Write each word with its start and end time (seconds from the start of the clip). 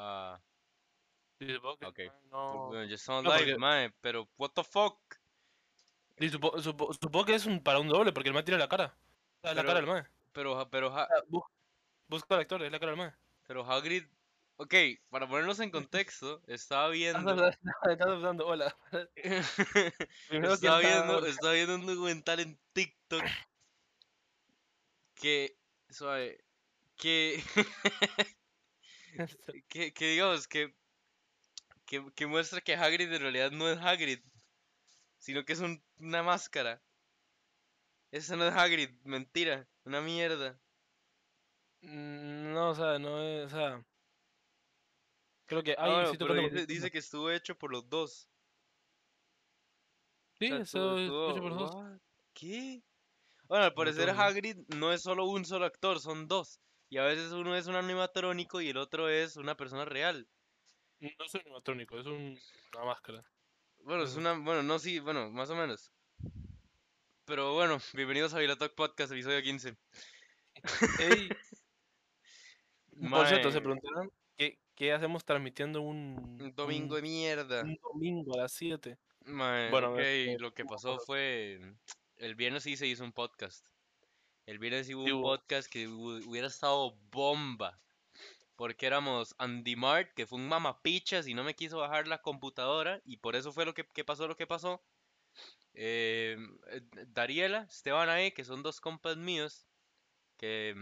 Ah, 0.00 0.40
supongo 1.40 1.76
que 1.78 1.86
Ok. 1.86 1.98
no... 2.30 2.66
bueno, 2.68 2.84
ya 2.84 2.94
estamos 2.94 3.24
no, 3.24 3.30
live, 3.30 3.40
porque- 3.44 3.58
mae, 3.58 3.90
pero 4.00 4.28
what 4.38 4.50
the 4.54 4.62
fuck? 4.62 4.96
Y 6.18 6.28
supo- 6.30 6.60
supo- 6.60 6.92
supongo 6.94 7.24
que 7.24 7.34
es 7.34 7.46
un, 7.46 7.60
para 7.62 7.78
un 7.80 7.88
doble, 7.88 8.12
porque 8.12 8.28
el 8.28 8.34
mae 8.34 8.42
tiene 8.44 8.58
la 8.58 8.68
cara. 8.68 8.96
O 9.38 9.40
sea, 9.40 9.50
es 9.50 9.56
la 9.56 9.62
Pero- 9.62 9.66
cara 9.68 9.80
del 9.80 9.86
mae. 9.88 10.06
Pero, 10.32 10.68
pero, 10.70 10.96
ha- 10.96 11.08
busca 12.06 12.34
al 12.36 12.40
actor, 12.42 12.62
es 12.62 12.70
la 12.70 12.78
cara 12.78 12.92
del 12.92 12.98
mae. 12.98 13.12
pero 13.46 13.64
Hagrid, 13.64 14.04
ok, 14.56 14.74
para 15.10 15.26
ponernos 15.28 15.58
en 15.60 15.70
contexto, 15.70 16.40
estaba 16.46 16.88
viendo, 16.90 17.48
Estás 17.48 18.08
usando, 18.18 18.46
hola. 18.46 18.76
Primero 20.28 20.54
estaba 20.54 20.78
viendo, 20.78 21.26
estaba 21.26 21.52
viendo 21.54 21.74
un 21.76 21.86
documental 21.86 22.40
en 22.40 22.58
TikTok 22.72 23.24
que, 25.14 25.56
suave, 25.90 26.44
que, 26.96 27.42
que, 29.68 29.92
que 29.92 30.06
digamos, 30.10 30.46
que, 30.48 30.74
que, 31.86 32.04
que 32.14 32.26
muestra 32.26 32.60
que 32.60 32.74
Hagrid 32.74 33.12
en 33.12 33.22
realidad 33.22 33.50
no 33.50 33.68
es 33.68 33.78
Hagrid, 33.78 34.20
sino 35.18 35.44
que 35.44 35.52
es 35.54 35.60
un- 35.60 35.82
una 35.98 36.22
máscara. 36.22 36.80
Esa 38.10 38.36
no 38.36 38.46
es 38.46 38.54
Hagrid, 38.54 38.90
mentira, 39.04 39.68
una 39.84 40.00
mierda. 40.00 40.58
Mm, 41.82 42.52
No, 42.52 42.70
o 42.70 42.74
sea, 42.74 42.98
no 42.98 43.20
es, 43.22 43.46
o 43.46 43.48
sea... 43.56 43.84
Creo 45.46 45.62
que... 45.62 45.74
Ay, 45.78 46.06
sí, 46.10 46.16
pero 46.18 46.34
dice, 46.34 46.66
dice 46.66 46.90
que 46.90 46.98
estuvo 46.98 47.30
hecho 47.30 47.56
por 47.56 47.70
los 47.72 47.88
dos. 47.88 48.28
Sí, 50.38 50.46
O 50.46 50.48
sea, 50.48 50.58
eso 50.58 50.96
estuvo- 50.96 50.96
es 50.96 51.02
estuvo- 51.04 51.30
hecho 51.30 51.40
por 51.42 51.50
los 51.52 51.58
dos. 51.58 52.00
¿Qué? 52.34 52.82
Bueno, 53.48 53.64
al 53.64 53.74
parecer. 53.74 54.10
Hagrid 54.10 54.58
no 54.76 54.92
es 54.92 55.02
solo 55.02 55.24
un 55.26 55.44
solo 55.44 55.64
actor, 55.64 56.00
son 56.00 56.28
dos. 56.28 56.60
Y 56.90 56.96
a 56.98 57.04
veces 57.04 57.32
uno 57.32 57.54
es 57.56 57.66
un 57.66 57.74
animatrónico 57.76 58.60
y 58.60 58.70
el 58.70 58.76
otro 58.78 59.08
es 59.08 59.36
una 59.36 59.56
persona 59.56 59.84
real. 59.84 60.26
No 61.00 61.10
es 61.24 61.34
un 61.34 61.40
animatrónico, 61.42 61.98
es 61.98 62.06
un- 62.06 62.38
una 62.74 62.84
máscara. 62.84 63.24
Bueno, 63.80 64.04
es 64.04 64.16
una, 64.16 64.32
bueno, 64.32 64.62
no, 64.62 64.78
sí, 64.78 64.98
bueno, 64.98 65.30
más 65.30 65.50
o 65.50 65.54
menos. 65.56 65.92
Pero 67.24 67.52
bueno, 67.54 67.78
bienvenidos 67.92 68.32
a 68.34 68.38
Vilatalk 68.38 68.74
Podcast, 68.74 69.12
episodio 69.12 69.42
15. 69.42 69.76
Ey, 70.98 71.28
por 73.10 73.26
cierto, 73.28 73.52
se 73.52 73.60
preguntarán 73.60 74.10
¿qué, 74.36 74.58
qué 74.74 74.92
hacemos 74.92 75.24
transmitiendo 75.24 75.82
un, 75.82 76.38
un 76.40 76.54
domingo 76.54 76.96
de 76.96 77.02
mierda. 77.02 77.62
un 77.62 77.78
domingo 77.82 78.34
a 78.34 78.38
las 78.42 78.52
7? 78.52 78.98
Mae, 79.26 79.70
Bueno, 79.70 79.98
este, 79.98 80.38
lo 80.38 80.54
que 80.54 80.64
pasó 80.64 80.98
fue, 81.00 81.60
el 82.16 82.34
viernes 82.34 82.62
sí 82.62 82.76
se 82.76 82.86
hizo 82.86 83.04
un 83.04 83.12
podcast. 83.12 83.64
El 84.48 84.58
viernes 84.58 84.88
hubo 84.88 85.04
Sí 85.04 85.12
un 85.12 85.18
hubo. 85.18 85.28
podcast 85.36 85.70
que 85.70 85.86
hu- 85.86 86.26
hubiera 86.26 86.46
estado 86.46 86.96
bomba. 87.12 87.78
Porque 88.56 88.86
éramos 88.86 89.34
Andy 89.36 89.76
Mart, 89.76 90.14
que 90.14 90.26
fue 90.26 90.38
un 90.38 90.48
mamapichas 90.48 91.28
y 91.28 91.34
no 91.34 91.44
me 91.44 91.54
quiso 91.54 91.76
bajar 91.78 92.08
la 92.08 92.22
computadora. 92.22 93.02
Y 93.04 93.18
por 93.18 93.36
eso 93.36 93.52
fue 93.52 93.66
lo 93.66 93.74
que, 93.74 93.86
que 93.86 94.04
pasó 94.04 94.26
lo 94.26 94.36
que 94.36 94.46
pasó. 94.46 94.82
Eh, 95.74 96.38
eh, 96.68 96.80
Dariela, 97.08 97.66
Esteban 97.68 98.08
Ae, 98.08 98.32
que 98.32 98.42
son 98.44 98.62
dos 98.62 98.80
compas 98.80 99.18
míos. 99.18 99.66
Que, 100.38 100.74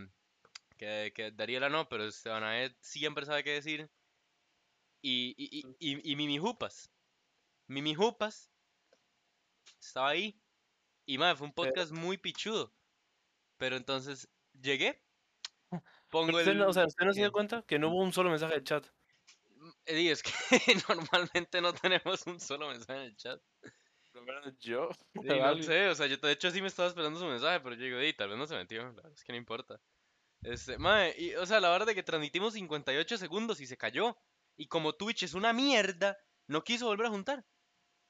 que, 0.79 1.13
que 1.13 1.33
Dariela 1.33 1.69
no, 1.69 1.89
pero 1.89 2.05
Esteban 2.05 2.45
Ae 2.45 2.73
siempre 2.81 3.27
sabe 3.27 3.43
qué 3.43 3.51
decir. 3.51 3.91
Y, 5.03 5.35
y, 5.37 5.67
y, 5.81 6.13
y, 6.13 6.17
Mimi 6.17 6.39
Jupas. 6.39 6.89
Mimi 7.67 7.97
Jupas 7.97 8.49
estaba 9.81 10.11
ahí. 10.11 10.41
Y 11.05 11.19
madre, 11.19 11.37
fue 11.37 11.49
un 11.49 11.53
podcast 11.53 11.91
muy 11.91 12.17
pichudo. 12.17 12.76
Pero 13.59 13.77
entonces 13.77 14.29
llegué. 14.53 15.03
Pongo 16.11 16.27
Pero 16.27 16.39
usted, 16.39 16.53
el. 16.53 16.63
o 16.63 16.73
sea, 16.73 16.87
¿usted 16.87 17.05
no 17.07 17.13
se 17.13 17.21
dio 17.21 17.33
cuenta 17.33 17.63
que 17.63 17.79
no 17.79 17.89
hubo 17.89 18.03
un 18.03 18.13
solo 18.13 18.31
mensaje 18.31 18.55
de 18.55 18.65
chat? 18.65 18.87
Eddie, 19.85 20.11
es 20.13 20.23
que 20.23 20.31
normalmente 20.89 21.61
no 21.61 21.73
tenemos 21.73 22.27
un 22.27 22.41
solo 22.41 22.69
mensaje 22.69 23.01
en 23.01 23.07
el 23.07 23.17
chat. 23.17 23.41
Yo. 24.61 24.89
Sí, 25.23 25.29
no 25.29 25.63
sé, 25.63 25.89
o 25.89 25.95
sea, 25.95 26.07
yo 26.07 26.17
de 26.17 26.33
hecho 26.33 26.51
sí 26.51 26.61
me 26.61 26.69
estaba 26.69 26.89
esperando 26.89 27.19
su 27.19 27.27
mensaje, 27.27 27.61
pero 27.61 27.75
yo 27.75 27.85
digo, 27.85 27.99
"Ey, 27.99 28.15
tal 28.15 28.29
vez 28.29 28.39
no 28.39 28.47
se 28.47 28.57
metió, 28.57 28.95
es 29.13 29.25
que 29.25 29.33
no 29.33 29.39
importa. 29.39 29.81
Este, 30.43 30.79
mae, 30.79 31.15
y, 31.19 31.35
o 31.35 31.47
sea, 31.47 31.61
la 31.61 31.71
verdad 31.71 31.87
de 31.87 31.95
que 31.95 32.03
transmitimos 32.03 32.55
58 32.55 33.19
segundos 33.19 33.61
y 33.61 33.67
se 33.67 33.77
cayó. 33.79 34.19
Y 34.57 34.69
como 34.69 34.95
Twitch 34.95 35.25
es 35.25 35.35
una 35.35 35.53
mierda, 35.53 36.19
no 36.49 36.65
quiso 36.65 36.87
volver 36.87 37.07
a 37.07 37.11
juntar. 37.11 37.47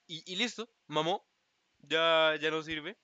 Y, 0.06 0.22
y 0.30 0.36
listo, 0.36 0.70
mamó. 0.88 1.28
Ya, 1.78 2.36
ya 2.40 2.50
no 2.50 2.62
sirve. 2.62 2.98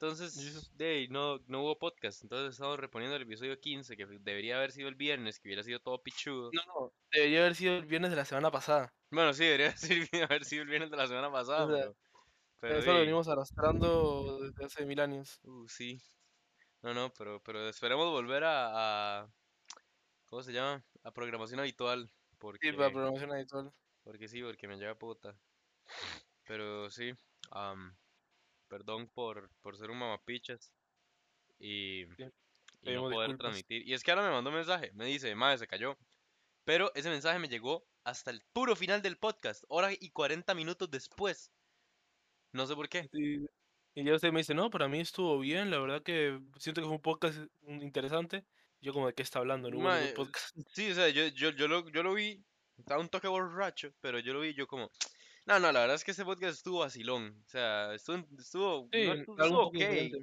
Entonces, 0.00 0.70
de 0.78 0.86
ahí, 0.90 1.08
no, 1.08 1.40
no 1.46 1.60
hubo 1.62 1.78
podcast. 1.78 2.22
Entonces 2.22 2.54
estamos 2.54 2.80
reponiendo 2.80 3.16
el 3.16 3.22
episodio 3.22 3.60
15, 3.60 3.98
que 3.98 4.06
debería 4.06 4.56
haber 4.56 4.72
sido 4.72 4.88
el 4.88 4.94
viernes, 4.94 5.38
que 5.38 5.48
hubiera 5.48 5.62
sido 5.62 5.78
todo 5.80 6.02
pichudo. 6.02 6.50
No, 6.54 6.62
no, 6.64 6.92
debería 7.12 7.40
haber 7.40 7.54
sido 7.54 7.76
el 7.76 7.84
viernes 7.84 8.10
de 8.10 8.16
la 8.16 8.24
semana 8.24 8.50
pasada. 8.50 8.94
Bueno, 9.10 9.34
sí, 9.34 9.44
debería 9.44 9.74
haber 10.30 10.44
sido 10.46 10.62
el 10.62 10.68
viernes 10.68 10.90
de 10.90 10.96
la 10.96 11.06
semana 11.06 11.30
pasada, 11.30 11.66
O 11.66 11.68
sea, 11.70 11.80
pero... 11.82 11.96
pero 12.60 12.78
Eso 12.78 12.92
lo 12.94 13.00
venimos 13.00 13.28
arrastrando 13.28 14.38
desde 14.40 14.64
hace 14.64 14.86
mil 14.86 15.00
años. 15.00 15.38
uh, 15.44 15.68
sí. 15.68 16.00
No, 16.82 16.94
no, 16.94 17.12
pero, 17.12 17.42
pero 17.42 17.68
esperemos 17.68 18.06
volver 18.10 18.44
a, 18.44 19.20
a- 19.24 19.28
¿Cómo 20.30 20.42
se 20.42 20.52
llama? 20.54 20.82
A 21.02 21.10
programación 21.12 21.60
habitual. 21.60 22.10
Sí, 22.58 22.72
para 22.72 22.90
programación 22.90 23.32
habitual. 23.32 23.70
porque 24.02 24.28
sí, 24.28 24.42
porque 24.42 24.66
me 24.66 24.78
llega 24.78 24.94
puta. 24.94 25.36
Pero 26.46 26.90
sí, 26.90 27.12
am, 27.50 27.94
perdón 28.70 29.08
por, 29.08 29.50
por 29.60 29.76
ser 29.76 29.90
un 29.90 29.98
mamapichas. 29.98 30.72
Y, 31.58 32.04
y 32.82 32.94
no 32.94 33.02
poder 33.02 33.28
disculpas. 33.28 33.38
transmitir. 33.38 33.86
Y 33.86 33.92
es 33.92 34.02
que 34.02 34.12
ahora 34.12 34.24
me 34.24 34.30
mandó 34.30 34.48
un 34.48 34.56
mensaje, 34.56 34.90
me 34.94 35.04
dice, 35.04 35.34
madre, 35.34 35.58
se 35.58 35.66
cayó. 35.66 35.98
Pero 36.64 36.90
ese 36.94 37.10
mensaje 37.10 37.38
me 37.38 37.48
llegó 37.48 37.84
hasta 38.04 38.30
el 38.30 38.42
puro 38.52 38.76
final 38.76 39.02
del 39.02 39.18
podcast, 39.18 39.64
hora 39.68 39.90
y 39.92 40.10
40 40.10 40.54
minutos 40.54 40.90
después. 40.90 41.50
No 42.52 42.66
sé 42.66 42.74
por 42.74 42.88
qué. 42.88 43.08
Y, 43.12 43.44
y 43.94 44.04
ya 44.04 44.14
usted 44.14 44.32
me 44.32 44.40
dice, 44.40 44.54
no, 44.54 44.70
para 44.70 44.88
mí 44.88 45.00
estuvo 45.00 45.38
bien, 45.38 45.70
la 45.70 45.78
verdad 45.78 46.02
que 46.02 46.40
siento 46.58 46.80
que 46.80 46.86
fue 46.86 46.96
un 46.96 47.02
podcast 47.02 47.38
interesante. 47.66 48.46
Yo 48.80 48.94
como 48.94 49.08
de 49.08 49.14
qué 49.14 49.22
está 49.22 49.40
hablando, 49.40 49.70
no 49.70 49.78
podcast. 50.14 50.56
Sí, 50.72 50.90
o 50.90 50.94
sea, 50.94 51.08
yo, 51.10 51.26
yo, 51.28 51.50
yo, 51.50 51.68
lo, 51.68 51.86
yo 51.90 52.02
lo 52.02 52.14
vi, 52.14 52.42
estaba 52.78 53.00
un 53.00 53.10
toque 53.10 53.28
borracho, 53.28 53.92
pero 54.00 54.18
yo 54.20 54.32
lo 54.32 54.40
vi 54.40 54.54
yo 54.54 54.66
como... 54.66 54.90
No, 55.50 55.58
no, 55.58 55.72
la 55.72 55.80
verdad 55.80 55.96
es 55.96 56.04
que 56.04 56.12
este 56.12 56.24
podcast 56.24 56.54
estuvo 56.56 56.78
vacilón. 56.80 57.42
O 57.44 57.48
sea, 57.48 57.92
estuvo, 57.94 58.24
estuvo, 58.38 58.88
Sí, 58.92 59.06
no, 59.06 59.14
estuvo 59.14 59.34
un 59.34 59.50
poco 59.50 59.62
ok. 59.66 59.72
diferente. 59.74 60.18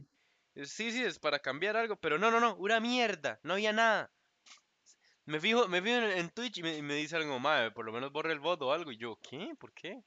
Eh, 0.55 0.65
Sí, 0.65 0.91
sí, 0.91 1.03
es 1.03 1.19
para 1.19 1.39
cambiar 1.39 1.75
algo, 1.77 1.97
pero 1.97 2.17
no, 2.17 2.31
no, 2.31 2.39
no, 2.39 2.55
una 2.55 2.79
mierda, 2.79 3.39
no 3.43 3.53
había 3.53 3.73
nada. 3.73 4.11
Me 5.25 5.39
fijo, 5.39 5.67
me 5.67 5.81
fijo 5.81 5.97
en, 5.97 6.17
en 6.17 6.29
Twitch 6.29 6.57
y 6.59 6.63
me, 6.63 6.81
me 6.81 6.95
dice 6.95 7.17
algo, 7.17 7.37
madre, 7.39 7.71
por 7.71 7.85
lo 7.85 7.91
menos 7.91 8.11
borre 8.11 8.31
el 8.31 8.39
bot 8.39 8.61
o 8.61 8.71
algo. 8.71 8.91
Y 8.91 8.97
yo, 8.97 9.19
¿qué? 9.29 9.53
¿Por 9.59 9.73
qué? 9.73 10.01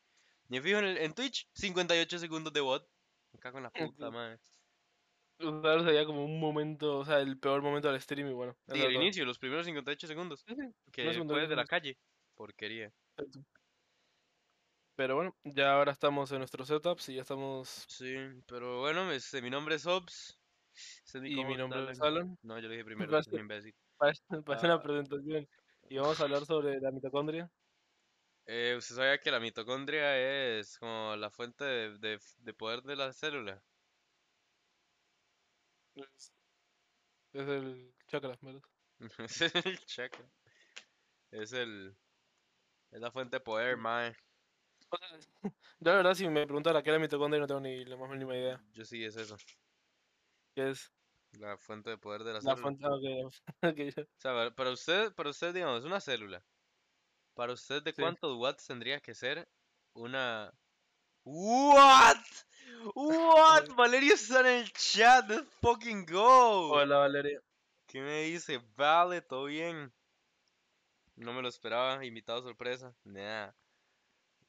Me 0.48 0.60
fijo 0.62 0.78
en, 0.78 0.86
el- 0.86 0.98
en 0.98 1.12
Twitch, 1.12 1.46
58 1.54 2.18
segundos 2.18 2.52
de 2.52 2.60
bot. 2.62 2.88
Me 3.32 3.38
cago 3.38 3.58
en 3.58 3.64
la 3.64 3.70
puta, 3.70 4.10
madre. 4.10 4.38
O 5.38 5.62
sea, 5.62 5.84
sería 5.84 6.04
como 6.06 6.24
un 6.24 6.40
momento, 6.40 6.98
o 6.98 7.04
sea, 7.04 7.20
el 7.20 7.38
peor 7.38 7.62
momento 7.62 7.90
del 7.92 8.00
stream 8.00 8.28
y 8.28 8.32
bueno. 8.32 8.56
Sí, 8.72 8.80
el 8.80 8.94
inicio, 8.94 9.24
los 9.24 9.38
primeros 9.38 9.66
58 9.66 10.06
segundos. 10.06 10.42
Sí, 10.48 10.54
sí, 10.54 10.62
Que 10.90 11.02
58 11.02 11.28
fue 11.28 11.46
de 11.48 11.56
la 11.56 11.64
calle. 11.66 11.98
Porquería. 12.34 12.92
Exacto. 13.16 13.44
Pero 15.00 15.14
bueno, 15.14 15.34
ya 15.44 15.72
ahora 15.72 15.92
estamos 15.92 16.30
en 16.30 16.40
nuestros 16.40 16.68
setups 16.68 17.08
y 17.08 17.14
ya 17.14 17.22
estamos. 17.22 17.86
Sí, 17.88 18.14
pero 18.46 18.80
bueno, 18.80 19.10
este, 19.12 19.40
mi 19.40 19.48
nombre 19.48 19.76
es 19.76 19.86
Ops. 19.86 20.38
Este 21.06 21.26
Y 21.26 21.42
mi 21.42 21.56
nombre 21.56 21.90
es 21.90 22.02
Alan. 22.02 22.36
No, 22.42 22.58
yo 22.58 22.64
lo 22.68 22.72
dije 22.74 22.84
primero, 22.84 23.10
Parece- 23.10 23.34
imbécil. 23.40 23.74
Parece, 23.96 24.22
parece 24.44 24.66
Ah. 24.66 24.74
una 24.74 24.82
presentación. 24.82 25.48
Y 25.88 25.96
vamos 25.96 26.20
a 26.20 26.24
hablar 26.24 26.44
sobre 26.44 26.78
la 26.82 26.90
mitocondria. 26.90 27.50
Eh, 28.44 28.74
¿usted 28.76 28.94
sabía 28.94 29.16
que 29.16 29.30
la 29.30 29.40
mitocondria 29.40 30.18
es 30.58 30.76
como 30.78 31.16
la 31.16 31.30
fuente 31.30 31.64
de, 31.64 31.96
de- 31.96 32.20
de 32.40 32.52
poder 32.52 32.82
de 32.82 32.96
la 32.96 33.10
célula? 33.14 33.62
Es, 35.94 36.34
es 37.32 37.48
el 37.48 37.94
chakra, 38.06 38.36
¿verdad? 38.42 38.60
Es 39.30 39.40
el 39.64 39.78
chakra. 39.86 40.30
Es 41.30 41.54
el... 41.54 41.96
Es 42.90 43.00
la 43.00 43.10
fuente 43.10 43.36
de 43.38 43.40
poder, 43.40 43.78
mae. 43.78 44.14
O 44.90 44.98
sea, 44.98 45.08
yo 45.80 45.90
la 45.90 45.94
verdad, 45.96 46.14
si 46.14 46.28
me 46.28 46.44
preguntara 46.46 46.82
qué 46.82 46.90
era 46.90 46.98
mitocondria, 46.98 47.40
no 47.40 47.46
tengo 47.46 47.60
ni 47.60 47.84
la 47.84 47.96
más 47.96 48.10
mínima 48.10 48.36
idea. 48.36 48.62
Yo 48.72 48.84
sí, 48.84 49.04
es 49.04 49.16
eso. 49.16 49.36
¿Qué 50.54 50.70
es? 50.70 50.92
La 51.32 51.56
fuente 51.56 51.90
de 51.90 51.98
poder 51.98 52.24
de 52.24 52.32
la 52.32 52.40
La 52.40 52.56
célula. 52.56 52.62
fuente. 52.62 52.84
ah, 52.86 52.94
ok, 52.94 53.34
ok, 53.62 53.76
ya. 53.96 54.02
O 54.02 54.06
sea, 54.18 54.50
para- 54.54 54.70
usted, 54.72 55.12
para 55.14 55.30
usted, 55.30 55.54
digamos, 55.54 55.80
es 55.80 55.84
una 55.84 56.00
célula. 56.00 56.42
Para 57.34 57.52
usted, 57.52 57.82
¿de 57.82 57.92
Sí. 57.92 58.02
cuántos 58.02 58.36
watts 58.36 58.66
tendría 58.66 59.00
que 59.00 59.14
ser 59.14 59.48
una... 59.94 60.52
What? 61.24 62.16
What? 62.94 63.68
Valerio 63.76 64.14
está 64.14 64.40
en 64.40 64.46
el 64.46 64.72
chat. 64.72 65.28
Let's 65.28 65.48
fucking 65.60 66.04
go. 66.06 66.72
Hola, 66.72 66.98
Valeria. 66.98 67.40
¿Qué 67.86 68.00
me 68.00 68.22
dice? 68.22 68.60
Vale, 68.76 69.20
todo 69.22 69.44
bien. 69.44 69.92
No 71.16 71.32
me 71.32 71.42
lo 71.42 71.48
esperaba. 71.48 72.04
Invitado 72.04 72.42
sorpresa. 72.42 72.94
Nah. 73.04 73.52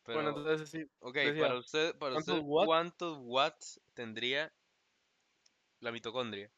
Pero, 0.05 0.23
Bueno, 0.23 0.29
entonces 0.29 0.69
sí. 0.69 0.85
ok, 0.99 1.17
decía, 1.21 1.35
para 1.37 1.57
usted, 1.57 1.97
para 1.97 2.15
¿cuántos 2.15 2.39
usted, 2.39 2.43
watts? 2.43 2.73
¿cuántos 2.75 3.17
watts 3.21 3.81
tendría 3.93 4.53
la 5.81 5.91
mitocondria? 5.91 6.51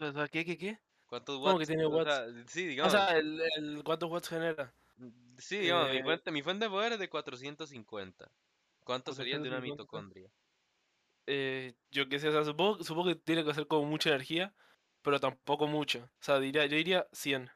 O 0.00 0.12
sea, 0.12 0.28
¿qué, 0.28 0.44
qué, 0.44 0.56
qué? 0.58 0.78
¿Cuántos 1.06 1.38
¿Cuántos 1.40 1.40
¿Cómo 1.42 1.58
que 1.58 1.66
watts? 1.66 1.66
tiene 1.66 1.86
O 1.88 1.98
watts? 1.98 2.10
sea, 2.10 2.26
sí, 2.48 2.66
O 2.80 2.90
digamos. 2.90 2.90
sea, 2.90 3.16
el, 3.18 3.40
el 3.56 3.82
cuántos 3.84 4.10
watts 4.10 4.28
genera. 4.28 4.76
Sí, 5.38 5.58
digamos, 5.58 5.90
mi 5.90 6.00
Eh, 6.00 6.02
fuente, 6.02 6.30
mi 6.32 6.42
fuente 6.42 6.64
de 6.66 6.70
poder 6.70 6.92
es 6.92 6.98
de 6.98 7.08
450. 7.08 8.32
¿Cuánto 8.84 9.12
sería 9.12 9.38
de 9.38 9.48
una 9.48 9.60
450. 9.60 9.60
mitocondria? 9.60 10.32
Eh, 11.26 11.74
yo 11.90 12.08
qué 12.08 12.18
sé, 12.18 12.28
o 12.28 12.32
sea, 12.32 12.44
supongo, 12.44 12.82
supongo 12.84 13.08
que 13.08 13.14
tiene 13.16 13.44
que 13.44 13.54
ser 13.54 13.66
con 13.66 13.88
mucha 13.88 14.10
energía, 14.10 14.54
pero 15.02 15.20
tampoco 15.20 15.66
mucho. 15.66 16.04
O 16.04 16.24
sea, 16.24 16.38
diría, 16.40 16.66
yo 16.66 16.76
diría 16.76 17.08
100. 17.12 17.50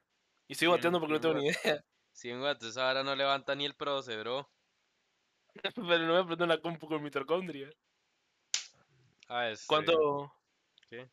Y 0.48 0.52
estoy 0.54 0.68
100, 0.68 0.68
bateando 0.68 1.00
porque 1.00 1.14
no 1.14 1.20
100 1.20 1.20
tengo 1.20 1.34
ni 1.34 1.42
idea. 1.46 1.84
100 2.18 2.40
watts, 2.42 2.64
esa 2.64 2.88
hora 2.90 3.04
no 3.04 3.14
levanta 3.14 3.54
ni 3.54 3.64
el 3.64 3.74
proce, 3.74 4.16
bro. 4.18 4.50
Pero 5.74 5.98
no 6.06 6.12
voy 6.14 6.22
a 6.22 6.26
prender 6.26 6.46
una 6.46 6.60
compu 6.60 6.88
con 6.88 7.02
mitocondria. 7.02 7.70
Ah, 9.28 9.50
este, 9.50 9.66
¿Cuánto? 9.68 10.32
¿Qué? 10.88 11.08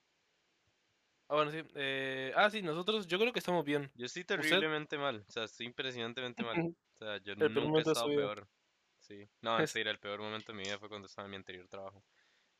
Ah, 1.27 1.35
bueno, 1.35 1.51
sí. 1.51 1.61
eh, 1.75 2.33
ah, 2.35 2.49
sí, 2.49 2.61
nosotros, 2.61 3.07
yo 3.07 3.19
creo 3.19 3.31
que 3.33 3.39
estamos 3.39 3.63
bien. 3.65 3.91
Yo 3.95 4.05
estoy 4.05 4.23
terriblemente 4.23 4.97
mal, 4.97 5.23
o 5.27 5.31
sea, 5.31 5.43
estoy 5.43 5.65
impresionantemente 5.67 6.43
mal. 6.43 6.55
O 6.95 6.97
sea, 6.97 7.17
yo 7.17 7.35
nunca 7.35 7.79
he 7.79 7.81
estado 7.81 8.07
peor. 8.07 8.47
Sí. 8.99 9.27
No, 9.41 9.59
Es- 9.59 9.75
mentira, 9.75 9.91
el 9.91 9.99
peor 9.99 10.21
momento 10.21 10.53
de 10.53 10.57
mi 10.57 10.63
vida 10.63 10.79
fue 10.79 10.87
cuando 10.87 11.07
estaba 11.07 11.25
en 11.25 11.31
mi 11.31 11.35
anterior 11.35 11.67
trabajo. 11.67 12.01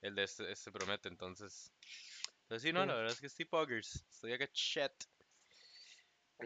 El 0.02 0.14
de 0.14 0.24
este, 0.24 0.52
este 0.52 0.74
promete, 0.74 1.08
entonces. 1.08 1.72
Pero 2.46 2.60
sí, 2.60 2.74
no, 2.74 2.82
Sí. 2.82 2.88
la 2.90 2.96
verdad 2.96 3.14
es 3.14 3.22
que 3.22 3.28
estoy 3.28 3.46
poggers. 3.46 4.06
Estoy 4.12 4.34
acá 4.34 4.46
chat. 4.52 4.92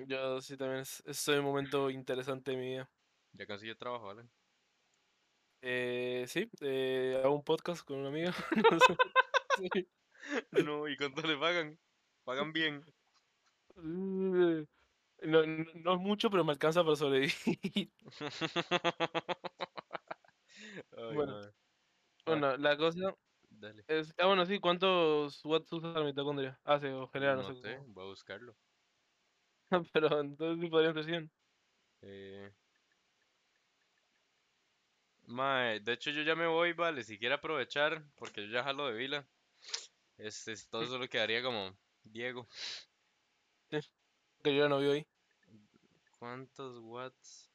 Yo 0.07 0.41
sí 0.41 0.57
también 0.57 0.81
es- 0.81 1.03
estoy 1.05 1.35
en 1.35 1.41
un 1.41 1.45
momento 1.47 1.89
interesante 1.91 2.51
de 2.51 2.57
mi 2.57 2.67
vida. 2.69 2.91
Ya 3.33 3.47
conseguí 3.47 3.73
trabajo, 3.75 4.05
¿vale? 4.05 4.29
Eh, 5.61 6.25
sí, 6.27 6.49
eh, 6.61 7.21
hago 7.23 7.35
un 7.35 7.43
podcast 7.43 7.83
con 7.85 7.97
un 7.99 8.05
amigo. 8.07 8.31
no 8.71 8.79
sé. 8.79 8.99
Sí. 9.47 9.69
No, 10.51 10.87
¿y 10.87 10.97
cuánto 10.97 11.21
le 11.23 11.37
pagan? 11.37 11.79
Pagan 12.23 12.53
bien. 12.53 12.85
Eh, 13.77 14.65
No, 15.23 15.45
no, 15.45 15.65
no 15.75 15.93
es 15.95 15.99
mucho, 16.01 16.29
pero 16.29 16.43
me 16.45 16.51
alcanza 16.53 16.83
para 16.83 16.95
sobrevivir. 16.95 17.93
Ay, 20.91 21.15
Bueno. 21.15 21.41
Bueno, 22.25 22.57
la 22.57 22.77
cosa 22.77 23.15
Dale. 23.49 23.85
es. 23.87 24.13
Ah, 24.19 24.27
bueno, 24.27 24.45
sí, 24.45 24.59
¿cuántos 24.59 25.43
watts 25.45 25.71
usa 25.73 25.93
la 25.93 26.05
mitocondria? 26.05 26.59
Ah, 26.65 26.79
sí, 26.79 26.87
o 26.87 27.07
genera, 27.09 27.35
no, 27.37 27.43
No 27.43 27.55
sé. 27.55 27.77
voy 27.87 28.05
a 28.05 28.07
buscarlo. 28.09 28.57
Pero 29.93 30.21
entonces 30.21 30.61
sí 30.61 30.69
podrían 30.69 30.93
ser 30.93 31.05
100. 31.05 31.31
Eh... 32.01 32.53
Mae, 35.25 35.79
de 35.79 35.93
hecho 35.93 36.09
yo 36.09 36.23
ya 36.23 36.35
me 36.35 36.47
voy, 36.47 36.73
vale, 36.73 37.03
si 37.03 37.19
quiere 37.19 37.35
aprovechar, 37.35 38.03
porque 38.15 38.41
yo 38.41 38.51
ya 38.51 38.63
jalo 38.63 38.87
de 38.87 38.93
vila. 38.93 39.27
Este, 40.17 40.55
todo 40.71 40.85
solo 40.87 41.07
quedaría 41.07 41.43
como 41.43 41.77
Diego. 42.03 42.47
Que 43.69 44.55
yo 44.55 44.63
ya 44.63 44.69
no 44.69 44.79
vivo 44.79 44.93
ahí. 44.93 45.05
¿Cuántos 46.17 46.79
watts 46.79 47.51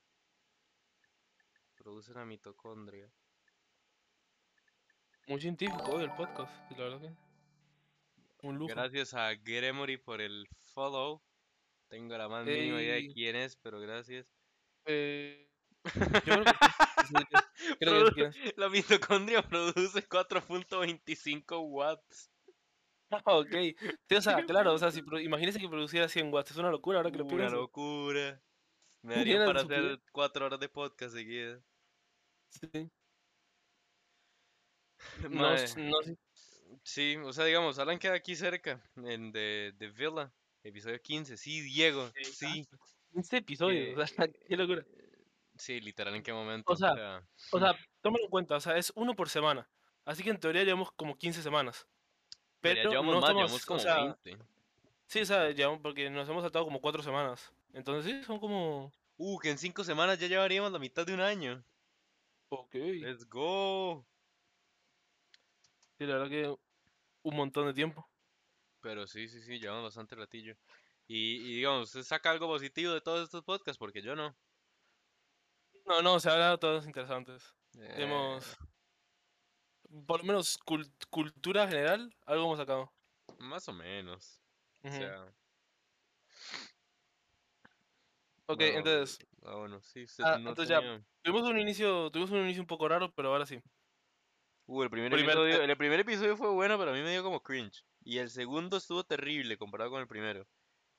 produce 1.76 2.14
la 2.14 2.24
mitocondria? 2.24 3.10
Muy 5.26 5.40
científico 5.40 5.92
hoy 5.92 6.04
el 6.04 6.14
podcast. 6.14 6.52
La 6.70 6.76
verdad 6.76 7.00
que. 7.00 8.46
Un 8.46 8.58
lujo. 8.58 8.72
Gracias 8.74 9.14
a 9.14 9.34
Gremory 9.34 9.96
por 9.96 10.20
el 10.20 10.46
follow. 10.74 11.22
Tengo 11.94 12.18
la 12.18 12.28
más 12.28 12.44
mínima 12.44 12.82
idea 12.82 12.94
de 12.96 13.06
quién 13.14 13.36
es, 13.36 13.54
pero 13.54 13.78
gracias. 13.78 14.26
Eh, 14.84 15.48
yo 16.26 16.42
creo 17.78 18.10
que 18.12 18.14
Creo 18.18 18.26
es. 18.26 18.56
La 18.56 18.68
mitocondria 18.68 19.42
produce 19.42 20.08
4.25 20.08 21.60
watts. 21.70 22.32
Ok. 23.26 23.52
Sí, 24.08 24.14
o 24.16 24.20
sea, 24.20 24.34
claro, 24.44 24.72
o 24.72 24.78
sea, 24.78 24.90
si 24.90 25.04
imagínese 25.22 25.60
que 25.60 25.68
produciera 25.68 26.08
100 26.08 26.34
watts. 26.34 26.50
Es 26.50 26.56
una 26.56 26.72
locura 26.72 26.98
ahora 26.98 27.12
que 27.12 27.18
lo 27.18 27.26
Una 27.26 27.36
pienso. 27.36 27.54
locura. 27.54 28.42
Me 29.02 29.24
de 29.24 29.46
para 29.46 29.60
hacer 29.60 30.00
4 30.10 30.46
horas 30.46 30.58
de 30.58 30.68
podcast 30.68 31.14
seguidas. 31.14 31.62
Sí. 32.48 32.90
No, 35.30 35.52
no. 35.52 35.98
Sí, 36.82 37.16
o 37.22 37.32
sea, 37.32 37.44
digamos, 37.44 37.78
Alan 37.78 38.00
queda 38.00 38.14
aquí 38.14 38.34
cerca, 38.34 38.82
en 38.96 39.30
de, 39.30 39.74
de 39.78 39.90
Villa, 39.90 40.32
episodio 40.64 41.00
15. 41.00 41.36
Sí, 41.36 41.60
Diego, 41.60 42.10
sí. 42.22 42.66
15 43.12 43.36
episodios, 43.38 43.98
o 43.98 44.06
sea, 44.06 44.28
qué 44.48 44.56
locura. 44.56 44.84
Sí, 45.56 45.80
literal, 45.80 46.14
¿en 46.16 46.22
qué 46.22 46.32
momento? 46.32 46.74
sea, 46.76 46.92
O 46.92 46.96
sea, 46.96 47.28
O 47.52 47.58
sea, 47.60 47.76
tómalo 48.00 48.24
en 48.24 48.30
cuenta, 48.30 48.56
o 48.56 48.60
sea, 48.60 48.76
es 48.76 48.92
uno 48.96 49.14
por 49.14 49.28
semana. 49.28 49.68
Así 50.04 50.22
que 50.22 50.30
en 50.30 50.40
teoría 50.40 50.64
llevamos 50.64 50.90
como 50.92 51.16
15 51.16 51.42
semanas. 51.42 51.86
pero 52.60 52.90
llevamos 52.90 53.14
no 53.14 53.20
más, 53.20 53.30
llevamos 53.30 53.62
o 53.62 53.66
como 53.66 53.78
sea, 53.80 53.96
20. 54.22 54.38
sí, 55.06 55.20
o 55.20 55.24
sea, 55.26 55.50
llevamos, 55.50 55.80
porque 55.80 56.10
nos 56.10 56.28
hemos 56.28 56.42
saltado 56.42 56.64
como 56.64 56.80
4 56.80 57.02
semanas. 57.02 57.52
Entonces 57.72 58.10
sí, 58.12 58.24
son 58.24 58.38
como... 58.40 58.92
Uh, 59.16 59.38
que 59.38 59.50
en 59.50 59.58
5 59.58 59.84
semanas 59.84 60.18
ya 60.18 60.26
llevaríamos 60.26 60.72
la 60.72 60.78
mitad 60.78 61.06
de 61.06 61.14
un 61.14 61.20
año. 61.20 61.64
Ok. 62.48 62.74
Let's 62.74 63.28
go. 63.28 64.06
Sí, 65.98 66.06
la 66.06 66.14
verdad 66.18 66.28
que 66.28 66.54
un 67.22 67.36
montón 67.36 67.66
de 67.66 67.74
tiempo. 67.74 68.08
Pero 68.84 69.06
sí, 69.06 69.28
sí, 69.28 69.40
sí, 69.40 69.58
llevamos 69.58 69.84
bastante 69.84 70.14
ratillo. 70.14 70.54
Y, 71.08 71.36
y 71.36 71.56
digamos, 71.56 71.84
¿usted 71.88 72.02
saca 72.02 72.30
algo 72.30 72.48
positivo 72.48 72.92
de 72.92 73.00
todos 73.00 73.24
estos 73.24 73.42
podcasts? 73.42 73.78
Porque 73.78 74.02
yo 74.02 74.14
no. 74.14 74.36
No, 75.86 76.02
no, 76.02 76.20
se 76.20 76.28
ha 76.28 76.32
hablado 76.34 76.58
todos 76.58 76.84
interesantes. 76.86 77.54
Eh, 77.78 77.94
Hemos... 78.02 78.56
Por 80.06 80.20
lo 80.20 80.24
menos 80.26 80.58
cul- 80.60 80.92
cultura 81.08 81.66
general, 81.66 82.14
algo 82.26 82.44
hemos 82.44 82.58
sacado. 82.58 82.92
más 83.38 83.68
o 83.68 83.72
menos. 83.72 84.40
O 84.82 84.88
Ujú. 84.88 84.96
sea, 84.96 85.34
Ok, 88.46 88.58
bueno, 88.58 88.78
entonces, 88.78 89.18
Ah, 89.42 89.56
bueno, 89.56 89.80
sí, 89.82 90.04
usted 90.04 90.24
Ah, 90.24 90.38
no 90.38 90.50
entonces 90.50 90.68
ya, 90.68 90.80
tuvimos 91.22 91.48
un 91.48 91.58
inicio, 91.58 92.10
tuvimos 92.10 92.30
un 92.30 92.38
inicio 92.40 92.62
un 92.62 92.66
poco 92.66 92.88
raro, 92.88 93.12
pero 93.14 93.28
ahora 93.30 93.46
sí. 93.46 93.60
Uh, 94.66 94.82
el 94.82 94.90
primer, 94.90 95.12
episodio, 95.12 95.62
el 95.62 95.76
primer 95.76 96.00
episodio 96.00 96.36
fue 96.36 96.50
bueno, 96.50 96.78
pero 96.78 96.90
a 96.90 96.94
mí 96.94 97.00
me 97.02 97.10
dio 97.10 97.22
como 97.22 97.42
cringe. 97.42 97.84
Y 98.04 98.18
el 98.18 98.30
segundo 98.30 98.76
estuvo 98.76 99.04
terrible 99.04 99.56
comparado 99.58 99.90
con 99.90 100.00
el 100.00 100.06
primero. 100.08 100.46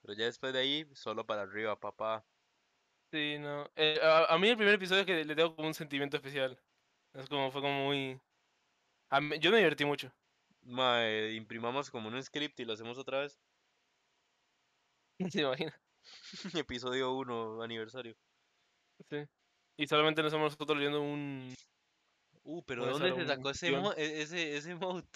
Pero 0.02 0.14
ya 0.14 0.26
después 0.26 0.54
de 0.54 0.60
ahí, 0.60 0.90
solo 0.94 1.26
para 1.26 1.44
arriba, 1.44 1.80
papá. 1.80 2.28
Sí, 3.12 3.38
no. 3.40 3.70
eh, 3.76 4.00
a, 4.02 4.26
a 4.34 4.38
mí 4.38 4.50
el 4.50 4.58
primer 4.58 4.76
episodio 4.76 5.02
es 5.02 5.08
que 5.08 5.24
le 5.26 5.36
tengo 5.36 5.56
como 5.56 5.68
un 5.68 5.74
sentimiento 5.74 6.18
especial. 6.18 6.60
Es 7.14 7.30
como, 7.30 7.52
fue 7.52 7.62
como 7.62 7.86
muy... 7.86 8.20
a 9.10 9.22
mí- 9.22 9.40
yo 9.40 9.52
me 9.52 9.58
divertí 9.58 9.86
mucho. 9.86 10.12
Mae, 10.64 11.34
imprimamos 11.36 11.90
como 11.90 12.10
un 12.10 12.22
script 12.24 12.60
y 12.60 12.66
lo 12.66 12.74
hacemos 12.74 12.98
otra 12.98 13.22
vez. 13.22 13.40
¿Se 15.30 15.42
imagina? 15.42 15.74
Episodio 16.54 17.14
1, 17.14 17.62
aniversario. 17.64 18.16
Sí. 19.10 19.26
Y 19.78 19.88
solamente 19.88 20.22
nos 20.24 20.32
somos 20.32 20.54
nosotros 20.54 20.78
leyendo 20.78 21.02
un... 21.02 21.54
Uh, 22.44 22.64
pero 22.64 22.86
¿de 22.86 22.92
dónde 22.92 23.14
se 23.14 23.26
sacó 23.26 23.50
ese, 23.50 23.70
e- 23.98 24.22
ese, 24.22 24.56
ese 24.58 24.76
mode? 24.76 25.08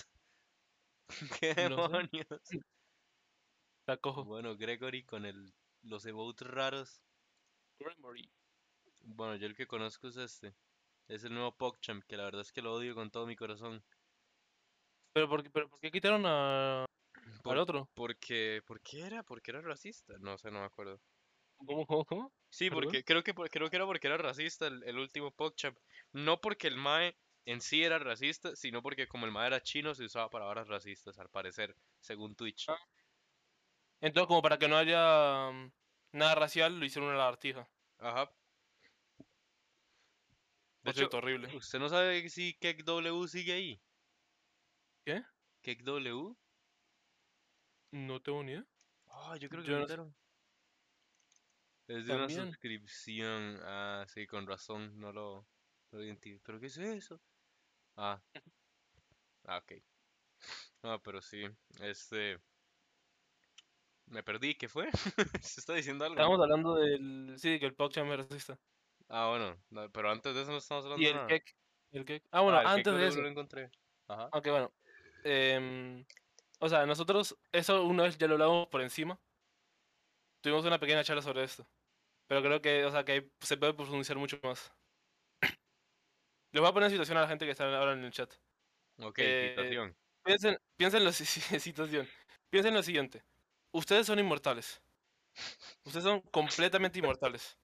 ¿Qué 1.39 1.53
demonios? 1.53 2.27
La 3.87 3.97
cojo. 3.97 4.23
Bueno, 4.23 4.55
Gregory 4.55 5.03
con 5.03 5.25
el, 5.25 5.53
los 5.81 6.05
emotes 6.05 6.47
raros. 6.47 7.01
Gremory. 7.79 8.31
Bueno, 9.01 9.35
yo 9.35 9.47
el 9.47 9.55
que 9.55 9.67
conozco 9.67 10.07
es 10.07 10.17
este. 10.17 10.55
Es 11.07 11.23
el 11.23 11.33
nuevo 11.33 11.55
PogChamp, 11.57 12.03
que 12.05 12.17
la 12.17 12.25
verdad 12.25 12.41
es 12.41 12.51
que 12.51 12.61
lo 12.61 12.73
odio 12.73 12.93
con 12.93 13.09
todo 13.09 13.25
mi 13.25 13.35
corazón. 13.35 13.83
Pero 15.13 15.27
¿por, 15.27 15.43
qué- 15.43 15.49
pero 15.49 15.69
¿por 15.69 15.79
qué 15.79 15.91
quitaron 15.91 16.23
a, 16.25 16.85
Por- 17.43 17.53
al 17.53 17.59
otro? 17.59 17.89
Porque, 17.95 18.61
¿por 18.65 18.79
qué 18.81 19.01
era? 19.01 19.23
Porque 19.23 19.51
era 19.51 19.61
racista. 19.61 20.13
No 20.19 20.37
sé, 20.37 20.51
no 20.51 20.59
me 20.59 20.65
acuerdo. 20.65 21.01
¿Cómo, 21.57 21.85
cómo? 22.05 22.31
Sí, 22.49 22.69
¿Perdón? 22.69 22.83
porque 22.83 23.03
creo 23.03 23.23
que 23.23 23.33
creo 23.33 23.69
que 23.69 23.75
era 23.75 23.85
porque 23.85 24.07
era 24.07 24.17
racista 24.17 24.67
el, 24.67 24.83
el 24.83 24.97
último 24.97 25.31
PogChamp. 25.31 25.77
No 26.13 26.39
porque 26.41 26.67
el 26.67 26.77
Mae 26.77 27.17
en 27.51 27.61
sí 27.61 27.83
era 27.83 27.97
racista, 27.97 28.55
sino 28.55 28.81
porque 28.81 29.07
como 29.07 29.25
el 29.25 29.31
Mae 29.31 29.47
era 29.47 29.61
chino 29.61 29.95
se 29.95 30.05
usaba 30.05 30.29
palabras 30.29 30.67
racistas, 30.67 31.17
al 31.17 31.29
parecer, 31.29 31.75
según 31.99 32.35
Twitch. 32.35 32.69
Ah. 32.69 32.77
Entonces, 34.01 34.27
como 34.27 34.41
para 34.41 34.59
que 34.59 34.67
no 34.67 34.77
haya 34.77 35.51
mm, 35.51 35.71
nada 36.13 36.35
racial, 36.35 36.79
lo 36.79 36.85
hicieron 36.85 37.09
una 37.09 37.17
lagartija. 37.17 37.67
Ajá. 37.97 38.31
De 40.83 40.91
hecho, 40.91 41.09
horrible. 41.11 41.55
¿usted 41.55 41.79
no 41.79 41.89
sabe 41.89 42.29
si 42.29 42.53
Kek 42.53 42.83
W 42.83 43.27
sigue 43.27 43.53
ahí? 43.53 43.81
¿Qué? 45.03 45.23
¿Kek 45.61 45.83
W? 45.83 46.35
No 47.91 48.21
tengo 48.21 48.43
ni 48.43 48.51
idea. 48.51 48.65
Ah, 49.07 49.35
yo 49.37 49.49
creo 49.49 49.63
que 49.63 49.69
Yo 49.69 49.79
lo 49.79 49.97
no. 49.97 50.15
Es 51.87 52.05
de 52.05 52.15
una 52.15 52.29
suscripción. 52.29 53.59
Ah, 53.63 54.05
sí, 54.07 54.27
con 54.27 54.45
razón, 54.45 54.99
no 54.99 55.11
lo, 55.11 55.47
lo 55.91 56.03
identifico. 56.03 56.43
¿Pero 56.45 56.59
qué 56.59 56.67
es 56.67 56.77
eso? 56.77 57.19
Ah. 58.01 58.21
Ah, 59.45 59.57
ok. 59.57 59.73
No, 60.83 61.01
pero 61.01 61.21
sí, 61.21 61.43
este... 61.81 62.39
Me 64.07 64.23
perdí, 64.23 64.55
¿qué 64.55 64.67
fue? 64.67 64.89
¿Se 65.43 65.59
está 65.59 65.73
diciendo 65.73 66.05
algo? 66.05 66.15
Estábamos 66.15 66.41
hablando 66.41 66.75
del... 66.75 67.35
Sí, 67.37 67.59
que 67.59 67.65
el 67.67 67.75
PogChamp 67.75 68.11
es 68.11 68.17
racista. 68.29 68.59
Ah, 69.09 69.27
bueno, 69.29 69.55
no, 69.69 69.89
pero 69.91 70.09
antes 70.11 70.33
de 70.33 70.41
eso 70.41 70.51
no 70.51 70.57
estamos 70.57 70.85
hablando 70.85 71.01
Y 71.01 71.05
de 71.05 71.11
el 71.11 71.15
nada. 71.17 71.27
cake. 71.27 71.55
El 71.91 72.05
cake. 72.05 72.27
Ah, 72.31 72.41
bueno, 72.41 72.57
Ah, 72.59 72.73
antes 72.73 72.93
de 72.95 73.07
eso. 73.07 73.21
lo 73.21 73.27
encontré. 73.27 73.71
Ajá. 74.07 74.29
Ok, 74.31 74.47
bueno. 74.49 74.71
em, 75.23 76.05
o 76.59 76.69
sea, 76.69 76.85
nosotros, 76.85 77.37
eso 77.51 77.83
una 77.83 78.03
vez 78.03 78.17
ya 78.17 78.27
lo 78.27 78.33
hablamos 78.35 78.67
por 78.67 78.81
encima. 78.81 79.19
tuvimos 80.41 80.65
una 80.65 80.79
pequeña 80.79 81.03
charla 81.03 81.21
sobre 81.21 81.43
esto. 81.43 81.67
Pero 82.27 82.41
creo 82.43 82.61
que, 82.61 82.85
o 82.85 82.91
sea, 82.91 83.03
que 83.05 83.31
se 83.41 83.57
puede 83.57 83.73
profundizar 83.73 84.17
mucho 84.17 84.39
más. 84.43 84.71
Les 86.51 86.61
voy 86.61 86.69
a 86.69 86.73
poner 86.73 86.87
en 86.87 86.91
situación 86.91 87.17
a 87.17 87.21
la 87.21 87.27
gente 87.27 87.45
que 87.45 87.51
está 87.51 87.65
ahora 87.77 87.93
en 87.93 88.03
el 88.03 88.11
chat. 88.11 88.31
Ok, 89.01 89.19
Eh, 89.19 89.53
situación. 89.55 89.95
Piensen, 90.23 90.57
piensen 90.75 91.03
lo, 91.05 91.11
si- 91.11 91.25
si- 91.57 91.59
situación. 91.59 92.07
Piensen 92.49 92.73
lo 92.73 92.83
siguiente. 92.83 93.23
Ustedes 93.71 94.07
son 94.07 94.19
inmortales. 94.19 94.81
Ustedes 95.85 96.03
son 96.03 96.21
completamente 96.21 96.99
inmortales. 96.99 97.57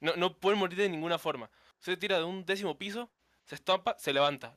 No, 0.00 0.14
no 0.16 0.38
pueden 0.38 0.58
morir 0.58 0.78
de 0.78 0.88
ninguna 0.88 1.18
forma. 1.18 1.50
Usted 1.80 1.98
tira 1.98 2.18
de 2.18 2.24
un 2.24 2.44
décimo 2.44 2.76
piso, 2.78 3.10
se 3.44 3.54
estampa, 3.54 3.96
se 3.98 4.12
levanta. 4.12 4.56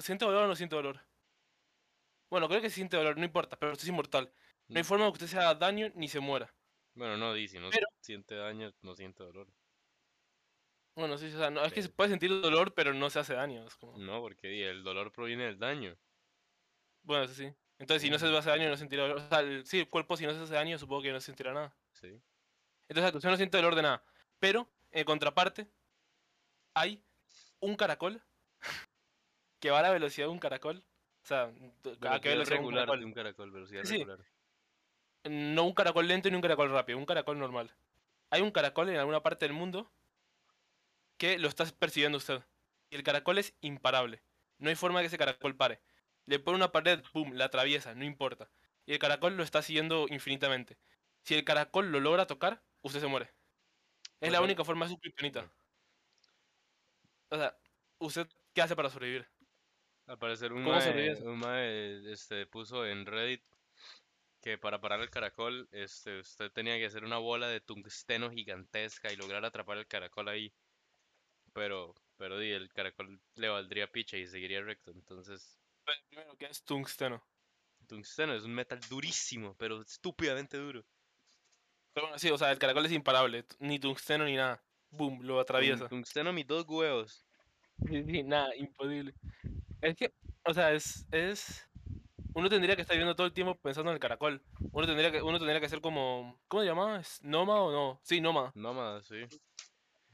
¿Siente 0.00 0.24
dolor 0.24 0.44
o 0.44 0.46
no 0.48 0.54
siente 0.56 0.76
dolor? 0.76 1.00
Bueno, 2.30 2.48
creo 2.48 2.60
que 2.60 2.70
siente 2.70 2.96
dolor, 2.96 3.16
no 3.16 3.24
importa, 3.24 3.56
pero 3.58 3.72
usted 3.72 3.84
es 3.84 3.88
inmortal. 3.88 4.30
No 4.68 4.76
hay 4.78 4.82
Mm. 4.82 4.86
forma 4.86 5.04
de 5.06 5.10
que 5.12 5.14
usted 5.14 5.26
se 5.28 5.38
haga 5.38 5.54
daño 5.54 5.90
ni 5.94 6.08
se 6.08 6.20
muera. 6.20 6.52
Bueno, 6.94 7.16
no, 7.16 7.34
di, 7.34 7.48
si 7.48 7.58
no 7.58 7.70
pero- 7.70 7.86
siente 8.00 8.34
daño, 8.34 8.72
no 8.82 8.94
siente 8.94 9.22
dolor. 9.22 9.48
Bueno, 10.96 11.18
sí, 11.18 11.26
o 11.26 11.38
sea, 11.38 11.50
no, 11.50 11.62
es 11.62 11.72
que 11.74 11.82
se 11.82 11.90
puede 11.90 12.08
sentir 12.10 12.30
dolor, 12.40 12.72
pero 12.74 12.94
no 12.94 13.10
se 13.10 13.18
hace 13.18 13.34
daño. 13.34 13.64
Es 13.66 13.76
como... 13.76 13.96
No, 13.98 14.20
porque 14.22 14.68
el 14.70 14.82
dolor 14.82 15.12
proviene 15.12 15.44
del 15.44 15.58
daño. 15.58 15.94
Bueno, 17.02 17.24
eso 17.24 17.34
sí. 17.34 17.52
Entonces, 17.78 18.00
si 18.00 18.08
no 18.08 18.18
se 18.18 18.34
hace 18.34 18.48
daño, 18.48 18.70
no 18.70 18.76
sentirá 18.78 19.02
dolor. 19.02 19.18
O 19.18 19.28
sea, 19.28 19.40
el- 19.40 19.66
sí, 19.66 19.80
el 19.80 19.88
cuerpo, 19.90 20.16
si 20.16 20.24
no 20.24 20.32
se 20.32 20.40
hace 20.40 20.54
daño, 20.54 20.78
supongo 20.78 21.02
que 21.02 21.12
no 21.12 21.20
sentirá 21.20 21.52
nada. 21.52 21.76
Sí. 21.92 22.18
Entonces, 22.88 23.14
usted 23.14 23.28
no 23.28 23.36
siente 23.36 23.58
dolor 23.58 23.74
de 23.74 23.82
nada. 23.82 24.02
Pero, 24.40 24.66
en 24.90 25.04
contraparte, 25.04 25.68
hay 26.74 27.02
un 27.60 27.76
caracol 27.76 28.22
que 29.60 29.70
va 29.70 29.80
a 29.80 29.82
la 29.82 29.90
velocidad 29.90 30.26
de 30.28 30.32
un 30.32 30.38
caracol. 30.38 30.82
O 31.22 31.26
sea, 31.26 31.52
¿a 32.08 32.20
qué 32.20 32.30
Velocidad 32.30 32.58
un 32.60 32.64
regular 32.64 32.86
caracol? 32.86 33.00
de 33.00 33.06
un 33.06 33.12
caracol, 33.12 33.50
velocidad 33.50 33.84
sí. 33.84 33.98
regular. 33.98 34.20
No 35.24 35.64
un 35.64 35.74
caracol 35.74 36.06
lento 36.08 36.30
ni 36.30 36.36
un 36.36 36.42
caracol 36.42 36.70
rápido, 36.70 36.96
un 36.98 37.04
caracol 37.04 37.38
normal. 37.38 37.70
Hay 38.30 38.40
un 38.40 38.50
caracol 38.50 38.88
en 38.88 38.96
alguna 38.96 39.22
parte 39.22 39.44
del 39.44 39.52
mundo 39.52 39.90
que 41.18 41.38
lo 41.38 41.48
está 41.48 41.64
persiguiendo 41.66 42.18
usted. 42.18 42.42
Y 42.90 42.96
el 42.96 43.02
caracol 43.02 43.38
es 43.38 43.54
imparable. 43.60 44.22
No 44.58 44.68
hay 44.68 44.74
forma 44.76 45.00
que 45.00 45.06
ese 45.06 45.18
caracol 45.18 45.56
pare. 45.56 45.80
Le 46.26 46.38
pone 46.38 46.56
una 46.56 46.72
pared, 46.72 47.02
pum, 47.12 47.32
la 47.32 47.46
atraviesa, 47.46 47.94
no 47.94 48.04
importa. 48.04 48.50
Y 48.84 48.92
el 48.92 48.98
caracol 48.98 49.36
lo 49.36 49.42
está 49.42 49.62
siguiendo 49.62 50.06
infinitamente. 50.08 50.78
Si 51.22 51.34
el 51.34 51.44
caracol 51.44 51.90
lo 51.90 52.00
logra 52.00 52.26
tocar, 52.26 52.62
usted 52.82 53.00
se 53.00 53.06
muere. 53.06 53.30
Es 54.20 54.32
la 54.32 54.40
única 54.40 54.64
forma 54.64 54.86
de 54.86 54.92
su 54.92 54.98
kriptonita. 54.98 55.52
O 57.28 57.36
sea, 57.36 57.56
¿usted 57.98 58.28
qué 58.54 58.62
hace 58.62 58.76
para 58.76 58.90
sobrevivir? 58.90 59.28
Al 60.06 60.18
parecer 60.18 60.52
un 60.52 60.62
¿Cómo 60.62 60.76
mae, 60.76 61.14
un 61.22 61.38
mae, 61.38 62.12
este, 62.12 62.46
puso 62.46 62.86
en 62.86 63.04
Reddit 63.06 63.42
que 64.40 64.58
para 64.58 64.80
parar 64.80 65.00
el 65.00 65.10
caracol, 65.10 65.68
este, 65.72 66.20
usted 66.20 66.52
tenía 66.52 66.78
que 66.78 66.86
hacer 66.86 67.04
una 67.04 67.18
bola 67.18 67.48
de 67.48 67.60
tungsteno 67.60 68.30
gigantesca 68.30 69.12
y 69.12 69.16
lograr 69.16 69.44
atrapar 69.44 69.78
el 69.78 69.88
caracol 69.88 70.28
ahí. 70.28 70.54
Pero, 71.56 71.94
pero 72.18 72.38
di, 72.38 72.50
el 72.50 72.68
caracol 72.68 73.18
le 73.34 73.48
valdría 73.48 73.90
picha 73.90 74.18
y 74.18 74.26
seguiría 74.26 74.60
recto. 74.60 74.90
Entonces, 74.90 75.58
Primero, 76.10 76.36
¿qué 76.36 76.46
es 76.46 76.62
tungsteno? 76.62 77.22
tungsteno 77.86 78.34
es 78.34 78.42
un 78.42 78.52
metal 78.52 78.78
durísimo, 78.90 79.54
pero 79.56 79.80
estúpidamente 79.80 80.58
duro. 80.58 80.84
Pero 81.94 82.08
bueno, 82.08 82.18
sí, 82.18 82.28
o 82.30 82.36
sea, 82.36 82.50
el 82.50 82.58
caracol 82.58 82.84
es 82.84 82.92
imparable. 82.92 83.46
Ni 83.58 83.78
tungsteno 83.78 84.24
ni 84.24 84.36
nada. 84.36 84.62
Boom, 84.90 85.22
lo 85.22 85.40
atraviesa. 85.40 85.88
Tungsteno 85.88 86.32
mis 86.32 86.46
dos 86.46 86.66
huevos. 86.68 87.24
Sí, 87.88 88.04
sí, 88.04 88.22
nada, 88.22 88.54
imposible. 88.56 89.14
Es 89.80 89.96
que, 89.96 90.12
o 90.44 90.52
sea, 90.52 90.72
es, 90.72 91.06
es... 91.10 91.66
Uno 92.34 92.50
tendría 92.50 92.76
que 92.76 92.82
estar 92.82 92.96
viendo 92.96 93.16
todo 93.16 93.26
el 93.26 93.32
tiempo 93.32 93.54
pensando 93.54 93.90
en 93.92 93.94
el 93.94 94.00
caracol. 94.00 94.42
Uno 94.72 94.86
tendría 94.86 95.10
que, 95.10 95.22
uno 95.22 95.38
tendría 95.38 95.60
que 95.60 95.70
ser 95.70 95.80
como... 95.80 96.38
¿Cómo 96.48 96.62
se 96.62 96.68
llama? 96.68 97.00
¿Es 97.00 97.22
nómada 97.22 97.60
o 97.60 97.72
no? 97.72 98.00
Sí, 98.02 98.20
nómada. 98.20 98.52
Nómada, 98.54 99.02
sí. 99.02 99.24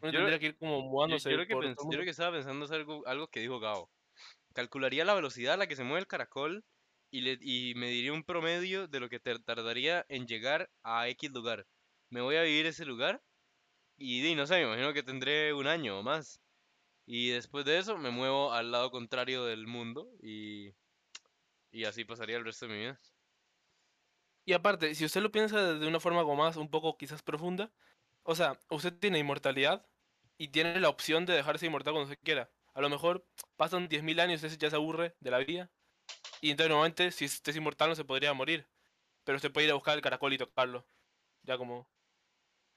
Uno 0.02 0.10
Yo- 0.10 0.18
tendría 0.18 0.38
que 0.40 0.46
ir 0.46 0.58
como 0.58 0.82
mudándose 0.82 1.30
yo 1.30 1.36
lo 1.36 1.46
que 1.46 1.54
yo 1.54 2.10
estaba 2.10 2.32
pensando 2.32 2.64
es 2.64 2.70
algo, 2.72 3.06
algo 3.06 3.28
que 3.28 3.40
dijo 3.40 3.60
Gabo. 3.60 3.88
Calcularía 4.52 5.04
la 5.04 5.14
velocidad 5.14 5.54
a 5.54 5.56
la 5.56 5.66
que 5.66 5.76
se 5.76 5.84
mueve 5.84 6.00
el 6.00 6.06
caracol 6.06 6.64
y, 7.10 7.20
le, 7.20 7.38
y 7.40 7.74
mediría 7.76 8.12
un 8.12 8.24
promedio 8.24 8.88
de 8.88 9.00
lo 9.00 9.08
que 9.08 9.20
te 9.20 9.38
tardaría 9.38 10.04
en 10.08 10.26
llegar 10.26 10.70
a 10.82 11.08
X 11.08 11.30
lugar. 11.32 11.66
Me 12.10 12.20
voy 12.20 12.36
a 12.36 12.42
vivir 12.42 12.66
ese 12.66 12.84
lugar 12.84 13.22
y 13.96 14.22
di, 14.22 14.34
no 14.34 14.46
sé, 14.46 14.56
me 14.56 14.62
imagino 14.64 14.92
que 14.92 15.02
tendré 15.04 15.54
un 15.54 15.66
año 15.68 16.00
o 16.00 16.02
más. 16.02 16.40
Y 17.06 17.30
después 17.30 17.64
de 17.64 17.78
eso 17.78 17.96
me 17.96 18.10
muevo 18.10 18.52
al 18.52 18.72
lado 18.72 18.90
contrario 18.90 19.44
del 19.44 19.66
mundo 19.66 20.08
y, 20.22 20.72
y 21.70 21.84
así 21.84 22.04
pasaría 22.04 22.36
el 22.36 22.44
resto 22.44 22.66
de 22.66 22.72
mi 22.72 22.78
vida. 22.80 23.00
Y 24.44 24.52
aparte, 24.54 24.94
si 24.94 25.04
usted 25.04 25.22
lo 25.22 25.30
piensa 25.30 25.74
de 25.74 25.86
una 25.86 26.00
forma 26.00 26.22
como 26.22 26.36
más, 26.36 26.56
un 26.56 26.68
poco 26.70 26.96
quizás 26.96 27.22
profunda, 27.22 27.72
o 28.24 28.34
sea, 28.34 28.58
usted 28.70 28.92
tiene 28.98 29.18
inmortalidad 29.18 29.86
y 30.42 30.48
tiene 30.48 30.80
la 30.80 30.88
opción 30.88 31.26
de 31.26 31.34
dejarse 31.34 31.66
inmortal 31.66 31.94
cuando 31.94 32.10
se 32.10 32.18
quiera. 32.18 32.50
A 32.74 32.80
lo 32.80 32.90
mejor 32.90 33.28
pasan 33.56 33.88
10.000 33.88 34.20
años 34.20 34.42
y 34.42 34.46
usted 34.46 34.58
ya 34.58 34.70
se 34.70 34.76
aburre 34.76 35.16
de 35.20 35.30
la 35.30 35.38
vida. 35.38 35.72
Y 36.40 36.50
entonces 36.50 36.70
normalmente 36.70 37.12
si 37.12 37.26
usted 37.26 37.50
es 37.50 37.56
inmortal 37.56 37.90
no 37.90 37.96
se 37.96 38.04
podría 38.04 38.34
morir. 38.34 38.68
Pero 39.24 39.36
usted 39.36 39.52
puede 39.52 39.66
ir 39.66 39.72
a 39.72 39.76
buscar 39.76 39.96
el 39.96 40.02
caracol 40.02 40.32
y 40.34 40.38
tocarlo. 40.38 40.88
Ya 41.42 41.58
como, 41.58 41.90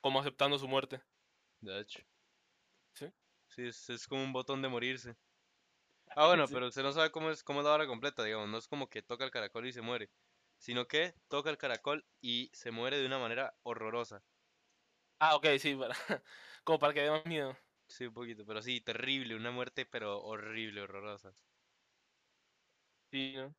como 0.02 0.20
aceptando 0.22 0.60
su 0.60 0.68
muerte. 0.68 1.04
De 1.62 1.80
hecho. 1.82 2.00
¿Sí? 2.94 3.12
Sí, 3.48 3.64
es, 3.68 3.90
es 3.90 4.08
como 4.08 4.24
un 4.24 4.34
botón 4.34 4.62
de 4.62 4.70
morirse. 4.70 5.18
Ah, 6.16 6.28
bueno, 6.28 6.46
Sí. 6.50 6.54
pero 6.54 6.68
usted 6.68 6.84
no 6.84 6.92
sabe 6.94 7.12
cómo 7.12 7.30
es, 7.32 7.44
cómo 7.44 7.60
es 7.60 7.66
la 7.66 7.74
hora 7.74 7.88
completa, 7.88 8.24
digamos. 8.24 8.50
No 8.50 8.58
es 8.58 8.68
como 8.68 8.90
que 8.90 9.02
toca 9.02 9.26
el 9.26 9.32
caracol 9.32 9.68
y 9.68 9.74
se 9.74 9.82
muere. 9.82 10.12
Sino 10.58 10.88
que 10.88 11.16
toca 11.28 11.50
el 11.50 11.58
caracol 11.58 12.08
y 12.22 12.50
se 12.54 12.72
muere 12.72 12.98
de 12.98 13.06
una 13.06 13.20
manera 13.20 13.58
horrorosa. 13.64 14.24
Ah, 15.20 15.36
ok, 15.36 15.48
sí, 15.60 15.76
para, 15.76 15.96
como 16.64 16.80
para 16.80 16.94
que 16.94 17.02
dé 17.02 17.12
más 17.12 17.26
miedo. 17.26 17.58
Sí, 17.88 18.06
un 18.08 18.14
poquito, 18.14 18.46
pero 18.46 18.62
sí, 18.62 18.82
terrible. 18.82 19.36
Una 19.36 19.52
muerte, 19.52 19.86
pero 19.86 20.22
horrible, 20.24 20.82
horrorosa. 20.82 21.36
Sí, 23.12 23.34
¿no? 23.36 23.56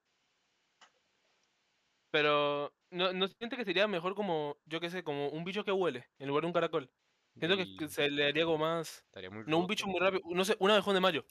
Pero, 2.11 2.73
¿no, 2.91 3.13
¿no 3.13 3.29
siente 3.29 3.57
que 3.57 3.65
sería 3.65 3.87
mejor 3.87 4.15
como, 4.15 4.57
yo 4.65 4.81
qué 4.81 4.91
sé, 4.91 5.05
como 5.05 5.29
un 5.29 5.45
bicho 5.45 5.65
que 5.65 5.73
huele 5.73 6.09
en 6.19 6.29
lugar 6.29 6.43
de 6.43 6.47
un 6.47 6.53
caracol? 6.53 6.91
Siento 7.39 7.57
que, 7.57 7.89
se 7.89 8.09
le 8.09 8.27
haría 8.27 8.45
como 8.45 8.59
más... 8.59 9.05
estaría 9.05 9.29
muy 9.29 9.45
No 9.47 9.59
un 9.59 9.67
bicho 9.67 9.87
muy 9.87 10.01
rápido, 10.01 10.23
no 10.31 10.45
sé, 10.45 10.57
un 10.59 10.71
abejón 10.71 10.95
de 10.95 11.01
mayo. 11.01 11.27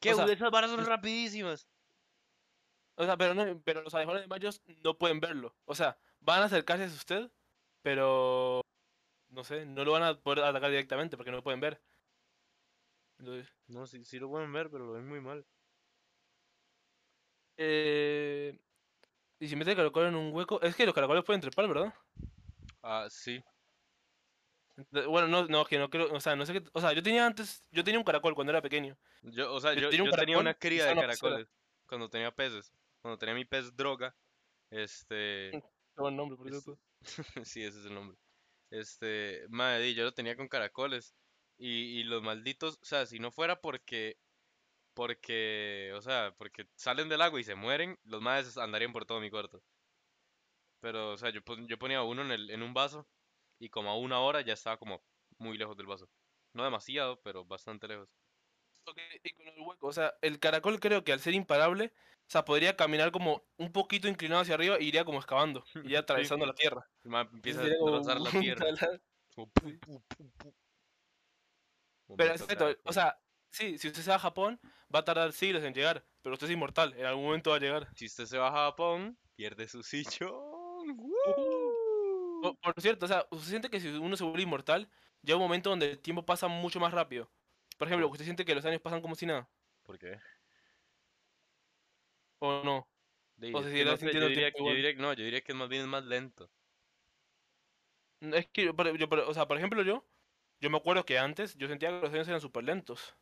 ¿Qué? 0.00 0.12
o 0.12 0.16
sea, 0.16 0.24
Esas 0.26 0.50
varas 0.50 0.70
son 0.70 0.84
rapidísimas. 0.84 1.68
O 2.96 3.04
sea, 3.04 3.16
pero, 3.16 3.34
no, 3.34 3.60
pero 3.62 3.82
los 3.82 3.94
abejones 3.94 4.22
de 4.22 4.28
mayo 4.28 4.50
no 4.82 4.98
pueden 4.98 5.20
verlo. 5.20 5.56
O 5.64 5.74
sea, 5.76 5.96
van 6.20 6.42
a 6.42 6.46
acercarse 6.46 6.84
a 6.84 6.88
usted, 6.88 7.30
pero... 7.82 8.60
No 9.38 9.44
sé, 9.44 9.64
no 9.64 9.84
lo 9.84 9.92
van 9.92 10.02
a 10.02 10.18
poder 10.18 10.42
atacar 10.42 10.68
directamente 10.68 11.16
porque 11.16 11.30
no 11.30 11.36
lo 11.36 11.44
pueden 11.44 11.60
ver. 11.60 11.80
Entonces, 13.20 13.46
No, 13.68 13.86
sí, 13.86 14.04
sí 14.04 14.18
lo 14.18 14.28
pueden 14.28 14.52
ver, 14.52 14.68
pero 14.68 14.84
lo 14.84 14.94
ven 14.94 15.08
muy 15.08 15.20
mal. 15.20 15.44
eh... 17.56 18.58
Y 19.38 19.46
si 19.46 19.54
mete 19.54 19.70
el 19.70 19.76
caracol 19.76 20.06
en 20.06 20.16
un 20.16 20.34
hueco... 20.34 20.60
Es 20.60 20.74
que 20.74 20.84
los 20.86 20.92
caracoles 20.92 21.22
pueden 21.22 21.40
trepar, 21.40 21.68
¿verdad? 21.68 21.94
Ah, 22.82 23.06
sí. 23.08 23.40
Bueno, 25.06 25.28
no, 25.28 25.46
no, 25.46 25.64
que 25.66 25.78
no 25.78 25.88
creo, 25.88 26.12
o 26.12 26.18
sea, 26.20 26.34
no 26.34 26.44
sé 26.44 26.54
qué, 26.54 26.64
o 26.72 26.80
sea, 26.80 26.92
yo 26.94 27.02
tenía 27.02 27.24
antes, 27.24 27.62
yo 27.70 27.84
tenía 27.84 28.00
un 28.00 28.04
caracol 28.04 28.34
cuando 28.34 28.50
era 28.50 28.60
pequeño. 28.60 28.96
Yo, 29.22 29.54
o 29.54 29.60
sea, 29.60 29.72
Yo 29.72 29.82
yo, 29.82 29.90
tenía 29.90 30.04
un 30.04 30.10
yo 30.10 30.16
tenía 30.16 30.38
una 30.38 30.54
cría 30.54 30.86
de 30.86 30.94
caracoles 30.96 31.46
cuando 31.86 32.10
tenía 32.10 32.32
peces. 32.32 32.72
Cuando 33.02 33.18
tenía 33.18 33.36
mi 33.36 33.44
pez 33.44 33.76
droga. 33.76 34.16
Este. 34.70 35.50
Qué 35.52 35.62
buen 35.96 36.16
nombre, 36.16 36.36
por 36.36 36.48
Es- 36.48 36.64
cierto. 36.64 36.80
sí, 37.44 37.62
ese 37.62 37.78
es 37.78 37.86
el 37.86 37.94
nombre. 37.94 38.18
Este, 38.70 39.46
madre, 39.50 39.94
yo 39.94 40.04
lo 40.04 40.12
tenía 40.14 40.36
con 40.36 40.48
caracoles. 40.48 41.16
Y, 41.56 42.00
y 42.00 42.04
los 42.04 42.22
malditos, 42.22 42.78
o 42.82 42.84
sea, 42.84 43.04
si 43.06 43.18
no 43.18 43.32
fuera 43.32 43.60
porque, 43.60 44.20
porque, 44.94 45.92
o 45.96 46.02
sea, 46.02 46.34
porque 46.38 46.66
salen 46.76 47.08
del 47.10 47.22
agua 47.22 47.40
y 47.40 47.44
se 47.44 47.54
mueren, 47.56 47.98
los 48.04 48.22
madres 48.22 48.58
andarían 48.58 48.92
por 48.92 49.06
todo 49.06 49.20
mi 49.20 49.30
cuarto. 49.30 49.64
Pero, 50.80 51.12
o 51.12 51.16
sea, 51.18 51.30
yo, 51.30 51.40
yo 51.68 51.78
ponía 51.78 52.02
uno 52.02 52.22
en, 52.22 52.30
el, 52.32 52.50
en 52.50 52.62
un 52.62 52.74
vaso 52.74 53.08
y 53.58 53.70
como 53.70 53.90
a 53.90 53.98
una 53.98 54.20
hora 54.20 54.40
ya 54.42 54.52
estaba 54.54 54.78
como 54.78 55.04
muy 55.38 55.58
lejos 55.58 55.76
del 55.76 55.86
vaso. 55.86 56.10
No 56.52 56.64
demasiado, 56.64 57.20
pero 57.22 57.44
bastante 57.44 57.88
lejos. 57.88 58.08
Y 59.22 59.32
con 59.34 59.46
el 59.48 59.60
hueco, 59.60 59.86
o 59.88 59.92
sea, 59.92 60.14
el 60.22 60.38
caracol 60.40 60.80
creo 60.80 61.04
que 61.04 61.12
al 61.12 61.20
ser 61.20 61.34
imparable, 61.34 61.92
o 62.28 62.30
sea, 62.30 62.44
podría 62.44 62.76
caminar 62.76 63.10
como 63.10 63.42
un 63.56 63.72
poquito 63.72 64.06
inclinado 64.06 64.42
hacia 64.42 64.54
arriba 64.54 64.76
e 64.76 64.84
iría 64.84 65.02
como 65.02 65.18
excavando, 65.18 65.64
iría 65.82 66.00
atravesando 66.00 66.44
la 66.44 66.52
tierra. 66.52 66.86
El 67.02 67.14
empieza 67.14 67.62
a 67.62 67.64
destrozar 67.64 68.20
la 68.20 68.30
tierra. 68.30 68.66
como 69.34 69.50
pu, 69.50 69.78
pu, 69.80 70.02
pu, 70.02 70.30
pu. 70.32 70.54
Como 72.06 72.16
Pero 72.18 72.36
cierto, 72.36 72.76
o 72.84 72.92
sea, 72.92 73.18
sí, 73.50 73.78
si 73.78 73.88
usted 73.88 74.02
se 74.02 74.10
va 74.10 74.16
a 74.16 74.20
Japón, 74.20 74.60
va 74.94 74.98
a 74.98 75.04
tardar 75.04 75.32
siglos 75.32 75.64
en 75.64 75.72
llegar, 75.72 76.04
pero 76.20 76.34
usted 76.34 76.48
es 76.48 76.52
inmortal, 76.52 76.92
en 76.98 77.06
algún 77.06 77.24
momento 77.24 77.48
va 77.50 77.56
a 77.56 77.60
llegar. 77.60 77.88
Si 77.96 78.04
usted 78.04 78.26
se 78.26 78.36
va 78.36 78.48
a 78.48 78.52
Japón, 78.52 79.18
pierde 79.34 79.66
su 79.66 79.82
sillón. 79.82 80.30
¡Woo! 80.96 81.12
Por, 82.40 82.56
por 82.58 82.80
cierto, 82.80 83.06
o 83.06 83.08
sea, 83.08 83.26
¿usted 83.32 83.48
siente 83.48 83.68
que 83.68 83.80
si 83.80 83.88
uno 83.88 84.16
se 84.16 84.22
vuelve 84.22 84.42
inmortal, 84.42 84.88
llega 85.22 85.36
un 85.36 85.42
momento 85.42 85.70
donde 85.70 85.90
el 85.90 85.98
tiempo 85.98 86.24
pasa 86.24 86.46
mucho 86.46 86.78
más 86.78 86.92
rápido? 86.92 87.32
Por 87.76 87.88
ejemplo, 87.88 88.06
¿usted 88.06 88.24
siente 88.24 88.44
que 88.44 88.54
los 88.54 88.64
años 88.64 88.80
pasan 88.80 89.00
como 89.00 89.16
si 89.16 89.26
nada? 89.26 89.50
¿Por 89.82 89.98
qué? 89.98 90.20
¿O 92.40 92.62
no? 92.64 92.88
O 93.52 93.62
sea, 93.62 93.70
si 93.72 93.84
no 93.84 93.96
sé, 93.96 94.10
yo 94.12 94.28
diría, 94.28 94.50
yo 94.50 94.64
no, 95.02 95.12
yo 95.14 95.24
diría 95.24 95.42
que 95.42 95.54
más 95.54 95.68
bien 95.68 95.82
es 95.82 95.88
más 95.88 96.04
lento. 96.04 96.50
Mm, 98.20 98.34
Es 98.34 98.46
que, 98.48 98.64
yo, 98.64 98.72
yo 98.96 99.08
o 99.28 99.34
sea, 99.34 99.46
por 99.48 99.56
ejemplo, 99.58 99.82
yo, 99.82 100.08
yo 100.60 100.70
me 100.70 100.78
acuerdo 100.78 101.04
que 101.04 101.18
antes 101.18 101.56
yo 101.56 101.68
sentía 101.68 101.90
que 101.90 102.00
los 102.00 102.12
años 102.14 102.28
eran 102.28 102.40
súper 102.40 102.64
lentos. 102.64 103.16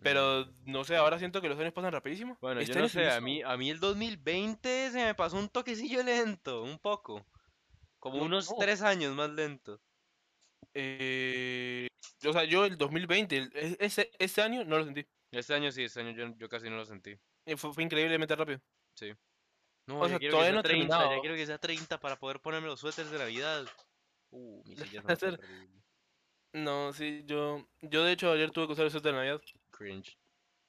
Pero, 0.00 0.46
no 0.64 0.84
sé, 0.84 0.96
ahora 0.96 1.18
siento 1.18 1.40
que 1.40 1.48
los 1.48 1.58
años 1.58 1.72
pasan 1.72 1.92
rapidísimo. 1.92 2.34
Mm. 2.34 2.36
Bueno, 2.40 2.60
Este 2.60 2.74
yo 2.74 2.80
no 2.82 2.88
sé, 2.88 3.10
a 3.10 3.20
mí, 3.20 3.42
a 3.42 3.56
mí 3.56 3.70
el 3.70 3.80
2020 3.80 4.90
se 4.90 5.04
me 5.04 5.14
pasó 5.14 5.36
un 5.38 5.48
toquecillo 5.48 6.02
lento, 6.02 6.62
un 6.62 6.78
poco. 6.78 7.26
Como 7.98 8.18
No, 8.18 8.26
unos 8.26 8.50
no. 8.50 8.56
tres 8.58 8.82
años 8.82 9.14
más 9.14 9.30
lento. 9.30 9.80
eh, 10.74 11.88
o 12.26 12.32
sea, 12.32 12.44
yo 12.44 12.64
el 12.64 12.76
2020, 12.78 13.36
el- 13.38 13.50
e- 13.54 13.76
ese, 13.80 14.10
ese 14.18 14.42
año 14.42 14.64
no 14.64 14.78
lo 14.78 14.84
sentí. 14.84 15.06
Este 15.30 15.54
año 15.54 15.70
sí, 15.70 15.84
este 15.84 16.00
año 16.00 16.10
yo, 16.12 16.34
yo 16.36 16.48
casi 16.48 16.68
no 16.70 16.76
lo 16.76 16.84
sentí. 16.84 17.18
Eh, 17.44 17.56
Fue, 17.56 17.72
fue 17.72 17.82
increíblemente 17.84 18.34
rápido. 18.36 18.60
No, 19.86 20.00
O 20.00 20.08
sea, 20.08 20.18
quiero 20.18 20.32
todavía 20.34 20.50
que 20.50 20.54
no 20.54 20.60
he 20.60 20.62
30, 20.62 20.86
ya 20.86 20.98
terminado. 20.98 21.20
quiero 21.22 21.36
que 21.36 21.46
sea 21.46 21.58
30 21.58 21.98
para 22.00 22.16
poder 22.18 22.40
ponerme 22.40 22.66
los 22.68 22.80
suéteres 22.80 23.10
de 23.10 23.18
Navidad. 23.18 23.66
Uh, 24.30 24.62
mi 24.66 24.76
silla 24.76 25.00
Va 25.02 25.10
a 25.10 25.12
es 25.14 25.18
ser- 25.18 25.34
horrible. 25.34 25.82
No, 26.52 26.92
sí, 26.92 27.22
yo, 27.26 27.68
yo 27.82 28.04
de 28.04 28.12
hecho 28.12 28.30
ayer 28.32 28.50
tuve 28.50 28.66
que 28.66 28.72
usar 28.72 28.84
el 28.86 28.90
suéter 28.90 29.12
de 29.12 29.18
Navidad 29.18 29.40
Cringe. 29.70 30.18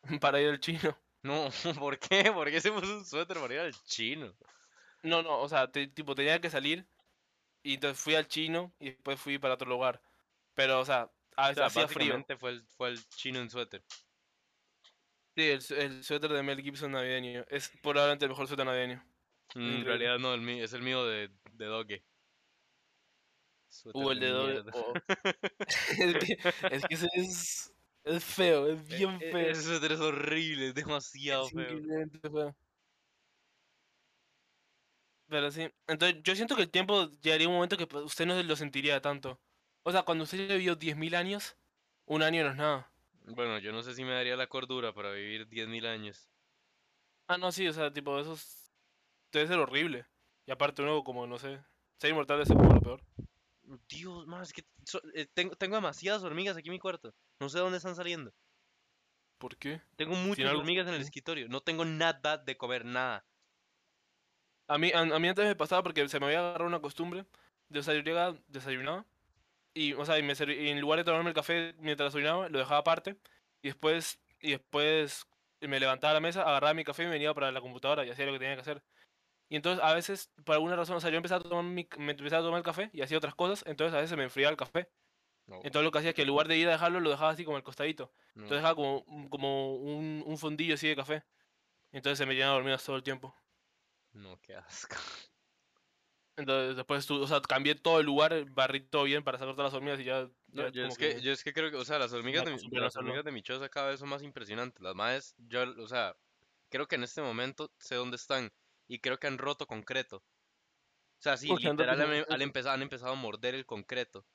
para 0.21 0.39
ir 0.41 0.49
al 0.49 0.59
chino. 0.59 0.97
No, 1.23 1.49
¿por 1.79 1.99
qué? 1.99 2.31
¿Por 2.31 2.49
qué 2.49 2.61
se 2.61 2.71
puso 2.71 2.97
un 2.97 3.05
suéter 3.05 3.37
para 3.39 3.53
ir 3.53 3.59
al 3.59 3.73
chino? 3.83 4.33
No, 5.03 5.21
no, 5.21 5.39
o 5.41 5.49
sea, 5.49 5.69
te- 5.71 5.87
tipo 5.87 6.15
tenía 6.15 6.39
que 6.39 6.49
salir 6.49 6.87
y 7.63 7.75
entonces 7.75 8.01
fui 8.01 8.15
al 8.15 8.27
chino 8.27 8.73
y 8.79 8.91
después 8.91 9.19
fui 9.19 9.37
para 9.37 9.55
otro 9.55 9.67
lugar. 9.69 10.01
Pero, 10.53 10.79
o 10.79 10.85
sea, 10.85 11.11
a 11.35 11.49
O 11.49 11.53
sea, 11.53 11.65
hacía 11.65 11.87
frío. 11.87 12.13
básicamente 12.13 12.37
fue 12.37 12.51
el, 12.51 12.67
fue 12.77 12.89
el 12.89 13.05
chino 13.09 13.39
en 13.39 13.49
suéter. 13.49 13.83
Sí, 15.39 15.49
el, 15.49 15.61
su- 15.61 15.75
el 15.75 16.03
suéter 16.03 16.31
de 16.33 16.43
Mel 16.43 16.61
Gibson 16.61 16.91
navideño. 16.91 17.45
Es 17.49 17.69
probablemente 17.81 18.25
el 18.25 18.29
mejor 18.31 18.47
suéter 18.47 18.65
navideño. 18.65 19.03
Mm, 19.55 19.59
En 19.77 19.85
realidad 19.85 20.19
no, 20.19 20.33
el 20.33 20.41
mío, 20.41 20.63
es 20.63 20.73
el 20.73 20.81
mío 20.81 21.05
de, 21.05 21.29
de 21.53 21.65
Doge. 21.65 22.03
Uh, 23.93 24.11
el 24.11 24.19
de 24.19 24.33
mierda. 24.33 24.71
oh. 24.73 24.93
es, 25.99 26.17
que, 26.17 26.37
es 26.69 26.85
que 26.85 26.93
ese 26.95 27.07
es, 27.13 27.73
es 28.03 28.23
feo, 28.23 28.67
es 28.67 28.79
E- 28.89 28.97
bien 28.97 29.21
e- 29.21 29.31
feo. 29.31 29.51
Ese 29.51 29.63
suéter 29.63 29.91
es 29.93 29.99
horrible, 29.99 30.67
es 30.69 30.75
demasiado 30.75 31.45
Es 31.47 31.53
feo. 31.53 31.79
feo. 32.21 32.55
Pero 35.27 35.51
sí, 35.51 35.69
entonces 35.87 36.21
yo 36.23 36.35
siento 36.35 36.55
que 36.55 36.63
el 36.63 36.71
tiempo 36.71 37.09
llegaría 37.21 37.47
un 37.47 37.53
momento 37.55 37.77
que 37.77 37.87
pues, 37.87 38.03
usted 38.03 38.25
no 38.25 38.41
lo 38.41 38.55
sentiría 38.55 39.01
tanto. 39.01 39.39
O 39.83 39.91
sea, 39.91 40.03
cuando 40.03 40.23
usted 40.23 40.39
ya 40.47 40.55
vivió 40.55 40.75
10.000 40.75 41.15
años, 41.15 41.57
un 42.05 42.23
año 42.23 42.43
no 42.43 42.49
es 42.51 42.55
nada. 42.57 42.91
Bueno, 43.35 43.59
yo 43.59 43.71
no 43.71 43.83
sé 43.83 43.93
si 43.93 44.03
me 44.03 44.11
daría 44.13 44.35
la 44.35 44.47
cordura 44.47 44.93
para 44.93 45.11
vivir 45.11 45.47
10.000 45.47 45.85
años. 45.85 46.29
Ah, 47.27 47.37
no, 47.37 47.51
sí, 47.51 47.67
o 47.67 47.73
sea, 47.73 47.91
tipo, 47.93 48.17
eso 48.19 48.33
es- 48.33 48.71
debe 49.31 49.47
ser 49.47 49.59
horrible. 49.59 50.05
Y 50.45 50.51
aparte 50.51 50.81
uno 50.81 51.03
como, 51.03 51.27
no 51.27 51.37
sé, 51.37 51.59
ser 51.99 52.09
inmortal 52.09 52.45
ser 52.45 52.57
como 52.57 52.73
lo 52.73 52.81
peor. 52.81 53.01
Dios, 53.87 54.25
más 54.25 54.49
es 54.49 54.53
que 54.53 54.63
so- 54.83 55.01
eh, 55.13 55.27
tengo, 55.33 55.55
tengo 55.55 55.75
demasiadas 55.75 56.23
hormigas 56.23 56.57
aquí 56.57 56.69
en 56.69 56.73
mi 56.73 56.79
cuarto. 56.79 57.13
No 57.39 57.49
sé 57.49 57.59
dónde 57.59 57.77
están 57.77 57.95
saliendo. 57.95 58.33
¿Por 59.37 59.55
qué? 59.57 59.81
Tengo 59.95 60.15
muchas 60.15 60.47
algo 60.47 60.61
hormigas 60.61 60.87
en 60.87 60.95
el 60.95 61.01
escritorio. 61.01 61.47
No 61.49 61.61
tengo 61.61 61.85
nada 61.85 62.37
de 62.37 62.57
comer, 62.57 62.83
nada. 62.83 63.23
A 64.67 64.77
mí, 64.77 64.91
a, 64.91 65.01
a 65.01 65.19
mí 65.19 65.27
antes 65.27 65.45
me 65.45 65.55
pasaba 65.55 65.83
porque 65.83 66.07
se 66.09 66.19
me 66.19 66.25
había 66.27 66.39
agarrado 66.39 66.67
una 66.67 66.81
costumbre 66.81 67.25
de, 67.69 67.81
llegaba, 68.03 68.37
desayunaba, 68.47 69.05
y, 69.79 69.93
o 69.93 70.05
sea, 70.05 70.17
y, 70.19 70.23
me 70.23 70.33
serví- 70.33 70.57
y 70.59 70.69
en 70.69 70.81
lugar 70.81 70.99
de 70.99 71.05
tomarme 71.05 71.29
el 71.29 71.35
café 71.35 71.73
mientras 71.79 72.13
desayunaba, 72.13 72.49
lo 72.49 72.59
dejaba 72.59 72.79
aparte, 72.79 73.19
y 73.61 73.69
después, 73.69 74.21
y 74.39 74.51
después 74.51 75.25
me 75.61 75.79
levantaba 75.79 76.11
a 76.11 76.13
la 76.15 76.19
mesa, 76.21 76.43
agarraba 76.43 76.73
mi 76.73 76.83
café 76.83 77.03
y 77.03 77.05
me 77.07 77.13
venía 77.13 77.33
para 77.33 77.51
la 77.51 77.61
computadora 77.61 78.05
y 78.05 78.09
hacía 78.09 78.25
lo 78.25 78.33
que 78.33 78.39
tenía 78.39 78.55
que 78.55 78.61
hacer. 78.61 78.83
Y 79.49 79.55
entonces, 79.57 79.83
a 79.83 79.93
veces, 79.93 80.31
por 80.45 80.55
alguna 80.55 80.75
razón, 80.75 80.97
o 80.97 81.01
sea, 81.01 81.09
yo 81.11 81.17
empezaba 81.17 81.41
a 81.41 81.49
tomar, 81.49 81.63
mi, 81.65 81.87
me 81.97 82.11
empezaba 82.13 82.41
a 82.41 82.45
tomar 82.45 82.59
el 82.59 82.63
café 82.65 82.89
y 82.93 83.01
hacía 83.01 83.17
otras 83.17 83.35
cosas, 83.35 83.63
entonces 83.67 83.95
a 83.97 84.01
veces 84.01 84.17
me 84.17 84.23
enfriaba 84.25 84.51
el 84.51 84.57
café. 84.57 84.91
No, 85.47 85.59
Entonces 85.63 85.83
lo 85.85 85.91
que 85.91 85.99
hacía 85.99 86.09
es 86.11 86.15
que 86.15 86.21
en 86.23 86.27
lugar 86.29 86.47
de 86.47 86.57
ir 86.57 86.67
a 86.67 86.71
dejarlo, 86.71 86.99
lo 86.99 87.09
dejaba 87.09 87.31
así 87.31 87.45
como 87.45 87.57
al 87.57 87.63
costadito. 87.63 88.13
no. 88.35 88.43
Entonces 88.43 88.57
dejaba 88.57 88.75
como, 88.75 89.05
como 89.29 89.75
un, 89.75 90.23
un 90.25 90.37
fondillo 90.37 90.75
así 90.75 90.87
de 90.87 90.95
café. 90.95 91.23
Entonces 91.91 92.17
se 92.19 92.25
me 92.25 92.35
llenaba 92.35 92.53
de 92.55 92.59
hormigas 92.59 92.85
todo 92.85 92.95
el 92.97 93.03
tiempo. 93.03 93.35
No, 94.13 94.39
qué 94.41 94.55
asco. 94.55 94.97
Entonces 96.39 96.77
después, 96.77 97.05
tu- 97.05 97.21
o 97.21 97.27
sea, 97.27 97.41
cambié 97.41 97.75
todo 97.75 97.99
el 97.99 98.05
lugar, 98.05 98.45
barrí 98.51 98.79
todo 98.79 99.03
bien 99.03 99.23
para 99.23 99.37
sacar 99.37 99.55
todas 99.55 99.73
las 99.73 99.77
hormigas 99.77 99.99
y 99.99 100.05
ya... 100.05 100.29
No, 100.47 100.63
ya 100.63 100.69
yo, 100.69 100.85
es 100.85 100.97
que, 100.97 101.21
yo 101.21 101.33
es 101.33 101.43
que 101.43 101.51
creo 101.51 101.69
que, 101.69 101.75
o 101.75 101.83
sea, 101.83 101.99
las 101.99 102.13
hormigas, 102.13 102.45
de 102.45 102.51
mi, 102.55 102.79
las 102.79 102.95
hormigas 102.95 103.25
de 103.25 103.31
mi 103.33 103.43
choza 103.43 103.67
cada 103.67 103.89
vez 103.89 103.99
son 103.99 104.07
más 104.07 104.23
impresionantes. 104.23 104.81
Las 104.81 104.95
madres, 104.95 105.35
yo, 105.37 105.63
o 105.77 105.87
sea, 105.87 106.15
creo 106.69 106.87
que 106.87 106.95
en 106.95 107.03
este 107.03 107.21
momento 107.21 107.69
sé 107.77 107.95
dónde 107.95 108.15
están 108.15 108.53
y 108.87 108.99
creo 108.99 109.19
que 109.19 109.27
han 109.27 109.37
roto 109.37 109.67
concreto. 109.67 110.17
O 110.17 111.21
sea, 111.21 111.35
sí, 111.35 111.49
literal 111.49 111.99
han, 112.01 112.25
han 112.29 112.41
empezado, 112.41 112.75
han 112.75 112.81
empezado 112.83 113.11
a 113.11 113.15
morder 113.15 113.53
el 113.53 113.65
concreto. 113.65 114.25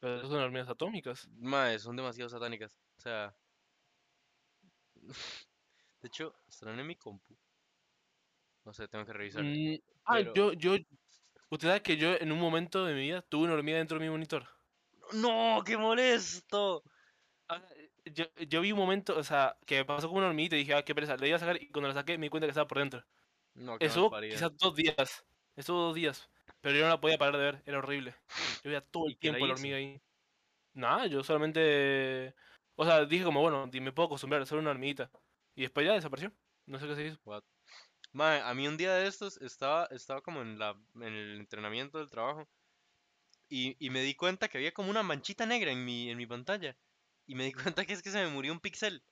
Pero 0.00 0.16
esas 0.16 0.30
son 0.30 0.40
hormigas 0.40 0.70
atómicas. 0.70 1.28
Madres, 1.38 1.82
son 1.82 1.94
demasiado 1.94 2.30
satánicas. 2.30 2.72
O 2.96 3.02
sea... 3.02 3.34
De 6.00 6.08
hecho, 6.08 6.34
estarán 6.48 6.80
en 6.80 6.86
mi 6.86 6.96
compu. 6.96 7.34
No 8.64 8.72
sé, 8.72 8.88
tengo 8.88 9.04
que 9.04 9.12
revisar. 9.12 9.42
Mm, 9.42 9.78
ah, 10.06 10.14
pero- 10.14 10.34
yo, 10.34 10.52
yo... 10.54 10.76
Usted 11.50 11.68
sabe 11.68 11.82
que 11.82 11.96
yo 11.96 12.14
en 12.14 12.32
un 12.32 12.40
momento 12.40 12.84
de 12.84 12.94
mi 12.94 13.02
vida 13.02 13.22
tuve 13.22 13.44
una 13.44 13.54
hormiga 13.54 13.78
dentro 13.78 13.98
de 13.98 14.04
mi 14.04 14.10
monitor. 14.10 14.48
¡No! 15.12 15.62
¡Qué 15.64 15.76
molesto! 15.76 16.82
Ah, 17.48 17.62
Yo, 18.06 18.24
yo 18.48 18.60
vi 18.60 18.72
un 18.72 18.78
momento, 18.78 19.16
o 19.16 19.22
sea, 19.22 19.56
que 19.66 19.84
pasó 19.84 20.08
como 20.08 20.18
una 20.18 20.28
hormiguita 20.28 20.56
y 20.56 20.60
dije, 20.60 20.74
ah, 20.74 20.82
qué 20.84 20.94
pereza, 20.94 21.16
le 21.16 21.28
iba 21.28 21.36
a 21.36 21.40
sacar 21.40 21.62
y 21.62 21.70
cuando 21.70 21.88
la 21.88 21.94
saqué 21.94 22.18
me 22.18 22.26
di 22.26 22.30
cuenta 22.30 22.46
que 22.46 22.50
estaba 22.50 22.66
por 22.66 22.78
dentro. 22.78 23.04
No, 23.54 23.76
Estuvo 23.78 24.10
malparida. 24.10 24.34
quizás 24.34 24.56
dos 24.58 24.74
días. 24.74 25.24
Estuvo 25.56 25.80
dos 25.80 25.94
días. 25.94 26.28
Pero 26.60 26.74
yo 26.76 26.82
no 26.82 26.88
la 26.88 27.00
podía 27.00 27.18
parar 27.18 27.36
de 27.36 27.42
ver. 27.44 27.62
Era 27.66 27.78
horrible. 27.78 28.14
Yo 28.64 28.70
veía 28.70 28.80
todo 28.80 29.08
¿Y 29.08 29.12
el 29.12 29.18
tiempo 29.18 29.46
la 29.46 29.52
hormiga 29.54 29.76
ahí. 29.76 30.00
Nada, 30.72 31.06
yo 31.06 31.22
solamente... 31.22 32.34
O 32.74 32.84
sea, 32.84 33.04
dije 33.04 33.24
como, 33.24 33.40
bueno, 33.40 33.70
me 33.72 33.92
puedo 33.92 34.06
acostumbrar 34.06 34.44
ser 34.46 34.58
una 34.58 34.70
hormiguita. 34.70 35.10
Y 35.54 35.62
después 35.62 35.86
ya 35.86 35.92
desapareció. 35.92 36.32
No 36.66 36.78
sé 36.80 36.88
qué 36.88 36.96
se 36.96 37.06
hizo. 37.06 37.18
Mae, 38.14 38.40
a 38.40 38.54
mí 38.54 38.66
un 38.66 38.76
día 38.78 38.94
de 38.94 39.06
estos 39.06 39.36
estaba, 39.42 39.86
estaba 39.90 40.22
como 40.22 40.40
en 40.40 40.58
la, 40.58 40.70
en 40.94 41.02
el 41.02 41.40
entrenamiento 41.40 41.98
del 41.98 42.08
trabajo 42.10 42.48
y, 43.48 43.76
y 43.84 43.90
me 43.90 44.02
di 44.02 44.14
cuenta 44.14 44.48
que 44.48 44.58
había 44.58 44.72
como 44.72 44.90
una 44.90 45.02
manchita 45.02 45.46
negra 45.46 45.70
en 45.70 45.84
mi, 45.84 46.10
en 46.10 46.16
mi 46.18 46.26
pantalla 46.26 46.76
y 47.26 47.34
me 47.34 47.44
di 47.44 47.52
cuenta 47.52 47.84
que 47.84 47.92
es 47.92 48.02
que 48.02 48.10
se 48.10 48.22
me 48.22 48.30
murió 48.30 48.52
un 48.52 48.60
píxel. 48.60 49.02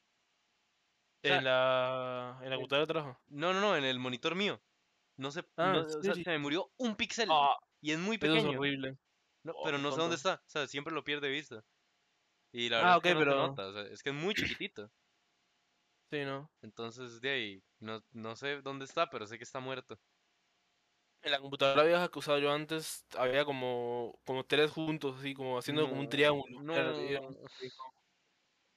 sea, 1.22 1.38
En 1.38 1.44
la... 1.44 2.38
En 2.42 2.50
la 2.50 2.56
computadora 2.56 2.86
de 2.86 2.92
trabajo. 2.92 3.20
No, 3.28 3.52
no, 3.52 3.60
no, 3.60 3.76
en 3.76 3.84
el 3.84 3.98
monitor 3.98 4.34
mío. 4.34 4.60
No 5.16 5.30
sé, 5.30 5.44
Ah, 5.56 5.72
no, 5.72 5.78
¿en 5.80 5.84
o 5.84 5.88
sea, 6.02 6.14
serio? 6.14 6.24
se 6.24 6.30
me 6.30 6.38
murió 6.38 6.70
un 6.78 6.96
píxel 6.96 7.28
Ah, 7.30 7.56
y 7.80 7.92
es 7.92 7.98
muy 7.98 8.16
eso 8.16 8.26
es 8.26 8.44
pequeño. 8.44 8.58
horrible. 8.58 8.98
No, 9.44 9.52
Oh, 9.54 9.64
pero 9.64 9.78
no 9.78 9.90
sé 9.92 10.00
dónde 10.00 10.16
está, 10.16 10.34
o 10.46 10.50
sea, 10.50 10.66
siempre 10.68 10.94
lo 10.94 11.02
pierde 11.04 11.26
de 11.28 11.32
vista. 11.32 11.64
Y 12.52 12.68
la 12.68 12.78
Ah, 12.78 12.80
verdad 12.80 12.92
es 12.96 12.98
ok, 12.98 13.02
que 13.04 13.14
no 13.14 13.18
pero- 13.20 13.36
nota, 13.48 13.66
o 13.68 13.72
sea, 13.72 13.82
es 13.82 14.02
que 14.02 14.10
es 14.10 14.14
muy 14.16 14.34
chiquitito. 14.34 14.90
Sí, 16.10 16.24
¿no? 16.24 16.48
Entonces, 16.62 17.20
de 17.20 17.30
ahí, 17.30 17.62
no, 17.82 18.00
no 18.12 18.36
sé 18.36 18.62
dónde 18.62 18.84
está, 18.84 19.10
pero 19.10 19.26
sé 19.26 19.36
que 19.38 19.44
está 19.44 19.60
muerto. 19.60 19.98
En 21.20 21.30
la 21.30 21.40
computadora 21.40 21.84
vieja 21.84 22.08
que 22.08 22.18
usaba 22.18 22.38
yo 22.38 22.50
antes, 22.52 23.04
había 23.16 23.44
como, 23.44 24.18
como 24.24 24.44
tres 24.44 24.70
juntos, 24.70 25.18
así, 25.18 25.34
como 25.34 25.58
haciendo 25.58 25.88
como 25.88 26.00
un 26.00 26.08
triángulo. 26.08 26.62
No, 26.62 26.74
Era, 26.74 26.96
era- 26.96 27.20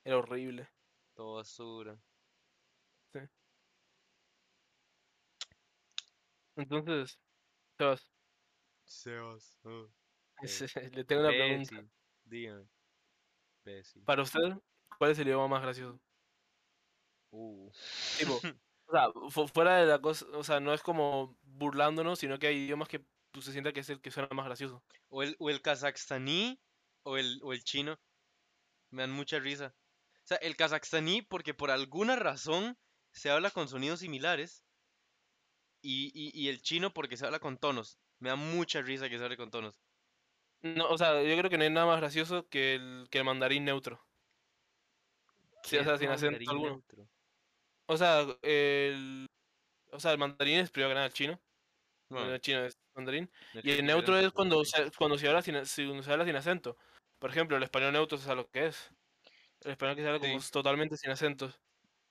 era 0.04 0.18
horrible. 0.18 0.68
todo 1.15 1.36
basura. 1.36 1.98
Entonces, 6.56 7.20
Sebas, 7.78 8.12
Sebas. 8.86 9.60
oh. 9.63 9.88
Eh, 10.76 10.89
le 10.94 11.04
tengo 11.06 11.22
una 11.22 11.30
pregunta. 11.32 11.84
Dígame. 12.26 12.65
Bessie. 13.63 14.02
Para 14.04 14.22
usted, 14.22 14.39
¿cuál 14.98 15.12
es 15.12 15.20
el 15.20 15.28
idioma 15.28 15.48
más 15.48 15.62
gracioso? 15.62 16.00
Uh. 17.32 17.72
Tipo, 18.20 18.39
o 18.88 18.91
sea, 18.91 19.08
fu- 19.30 19.48
fuera 19.48 19.78
de 19.78 19.86
la 19.88 20.00
cosa, 20.02 20.26
o 20.34 20.43
sea, 20.43 20.60
no 20.60 20.74
es 20.74 20.82
como 20.82 21.38
burlándonos, 21.41 22.19
sino 22.19 22.38
que 22.39 22.48
hay 22.48 22.58
idiomas 22.65 22.88
que 22.89 23.06
pues, 23.32 23.45
se 23.45 23.52
sienta 23.52 23.74
que 23.74 23.82
es 23.82 23.89
el 23.89 24.02
que 24.02 24.12
suena 24.12 24.30
más 24.34 24.45
gracioso. 24.45 24.84
O 25.10 25.24
el, 25.24 25.36
o 25.39 25.50
el 25.50 25.62
o 27.04 27.17
el, 27.17 27.39
o 27.43 27.54
el 27.54 27.63
chino. 27.63 27.98
Me 28.91 29.04
dan 29.04 29.12
mucha 29.12 29.39
risa. 29.39 29.76
O 30.24 30.28
sea, 30.28 30.38
el 30.38 30.56
kazajstaní 30.56 31.21
porque 31.21 31.54
por 31.54 31.71
alguna 31.71 32.15
razón 32.15 32.78
se 33.12 33.30
habla 33.30 33.52
con 33.52 33.67
sonidos 33.67 34.00
similares. 34.02 34.65
Y, 35.82 36.12
y, 36.13 36.32
y 36.34 36.50
el 36.50 36.62
chino 36.62 36.93
porque 36.93 37.15
se 37.17 37.26
habla 37.26 37.39
con 37.39 37.58
tonos. 37.58 38.00
Me 38.19 38.30
da 38.30 38.36
mucha 38.36 38.82
risa 38.82 39.10
que 39.10 39.17
se 39.17 39.24
hable 39.24 39.38
con 39.38 39.52
tonos. 39.52 39.82
No, 40.62 40.89
o 40.89 40.98
sea, 40.98 41.21
yo 41.24 41.38
creo 41.38 41.50
que 41.50 41.58
no 41.58 41.63
hay 41.63 41.69
nada 41.69 41.86
más 41.86 42.00
gracioso 42.00 42.48
que 42.50 42.76
el, 42.76 43.08
que 43.12 43.19
el 43.19 43.24
mandarín 43.26 43.65
neutro. 43.65 44.02
Sí, 45.63 45.78
¿Qué 45.78 45.80
o 45.80 45.84
sea, 45.84 45.98
sin 45.98 46.10
acento 46.10 46.50
alguno. 46.52 46.71
neutro? 46.71 47.10
O 47.88 47.98
sea, 47.98 48.26
el, 48.41 49.28
o 49.91 50.00
sea, 50.00 50.12
el 50.13 50.17
mandarín 50.17 50.60
es 50.60 50.71
primero 50.71 50.89
que 50.91 50.95
nada 50.95 51.08
el 51.08 51.13
chino. 51.13 51.41
Bueno, 52.10 52.34
el 52.34 52.41
chino 52.41 52.65
es 52.65 52.74
mandarín. 52.95 53.32
Y 53.63 53.71
el 53.71 53.86
neutro 53.86 54.17
es 54.19 54.32
cuando 54.32 54.63
se, 54.65 54.91
cuando 54.98 55.17
se 55.17 55.28
habla 55.30 55.41
sin, 55.43 55.65
se 55.65 56.12
habla 56.12 56.26
sin 56.26 56.36
acento. 56.38 56.78
Por 57.19 57.32
ejemplo, 57.32 57.58
el 57.58 57.63
español 57.63 57.93
neutro 57.93 58.17
es 58.17 58.28
a 58.28 58.36
lo 58.36 58.50
que 58.52 58.67
es. 58.67 58.91
El 59.62 59.71
español 59.74 59.95
que 59.98 60.04
se 60.04 60.08
habla 60.10 60.19
como 60.21 60.39
Sí. 60.39 60.52
totalmente 60.52 60.98
sin 60.98 61.12
acentos. 61.12 61.56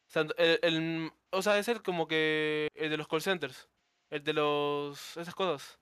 O 0.09 0.13
sea, 0.13 0.23
el, 0.39 0.61
el- 0.63 1.13
o 1.33 1.43
sea, 1.43 1.59
es 1.59 1.69
el 1.69 1.83
como 1.83 2.09
que 2.09 2.69
el 2.75 2.91
de 2.91 2.99
los 2.99 3.09
call 3.09 3.23
centers. 3.23 3.71
El 4.11 4.25
de 4.25 4.35
los 4.35 5.17
esas 5.19 5.35
cosas. 5.37 5.81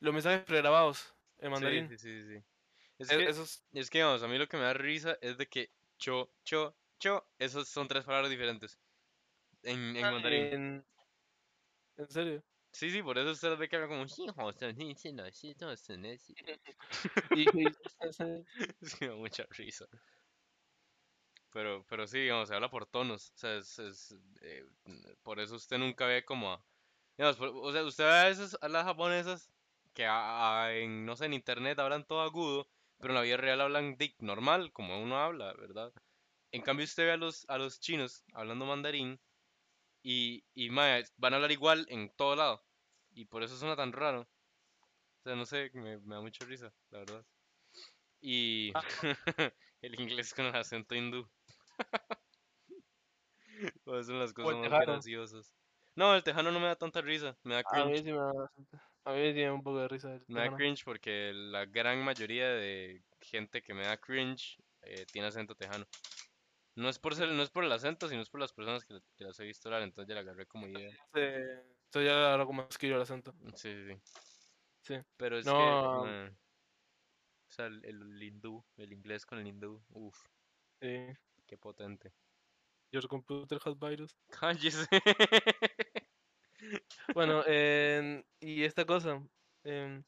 los 0.00 0.14
mensajes 0.14 0.44
pregrabados 0.44 1.14
en 1.38 1.50
Sí, 1.52 1.52
mandarín. 1.52 1.88
sí, 1.88 1.98
sí, 1.98 2.24
sí. 2.24 2.44
Es 2.98 3.10
E- 3.10 3.16
que, 3.18 3.28
Esos, 3.30 3.64
es 3.72 3.90
que, 3.90 4.02
vamos, 4.02 4.22
a 4.22 4.28
mí 4.28 4.38
lo 4.38 4.48
que 4.48 4.56
me 4.56 4.64
da 4.64 4.74
risa 4.74 5.18
es 5.20 5.38
de 5.38 5.46
que 5.48 5.70
cho, 5.98 6.32
cho, 6.44 6.76
cho, 6.98 7.30
esos 7.38 7.68
son 7.68 7.88
tres 7.88 8.04
palabras 8.04 8.30
diferentes 8.30 8.78
en, 9.62 9.96
en 9.96 10.10
mandarín. 10.10 10.42
en, 10.54 10.86
en 11.96 12.08
serio. 12.08 12.44
Sí, 12.72 12.90
sí, 12.90 13.02
por 13.02 13.18
eso 13.18 13.30
usted 13.32 13.56
ve 13.58 13.68
que 13.68 13.76
habla 13.76 13.88
como 13.88 14.04
"Hijo, 14.04 14.52
sí, 14.52 14.94
sí, 14.96 15.12
no, 15.12 15.30
sí, 15.30 15.54
no, 15.60 15.76
son, 15.76 16.04
eh, 16.06 16.18
sí". 16.18 16.34
Y, 17.32 17.42
y- 17.68 17.72
Es 18.80 18.94
que 18.96 19.06
me 19.06 19.08
da 19.12 19.16
mucha 19.16 19.46
risa. 19.50 19.86
Pero, 21.50 21.84
pero 21.86 22.06
sí, 22.06 22.18
digamos, 22.20 22.48
se 22.48 22.54
habla 22.54 22.70
por 22.70 22.86
tonos. 22.86 23.30
O 23.30 23.38
sea, 23.38 23.56
es, 23.56 23.78
es, 23.78 24.16
eh, 24.40 24.64
por 25.22 25.38
eso 25.40 25.56
usted 25.56 25.78
nunca 25.78 26.06
ve 26.06 26.24
como 26.24 26.52
a... 26.52 26.64
digamos, 27.16 27.36
por- 27.36 27.50
o 27.54 27.72
sea, 27.72 27.84
usted 27.84 28.04
ve 28.04 28.10
a 28.20 28.24
veces 28.24 28.56
a 28.60 28.68
las 28.68 28.84
japonesas 28.84 29.52
que 29.94 30.06
a- 30.06 30.64
a- 30.66 30.74
en, 30.74 31.04
no 31.04 31.16
sé, 31.16 31.26
en 31.26 31.34
internet 31.34 31.78
hablan 31.78 32.06
todo 32.06 32.22
agudo, 32.22 32.68
pero 32.98 33.10
en 33.12 33.16
la 33.16 33.22
vida 33.22 33.36
real 33.36 33.60
hablan 33.60 33.96
dick 33.98 34.16
normal, 34.22 34.72
como 34.72 35.02
uno 35.02 35.18
habla, 35.18 35.52
¿verdad? 35.54 35.92
En 36.52 36.62
cambio 36.62 36.84
usted 36.84 37.04
ve 37.06 37.12
a 37.12 37.16
los, 37.18 37.46
a 37.48 37.58
los 37.58 37.80
chinos 37.80 38.24
hablando 38.34 38.66
mandarín 38.66 39.20
y, 40.02 40.44
y 40.54 40.70
mae, 40.70 41.04
van 41.16 41.32
a 41.32 41.36
hablar 41.36 41.52
igual 41.52 41.86
en 41.88 42.10
todo 42.16 42.36
lado. 42.36 42.64
Y 43.14 43.26
por 43.26 43.42
eso 43.42 43.56
suena 43.56 43.76
tan 43.76 43.92
raro. 43.92 44.22
O 44.22 45.22
sea, 45.24 45.36
no 45.36 45.44
sé, 45.46 45.70
me, 45.74 45.98
me 45.98 46.14
da 46.16 46.20
mucha 46.20 46.44
risa, 46.44 46.72
la 46.90 46.98
verdad. 47.00 47.24
Y 48.20 48.72
el 49.82 50.00
inglés 50.00 50.32
con 50.34 50.46
el 50.46 50.56
acento 50.56 50.94
hindú. 50.94 51.28
Pues 53.84 54.06
son 54.06 54.18
las 54.18 54.32
cosas 54.32 54.54
más 54.54 54.62
tejano. 54.62 54.92
graciosas. 54.92 55.54
No, 55.94 56.14
el 56.16 56.24
tejano 56.24 56.50
no 56.50 56.58
me 56.58 56.66
da 56.66 56.76
tanta 56.76 57.00
risa, 57.00 57.36
me 57.44 57.54
da 57.54 57.60
A 57.64 57.84
mí 57.84 57.92
cringe. 57.92 58.04
sí 58.04 58.12
me 58.12 58.18
da 58.18 58.32
bastante- 58.32 58.76
A 59.04 59.12
mí 59.12 59.18
sí 59.28 59.34
me 59.34 59.44
da 59.44 59.52
un 59.52 59.62
poco 59.62 59.78
de 59.78 59.88
risa. 59.88 60.20
Me 60.26 60.40
da 60.40 60.56
cringe 60.56 60.84
porque 60.84 61.32
la 61.34 61.66
gran 61.66 62.02
mayoría 62.02 62.48
de 62.48 63.02
gente 63.20 63.62
que 63.62 63.74
me 63.74 63.82
da 63.84 63.96
cringe 63.98 64.58
eh, 64.82 65.06
tiene 65.12 65.28
acento 65.28 65.54
tejano. 65.54 65.86
No 66.74 66.88
es 66.88 66.98
por 66.98 67.14
ser, 67.14 67.28
no 67.30 67.42
es 67.42 67.50
por 67.50 67.64
el 67.64 67.72
acento, 67.72 68.08
sino 68.08 68.22
es 68.22 68.30
por 68.30 68.40
las 68.40 68.52
personas 68.52 68.84
que, 68.84 68.98
que 69.16 69.24
las 69.24 69.38
he 69.40 69.44
visto 69.44 69.68
hablar, 69.68 69.82
entonces 69.82 70.08
ya 70.08 70.14
la 70.14 70.22
agarré 70.22 70.46
como 70.46 70.66
idea. 70.66 70.90
Eh, 71.14 71.62
Esto 71.84 72.00
ya 72.02 72.32
ahora 72.32 72.46
como 72.46 72.62
escribo 72.62 72.96
el 72.96 73.02
acento. 73.02 73.34
Sí, 73.54 73.72
sí, 73.74 73.94
sí. 73.94 74.00
Sí. 74.80 74.94
Pero 75.16 75.38
es 75.38 75.44
No, 75.46 75.52
que, 75.52 76.08
mae, 76.10 76.28
o 76.30 77.50
sea, 77.50 77.66
el, 77.66 77.84
el 77.84 78.22
hindú, 78.22 78.64
el 78.78 78.92
inglés 78.92 79.26
con 79.26 79.38
el 79.38 79.46
hindú, 79.46 79.84
uff, 79.90 80.18
Sí. 80.80 81.06
qué 81.46 81.58
potente. 81.58 82.14
Your 82.90 83.06
computer 83.06 83.58
has 83.64 83.78
virus. 83.78 84.16
Cállese. 84.86 84.86
Bueno, 87.14 87.42
en- 87.46 88.24
y 88.40 88.62
esta 88.64 88.84
cosa. 88.84 89.20
em, 89.64 90.04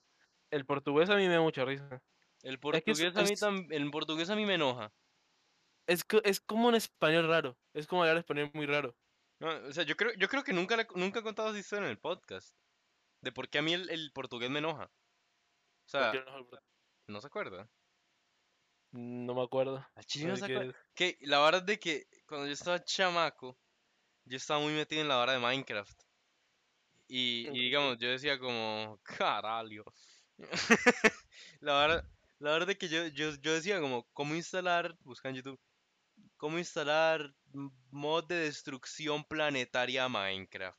el 0.51 0.65
portugués 0.65 1.11
a 1.11 1.17
mí 1.17 1.27
me 1.27 1.35
da 1.35 1.41
mucha 1.41 1.65
risa. 1.65 2.03
El 2.43 2.55
Es 2.55 2.61
que 2.85 2.93
es- 2.93 3.01
portugués 3.01 3.17
a 3.17 3.23
mí 3.23 3.31
tam- 3.37 3.67
el 3.73 3.91
portugués 3.91 4.31
a 4.31 4.37
mí 4.37 4.47
me 4.47 4.55
enoja. 4.55 4.93
Es, 5.87 6.05
es 6.25 6.41
como 6.41 6.69
un 6.69 6.75
español 6.75 7.29
raro. 7.29 7.59
Es 7.73 7.87
como 7.87 8.03
hablar 8.03 8.19
español 8.19 8.51
muy 8.55 8.67
raro. 8.67 8.97
No, 9.41 9.49
o 9.69 9.73
sea, 9.73 9.85
yo 9.85 9.97
creo, 9.97 10.13
yo 10.15 10.29
creo 10.29 10.45
que 10.45 10.53
nunca, 10.53 10.77
le- 10.77 10.87
nunca 10.95 11.21
he 11.21 11.23
contado 11.23 11.51
esa 11.51 11.59
historia 11.59 11.85
en 11.87 11.91
el 11.91 11.99
podcast. 12.01 12.57
De 13.23 13.33
por 13.33 13.49
qué 13.49 13.59
a 13.59 13.63
mí 13.63 13.73
el, 13.75 13.91
el 13.91 14.13
portugués 14.13 14.51
me 14.51 14.61
enoja. 14.61 14.85
O 14.85 15.89
sea, 15.89 16.13
no, 16.13 16.49
¿no 17.09 17.21
se 17.21 17.27
acuerda? 17.27 17.71
no 18.93 19.35
me 19.35 19.43
acuerdo. 19.43 19.85
Al 19.95 20.05
chile 20.07 20.27
no 20.29 20.35
de 20.35 20.41
se 20.41 20.47
qué 20.47 20.53
acuerda. 20.55 20.79
Que 20.95 21.19
la 21.23 21.41
verdad 21.41 21.61
es 21.63 21.67
de 21.67 21.79
que 21.79 22.05
cuando 22.27 22.47
yo 22.47 22.53
estaba 22.53 22.83
chamaco, 22.85 23.59
yo 24.25 24.37
estaba 24.37 24.61
muy 24.61 24.73
metido 24.75 25.03
en 25.03 25.09
la 25.09 25.17
vara 25.17 25.33
de 25.33 25.41
Minecraft. 25.41 26.01
Y, 27.07 27.49
y 27.53 27.65
digamos, 27.65 27.99
yo 27.99 28.09
decía 28.09 28.39
como, 28.39 28.99
caralho. 29.03 29.85
La 31.61 31.79
verdad, 31.81 32.05
la 32.39 32.53
verdad 32.53 32.71
es 32.71 32.79
que 32.79 32.89
yo, 32.89 33.07
yo, 33.09 33.35
yo 33.41 33.55
decía 33.55 33.81
como, 33.81 34.05
¿cómo 34.13 34.35
instalar, 34.35 34.97
busca 35.01 35.29
en 35.29 35.37
YouTube, 35.37 35.61
cómo 36.45 36.59
instalar 36.59 37.35
mod 37.91 38.25
de 38.25 38.35
destrucción 38.35 39.25
planetaria 39.25 40.05
a 40.05 40.11
Minecraft? 40.11 40.79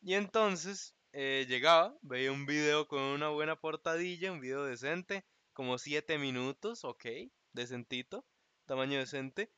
Y 0.00 0.14
entonces 0.14 0.96
eh, 1.12 1.44
llegaba, 1.46 1.94
veía 2.00 2.32
un 2.32 2.46
video 2.46 2.88
con 2.88 3.02
una 3.02 3.28
buena 3.28 3.60
portadilla, 3.60 4.32
un 4.32 4.40
video 4.40 4.64
decente, 4.64 5.26
como 5.52 5.76
7 5.76 6.16
minutos, 6.16 6.86
ok, 6.86 7.04
decentito, 7.52 8.24
tamaño 8.64 8.98
decente. 8.98 9.52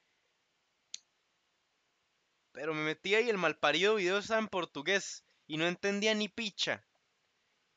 Pero 2.50 2.74
me 2.74 2.82
metía 2.82 3.20
y 3.20 3.30
el 3.30 3.38
malparido 3.38 3.94
video 3.94 4.18
estaba 4.18 4.40
en 4.40 4.48
portugués 4.48 5.24
y 5.46 5.58
no 5.58 5.68
entendía 5.68 6.12
ni 6.12 6.28
picha. 6.28 6.84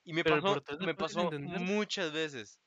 Y 0.04 0.14
me 0.14 0.24
Pero 0.24 0.42
pasó, 0.42 0.64
me 0.80 0.96
pasó 0.96 1.30
muchas 1.30 2.12
veces. 2.12 2.60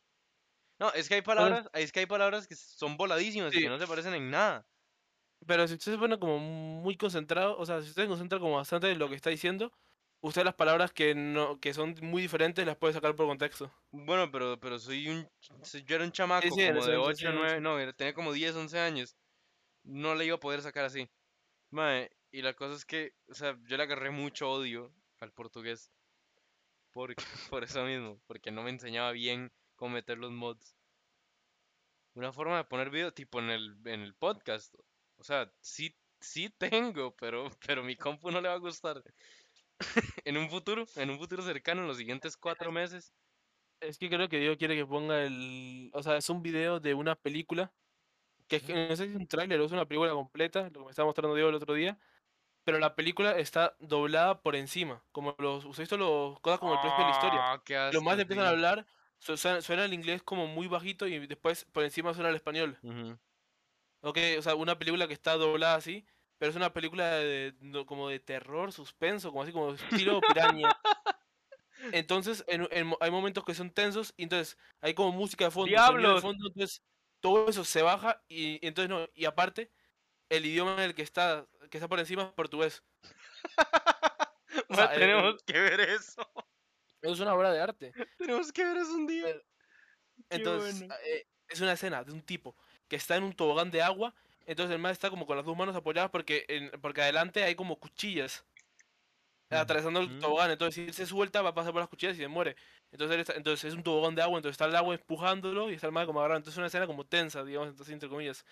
No, 0.78 0.92
es 0.92 1.08
que 1.08 1.16
hay 1.16 1.22
palabras, 1.22 1.68
es 1.72 1.92
que 1.92 2.00
hay 2.00 2.06
palabras 2.06 2.46
que 2.46 2.54
son 2.54 2.96
voladísimas 2.96 3.52
y 3.52 3.56
Sí. 3.56 3.62
que 3.62 3.68
no 3.68 3.78
se 3.78 3.86
parecen 3.86 4.14
en 4.14 4.30
nada. 4.30 4.66
Pero 5.46 5.66
si 5.68 5.74
usted 5.74 5.92
se 5.92 5.98
pone 5.98 6.18
como 6.18 6.38
muy 6.38 6.96
concentrado, 6.96 7.56
o 7.58 7.66
sea, 7.66 7.80
si 7.80 7.88
usted 7.88 8.02
se 8.02 8.08
concentra 8.08 8.38
como 8.38 8.56
bastante 8.56 8.90
en 8.90 8.98
lo 8.98 9.08
que 9.08 9.14
está 9.14 9.30
diciendo, 9.30 9.72
usted 10.20 10.44
las 10.44 10.54
palabras 10.54 10.92
que 10.92 11.14
no, 11.14 11.60
que 11.60 11.74
son 11.74 11.94
muy 12.02 12.22
diferentes 12.22 12.66
las 12.66 12.76
puede 12.76 12.94
sacar 12.94 13.14
por 13.14 13.26
contexto. 13.26 13.72
Bueno, 13.90 14.30
pero, 14.30 14.58
pero 14.60 14.78
soy 14.78 15.08
un, 15.08 15.28
yo 15.84 15.94
era 15.96 16.04
un 16.04 16.12
chamaco 16.12 16.48
sí, 16.48 16.66
como 16.66 16.84
de 16.84 16.96
momento 16.96 17.02
8, 17.02 17.16
sí, 17.16 17.32
9, 17.32 17.60
no, 17.60 17.94
tenía 17.94 18.14
como 18.14 18.32
10, 18.32 18.54
11 18.54 18.78
años. 18.78 19.16
No 19.84 20.14
le 20.14 20.26
iba 20.26 20.36
a 20.36 20.40
poder 20.40 20.60
sacar 20.62 20.84
así. 20.84 21.08
Y 22.30 22.42
la 22.42 22.54
cosa 22.54 22.74
es 22.74 22.84
que, 22.84 23.12
o 23.28 23.34
sea, 23.34 23.56
yo 23.64 23.76
le 23.76 23.82
agarré 23.82 24.10
mucho 24.10 24.50
odio 24.50 24.92
al 25.20 25.32
portugués. 25.32 25.90
Por, 26.92 27.14
por 27.50 27.64
eso 27.64 27.84
mismo, 27.84 28.20
porque 28.26 28.50
no 28.50 28.62
me 28.62 28.70
enseñaba 28.70 29.12
bien 29.12 29.52
cómo 29.78 29.94
meter 29.94 30.18
los 30.18 30.32
mods. 30.32 30.76
Una 32.14 32.32
forma 32.32 32.58
de 32.58 32.64
poner 32.64 32.90
video 32.90 33.14
tipo 33.14 33.38
en 33.38 33.48
el, 33.48 33.76
en 33.86 34.00
el 34.00 34.14
podcast. 34.14 34.74
O 35.16 35.24
sea, 35.24 35.50
sí, 35.60 35.96
sí 36.20 36.50
tengo, 36.50 37.14
pero, 37.16 37.48
pero 37.66 37.82
mi 37.82 37.96
compu 37.96 38.30
no 38.30 38.40
le 38.40 38.48
va 38.48 38.54
a 38.54 38.58
gustar. 38.58 39.02
en 40.24 40.36
un 40.36 40.50
futuro, 40.50 40.84
en 40.96 41.10
un 41.10 41.18
futuro 41.18 41.42
cercano, 41.42 41.82
en 41.82 41.88
los 41.88 41.96
siguientes 41.96 42.36
cuatro 42.36 42.72
meses. 42.72 43.14
Es 43.80 43.96
que 43.96 44.10
creo 44.10 44.28
que 44.28 44.40
Diego 44.40 44.56
quiere 44.58 44.74
que 44.74 44.84
ponga 44.84 45.22
el... 45.22 45.90
O 45.94 46.02
sea, 46.02 46.16
es 46.16 46.28
un 46.28 46.42
video 46.42 46.80
de 46.80 46.94
una 46.94 47.14
película, 47.14 47.72
que 48.48 48.56
es 48.56 48.68
no 48.68 48.96
sé 48.96 49.04
si 49.04 49.10
es 49.12 49.16
un 49.16 49.28
tráiler 49.28 49.60
o 49.60 49.64
es 49.64 49.72
una 49.72 49.86
película 49.86 50.10
completa, 50.10 50.64
lo 50.64 50.80
que 50.80 50.84
me 50.86 50.90
estaba 50.90 51.06
mostrando 51.06 51.36
Diego 51.36 51.50
el 51.50 51.54
otro 51.54 51.74
día, 51.74 51.96
pero 52.64 52.80
la 52.80 52.96
película 52.96 53.38
está 53.38 53.76
doblada 53.78 54.42
por 54.42 54.56
encima, 54.56 55.04
como 55.12 55.36
los... 55.38 55.64
¿Usted 55.64 55.84
visto 55.84 55.96
los 55.96 56.40
cosas 56.40 56.58
como 56.58 56.74
el 56.74 56.80
precio 56.80 56.98
de 56.98 57.04
la 57.04 57.10
historia? 57.10 57.40
Ah, 57.42 57.90
Los 57.92 58.02
más 58.02 58.18
empiezan 58.18 58.46
a 58.46 58.50
hablar, 58.50 58.84
suena, 59.20 59.60
suena 59.62 59.84
el 59.84 59.94
inglés 59.94 60.22
como 60.22 60.46
muy 60.46 60.68
bajito 60.68 61.06
y 61.06 61.26
después 61.26 61.64
por 61.72 61.84
encima 61.84 62.14
suena 62.14 62.30
el 62.30 62.36
español. 62.36 62.78
Ujú. 62.82 63.18
Ok, 64.00 64.18
o 64.38 64.42
sea, 64.42 64.54
una 64.54 64.78
película 64.78 65.08
que 65.08 65.14
está 65.14 65.34
doblada 65.36 65.74
así, 65.74 66.06
pero 66.38 66.50
es 66.50 66.56
una 66.56 66.72
película 66.72 67.16
de, 67.16 67.54
como 67.86 68.08
de 68.08 68.20
terror, 68.20 68.72
suspenso, 68.72 69.30
como 69.30 69.42
así 69.42 69.52
como 69.52 69.72
estilo 69.72 70.20
piraña. 70.28 70.76
Entonces, 71.92 72.44
en, 72.48 72.68
hay 73.00 73.10
momentos 73.10 73.44
que 73.44 73.54
son 73.54 73.70
tensos 73.70 74.12
y 74.16 74.24
entonces 74.24 74.58
hay 74.80 74.94
como 74.94 75.12
música 75.12 75.44
de 75.44 75.50
fondo, 75.50 75.72
de 75.76 76.18
entonces 76.18 76.82
todo 77.20 77.48
eso 77.48 77.64
se 77.64 77.82
baja 77.82 78.22
y, 78.28 78.64
y 78.64 78.68
entonces 78.68 78.88
no, 78.90 79.08
y 79.14 79.24
aparte 79.24 79.72
el 80.28 80.46
idioma 80.46 80.74
en 80.74 80.80
el 80.90 80.94
que 80.94 81.02
está 81.02 81.46
que 81.70 81.78
está 81.78 81.88
por 81.88 81.98
encima 81.98 82.24
es 82.24 82.32
portugués. 82.32 82.84
O 84.70 84.74
el- 84.80 84.88
tenemos 85.00 85.42
que 85.44 85.58
ver 85.60 85.80
eso. 85.80 86.22
Es 87.02 87.20
una 87.20 87.34
obra 87.34 87.52
de 87.52 87.60
arte. 87.60 87.92
Tenemos 88.18 88.52
que 88.52 88.64
ver 88.64 88.76
eso 88.78 88.94
un 88.94 89.06
día. 89.06 89.26
Entonces, 90.30 90.80
bueno. 90.80 90.94
eh, 91.04 91.26
es 91.48 91.60
una 91.60 91.72
escena 91.72 92.04
de 92.04 92.12
un 92.12 92.22
tipo 92.22 92.56
que 92.88 92.96
está 92.96 93.16
en 93.16 93.24
un 93.24 93.32
tobogán 93.32 93.70
de 93.70 93.82
agua, 93.82 94.14
entonces 94.46 94.74
el 94.74 94.80
man 94.80 94.92
está 94.92 95.10
como 95.10 95.26
con 95.26 95.36
las 95.36 95.44
dos 95.46 95.56
manos 95.56 95.76
apoyadas 95.76 96.10
porque, 96.10 96.44
en- 96.48 96.70
porque 96.80 97.02
adelante 97.02 97.44
hay 97.44 97.54
como 97.54 97.78
cuchillas 97.78 98.44
atravesando 99.50 100.00
el 100.00 100.18
tobogán, 100.18 100.50
entonces 100.50 100.74
si 100.74 100.82
él 100.82 100.92
se 100.92 101.06
suelta 101.06 101.40
va 101.40 101.50
a 101.50 101.54
pasar 101.54 101.72
por 101.72 101.80
las 101.80 101.88
cuchillas 101.88 102.16
y 102.16 102.20
se 102.20 102.28
muere. 102.28 102.54
Entonces, 102.90 103.14
él 103.14 103.20
está- 103.20 103.34
entonces 103.34 103.64
es 103.64 103.74
un 103.74 103.82
tobogán 103.82 104.14
de 104.14 104.22
agua, 104.22 104.38
entonces 104.38 104.52
está 104.54 104.66
el 104.66 104.76
agua 104.76 104.94
empujándolo 104.94 105.70
y 105.70 105.74
está 105.74 105.86
el 105.86 105.92
mar 105.92 106.06
como 106.06 106.20
agarrado. 106.20 106.38
Entonces 106.38 106.54
es 106.54 106.58
una 106.58 106.66
escena 106.66 106.86
como 106.86 107.04
tensa, 107.06 107.44
digamos, 107.44 107.68
entonces 107.70 107.92
entre 107.92 108.08
comillas. 108.08 108.44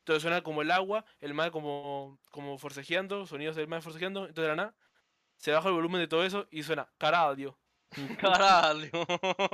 Entonces 0.00 0.22
suena 0.22 0.42
como 0.42 0.62
el 0.62 0.70
agua, 0.70 1.04
el 1.20 1.34
mar 1.34 1.50
como, 1.50 2.18
como 2.30 2.58
forcejeando, 2.58 3.26
sonidos 3.26 3.56
del 3.56 3.68
mar 3.68 3.82
forcejeando, 3.82 4.20
entonces 4.26 4.42
de 4.44 4.48
la 4.48 4.56
nada 4.56 4.76
se 5.36 5.52
baja 5.52 5.68
el 5.68 5.74
volumen 5.74 6.00
de 6.00 6.08
todo 6.08 6.24
eso 6.24 6.46
y 6.50 6.62
suena 6.62 6.92
caradio. 6.98 7.58
Caralho. 8.18 8.90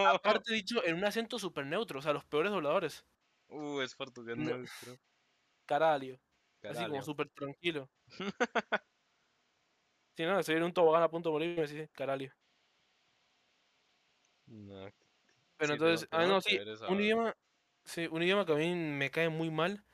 Aparte 0.03 0.53
dicho 0.55 0.85
en 0.85 0.97
un 0.97 1.05
acento 1.05 1.39
súper 1.39 1.67
neutro, 1.67 1.99
o 1.99 2.03
sea, 2.03 2.13
los 2.13 2.25
peores 2.25 2.53
dobladores. 2.53 3.05
Uh, 3.49 3.81
es 3.83 3.95
portugués 3.95 4.37
No. 4.37 4.45
neutro. 4.57 4.99
Caralio. 5.67 6.21
Así 6.67 6.87
como 6.87 7.03
Caralho. 7.03 7.03
súper 7.03 7.29
tranquilo. 7.31 7.91
Si 10.17 10.23
no, 10.25 10.39
estoy 10.39 10.55
en 10.57 10.63
un 10.63 10.73
tobogán 10.73 11.03
a 11.03 11.11
punto 11.11 11.31
de 11.31 11.33
morir 11.33 11.51
y 11.51 11.57
me 11.57 11.63
dice 11.67 11.89
caralio. 11.93 12.33
No, 14.47 14.91
Pero 15.57 15.69
Sí, 15.69 15.73
entonces, 15.75 16.09
ah, 16.11 16.27
no, 16.27 16.41
sí, 16.41 16.59
un 16.89 17.01
idioma, 17.01 17.37
sí, 17.85 18.09
un 18.11 18.23
idioma 18.23 18.47
que 18.47 18.53
a 18.53 18.57
mí 18.57 18.75
me 18.75 19.11
cae 19.11 19.29
muy 19.29 19.51
mal 19.51 19.85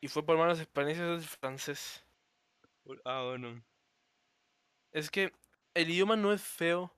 y 0.00 0.08
fue 0.08 0.24
por 0.24 0.38
malas 0.38 0.60
experiencias 0.60 1.08
es 1.18 1.22
el 1.24 1.28
francés. 1.38 2.06
Ah, 3.04 3.24
bueno. 3.24 3.62
Es 4.92 5.10
que 5.10 5.32
el 5.74 5.90
idioma 5.90 6.16
no 6.16 6.32
es 6.32 6.42
feo, 6.42 6.95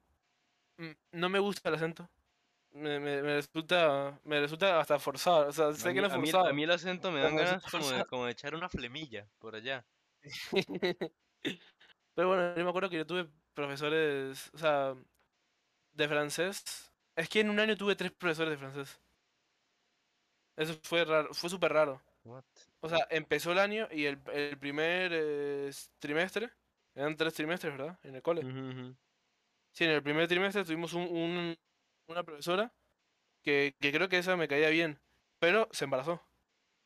no 1.13 1.29
me 1.29 1.39
gusta 1.39 1.69
el 1.69 1.75
acento. 1.75 2.09
Me, 2.71 3.01
me, 3.01 3.23
me 3.23 3.35
resulta 3.37 4.21
me 4.25 4.41
resulta 4.41 4.79
hasta 4.81 4.99
forzado. 4.99 5.49
O 5.49 5.53
sea, 5.53 5.73
sé 5.73 5.95
que 5.95 6.01
no 6.01 6.07
es 6.07 6.13
a 6.13 6.19
mí- 6.19 6.31
forzado. 6.31 6.51
a 6.51 6.53
mí 6.53 6.63
el 6.65 6.71
acento 6.71 7.11
me 7.11 7.21
dan 7.21 7.35
me 7.35 7.43
ganas 7.45 7.65
como 7.71 7.89
de, 7.91 8.05
como 8.05 8.25
de 8.27 8.33
echar 8.33 8.55
una 8.55 8.69
flemilla 8.69 9.27
por 9.39 9.55
allá. 9.55 9.87
Pero 12.15 12.29
bueno, 12.29 12.55
yo 12.57 12.65
me 12.65 12.71
acuerdo 12.71 12.91
que 12.91 12.97
yo 12.97 13.07
tuve 13.07 13.29
profesores, 13.55 14.51
o 14.53 14.59
sea, 14.59 14.95
de 15.93 16.09
francés. 16.09 16.93
Es 17.17 17.29
que 17.29 17.41
en 17.41 17.51
un 17.51 17.59
año 17.61 17.77
tuve 17.77 17.97
tres 17.97 18.13
profesores 18.13 18.51
de 18.53 18.59
francés. 18.59 19.01
Eso 20.57 20.79
fue 20.83 21.05
raro, 21.05 21.33
fue 21.33 21.49
súper 21.49 21.73
raro. 21.73 22.03
What? 22.25 22.45
O 22.81 22.89
sea, 22.89 23.07
empezó 23.11 23.53
el 23.53 23.59
año 23.61 23.89
y 23.91 24.07
el, 24.07 24.21
el 24.33 24.59
primer 24.59 25.13
eh, 25.15 25.71
trimestre, 26.01 26.51
eran 26.95 27.17
tres 27.17 27.35
trimestres, 27.35 27.73
¿verdad? 27.77 27.99
En 28.03 28.17
el 28.17 28.23
cole. 28.23 28.45
Ujú. 28.45 28.97
Sí, 29.73 29.85
en 29.85 29.91
el 29.91 30.03
primer 30.03 30.27
trimestre 30.29 30.65
tuvimos 30.65 30.93
un, 30.95 31.03
un- 31.09 31.59
una 32.09 32.23
profesora 32.25 32.75
que, 33.43 33.75
que 33.81 33.93
creo 33.93 34.09
que 34.09 34.19
esa 34.19 34.37
me 34.37 34.49
caía 34.49 34.71
bien, 34.71 35.01
pero 35.39 35.69
se 35.73 35.85
embarazó. 35.85 36.23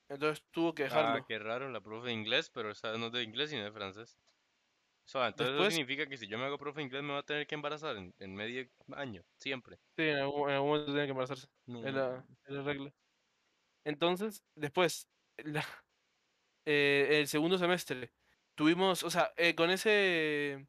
Entonces 0.08 0.44
tuvo 0.50 0.74
que 0.74 0.82
Ah, 0.84 0.86
dejarlo. 0.86 1.24
qué 1.26 1.38
raro, 1.38 1.70
la 1.70 1.80
profe 1.80 2.08
de 2.08 2.12
inglés, 2.14 2.50
pero 2.50 2.70
esa 2.70 2.96
no 2.98 3.06
es 3.06 3.12
de 3.12 3.22
inglés 3.22 3.50
sino 3.50 3.64
de 3.64 3.72
francés. 3.72 4.18
O 5.06 5.08
sea, 5.08 5.28
entonces 5.28 5.52
Después- 5.54 5.68
eso 5.68 5.76
significa 5.76 6.06
que 6.08 6.16
si 6.16 6.26
yo 6.28 6.38
me 6.38 6.44
hago 6.44 6.58
profe 6.58 6.78
de 6.80 6.84
inglés 6.84 7.02
me 7.02 7.12
va 7.12 7.20
a 7.20 7.22
tener 7.24 7.46
que 7.46 7.54
embarazar 7.54 7.96
en, 7.96 8.14
en 8.18 8.34
medio 8.34 8.68
año, 8.92 9.22
siempre. 9.38 9.78
Sí, 9.96 10.02
en 10.04 10.18
algún, 10.18 10.48
en 10.50 10.56
algún 10.56 10.70
momento 10.70 10.92
tiene 10.92 11.06
que 11.06 11.10
embarazarse. 11.10 11.48
No, 11.66 11.86
Es 11.86 11.94
la, 11.94 12.24
es 12.44 12.52
la 12.54 12.62
regla. 12.62 12.92
Entonces, 13.84 14.44
después, 14.54 15.08
la- 15.38 15.66
eh, 16.66 17.08
el 17.20 17.28
segundo 17.28 17.58
semestre, 17.58 18.12
tuvimos, 18.54 19.02
o 19.02 19.10
sea, 19.10 19.32
eh, 19.36 19.54
con 19.54 19.70
ese, 19.70 20.68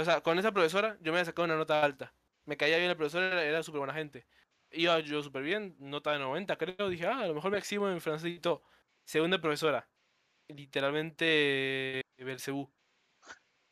o 0.00 0.04
sea, 0.04 0.20
con 0.20 0.38
esa 0.38 0.52
profesora 0.52 0.96
yo 1.00 1.12
me 1.12 1.18
había 1.18 1.26
sacado 1.26 1.46
una 1.46 1.56
nota 1.56 1.82
alta. 1.84 2.14
Me 2.44 2.56
caía 2.56 2.78
bien 2.78 2.88
la 2.88 2.96
profesora, 2.96 3.26
era, 3.26 3.44
era 3.44 3.62
súper 3.62 3.78
buena 3.80 3.94
gente. 3.94 4.26
Iba 4.70 4.98
yo 5.00 5.22
súper 5.22 5.42
bien, 5.42 5.76
nota 5.78 6.12
de 6.12 6.18
90 6.18 6.56
creo, 6.56 6.88
dije, 6.88 7.06
ah, 7.06 7.20
a 7.20 7.26
lo 7.26 7.34
mejor 7.34 7.50
me 7.50 7.58
eximo 7.58 7.88
en 7.88 8.00
francés 8.00 8.30
y 8.32 8.40
todo. 8.40 8.62
Segunda 9.04 9.40
profesora, 9.40 9.90
literalmente 10.48 12.02
Belcebú. 12.18 12.72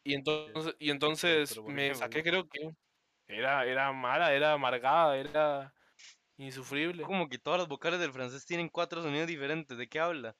Y 0.04 0.14
entonces, 0.14 0.74
y 0.78 0.90
entonces 0.90 1.50
pero 1.50 1.64
¿por 1.64 1.74
me 1.74 1.88
qué, 1.88 1.94
saqué, 1.94 2.22
creo 2.22 2.48
que 2.48 2.70
era, 3.26 3.64
era 3.66 3.92
mala, 3.92 4.32
era 4.32 4.52
amargada, 4.52 5.16
era 5.18 5.74
insufrible. 6.38 7.02
Como 7.02 7.28
que 7.28 7.38
todas 7.38 7.58
las 7.60 7.68
vocales 7.68 7.98
del 8.00 8.12
francés 8.12 8.46
tienen 8.46 8.68
cuatro 8.68 9.02
sonidos 9.02 9.26
diferentes, 9.26 9.76
¿de 9.76 9.88
qué 9.88 9.98
habla? 10.00 10.36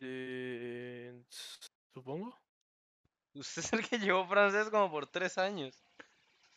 Eh, 0.00 1.22
supongo. 1.94 2.36
Usted 3.38 3.62
es 3.62 3.72
el 3.72 3.88
que 3.88 3.98
llevó 3.98 4.26
francés 4.26 4.70
como 4.70 4.90
por 4.90 5.06
tres 5.06 5.38
años. 5.38 5.82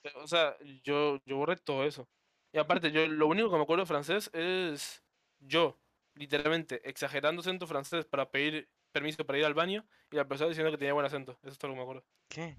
Eh, 0.03 0.11
O 0.15 0.27
sea, 0.27 0.57
yo, 0.83 1.19
yo 1.25 1.37
borré 1.37 1.55
todo 1.57 1.83
eso. 1.85 2.07
Y 2.51 2.57
aparte, 2.57 2.91
yo 2.91 3.07
lo 3.07 3.27
único 3.27 3.49
que 3.49 3.57
me 3.57 3.63
acuerdo 3.63 3.83
de 3.83 3.87
francés 3.87 4.29
es 4.33 5.03
yo, 5.39 5.79
literalmente, 6.15 6.81
exagerando 6.89 7.41
acento 7.41 7.67
francés 7.67 8.05
para 8.05 8.31
pedir 8.31 8.69
permiso 8.91 9.25
para 9.25 9.37
ir 9.39 9.45
al 9.45 9.53
baño 9.53 9.85
y 10.11 10.15
la 10.15 10.27
persona 10.27 10.49
diciendo 10.49 10.71
que 10.71 10.77
tenía 10.77 10.93
buen 10.93 11.05
acento. 11.05 11.33
Eso 11.43 11.51
es 11.51 11.57
todo 11.57 11.69
lo 11.69 11.73
que 11.75 11.77
me 11.77 11.83
acuerdo. 11.83 12.05
¿Qué? 12.27 12.57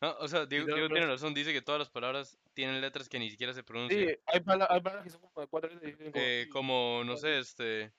No, 0.00 0.16
o 0.18 0.28
sea, 0.28 0.46
Diego, 0.46 0.64
Diego 0.66 0.86
tiene 0.88 1.00
profe. 1.02 1.12
razón, 1.12 1.34
dice 1.34 1.52
que 1.52 1.60
todas 1.62 1.78
las 1.78 1.90
palabras 1.90 2.38
tienen 2.54 2.80
letras 2.80 3.08
que 3.08 3.18
ni 3.18 3.30
siquiera 3.30 3.52
se 3.52 3.62
pronuncian. 3.62 4.08
Sí, 4.08 4.16
hay, 4.26 4.40
pala- 4.40 4.66
hay 4.70 4.80
palabras 4.80 5.04
que 5.04 5.10
son 5.10 5.20
como 5.20 5.40
de 5.42 5.46
cuatro 5.46 5.70
letras 5.74 5.94
como, 5.98 6.12
Eh, 6.16 6.42
"Sí, 6.44 6.50
como, 6.50 7.02
no 7.04 7.16
sí". 7.16 7.20
sé, 7.22 7.38
este, 7.38 7.92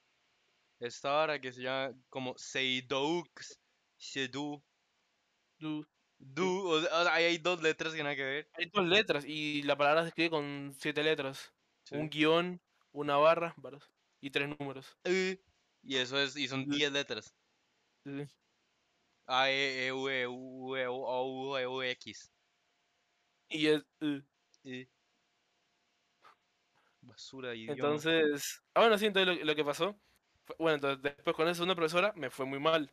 esta 0.79 1.11
vara 1.11 1.39
que 1.39 1.53
se 1.53 1.61
llama 1.61 1.95
como 2.09 2.33
Seidoux, 2.37 3.29
Sedou, 3.97 4.63
O 5.63 6.79
sea, 6.81 7.03
o 7.03 7.09
hay 7.09 7.37
dos 7.37 7.61
letras 7.61 7.93
que 7.93 8.03
nada 8.03 8.15
que 8.15 8.23
ver. 8.23 8.49
Hay 8.53 8.69
dos 8.71 8.85
letras 8.85 9.25
y 9.27 9.63
la 9.63 9.77
palabra 9.77 10.03
se 10.03 10.09
escribe 10.09 10.29
con 10.29 10.73
siete 10.77 11.03
letras. 11.03 11.53
Sí. 11.83 11.95
Un 11.95 12.09
guion, 12.09 12.61
una 12.91 13.17
barra, 13.17 13.55
y 14.19 14.29
tres 14.29 14.49
números. 14.59 14.97
Y 15.83 15.97
eso 15.97 16.19
es, 16.19 16.35
y 16.37 16.47
son. 16.47 16.65
10 16.69 16.91
letras. 16.91 17.33
Sí. 18.05 18.25
A, 19.27 19.49
E, 19.49 19.87
E, 19.87 19.91
U, 19.91 20.09
E, 20.09 20.27
U, 20.27 20.75
E, 20.75 20.87
U, 20.87 20.93
O, 20.93 21.51
U, 21.51 21.57
E, 21.57 21.67
U, 21.67 21.81
X. 21.81 22.31
Y 23.49 23.67
es... 23.67 23.83
uh. 24.01 24.21
Basura. 27.01 27.53
Entonces, 27.53 28.61
ah, 28.75 28.81
bueno, 28.81 28.97
sí, 28.97 29.07
entonces 29.07 29.37
lo, 29.39 29.43
lo 29.45 29.55
que 29.55 29.65
pasó, 29.65 29.99
fue- 30.45 30.55
bueno, 30.59 30.75
entonces 30.75 31.01
después 31.01 31.35
con 31.35 31.47
esa 31.47 31.55
segunda 31.55 31.75
profesora 31.75 32.13
me 32.15 32.29
fue 32.29 32.45
muy 32.45 32.59
mal. 32.59 32.91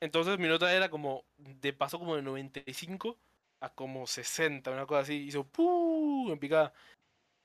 Entonces 0.00 0.38
mi 0.38 0.48
nota 0.48 0.74
era 0.74 0.88
como, 0.88 1.24
de 1.36 1.72
pasó 1.72 1.98
como 1.98 2.16
de 2.16 2.22
95 2.22 3.18
a 3.60 3.74
como 3.74 4.06
60, 4.06 4.70
una 4.70 4.86
cosa 4.86 5.00
así, 5.00 5.14
hizo 5.14 5.44
¡pum! 5.46 6.30
en 6.32 6.38
picada. 6.38 6.72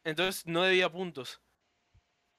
Entonces 0.06 0.46
no 0.48 0.63
debía 0.63 0.91
puntos. 0.91 1.41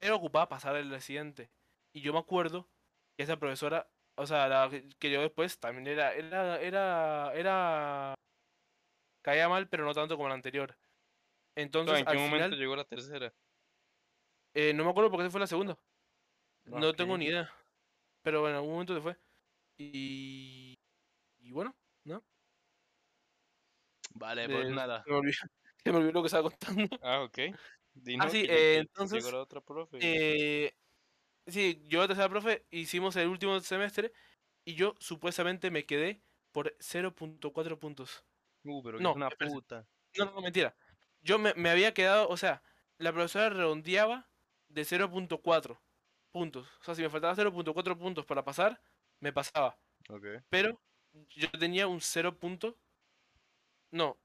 Era 0.00 0.14
ocupada 0.14 0.48
pasar 0.48 0.76
el 0.76 1.00
siguiente. 1.00 1.50
Y 1.92 2.00
yo 2.00 2.12
me 2.12 2.18
acuerdo 2.18 2.68
que 3.16 3.24
esa 3.24 3.38
profesora, 3.38 3.88
o 4.16 4.26
sea, 4.26 4.48
la 4.48 4.70
que- 4.70 5.10
yo 5.10 5.20
después 5.20 5.58
también 5.58 5.86
era, 5.86 6.14
era, 6.14 6.60
era, 6.60 7.32
era, 7.34 8.14
caía 9.22 9.48
mal, 9.48 9.68
pero 9.68 9.84
no 9.84 9.92
tanto 9.94 10.16
como 10.16 10.28
la 10.28 10.34
anterior. 10.34 10.76
Entonces, 11.56 11.98
¿En 12.00 12.04
qué 12.04 12.10
al 12.10 12.18
momento 12.18 12.46
final, 12.46 12.58
llegó 12.58 12.76
la 12.76 12.84
tercera? 12.84 13.32
eh, 14.54 14.72
no 14.74 14.84
me 14.84 14.90
acuerdo 14.90 15.10
porque 15.10 15.24
esa 15.24 15.30
fue 15.30 15.40
la 15.40 15.46
segunda. 15.46 15.78
No 16.66 16.94
tengo 16.94 17.16
ni 17.16 17.26
idea. 17.26 17.50
Pero 18.22 18.40
bueno, 18.40 18.56
en 18.56 18.58
algún 18.58 18.72
momento 18.72 18.94
se 18.94 19.00
fue. 19.00 19.16
Y, 19.78 20.74
y 21.40 21.52
bueno, 21.52 21.76
¿no? 22.04 22.24
Vale, 24.14 24.48
pues 24.48 24.70
nada. 24.70 25.02
Se 25.04 25.10
me 25.10 25.16
olvidó, 25.18 25.32
se 25.84 25.92
me 25.92 25.98
olvidó 25.98 26.12
lo 26.12 26.22
que 26.22 26.26
estaba 26.26 26.50
contando. 26.50 26.96
Ah, 27.02 27.22
ok. 27.22 27.38
Ah, 28.20 28.28
sí, 28.28 28.46
eh, 28.48 28.78
entonces, 28.78 29.24
Llegó 29.24 29.36
la 29.36 29.42
otra 29.42 29.60
profe. 29.60 29.98
Eh, 30.00 30.72
sí, 31.46 31.82
yo 31.86 32.02
a 32.02 32.06
tercera 32.08 32.28
profe 32.28 32.66
hicimos 32.70 33.16
el 33.16 33.28
último 33.28 33.58
semestre 33.60 34.12
y 34.64 34.74
yo 34.74 34.94
supuestamente 34.98 35.70
me 35.70 35.86
quedé 35.86 36.22
por 36.52 36.76
0.4 36.80 37.78
puntos. 37.78 38.24
Uh, 38.64 38.82
pero 38.82 38.98
no, 39.00 39.10
es 39.10 39.16
una 39.16 39.30
puta. 39.30 39.86
No, 40.18 40.26
no, 40.26 40.40
mentira. 40.40 40.76
Yo 41.20 41.38
me, 41.38 41.54
me 41.54 41.70
había 41.70 41.94
quedado, 41.94 42.28
o 42.28 42.36
sea, 42.36 42.62
la 42.98 43.12
profesora 43.12 43.50
redondeaba 43.50 44.30
de 44.68 44.84
0.4 44.84 45.82
puntos. 46.32 46.68
O 46.80 46.84
sea, 46.84 46.94
si 46.94 47.02
me 47.02 47.10
faltaba 47.10 47.34
0.4 47.34 47.96
puntos 47.98 48.26
para 48.26 48.44
pasar, 48.44 48.80
me 49.20 49.32
pasaba. 49.32 49.78
Ok. 50.08 50.26
Pero 50.50 50.80
yo 51.30 51.50
tenía 51.52 51.86
un 51.86 52.00
0 52.00 52.38
punto. 52.38 52.78
No. 53.90 54.18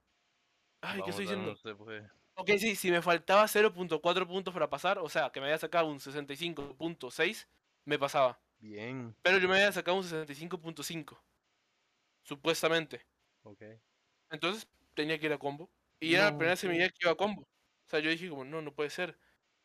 Ay, 0.81 1.01
¿qué 1.03 1.11
estoy 1.11 1.25
diciendo? 1.25 1.51
no 1.51 1.55
se 1.55 1.75
puede. 1.75 2.09
Ok, 2.35 2.49
sí, 2.57 2.75
si 2.75 2.89
me 2.91 3.01
faltaba 3.01 3.47
0.4 3.47 4.27
puntos 4.27 4.53
para 4.53 4.69
pasar, 4.69 4.97
o 4.99 5.09
sea, 5.09 5.29
que 5.31 5.39
me 5.39 5.47
había 5.47 5.57
sacado 5.57 5.87
un 5.87 5.99
65.6, 5.99 7.47
me 7.85 7.99
pasaba. 7.99 8.41
Bien. 8.59 9.15
Pero 9.21 9.37
yo 9.37 9.47
me 9.47 9.55
había 9.55 9.71
sacado 9.71 9.97
un 9.97 10.03
65.5. 10.03 11.21
Supuestamente. 12.23 13.05
Ok. 13.43 13.61
Entonces 14.29 14.67
tenía 14.93 15.19
que 15.19 15.25
ir 15.27 15.33
a 15.33 15.37
combo. 15.39 15.71
Y 15.99 16.15
era 16.15 16.25
la 16.31 16.37
primera 16.37 16.55
semilla 16.55 16.89
que 16.89 16.97
iba 17.01 17.11
a 17.11 17.15
combo. 17.15 17.43
O 17.43 17.89
sea, 17.89 17.99
yo 17.99 18.09
dije 18.09 18.29
como, 18.29 18.45
no, 18.45 18.61
no 18.61 18.73
puede 18.73 18.89
ser. 18.89 19.17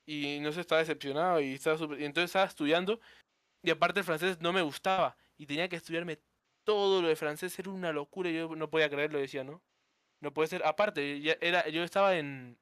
Y 0.07 0.41
no 0.41 0.53
sé, 0.53 0.61
estaba 0.61 0.81
decepcionado 0.81 1.41
y 1.41 1.55
estaba 1.55 1.79
súper- 1.79 2.01
Y 2.01 2.05
entonces 2.05 2.31
estaba 2.31 2.47
estudiando. 2.47 3.01
Y 3.67 3.71
aparte 3.71 4.01
el 4.01 4.05
francés 4.07 4.41
no 4.41 4.53
me 4.53 4.63
gustaba. 4.63 5.17
Y 5.37 5.47
tenía 5.47 5.69
que 5.69 5.77
estudiarme 5.77 6.21
todo 6.65 7.03
lo 7.03 7.09
de 7.09 7.17
francés. 7.17 7.59
Era 7.59 7.71
una 7.71 7.93
locura. 7.93 8.31
Yo 8.31 8.55
no 8.57 8.71
podía 8.71 8.89
creerlo, 8.89 9.19
decía, 9.19 9.45
¿no? 9.45 9.63
No 10.21 10.33
puede 10.35 10.49
ser. 10.49 10.65
Aparte, 10.67 11.21
ya 11.21 11.37
era, 11.41 11.69
yo 11.69 11.83
estaba 11.85 12.17
en, 12.17 12.61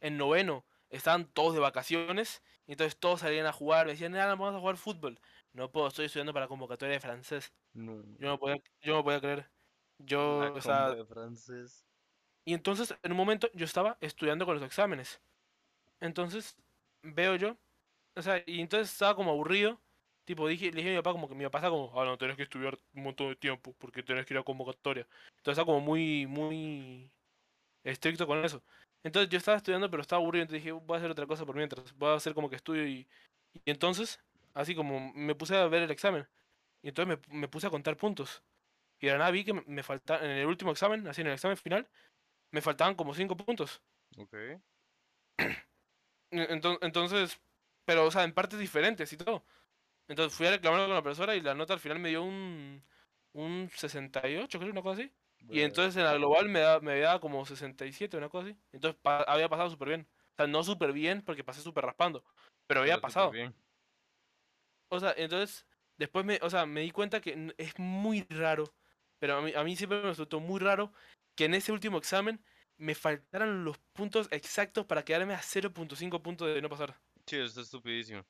en 0.00 0.16
noveno. 0.16 0.64
Estaban 0.90 1.26
todos 1.32 1.54
de 1.54 1.60
vacaciones. 1.60 2.42
Y 2.66 2.72
entonces 2.72 2.98
todos 2.98 3.20
salían 3.20 3.46
a 3.46 3.52
jugar. 3.52 3.86
Me 3.86 3.92
decían, 3.92 4.12
nada, 4.12 4.26
vamos 4.28 4.54
a 4.54 4.60
jugar 4.60 4.76
fútbol. 4.76 5.20
No 5.52 5.72
puedo, 5.72 5.88
estoy 5.88 6.06
estudiando 6.06 6.32
para 6.32 6.48
convocatoria 6.48 6.94
de 6.94 7.00
francés. 7.00 7.52
No. 7.72 8.04
Yo 8.18 8.28
no 8.28 8.38
podía, 8.38 8.56
yo 8.80 8.94
no 8.94 9.04
podía 9.04 9.20
creer. 9.20 9.50
Yo, 9.98 10.44
La 10.44 10.52
o 10.52 10.60
sea, 10.60 10.90
de 10.90 11.04
francés. 11.04 11.86
y 12.44 12.54
entonces, 12.54 12.94
en 13.02 13.12
un 13.12 13.16
momento, 13.18 13.50
yo 13.54 13.64
estaba 13.64 13.98
estudiando 14.00 14.46
con 14.46 14.54
los 14.56 14.64
exámenes. 14.64 15.20
Entonces, 16.00 16.56
veo 17.02 17.36
yo, 17.36 17.58
o 18.20 18.22
sea, 18.22 18.42
y 18.46 18.60
entonces 18.60 18.92
estaba 18.92 19.14
como 19.16 19.30
aburrido. 19.32 19.80
Tipo, 20.24 20.46
dije, 20.46 20.66
le 20.70 20.76
dije 20.76 20.90
a 20.90 20.92
mi 20.92 20.98
papá 20.98 21.12
como 21.12 21.28
que 21.28 21.34
mi 21.34 21.44
papá 21.44 21.58
está 21.58 21.70
como, 21.70 21.90
ah, 22.00 22.04
no, 22.04 22.16
tenés 22.18 22.36
que 22.36 22.44
estudiar 22.44 22.78
un 22.94 23.02
montón 23.02 23.30
de 23.30 23.36
tiempo 23.36 23.74
porque 23.78 24.02
tenés 24.02 24.26
que 24.26 24.34
ir 24.34 24.38
a 24.38 24.44
convocatoria. 24.44 25.06
Entonces 25.38 25.58
está 25.58 25.64
como 25.64 25.80
muy, 25.80 26.26
muy 26.26 27.10
estricto 27.82 28.26
con 28.26 28.44
eso. 28.44 28.62
Entonces 29.02 29.30
yo 29.30 29.38
estaba 29.38 29.56
estudiando, 29.56 29.90
pero 29.90 30.02
estaba 30.02 30.20
aburrido, 30.22 30.42
entonces 30.42 30.62
dije, 30.62 30.72
voy 30.72 30.94
a 30.94 30.98
hacer 30.98 31.10
otra 31.10 31.26
cosa 31.26 31.46
por 31.46 31.56
mientras. 31.56 31.92
Voy 31.96 32.10
a 32.10 32.14
hacer 32.14 32.34
como 32.34 32.50
que 32.50 32.56
estudio 32.56 32.86
y, 32.86 33.08
y 33.64 33.70
entonces, 33.70 34.20
así 34.54 34.74
como 34.74 35.12
me 35.14 35.34
puse 35.34 35.56
a 35.56 35.66
ver 35.66 35.82
el 35.82 35.90
examen. 35.90 36.28
Y 36.82 36.88
entonces 36.88 37.18
me, 37.28 37.40
me 37.40 37.48
puse 37.48 37.66
a 37.66 37.70
contar 37.70 37.96
puntos. 37.96 38.42
Y 39.00 39.06
de 39.06 39.12
la 39.12 39.18
nada 39.18 39.30
vi 39.30 39.44
que 39.44 39.54
me, 39.54 39.82
faltaban, 39.82 40.24
en 40.24 40.30
el 40.38 40.46
último 40.46 40.70
examen, 40.72 41.08
así 41.08 41.22
en 41.22 41.28
el 41.28 41.32
examen 41.34 41.56
final, 41.56 41.88
me 42.50 42.60
faltaban 42.60 42.94
como 42.94 43.14
5 43.14 43.36
puntos. 43.36 43.80
Ok. 44.18 44.34
Entonces, 46.30 47.40
pero, 47.84 48.06
o 48.06 48.10
sea, 48.10 48.24
en 48.24 48.32
partes 48.34 48.58
diferentes 48.58 49.12
y 49.12 49.16
todo. 49.16 49.44
Entonces 50.08 50.36
fui 50.36 50.46
a 50.46 50.50
reclamarlo 50.52 50.86
con 50.86 50.94
la 50.96 51.02
profesora 51.02 51.36
y 51.36 51.40
la 51.40 51.54
nota 51.54 51.74
al 51.74 51.80
final 51.80 51.98
me 52.00 52.10
dio 52.10 52.22
un, 52.22 52.84
un 53.32 53.70
68, 53.74 54.58
creo, 54.58 54.72
una 54.72 54.82
cosa 54.82 55.02
así. 55.02 55.14
Y 55.50 55.62
entonces 55.62 55.96
en 55.96 56.04
la 56.04 56.14
global 56.14 56.48
me, 56.48 56.60
da, 56.60 56.80
me 56.80 56.92
había 56.92 57.06
dado 57.06 57.20
como 57.20 57.44
67, 57.46 58.16
una 58.16 58.28
cosa 58.28 58.48
así. 58.48 58.58
Entonces 58.72 59.00
pa- 59.02 59.22
había 59.22 59.48
pasado 59.48 59.70
súper 59.70 59.88
bien. 59.88 60.08
O 60.32 60.36
sea, 60.36 60.46
no 60.46 60.62
súper 60.64 60.92
bien 60.92 61.22
porque 61.22 61.44
pasé 61.44 61.62
súper 61.62 61.84
raspando. 61.86 62.24
Pero 62.66 62.80
había 62.82 63.00
pero 63.00 63.00
pasado. 63.00 63.30
bien. 63.30 63.54
O 64.88 64.98
sea, 65.00 65.14
entonces 65.16 65.66
después 65.96 66.24
me, 66.24 66.38
o 66.42 66.50
sea, 66.50 66.66
me 66.66 66.80
di 66.82 66.90
cuenta 66.90 67.20
que 67.20 67.54
es 67.58 67.78
muy 67.78 68.26
raro. 68.30 68.64
Pero 69.18 69.36
a 69.36 69.42
mí, 69.42 69.52
a 69.54 69.64
mí 69.64 69.76
siempre 69.76 69.98
me 70.00 70.08
resultó 70.08 70.40
muy 70.40 70.60
raro 70.60 70.92
que 71.36 71.44
en 71.46 71.54
ese 71.54 71.72
último 71.72 71.98
examen 71.98 72.44
me 72.76 72.94
faltaran 72.94 73.64
los 73.64 73.78
puntos 73.92 74.28
exactos 74.30 74.86
para 74.86 75.04
quedarme 75.04 75.34
a 75.34 75.42
0.5 75.42 76.22
puntos 76.22 76.52
de 76.54 76.62
no 76.62 76.68
pasar. 76.70 77.00
Sí, 77.30 77.36
eso 77.36 77.46
está 77.46 77.60
estupidísimo. 77.60 78.26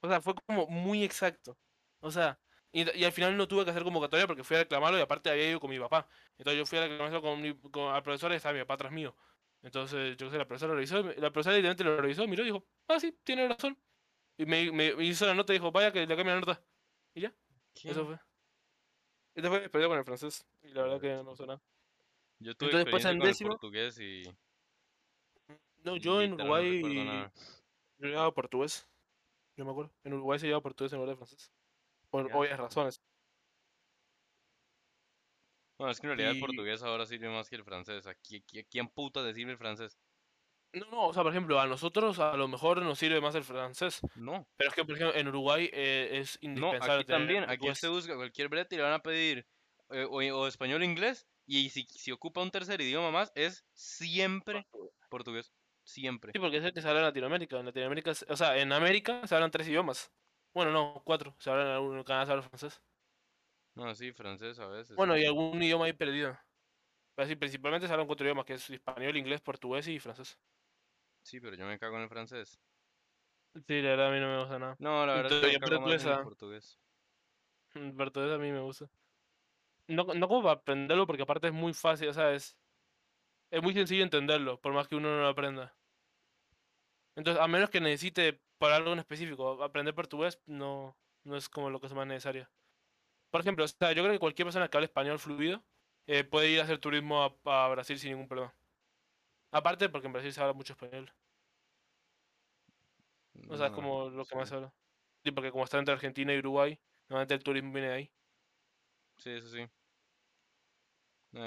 O 0.00 0.08
sea, 0.08 0.20
fue 0.20 0.32
como 0.46 0.66
muy 0.68 1.02
exacto. 1.02 1.58
O 2.00 2.10
sea, 2.10 2.38
y, 2.70 2.88
y 2.96 3.04
al 3.04 3.10
final 3.12 3.36
no 3.36 3.48
tuve 3.48 3.64
que 3.64 3.70
hacer 3.72 3.82
convocatoria 3.82 4.26
porque 4.28 4.44
fui 4.44 4.56
a 4.56 4.60
reclamarlo 4.60 4.96
y 4.98 5.02
aparte 5.02 5.28
había 5.28 5.50
ido 5.50 5.58
con 5.60 5.70
mi 5.70 5.78
papá. 5.80 6.08
Entonces 6.38 6.56
yo 6.58 6.64
fui 6.66 6.78
a 6.78 6.82
reclamarlo 6.82 7.20
con, 7.20 7.40
mi, 7.42 7.52
con 7.70 7.92
al 7.92 8.02
profesor 8.04 8.30
y 8.30 8.36
estaba 8.36 8.52
mi 8.54 8.60
papá 8.60 8.74
atrás 8.74 8.92
mío. 8.92 9.16
Entonces, 9.62 10.16
yo 10.16 10.30
sé, 10.30 10.38
la 10.38 10.46
profesora 10.46 10.70
lo 10.70 10.76
revisó, 10.76 11.00
y 11.00 11.16
la 11.20 11.32
profesora 11.32 11.56
literalmente 11.56 11.82
lo 11.82 12.00
revisó, 12.00 12.28
miró 12.28 12.42
y 12.44 12.46
dijo, 12.46 12.64
ah, 12.86 13.00
sí, 13.00 13.18
tiene 13.24 13.48
razón. 13.48 13.76
Y 14.36 14.46
me, 14.46 14.70
me- 14.70 14.94
me 14.94 15.04
hizo 15.04 15.26
la 15.26 15.34
nota 15.34 15.52
y 15.52 15.56
dijo, 15.56 15.72
vaya 15.72 15.90
que 15.92 16.06
le 16.06 16.16
cambie 16.16 16.32
la 16.34 16.38
nota. 16.40 16.62
Y 17.14 17.22
ya, 17.22 17.34
¿Qué? 17.74 17.90
eso 17.90 18.06
fue. 18.06 18.20
Este 19.34 19.48
fue 19.48 19.58
experiencia 19.58 19.88
con 19.88 19.98
el 19.98 20.04
francés. 20.04 20.46
Y 20.62 20.68
la 20.68 20.82
verdad 20.82 21.00
que 21.00 21.08
no 21.14 21.24
gustó 21.24 21.44
nada. 21.46 21.60
Yo 22.38 22.54
tuve 22.54 22.70
Entonces, 22.70 22.84
después 22.84 23.04
experiencia 23.04 23.10
en 23.10 23.18
con 23.18 23.26
el 23.26 23.34
décimo- 23.34 23.48
portugués 23.48 23.98
y 23.98 24.22
No, 25.82 25.96
y 25.96 26.00
yo 26.00 26.22
en 26.22 26.30
no 26.30 26.36
recuerdo 26.36 26.68
Uruguay 26.68 27.04
nada. 27.04 27.32
Yo 27.98 28.08
llevaba 28.08 28.32
portugués. 28.34 28.88
Yo 29.56 29.64
me 29.64 29.70
acuerdo. 29.72 29.92
En 30.04 30.14
Uruguay 30.14 30.38
se 30.38 30.46
llevaba 30.46 30.62
portugués 30.62 30.92
en 30.92 30.98
lugar 30.98 31.10
de 31.10 31.16
francés. 31.16 31.52
Por 32.10 32.28
Ya. 32.28 32.36
obvias 32.36 32.58
razones. 32.58 33.02
Bueno, 35.78 35.92
es 35.92 36.00
que 36.00 36.06
en 36.06 36.10
realidad 36.10 36.32
el 36.32 36.38
portugués 36.40 36.82
ahora 36.82 37.06
sirve 37.06 37.28
más 37.28 37.48
que 37.48 37.56
el 37.56 37.64
francés. 37.64 38.06
Aquí, 38.06 38.36
aquí, 38.36 38.64
¿quién 38.64 38.88
puta 38.88 39.22
le 39.22 39.32
sirve 39.34 39.52
el 39.52 39.58
francés? 39.58 39.98
No, 40.72 40.86
no, 40.90 41.06
o 41.08 41.14
sea, 41.14 41.22
por 41.22 41.32
ejemplo, 41.32 41.58
a 41.60 41.66
nosotros 41.66 42.18
a 42.18 42.36
lo 42.36 42.46
mejor 42.48 42.82
nos 42.82 42.98
sirve 42.98 43.20
más 43.20 43.34
el 43.34 43.44
francés. 43.44 44.00
No, 44.14 44.46
Pero 44.56 44.68
es 44.70 44.74
que, 44.76 44.84
por 44.84 44.96
ejemplo, 44.96 45.18
en 45.18 45.28
Uruguay 45.28 45.70
eh, 45.72 46.18
es 46.20 46.38
no, 46.42 46.48
indispensable 46.50 47.02
aquí 47.02 47.04
tener 47.04 47.20
también. 47.20 47.44
Aquí 47.44 47.68
portugués. 47.68 47.72
usted 47.72 47.88
busca 47.88 48.16
cualquier 48.16 48.48
brete 48.48 48.74
y 48.74 48.78
le 48.78 48.84
van 48.84 48.92
a 48.92 49.02
pedir 49.02 49.46
eh, 49.90 50.04
o, 50.04 50.16
o 50.18 50.46
español 50.46 50.82
o 50.82 50.84
inglés. 50.84 51.26
Y 51.46 51.70
si, 51.70 51.84
si 51.84 52.12
ocupa 52.12 52.42
un 52.42 52.50
tercer 52.50 52.80
idioma 52.80 53.10
más, 53.10 53.32
es 53.34 53.64
siempre 53.72 54.68
portugués. 55.08 55.54
Siempre. 55.94 56.34
Sí, 56.34 56.38
porque 56.40 56.58
es 56.58 56.64
el 56.64 56.72
que 56.74 56.82
se 56.82 56.88
habla 56.88 57.00
en 57.00 57.06
Latinoamérica. 57.06 57.58
En 57.58 57.66
Latinoamérica, 57.66 58.12
o 58.28 58.36
sea, 58.36 58.58
en 58.58 58.72
América 58.72 59.26
se 59.26 59.34
hablan 59.34 59.50
tres 59.50 59.68
idiomas. 59.68 60.12
Bueno, 60.54 60.70
no, 60.72 61.02
cuatro. 61.04 61.36
Se 61.38 61.50
hablan 61.50 61.66
en 61.68 61.72
algún- 61.74 61.96
en 61.98 62.04
Canadá 62.04 62.26
se 62.26 62.32
habla 62.32 62.42
francés. 62.42 62.82
No, 63.74 63.94
sí, 63.94 64.12
francés 64.12 64.58
a 64.58 64.66
veces. 64.66 64.96
Bueno, 64.96 65.16
y 65.16 65.24
algún 65.24 65.62
idioma 65.62 65.86
ahí 65.86 65.92
perdido. 65.94 66.38
Pero 67.16 67.28
sí, 67.28 67.36
principalmente 67.36 67.86
se 67.88 67.92
hablan 67.94 68.06
cuatro 68.08 68.26
idiomas, 68.26 68.44
que 68.46 68.54
es 68.54 68.70
español, 68.70 69.16
inglés, 69.18 69.40
portugués 69.42 69.88
y 69.88 70.00
francés. 70.00 70.38
Sí, 71.22 71.38
pero 71.40 71.54
yo 71.56 71.64
me 71.66 71.78
cago 71.78 71.96
en 71.96 72.02
el 72.02 72.08
francés. 72.08 72.60
Sí, 73.66 73.82
la 73.82 73.90
verdad 73.90 74.08
a 74.08 74.10
mí 74.12 74.20
no 74.20 74.28
me 74.28 74.38
gusta 74.40 74.58
nada. 74.58 74.78
No, 74.78 75.04
la 75.06 75.14
verdad 75.14 75.32
es 75.34 75.38
Entonces, 75.38 75.40
que 75.40 75.46
me 75.52 75.56
yo 75.56 75.58
cago 75.58 75.80
más 75.80 75.98
en 76.00 76.08
el 76.08 76.18
portuguesa. 76.18 76.20
portugués. 76.20 76.80
El 77.74 77.94
portugués 77.96 78.32
a 78.32 78.38
mí 78.38 78.50
me 78.52 78.60
gusta. 78.60 78.90
No, 79.88 80.04
no 80.14 80.28
como 80.28 80.42
para 80.44 80.60
aprenderlo, 80.60 81.06
porque 81.06 81.22
aparte 81.22 81.48
es 81.48 81.52
muy 81.54 81.74
fácil, 81.74 82.08
o 82.08 82.12
sea, 82.14 82.32
es, 82.34 82.58
es 83.50 83.62
muy 83.62 83.74
sencillo 83.74 84.04
entenderlo, 84.04 84.60
por 84.62 84.74
más 84.74 84.88
que 84.88 84.96
uno 84.96 85.10
no 85.10 85.22
lo 85.22 85.28
aprenda. 85.28 85.77
Entonces, 87.18 87.42
a 87.42 87.48
menos 87.48 87.70
que 87.70 87.82
necesite 87.82 88.42
para 88.58 88.76
algo 88.78 88.94
en 88.94 89.00
específico, 89.00 89.62
aprender 89.64 89.94
portugués 89.96 90.42
no, 90.46 90.98
no 91.24 91.36
es 91.38 91.50
como 91.50 91.70
lo 91.70 91.80
que 91.80 91.88
es 91.88 91.94
más 91.94 92.08
necesario. 92.08 92.50
Por 93.30 93.42
ejemplo, 93.42 93.64
o 93.64 93.68
sea, 93.68 93.92
yo 93.92 94.02
creo 94.02 94.14
que 94.14 94.20
cualquier 94.20 94.46
persona 94.46 94.68
que 94.68 94.76
hable 94.78 94.86
español 94.86 95.18
fluido 95.20 95.66
eh, 96.06 96.24
puede 96.24 96.50
ir 96.50 96.60
a 96.60 96.64
hacer 96.64 96.78
turismo 96.80 97.22
a, 97.24 97.64
a 97.66 97.68
Brasil 97.70 97.98
sin 97.98 98.12
ningún 98.12 98.28
problema. 98.28 98.56
Aparte, 99.52 99.90
porque 99.90 100.06
en 100.08 100.14
Brasil 100.14 100.32
se 100.32 100.40
habla 100.40 100.54
mucho 100.54 100.74
español. 100.74 101.12
O 103.46 103.56
sea, 103.56 103.66
es 103.66 103.72
No, 103.72 103.72
como 103.72 104.10
lo 104.10 104.26
que 104.26 104.36
más 104.36 104.48
se 104.48 104.54
habla. 104.56 104.74
Sí, 105.24 105.32
porque 105.32 105.50
como 105.50 105.64
está 105.64 105.78
entre 105.78 105.94
Argentina 105.94 106.32
y 106.34 106.38
Uruguay, 106.38 106.80
normalmente 107.08 107.34
el 107.34 107.42
turismo 107.42 107.72
viene 107.72 107.88
de 107.88 107.94
ahí. 107.94 108.12
Sí, 109.16 109.30
eso 109.30 109.48
sí. 109.48 109.66
No, 111.30 111.42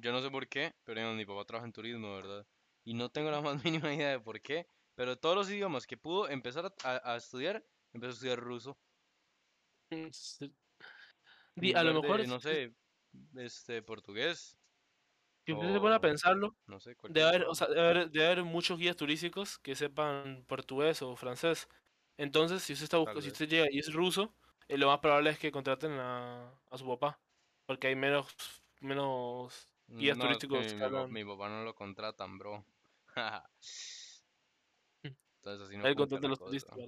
yo 0.00 0.12
no 0.12 0.20
sé 0.22 0.30
por 0.30 0.48
qué, 0.48 0.74
pero 0.84 0.98
digamos, 1.00 1.16
mi 1.16 1.24
papá 1.26 1.44
trabaja 1.44 1.66
en 1.66 1.72
turismo, 1.72 2.14
¿verdad? 2.16 2.46
Y 2.84 2.94
no 2.94 3.10
tengo 3.10 3.30
la 3.30 3.40
más 3.42 3.64
mínima 3.64 3.92
idea 3.94 4.10
de 4.10 4.20
por 4.20 4.40
qué, 4.40 4.66
pero 4.94 5.18
todos 5.18 5.36
los 5.36 5.50
idiomas 5.50 5.86
que 5.86 5.96
pudo 5.96 6.28
empezar 6.28 6.72
a, 6.84 7.16
estudiar, 7.16 7.64
empezó 7.92 8.10
a 8.10 8.14
estudiar 8.14 8.38
ruso. 8.40 8.78
En 9.90 10.10
Di, 11.56 11.72
a 11.72 11.84
lo 11.84 12.02
mejor, 12.02 12.20
de, 12.20 12.26
no 12.26 12.40
sé, 12.40 12.74
este, 13.36 13.82
portugués, 13.82 14.58
si 15.46 15.52
usted 15.52 15.72
se 15.72 15.80
pone 15.80 15.94
a 15.94 16.00
pensarlo, 16.00 16.56
no 16.66 16.80
sé, 16.80 16.96
Debe 17.10 17.28
haber, 17.28 17.44
o 17.44 17.54
sea, 17.54 17.68
debe 17.68 17.80
haber, 17.80 18.10
debe 18.10 18.26
haber 18.26 18.44
muchos 18.44 18.78
guías 18.78 18.96
turísticos 18.96 19.58
que 19.58 19.76
sepan 19.76 20.44
portugués 20.48 21.02
o 21.02 21.16
francés. 21.16 21.68
Entonces, 22.16 22.62
si 22.62 22.72
usted 22.72 22.84
está 22.84 22.96
buscando, 22.96 23.20
si 23.20 23.28
usted 23.28 23.48
llega 23.48 23.66
y 23.70 23.78
es 23.78 23.92
ruso, 23.92 24.34
eh, 24.68 24.78
lo 24.78 24.86
más 24.86 25.00
probable 25.00 25.30
es 25.30 25.38
que 25.38 25.52
contraten 25.52 25.92
a, 25.92 26.50
a 26.70 26.78
su 26.78 26.86
papá. 26.86 27.20
Porque 27.66 27.88
hay 27.88 27.96
menos, 27.96 28.34
menos 28.80 29.68
guías 29.86 30.16
No, 30.16 30.24
turísticos 30.24 30.64
mi, 30.72 30.80
que 30.80 31.06
mi 31.08 31.24
papá 31.24 31.48
no 31.48 31.64
lo 31.64 31.74
contratan, 31.74 32.38
bro. 32.38 32.64
Entonces 35.44 35.68
así 35.68 35.76
no 35.76 35.88
Él 35.88 35.94
funciona 35.94 36.24
contrata 36.24 36.26
a 36.26 36.30
la 36.30 36.30
los 36.30 36.42
turistas. 36.42 36.82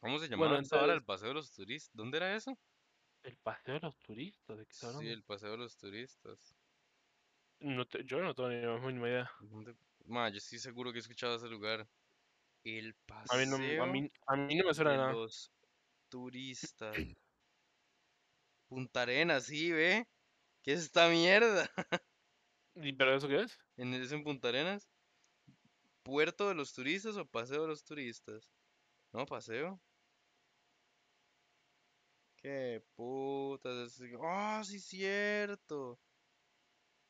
¿Cómo 0.00 0.18
se 0.18 0.28
Bueno, 0.32 0.56
llamaba 0.56 0.58
esa 0.60 0.78
hora 0.80 0.92
entonces, 0.92 0.94
el 0.94 1.04
paseo 1.04 1.28
de 1.28 1.34
los 1.34 1.52
turistas? 1.52 1.90
¿Dónde 1.94 2.18
era 2.18 2.34
eso? 2.34 2.58
el 3.22 3.36
paseo 3.36 3.74
de 3.74 3.80
los 3.82 3.96
turistas, 4.00 4.58
¿de 4.58 4.66
qué 4.66 4.72
está 4.72 4.92
Sí, 4.92 5.06
el 5.06 5.24
paseo 5.24 5.50
de 5.50 5.56
los 5.58 5.76
turistas. 5.76 6.56
No 7.60 7.84
te- 7.86 8.04
yo 8.04 8.20
no 8.20 8.34
tengo 8.34 8.48
ni 8.50 8.86
mínima 8.86 9.08
idea. 9.08 9.30
¿Dónde? 9.38 9.76
Ma, 10.06 10.28
yo 10.30 10.38
estoy 10.38 10.58
seguro 10.58 10.92
que 10.92 10.98
he 10.98 11.00
escuchado 11.00 11.36
ese 11.36 11.48
lugar. 11.48 11.88
El 12.64 12.94
A 13.30 13.36
mí 13.38 13.46
no, 13.46 13.56
a 13.82 13.86
paseo 13.86 13.86
mí, 13.86 14.10
a 14.26 14.36
mí 14.36 14.54
no 14.56 14.64
me 14.66 14.74
suena 14.74 14.92
de 14.92 14.98
de 14.98 14.98
nada. 14.98 15.14
los 15.14 15.52
turistas. 16.10 17.08
Punta 18.68 19.02
Arenas, 19.02 19.44
sí, 19.44 19.72
ve. 19.72 20.04
¿Qué 20.62 20.72
es 20.74 20.80
esta 20.84 21.08
mierda? 21.10 21.70
¿Y 22.74 22.92
pero 22.94 23.14
eso 23.14 23.28
qué 23.28 23.42
es? 23.42 23.58
¿En, 23.76 23.92
¿Es 23.94 24.12
en 24.12 24.24
Punta 24.24 24.48
Arenas? 24.48 24.88
¿Puerto 26.08 26.48
de 26.48 26.54
los 26.54 26.72
turistas 26.72 27.16
o 27.18 27.26
paseo 27.30 27.60
de 27.62 27.68
los 27.68 27.84
turistas? 27.84 28.50
No, 29.12 29.26
paseo. 29.26 29.82
¿Qué 32.36 32.82
putas? 32.94 34.00
¡Ah, 34.22 34.62
sí, 34.64 34.78
cierto! 34.80 36.00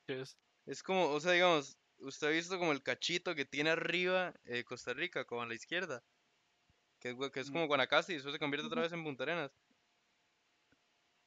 ¿Qué 0.06 0.20
es? 0.20 0.38
Es 0.66 0.82
como, 0.84 1.10
o 1.10 1.20
sea, 1.20 1.32
digamos, 1.32 1.78
usted 1.98 2.26
ha 2.28 2.30
visto 2.30 2.58
como 2.58 2.72
el 2.72 2.82
cachito 2.82 3.34
que 3.34 3.44
tiene 3.44 3.70
arriba 3.70 4.34
eh, 4.44 4.62
Costa 4.64 4.92
Rica, 4.94 5.24
como 5.24 5.42
a 5.42 5.46
la 5.46 5.54
izquierda. 5.54 6.04
Que 7.00 7.10
es, 7.10 7.16
gua- 7.16 7.30
que 7.32 7.40
es 7.40 7.50
Mm, 7.50 7.52
como 7.52 7.66
Guanacaste 7.68 8.12
y 8.12 8.16
después 8.16 8.34
se 8.34 8.38
convierte 8.40 8.66
otra 8.68 8.82
vez 8.82 8.92
en 8.92 9.04
Punta 9.04 9.24
Arenas. 9.24 9.58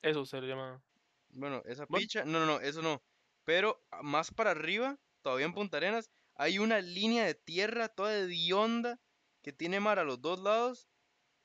Eso 0.02 0.26
se 0.26 0.40
le 0.42 0.48
llama. 0.48 0.84
Bueno, 1.30 1.62
esa 1.66 1.88
picha, 1.88 2.26
no, 2.26 2.40
no, 2.40 2.46
no, 2.46 2.60
eso 2.60 2.82
no. 2.82 3.04
Pero 3.44 3.86
ah, 3.92 4.02
más 4.04 4.32
para 4.32 4.52
arriba, 4.52 5.00
todavía 5.22 5.46
en 5.46 5.54
Punta 5.54 5.78
Arenas, 5.78 6.12
hay 6.42 6.58
una 6.60 6.82
línea 6.82 7.24
de 7.26 7.36
tierra 7.36 7.88
toda 7.88 8.18
hedionda 8.18 9.00
que 9.44 9.54
tiene 9.54 9.80
mar 9.80 10.00
a 10.00 10.04
los 10.04 10.22
dos 10.22 10.40
lados 10.40 10.90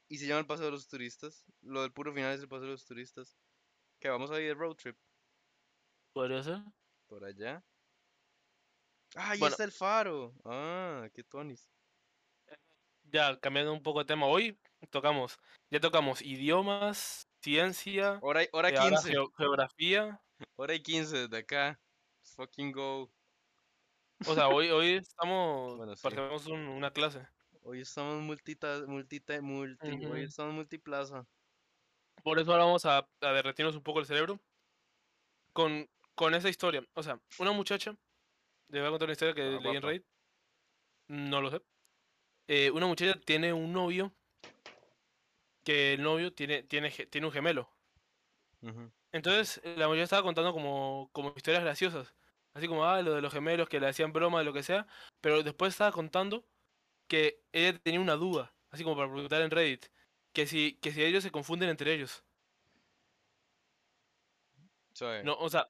y 0.08 0.18
se 0.18 0.26
llama 0.26 0.40
el 0.40 0.46
Paseo 0.46 0.66
de 0.66 0.70
los 0.72 0.88
Turistas. 0.88 1.44
Lo 1.60 1.82
del 1.82 1.92
puro 1.92 2.14
final 2.14 2.34
es 2.34 2.40
el 2.40 2.48
Paseo 2.48 2.66
de 2.66 2.72
los 2.72 2.84
Turistas. 2.86 3.36
Que 4.00 4.08
vamos 4.08 4.30
a 4.30 4.40
ir 4.40 4.48
de 4.48 4.54
road 4.54 4.74
trip 4.76 4.96
podría 6.12 6.42
ser. 6.42 6.60
por 7.08 7.24
allá. 7.24 7.62
Ah, 9.14 9.30
ahí 9.32 9.38
Bueno, 9.38 9.52
está 9.52 9.64
el 9.64 9.72
faro. 9.72 10.34
Ah, 10.44 11.08
qué 11.12 11.22
tonis. 11.24 11.70
ya 13.04 13.38
cambiando 13.38 13.72
un 13.72 13.82
poco 13.82 14.00
de 14.00 14.04
tema, 14.06 14.26
hoy 14.26 14.58
tocamos, 14.90 15.38
ya 15.70 15.78
tocamos 15.80 16.20
idiomas, 16.22 17.28
ciencia, 17.40 18.18
Hora, 18.22 18.46
hora 18.52 18.70
eh, 18.70 18.76
ahora 18.78 18.90
15. 18.96 19.10
geo- 19.10 19.30
geografía. 19.36 20.20
Hora 20.56 20.74
y 20.74 20.82
15 20.82 21.16
desde 21.28 21.36
acá. 21.38 21.80
Let's 22.18 22.34
fucking 22.34 22.72
go. 22.72 23.10
O 24.24 24.34
sea, 24.34 24.48
hoy, 24.48 24.70
hoy 24.70 24.94
estamos, 25.02 25.76
Bueno, 25.76 25.96
sí. 25.96 26.02
parecemos 26.02 26.46
un- 26.46 26.68
una 26.68 26.90
clase. 26.92 27.26
Hoy 27.62 27.80
estamos 27.80 28.22
multita, 28.22 28.84
multita, 28.86 29.40
multi, 29.42 30.04
hoy 30.06 30.22
estamos 30.22 30.54
multiplaza. 30.54 31.26
Por 32.22 32.38
eso 32.38 32.52
ahora 32.52 32.64
vamos 32.64 32.84
a, 32.86 33.08
a 33.20 33.32
derretirnos 33.32 33.76
un 33.76 33.82
poco 33.82 34.00
el 34.00 34.06
cerebro 34.06 34.40
con, 35.52 35.88
con 36.14 36.34
esa 36.34 36.48
historia. 36.48 36.84
O 36.94 37.02
sea, 37.02 37.20
una 37.38 37.52
muchacha, 37.52 37.96
le 38.68 38.80
voy 38.80 38.88
a 38.88 38.90
contar 38.90 39.06
una 39.08 39.12
historia 39.12 39.34
que 39.34 39.42
Ah, 39.56 39.60
leí 39.62 39.76
en. 39.76 39.82
Reddit, 39.82 40.06
no 41.08 41.40
lo 41.40 41.50
sé. 41.50 41.62
Eh, 42.48 42.70
una 42.72 42.86
muchacha 42.86 43.20
tiene 43.20 43.52
un 43.52 43.72
novio 43.72 44.14
que 45.64 45.94
el 45.94 46.02
novio 46.02 46.32
tiene, 46.34 46.62
tiene, 46.62 46.90
tiene 46.90 47.26
un 47.26 47.32
gemelo. 47.32 47.70
Entonces, 49.12 49.60
la 49.64 49.86
mayoría 49.86 50.04
estaba 50.04 50.22
contando 50.22 50.52
como, 50.52 51.10
como 51.12 51.32
historias 51.36 51.62
graciosas. 51.62 52.14
Así 52.56 52.68
como, 52.68 52.86
ah, 52.86 53.02
lo 53.02 53.14
de 53.14 53.20
los 53.20 53.34
gemelos, 53.34 53.68
que 53.68 53.78
le 53.78 53.86
hacían 53.86 54.14
broma, 54.14 54.38
de 54.38 54.46
lo 54.46 54.54
que 54.54 54.62
sea. 54.62 54.86
Pero 55.20 55.42
después 55.42 55.74
estaba 55.74 55.92
contando 55.92 56.42
que 57.06 57.42
ella 57.52 57.78
tenía 57.78 58.00
una 58.00 58.14
duda, 58.14 58.54
así 58.70 58.82
como 58.82 58.96
para 58.96 59.12
preguntar 59.12 59.42
en 59.42 59.50
Reddit, 59.50 59.86
que 60.32 60.46
si, 60.46 60.78
que 60.80 60.90
si 60.90 61.04
ellos 61.04 61.22
se 61.22 61.30
confunden 61.30 61.68
entre 61.68 61.92
ellos. 61.92 62.24
No, 65.22 65.34
o 65.38 65.50
sea, 65.50 65.68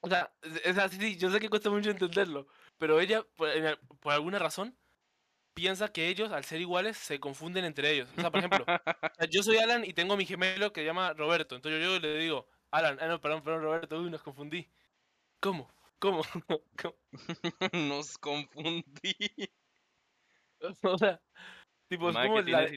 o 0.00 0.08
sea, 0.10 0.30
es 0.64 0.76
así, 0.76 0.98
sí, 0.98 1.16
yo 1.16 1.30
sé 1.30 1.40
que 1.40 1.48
cuesta 1.48 1.70
mucho 1.70 1.90
entenderlo, 1.90 2.46
pero 2.76 3.00
ella, 3.00 3.24
por, 3.34 3.48
alguna 4.12 4.38
razón, 4.38 4.76
piensa 5.54 5.92
que 5.92 6.08
ellos, 6.08 6.30
al 6.30 6.44
ser 6.44 6.60
iguales, 6.60 6.98
se 6.98 7.20
confunden 7.20 7.64
entre 7.64 7.90
ellos. 7.90 8.10
O 8.18 8.20
sea, 8.20 8.30
por 8.30 8.40
ejemplo, 8.40 8.66
yo 9.30 9.42
soy 9.42 9.56
Alan 9.56 9.86
y 9.86 9.94
tengo 9.94 10.12
a 10.12 10.16
mi 10.18 10.26
gemelo 10.26 10.74
que 10.74 10.82
se 10.82 10.86
llama 10.86 11.14
Roberto. 11.14 11.56
Entonces 11.56 11.80
yo 11.80 11.86
llego 11.86 11.96
y 11.96 12.00
le 12.00 12.18
digo, 12.18 12.46
Alan, 12.70 12.98
ah, 13.00 13.06
no, 13.06 13.18
perdón, 13.18 13.42
perdón, 13.42 13.62
Roberto, 13.62 13.98
uy, 13.98 14.10
nos 14.10 14.22
confundí. 14.22 14.68
¿Cómo? 15.40 15.70
¿Cómo? 16.02 16.22
¿Cómo? 16.82 16.96
Nos 17.72 18.18
confundí. 18.18 19.14
O 20.84 20.96
sea, 20.96 21.20
tipo, 21.88 22.08
es 22.10 22.16
como 22.16 22.40
la 22.40 22.68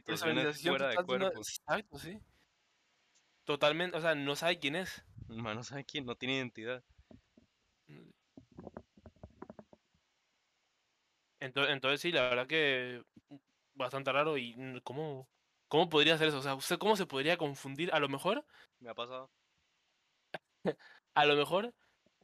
fuera 0.53 0.88
de 0.89 1.03
cuerpo. 1.03 1.38
Exacto, 1.38 1.99
sí. 1.99 2.19
Totalmente, 3.43 3.95
o 3.95 4.01
sea, 4.01 4.15
no 4.15 4.36
sabe 4.36 4.57
quién 4.57 4.76
es. 4.76 5.05
Man, 5.28 5.57
no 5.57 5.63
sabe 5.63 5.86
quién, 5.86 6.03
no 6.03 6.15
tiene 6.15 6.38
identidad. 6.38 6.84
Entonces, 11.39 11.73
entonces 11.73 12.01
sí, 12.01 12.11
la 12.11 12.23
verdad 12.28 12.47
que 12.47 13.03
bastante 13.76 14.11
raro 14.11 14.36
y 14.39 14.55
mm, 14.55 14.80
¿cómo, 14.80 15.30
cómo 15.67 15.89
podría 15.89 16.15
hacer 16.15 16.30
eso? 16.30 16.39
O 16.39 16.41
sea, 16.41 16.55
¿usted 16.55 16.80
cómo 16.80 16.95
se 16.95 17.05
podría 17.05 17.38
confundir? 17.38 17.93
A 17.93 17.99
lo 17.99 18.09
mejor, 18.09 18.43
Me 18.80 18.89
ha 18.89 18.95
pasado. 18.95 19.30
a 21.13 21.26
lo 21.28 21.36
mejor, 21.36 21.71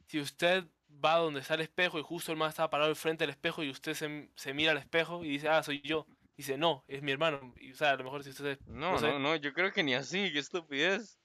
si 0.06 0.18
usted 0.18 0.66
va 1.04 1.16
donde 1.16 1.40
está 1.40 1.54
el 1.54 1.60
espejo 1.60 1.98
y 1.98 2.02
justo 2.02 2.32
el 2.32 2.38
man 2.38 2.48
está 2.48 2.68
parado 2.70 2.90
al 2.90 2.96
frente 2.96 3.24
del 3.24 3.30
espejo 3.30 3.62
y 3.62 3.70
usted 3.70 3.94
se, 3.94 4.30
se 4.34 4.54
mira 4.54 4.72
al 4.72 4.78
espejo 4.78 5.24
y 5.24 5.28
dice, 5.30 5.48
ah, 5.48 5.62
soy 5.62 5.80
yo. 5.82 6.06
Y 6.34 6.38
dice, 6.38 6.56
no, 6.56 6.84
es 6.88 7.02
mi 7.02 7.12
hermano. 7.12 7.54
Y, 7.60 7.72
o 7.72 7.76
sea, 7.76 7.90
a 7.90 7.96
lo 7.96 8.04
mejor 8.04 8.24
si 8.24 8.30
usted... 8.30 8.58
No, 8.66 8.98
sé. 8.98 9.08
no, 9.08 9.18
no, 9.18 9.36
yo 9.36 9.52
creo 9.52 9.72
que 9.72 9.82
ni 9.82 9.94
así, 9.94 10.32
qué 10.32 10.38
estupidez. 10.38 11.18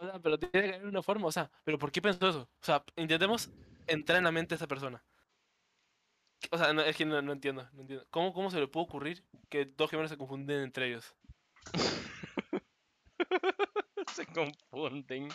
O 0.00 0.06
sea, 0.06 0.18
pero 0.18 0.38
tiene 0.38 0.68
que 0.68 0.74
haber 0.76 0.86
una 0.86 1.02
forma, 1.02 1.26
o 1.28 1.32
sea, 1.32 1.50
pero 1.64 1.78
¿por 1.78 1.92
qué 1.92 2.02
pensó 2.02 2.28
eso? 2.28 2.40
O 2.60 2.64
sea, 2.64 2.84
intentemos 2.96 3.50
entrar 3.86 4.18
en 4.18 4.24
la 4.24 4.32
mente 4.32 4.54
de 4.54 4.56
esa 4.56 4.66
persona. 4.66 5.04
O 6.50 6.58
sea, 6.58 6.72
no, 6.72 6.82
es 6.82 6.96
que 6.96 7.04
no, 7.04 7.20
no 7.22 7.32
entiendo, 7.32 7.68
no 7.72 7.82
entiendo. 7.82 8.06
¿Cómo, 8.10 8.32
¿Cómo 8.32 8.50
se 8.50 8.60
le 8.60 8.68
puede 8.68 8.84
ocurrir 8.84 9.24
que 9.48 9.64
dos 9.64 9.90
gemelos 9.90 10.10
se 10.10 10.18
confunden 10.18 10.62
entre 10.62 10.88
ellos? 10.88 11.14
Se 14.14 14.26
confunden. 14.26 15.28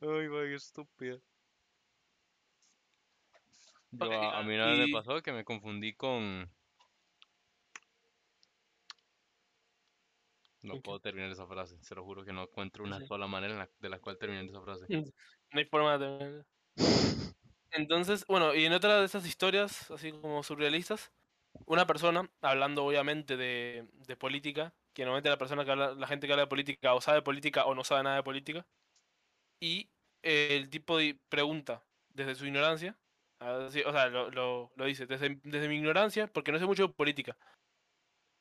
Ay, 0.00 0.28
va, 0.28 0.42
qué 0.44 0.54
estúpida. 0.54 1.18
Yo, 3.98 4.06
Ok, 4.06 4.12
a, 4.12 4.38
a 4.38 4.40
ah, 4.40 4.42
mí 4.42 4.54
una 4.54 4.66
vez 4.70 4.78
me 4.78 4.88
y- 4.88 4.92
pasó 4.92 5.22
que 5.22 5.32
me 5.32 5.44
confundí 5.44 5.94
con... 5.94 6.50
No 10.62 10.72
¿Con 10.72 10.82
qué? 10.82 10.82
puedo 10.82 10.98
terminar 11.00 11.30
esa 11.30 11.46
frase, 11.46 11.76
se 11.82 11.94
lo 11.94 12.02
juro 12.04 12.24
que 12.24 12.32
no 12.32 12.42
encuentro 12.42 12.82
una 12.84 12.98
Sí. 12.98 13.06
sola 13.06 13.26
manera 13.26 13.54
la- 13.54 13.70
de 13.78 13.88
la 13.88 14.00
cual 14.00 14.18
terminar 14.18 14.44
esa 14.46 14.60
frase. 14.62 14.88
No 15.52 15.58
hay 15.60 15.64
forma 15.66 15.98
de 15.98 16.18
tener- 16.18 16.46
Entonces, 17.70 18.24
bueno, 18.28 18.54
y 18.54 18.64
en 18.66 18.72
otra 18.72 19.00
de 19.00 19.06
esas 19.06 19.26
historias, 19.26 19.90
así 19.90 20.12
como 20.12 20.42
surrealistas, 20.42 21.12
una 21.66 21.86
persona, 21.86 22.30
hablando 22.42 22.84
obviamente 22.84 23.36
de, 23.36 23.88
de 23.92 24.16
política, 24.16 24.74
que 24.94 25.02
normalmente 25.04 25.30
la 25.30 25.38
persona 25.38 25.64
que 25.64 25.72
habla, 25.72 25.94
la 25.94 26.06
gente 26.06 26.26
que 26.26 26.32
habla 26.32 26.44
de 26.44 26.48
política 26.48 26.94
o 26.94 27.00
sabe 27.00 27.22
política 27.22 27.64
o 27.66 27.74
no 27.74 27.84
sabe 27.84 28.04
nada 28.04 28.16
de 28.16 28.22
política, 28.22 28.66
y 29.60 29.90
eh, 30.22 30.48
el 30.56 30.70
tipo 30.70 30.98
di- 30.98 31.14
pregunta 31.28 31.84
desde 32.10 32.34
su 32.36 32.46
ignorancia, 32.46 32.98
así, 33.44 33.82
o 33.82 33.92
sea, 33.92 34.06
lo, 34.08 34.30
lo- 34.30 34.72
lo 34.76 34.84
dice, 34.84 35.06
desde, 35.06 35.40
desde 35.42 35.68
mi 35.68 35.76
ignorancia, 35.76 36.26
porque 36.26 36.52
no 36.52 36.58
sé 36.58 36.66
mucho 36.66 36.86
de 36.88 36.92
política, 36.94 37.36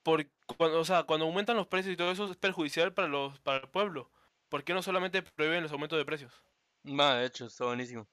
por, 0.03 0.25
cuando, 0.57 0.79
o 0.79 0.85
sea, 0.85 1.03
cuando 1.03 1.25
aumentan 1.25 1.55
los 1.55 1.67
precios 1.67 1.93
y 1.93 1.97
todo 1.97 2.11
eso 2.11 2.29
es 2.29 2.37
perjudicial 2.37 2.93
para, 2.93 3.07
los, 3.07 3.39
para 3.39 3.59
el 3.59 3.69
pueblo, 3.69 4.11
¿por 4.49 4.63
qué 4.63 4.73
no 4.73 4.81
solamente 4.81 5.21
prohíben 5.21 5.63
los 5.63 5.71
aumentos 5.71 5.97
de 5.97 6.05
precios? 6.05 6.33
De 6.83 7.25
hecho, 7.25 7.45
está 7.45 7.65
buenísimo. 7.65 8.07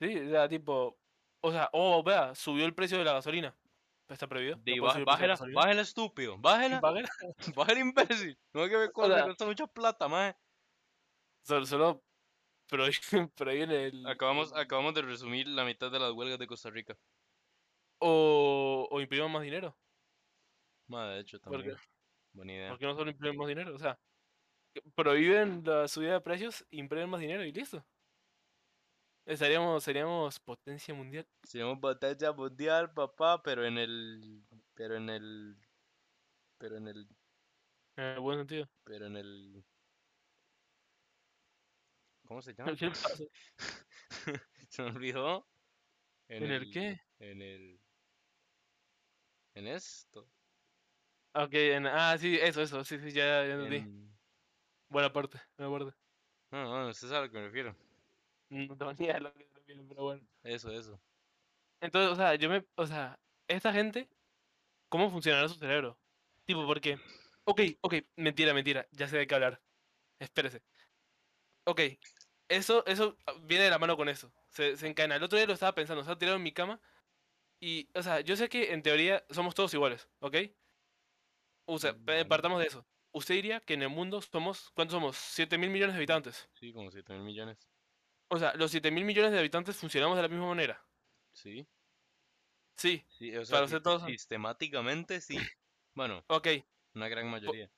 Sí, 0.00 0.18
o 0.18 0.30
sea, 0.30 0.48
tipo, 0.48 0.98
o 1.40 1.52
sea, 1.52 1.68
oh, 1.72 2.02
vea, 2.02 2.34
subió 2.34 2.64
el 2.66 2.74
precio 2.74 2.98
de 2.98 3.04
la 3.04 3.12
gasolina. 3.12 3.56
¿Está 4.08 4.26
prohibido? 4.26 4.56
¿No 4.56 4.86
la 4.86 5.04
bájela, 5.04 5.36
bájela 5.54 5.82
estúpido, 5.82 6.38
bájela, 6.38 6.80
Bájela. 6.80 7.08
bájela 7.54 7.80
imbécil. 7.80 8.38
No 8.54 8.64
es 8.64 8.70
que 8.70 8.78
me 8.78 8.88
cuesta, 8.90 9.34
sea- 9.36 9.46
mucha 9.46 9.66
plata. 9.66 10.08
Solo, 11.42 11.66
solo 11.66 12.02
prohíben, 12.68 13.28
prohíben 13.36 13.70
el... 13.70 14.06
Acabamos, 14.06 14.52
el- 14.52 14.58
acabamos 14.58 14.94
de 14.94 15.02
resumir 15.02 15.48
la 15.48 15.64
mitad 15.64 15.90
de 15.90 15.98
las 15.98 16.12
huelgas 16.12 16.38
de 16.38 16.46
Costa 16.46 16.70
Rica. 16.70 16.96
O, 17.98 18.86
o 18.90 19.00
impriman 19.00 19.32
más 19.32 19.42
dinero. 19.42 19.76
Ma, 20.86 21.08
de 21.10 21.20
hecho, 21.20 21.40
también. 21.40 21.76
Buena 22.32 22.52
idea. 22.52 22.70
¿Por 22.70 22.78
qué 22.78 22.86
no 22.86 22.94
solo 22.94 23.10
imprimen 23.10 23.36
más 23.36 23.48
dinero? 23.48 23.74
O 23.74 23.78
sea, 23.78 23.98
prohíben 24.94 25.62
la 25.64 25.88
subida 25.88 26.12
de 26.14 26.20
precios, 26.20 26.64
imprimen 26.70 27.10
más 27.10 27.20
dinero 27.20 27.44
y 27.44 27.52
listo. 27.52 27.84
Estaríamos, 29.26 29.84
seríamos 29.84 30.40
potencia 30.40 30.94
mundial. 30.94 31.26
Seríamos 31.42 31.78
potencia 31.80 32.32
mundial, 32.32 32.92
papá, 32.92 33.42
pero 33.42 33.66
en 33.66 33.76
el... 33.76 34.42
Pero 34.74 34.96
en 34.96 35.10
el... 35.10 35.56
Pero 36.56 36.76
en 36.78 36.88
el... 36.88 37.08
En 37.96 38.04
el 38.04 38.20
buen 38.20 38.38
sentido. 38.38 38.66
Pero 38.84 39.06
en 39.06 39.16
el... 39.16 39.64
¿Cómo 42.28 42.42
se 42.42 42.52
llama? 42.52 42.76
Se 44.68 44.82
me 44.82 44.90
olvidó. 44.90 45.48
¿En 46.28 46.44
el 46.44 46.70
qué? 46.70 47.00
En 47.18 47.40
el... 47.40 47.80
En 49.54 49.66
esto. 49.66 50.30
Ok, 51.32 51.54
en, 51.54 51.86
ah, 51.86 52.18
sí, 52.18 52.38
eso, 52.38 52.60
eso, 52.60 52.84
sí, 52.84 52.98
sí, 52.98 53.12
ya, 53.12 53.46
ya 53.46 53.54
entendí. 53.54 53.76
En... 53.78 54.18
Buena 54.90 55.10
parte, 55.10 55.40
buena 55.56 55.78
parte. 55.78 55.98
No, 56.50 56.64
no, 56.64 56.90
usted 56.90 57.08
sabe 57.08 57.20
a 57.20 57.22
lo 57.22 57.30
que 57.30 57.38
me 57.38 57.44
refiero. 57.46 57.74
No 58.50 58.76
tengo 58.76 58.92
ni 58.92 59.06
idea 59.06 59.14
de 59.14 59.20
lo 59.20 59.32
que 59.32 59.46
se 59.46 59.54
refieren, 59.54 59.88
pero 59.88 60.02
bueno. 60.02 60.28
Eso, 60.42 60.70
eso. 60.70 61.00
Entonces, 61.80 62.12
o 62.12 62.16
sea, 62.16 62.34
yo 62.34 62.50
me, 62.50 62.62
o 62.74 62.86
sea, 62.86 63.18
esta 63.46 63.72
gente, 63.72 64.10
¿cómo 64.90 65.10
funcionará 65.10 65.48
su 65.48 65.54
cerebro? 65.54 65.98
Tipo, 66.44 66.66
porque, 66.66 66.98
ok, 67.44 67.60
ok, 67.80 67.94
mentira, 68.16 68.52
mentira, 68.52 68.86
ya 68.92 69.08
sé 69.08 69.16
de 69.16 69.26
qué 69.26 69.34
hablar. 69.34 69.62
Espérese. 70.18 70.62
Ok, 71.64 71.80
eso, 72.48 72.84
eso 72.86 73.16
ah, 73.26 73.34
viene 73.42 73.64
de 73.64 73.70
la 73.70 73.78
mano 73.78 73.96
con 73.96 74.08
eso. 74.08 74.32
Se, 74.50 74.76
se 74.76 74.86
encadena. 74.86 75.16
El 75.16 75.22
otro 75.22 75.36
día 75.38 75.46
lo 75.46 75.52
estaba 75.54 75.74
pensando, 75.74 76.00
estaba 76.00 76.18
tirado 76.18 76.36
en 76.36 76.42
mi 76.42 76.52
cama 76.52 76.80
y, 77.60 77.88
o 77.94 78.02
sea, 78.02 78.20
yo 78.20 78.36
sé 78.36 78.48
que 78.48 78.72
en 78.72 78.82
teoría 78.82 79.24
somos 79.30 79.54
todos 79.54 79.72
iguales, 79.74 80.08
¿ok? 80.20 80.36
O 81.66 81.78
sea, 81.78 81.92
Mm, 81.92 82.28
partamos 82.28 82.60
de 82.60 82.66
eso. 82.66 82.86
¿Usted 83.12 83.34
diría 83.34 83.60
que 83.60 83.74
en 83.74 83.82
el 83.82 83.88
mundo 83.88 84.20
somos, 84.22 84.70
¿cuántos 84.70 84.94
somos? 84.94 85.16
7 85.16 85.58
mil 85.58 85.70
millones 85.70 85.94
de 85.94 85.98
habitantes. 85.98 86.48
Sí, 86.54 86.72
como 86.72 86.90
7 86.90 87.12
mil 87.14 87.22
millones. 87.22 87.58
O 88.28 88.38
sea, 88.38 88.54
los 88.54 88.70
7 88.70 88.90
mil 88.90 89.04
millones 89.04 89.32
de 89.32 89.38
habitantes 89.38 89.76
funcionamos 89.76 90.16
de 90.16 90.22
la 90.22 90.28
misma 90.28 90.46
manera. 90.48 90.82
Sí. 91.32 91.66
Sí, 92.76 93.04
Sí, 93.08 93.34
o 93.36 93.44
sea, 93.44 93.56
Para 93.56 93.64
usted 93.66 93.82
todos- 93.82 94.04
sistemáticamente 94.04 95.20
sí. 95.20 95.36
Bueno, 95.94 96.24
ok. 96.28 96.48
una 96.94 97.08
gran 97.08 97.28
mayoría. 97.28 97.70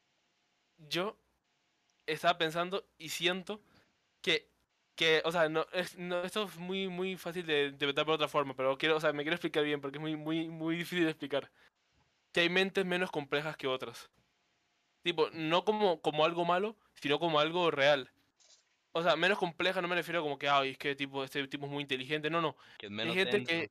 yo 0.76 1.16
estaba 2.06 2.36
pensando 2.36 2.86
y 2.98 3.08
siento 3.08 3.62
que, 4.20 4.49
que 5.00 5.22
o 5.24 5.32
sea, 5.32 5.48
no, 5.48 5.64
es- 5.72 5.96
no, 5.96 6.22
esto 6.24 6.42
es 6.44 6.56
muy, 6.58 6.86
muy 6.88 7.16
fácil 7.16 7.46
de 7.46 7.68
interpretar 7.68 8.04
por 8.04 8.16
otra 8.16 8.28
forma, 8.28 8.54
pero 8.54 8.76
quiero, 8.76 8.96
o 8.96 9.00
sea, 9.00 9.14
me 9.14 9.22
quiero 9.22 9.34
explicar 9.34 9.64
bien 9.64 9.80
porque 9.80 9.96
es 9.96 10.02
muy, 10.02 10.14
muy, 10.14 10.46
muy 10.50 10.76
difícil 10.76 11.04
de 11.04 11.10
explicar. 11.10 11.50
Que 12.32 12.40
hay 12.40 12.50
mentes 12.50 12.84
menos 12.84 13.10
complejas 13.10 13.56
que 13.56 13.66
otras. 13.66 14.10
Tipo, 15.02 15.30
no 15.32 15.64
como, 15.64 16.02
como 16.02 16.22
algo 16.26 16.44
malo, 16.44 16.76
sino 16.92 17.18
como 17.18 17.40
algo 17.40 17.70
real. 17.70 18.10
O 18.92 19.02
sea, 19.02 19.16
menos 19.16 19.38
compleja 19.38 19.80
no 19.80 19.88
me 19.88 19.94
refiero 19.94 20.20
como 20.22 20.38
que, 20.38 20.50
ay, 20.50 20.72
es 20.72 20.78
que 20.78 20.94
tipo, 20.94 21.24
este 21.24 21.48
tipo 21.48 21.64
es 21.64 21.72
muy 21.72 21.80
inteligente. 21.80 22.28
No, 22.28 22.42
no. 22.42 22.54
Que 22.78 22.86
es 22.86 22.90
Hay 22.90 22.96
menos 22.96 23.14
gente 23.14 23.38
denso. 23.38 23.48
que, 23.48 23.70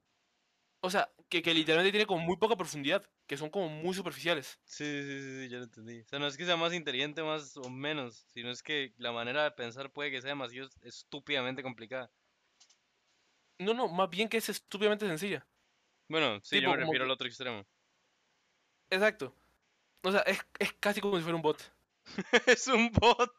o 0.81 0.89
sea, 0.89 1.11
que, 1.29 1.41
que 1.41 1.53
literalmente 1.53 1.91
tiene 1.91 2.05
como 2.07 2.21
muy 2.25 2.37
poca 2.37 2.55
profundidad, 2.57 3.03
que 3.27 3.37
son 3.37 3.49
como 3.49 3.69
muy 3.69 3.93
superficiales. 3.93 4.59
Sí, 4.63 4.85
sí, 4.85 5.21
sí, 5.21 5.39
sí, 5.43 5.49
ya 5.49 5.57
lo 5.57 5.63
entendí. 5.65 5.99
O 6.01 6.07
sea, 6.07 6.19
no 6.19 6.27
es 6.27 6.37
que 6.37 6.45
sea 6.45 6.55
más 6.55 6.73
inteligente 6.73 7.23
más 7.23 7.57
o 7.57 7.69
menos, 7.69 8.25
sino 8.29 8.51
es 8.51 8.63
que 8.63 8.93
la 8.97 9.11
manera 9.11 9.43
de 9.43 9.51
pensar 9.51 9.91
puede 9.91 10.11
que 10.11 10.21
sea 10.21 10.29
demasiado 10.29 10.67
es- 10.67 10.77
estúpidamente 10.83 11.63
complicada. 11.63 12.11
No, 13.59 13.73
no, 13.73 13.87
más 13.87 14.09
bien 14.09 14.27
que 14.29 14.37
es 14.37 14.49
estúpidamente 14.49 15.07
sencilla. 15.07 15.45
Bueno, 16.09 16.39
sí, 16.43 16.57
Tipo, 16.57 16.63
yo 16.63 16.69
me 16.71 16.77
refiero 16.77 17.05
al 17.05 17.11
otro 17.11 17.27
extremo. 17.27 17.65
Exacto. 18.91 19.33
O 20.03 20.11
sea, 20.11 20.21
es, 20.21 20.39
es 20.59 20.73
casi 20.73 21.01
como 21.01 21.17
si 21.17 21.23
fuera 21.23 21.35
un 21.37 21.41
bot. 21.41 21.59
es 22.47 22.67
un 22.67 22.91
bot. 22.91 23.31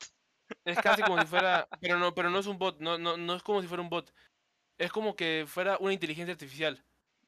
Es 0.65 0.79
casi 0.81 1.03
como 1.03 1.19
si 1.21 1.27
fuera. 1.27 1.69
Pero 1.81 1.99
no, 1.99 2.15
pero 2.15 2.31
no 2.31 2.39
es 2.39 2.47
un 2.47 2.59
bot. 2.59 2.81
No, 2.81 2.99
no, 2.99 3.17
no 3.17 3.35
es 3.37 3.43
como 3.43 3.63
si 3.63 3.69
fuera 3.69 3.83
un 3.83 3.91
bot. 3.91 4.13
Es 4.79 4.93
como 4.93 5.17
que 5.17 5.45
fuera 5.49 5.79
una 5.79 5.95
inteligencia 5.95 6.33
artificial. 6.35 6.85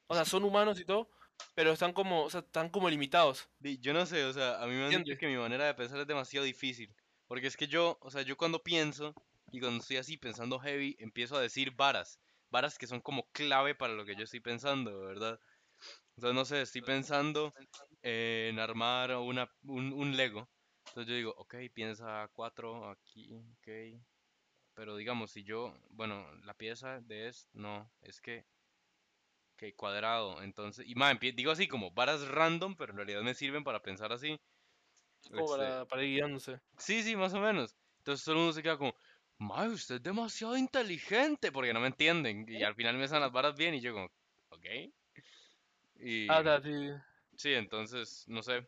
O 0.07 0.15
sea, 0.15 0.25
son 0.25 0.43
humanos 0.43 0.79
y 0.79 0.85
todo, 0.85 1.09
pero 1.55 1.71
están 1.71 1.93
como, 1.93 2.23
o 2.23 2.29
sea, 2.29 2.41
están 2.41 2.69
como 2.69 2.89
limitados. 2.89 3.49
Yo 3.59 3.93
no 3.93 4.05
sé, 4.05 4.25
o 4.25 4.33
sea, 4.33 4.61
a 4.61 4.67
mí 4.67 4.73
me 4.73 4.85
han 4.85 5.03
dicho 5.03 5.17
que 5.17 5.27
mi 5.27 5.37
manera 5.37 5.65
de 5.65 5.73
pensar 5.73 5.99
es 5.99 6.07
demasiado 6.07 6.45
difícil. 6.45 6.93
Porque 7.27 7.47
es 7.47 7.57
que 7.57 7.67
yo, 7.67 7.97
o 8.01 8.11
sea, 8.11 8.21
yo 8.21 8.37
cuando 8.37 8.61
pienso 8.63 9.13
y 9.51 9.59
cuando 9.59 9.81
estoy 9.81 9.97
así 9.97 10.17
pensando 10.17 10.59
heavy, 10.59 10.95
empiezo 10.99 11.35
a 11.37 11.41
decir 11.41 11.71
varas. 11.71 12.19
Varas 12.49 12.77
que 12.77 12.87
son 12.87 13.01
como 13.01 13.27
clave 13.31 13.75
para 13.75 13.93
lo 13.93 14.05
que 14.05 14.15
yo 14.15 14.23
estoy 14.23 14.39
pensando, 14.39 14.99
¿verdad? 15.01 15.39
Entonces, 16.15 16.35
no 16.35 16.45
sé, 16.45 16.61
estoy 16.61 16.81
pensando 16.81 17.53
en 18.01 18.59
armar 18.59 19.15
una, 19.15 19.49
un, 19.63 19.93
un 19.93 20.15
Lego. 20.15 20.47
Entonces 20.87 21.09
yo 21.09 21.15
digo, 21.15 21.33
ok, 21.37 21.55
piensa 21.73 22.29
cuatro 22.33 22.89
aquí, 22.89 23.33
ok. 23.33 23.99
pero 24.75 24.95
digamos, 24.95 25.31
si 25.31 25.43
yo, 25.43 25.75
bueno, 25.89 26.31
la 26.43 26.53
pieza 26.53 27.01
de 27.01 27.27
es, 27.29 27.47
no, 27.53 27.91
es 28.01 28.21
que, 28.21 28.45
cuadrado, 29.71 30.41
entonces, 30.41 30.85
y 30.87 30.95
más, 30.95 31.17
digo 31.19 31.51
así 31.51 31.67
como 31.67 31.91
varas 31.91 32.27
random, 32.27 32.75
pero 32.75 32.91
en 32.91 32.97
realidad 32.97 33.21
me 33.21 33.33
sirven 33.35 33.63
para 33.63 33.81
pensar 33.81 34.11
así. 34.11 34.37
Como 35.31 35.39
Este, 35.39 35.51
para, 35.51 35.85
para 35.85 36.03
ir 36.03 36.15
guiándose. 36.15 36.59
Sí, 36.77 37.03
sí, 37.03 37.15
más 37.15 37.33
o 37.33 37.39
menos. 37.39 37.75
Entonces 37.99 38.25
todo 38.25 38.35
el 38.35 38.39
mundo 38.39 38.53
se 38.53 38.63
queda 38.63 38.77
como, 38.77 38.93
Mae, 39.39 39.69
usted 39.69 39.95
es 39.95 40.03
demasiado 40.03 40.57
inteligente, 40.57 41.51
porque 41.51 41.73
no 41.73 41.79
me 41.79 41.87
entienden. 41.87 42.45
Y 42.47 42.63
al 42.63 42.75
final 42.75 42.97
me 42.97 43.07
salen 43.07 43.23
las 43.23 43.31
varas 43.31 43.55
bien 43.55 43.73
y 43.75 43.81
yo 43.81 43.93
como, 43.93 44.07
ok. 44.49 44.65
Y 45.95 46.29
Ah, 46.29 46.41
o 46.41 46.61
sí. 46.61 46.71
sí, 47.37 47.53
entonces, 47.53 48.25
no 48.27 48.43
sé. 48.43 48.67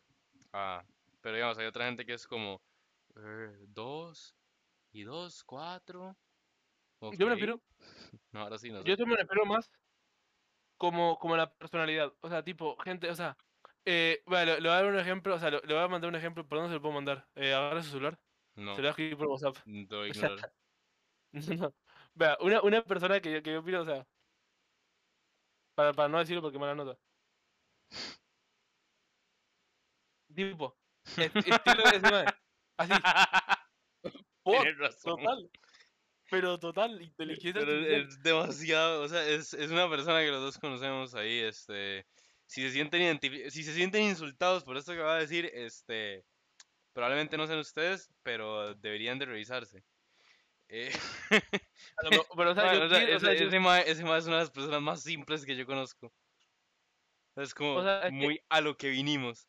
Ah, 0.52 0.84
pero 1.20 1.36
digamos, 1.36 1.58
hay 1.58 1.66
otra 1.66 1.86
gente 1.86 2.06
que 2.06 2.14
es 2.14 2.26
como, 2.26 2.62
eh, 3.16 3.56
dos 3.68 4.36
y 4.92 5.04
dos, 5.04 5.44
cuatro. 5.44 6.16
Yo 7.02 7.08
Ok. 7.08 7.20
me 7.20 7.30
refiero, 7.30 7.60
No, 8.32 8.40
ahora 8.42 8.58
sí, 8.58 8.70
no 8.70 8.82
sé. 8.82 8.96
yo 8.96 9.06
me 9.06 9.16
refiero 9.16 9.44
más 9.46 9.70
como, 10.76 11.18
como 11.18 11.36
la 11.36 11.52
personalidad. 11.52 12.12
O 12.20 12.28
sea, 12.28 12.42
tipo, 12.44 12.76
gente, 12.78 13.10
o 13.10 13.14
sea, 13.14 13.36
eh, 13.84 14.22
vale, 14.26 14.60
le, 14.60 14.68
voy 14.68 14.76
a 14.76 14.82
dar 14.82 14.86
un 14.86 14.98
ejemplo, 14.98 15.34
o 15.34 15.38
sea, 15.38 15.50
le, 15.50 15.60
voy 15.60 15.76
a 15.76 15.88
mandar 15.88 16.08
un 16.08 16.16
ejemplo, 16.16 16.46
¿por 16.46 16.58
dónde 16.58 16.70
se 16.70 16.74
lo 16.74 16.82
puedo 16.82 16.94
mandar? 16.94 17.28
Eh, 17.34 17.54
agarra 17.54 17.82
su 17.82 17.90
celular, 17.90 18.18
No, 18.54 18.74
se 18.74 18.82
lo 18.82 18.82
voy 18.82 18.86
a 18.86 18.90
escribir 18.90 19.16
por 19.16 19.26
WhatsApp. 19.28 19.56
O 19.56 20.14
sea, 20.14 20.30
no. 20.30 21.74
Vea, 22.14 22.38
una, 22.40 22.62
una 22.62 22.82
persona 22.82 23.20
que 23.20 23.32
yo, 23.32 23.42
que 23.42 23.52
yo 23.52 23.60
opino, 23.60 23.82
o 23.82 23.84
sea, 23.84 24.06
para, 25.74 25.92
para 25.92 26.08
no 26.08 26.18
decirlo 26.18 26.42
porque 26.42 26.58
mala 26.58 26.74
nota. 26.74 26.98
Tipo, 30.34 30.76
est- 31.16 31.36
estilo 31.36 31.82
de 31.90 31.96
ese 31.96 32.24
Así, 32.78 32.92
razón. 34.78 35.16
total. 35.16 35.50
Pero 36.30 36.58
total, 36.58 37.00
inteligencia 37.02 37.52
Pero 37.60 37.72
artificial. 37.72 38.00
es 38.08 38.22
demasiado, 38.22 39.02
o 39.02 39.08
sea, 39.08 39.26
es, 39.28 39.54
es 39.54 39.70
una 39.70 39.88
persona 39.88 40.20
que 40.20 40.30
los 40.30 40.40
dos 40.42 40.58
conocemos 40.58 41.14
ahí, 41.14 41.38
este, 41.38 42.04
si 42.46 42.62
se 42.62 42.70
sienten 42.70 43.02
identifi- 43.02 43.48
si 43.50 43.62
se 43.62 43.72
sienten 43.74 44.02
insultados 44.04 44.64
por 44.64 44.76
esto 44.76 44.92
que 44.92 44.98
va 44.98 45.16
a 45.16 45.20
decir, 45.20 45.48
este, 45.54 46.24
probablemente 46.92 47.36
no 47.36 47.46
sean 47.46 47.60
ustedes, 47.60 48.10
pero 48.22 48.74
deberían 48.74 49.18
de 49.18 49.26
revisarse. 49.26 49.84
Eh, 50.68 50.90
pero, 51.30 52.10
o 52.10 52.14
sea, 52.14 52.24
bueno, 52.34 52.50
yo 52.50 52.52
o 52.52 52.54
sea, 52.54 52.70
quiero- 52.70 53.16
o 53.16 53.20
sea, 53.20 53.32
ese, 53.32 53.48
yo- 53.50 53.60
mae 53.60 53.88
es 53.88 54.00
una 54.00 54.18
de 54.20 54.30
las 54.30 54.50
personas 54.50 54.82
más 54.82 55.02
simples 55.02 55.44
que 55.44 55.54
yo 55.54 55.64
conozco. 55.64 56.12
Es 57.36 57.54
como 57.54 57.74
O 57.76 57.82
sea, 57.84 57.98
es 58.00 58.04
que- 58.06 58.10
muy 58.12 58.40
a 58.48 58.60
lo 58.60 58.76
que 58.76 58.88
vinimos. 58.88 59.46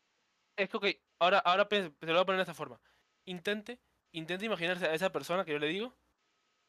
Es 0.56 0.68
que, 0.68 0.76
ok, 0.76 0.86
ahora, 1.18 1.38
ahora 1.38 1.68
piensa- 1.68 1.90
te 1.98 2.06
lo 2.06 2.12
voy 2.12 2.22
a 2.22 2.26
poner 2.26 2.38
de 2.38 2.42
esta 2.42 2.54
forma. 2.54 2.80
Intente, 3.24 3.80
intente 4.12 4.44
imaginarse 4.44 4.86
a 4.86 4.94
esa 4.94 5.10
persona 5.10 5.44
que 5.44 5.52
yo 5.52 5.58
le 5.58 5.66
digo 5.68 5.96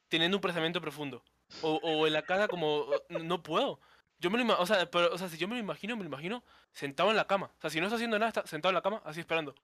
teniendo 0.09 0.37
un 0.37 0.41
pensamiento 0.41 0.81
profundo. 0.81 1.23
O, 1.61 1.75
o 1.83 2.05
en 2.07 2.13
la 2.13 2.21
casa 2.23 2.47
como, 2.47 2.67
"Oh, 2.81 3.03
no- 3.09 3.41
puedo. 3.43 3.79
Yo 4.19 4.29
me 4.29 4.37
lo 4.37 4.43
imagino, 4.43 4.61
o 4.61 4.65
sea, 4.65 4.89
pero, 4.91 5.13
o 5.13 5.17
sea, 5.17 5.29
si 5.29 5.37
yo 5.37 5.47
me 5.47 5.55
lo 5.55 5.61
imagino, 5.61 5.95
me 5.95 6.03
lo 6.03 6.09
imagino 6.09 6.43
sentado 6.73 7.09
en 7.09 7.15
la 7.15 7.25
cama. 7.27 7.53
O 7.57 7.61
sea, 7.61 7.69
si 7.69 7.79
no 7.79 7.85
está 7.87 7.95
haciendo 7.95 8.19
nada, 8.19 8.27
está 8.29 8.45
sentado 8.45 8.71
en 8.71 8.75
la 8.75 8.81
cama, 8.81 9.01
así 9.05 9.21
esperando. 9.21 9.55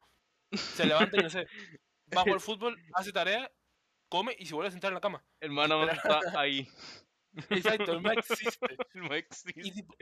Se 0.51 0.85
levanta 1.13 1.19
y 1.19 1.23
no 1.23 1.29
sé, 1.29 1.47
va 2.15 2.23
por 2.23 2.39
fútbol, 2.39 2.79
hace 2.93 3.11
tarea, 3.11 3.51
come 4.09 4.35
y 4.39 4.45
se 4.45 4.53
vuelve 4.53 4.69
a 4.69 4.71
sentar 4.71 4.89
en 4.89 4.95
la 4.95 5.01
cama. 5.01 5.23
El 5.41 5.51
man 5.51 5.69
más 5.69 5.97
está 5.97 6.21
ahí. 6.39 6.67
Exacto, 7.49 7.99
no 7.99 8.11
existe. 8.11 8.77
El 8.93 9.03
mae 9.03 9.19
existe. 9.19 9.53
Y, 9.61 9.71
tipo- 9.71 9.95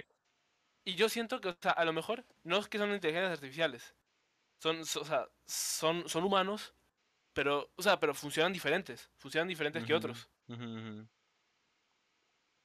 y 0.86 0.96
yo 0.96 1.10
siento 1.10 1.42
que, 1.42 1.50
o 1.50 1.58
sea, 1.60 1.72
a 1.72 1.86
lo 1.86 1.94
mejor 1.94 2.24
no 2.44 2.58
es 2.60 2.68
que 2.68 2.78
son 2.78 2.94
inteligencias 2.94 3.32
artificiales. 3.34 3.96
Son, 4.62 4.86
so- 4.86 5.02
o 5.02 5.06
sea, 5.06 5.28
son, 5.46 6.08
son 6.08 6.24
humanos, 6.24 6.76
pero, 7.34 7.72
o 7.76 7.82
sea, 7.82 8.00
pero 8.00 8.14
funcionan 8.14 8.54
diferentes. 8.54 9.10
Funcionan 9.18 9.48
diferentes 9.48 9.84
que 9.84 9.94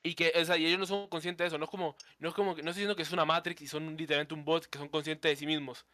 Y 0.03 0.15
que, 0.15 0.33
o 0.37 0.45
sea, 0.45 0.57
y 0.57 0.67
ellos 0.67 0.79
no 0.79 0.87
son 0.87 1.09
conscientes 1.09 1.45
de 1.45 1.49
eso. 1.49 1.59
No 1.59 1.65
es 1.65 1.71
como, 1.71 1.97
no 2.19 2.29
es 2.29 2.35
como 2.35 2.55
que, 2.55 2.63
no 2.63 2.71
estoy 2.71 2.83
diciendo 2.83 2.97
que 2.97 3.03
es 3.03 3.13
una 3.13 3.25
Matrix 3.25 3.63
y 3.63 3.67
son 3.67 3.97
literalmente 3.97 4.35
un 4.35 4.45
bot 4.45 4.67
que 4.67 4.79
son 4.79 4.89
conscientes 4.89 5.31
de 5.31 5.37
sí 5.37 5.47
mismos. 5.47 5.87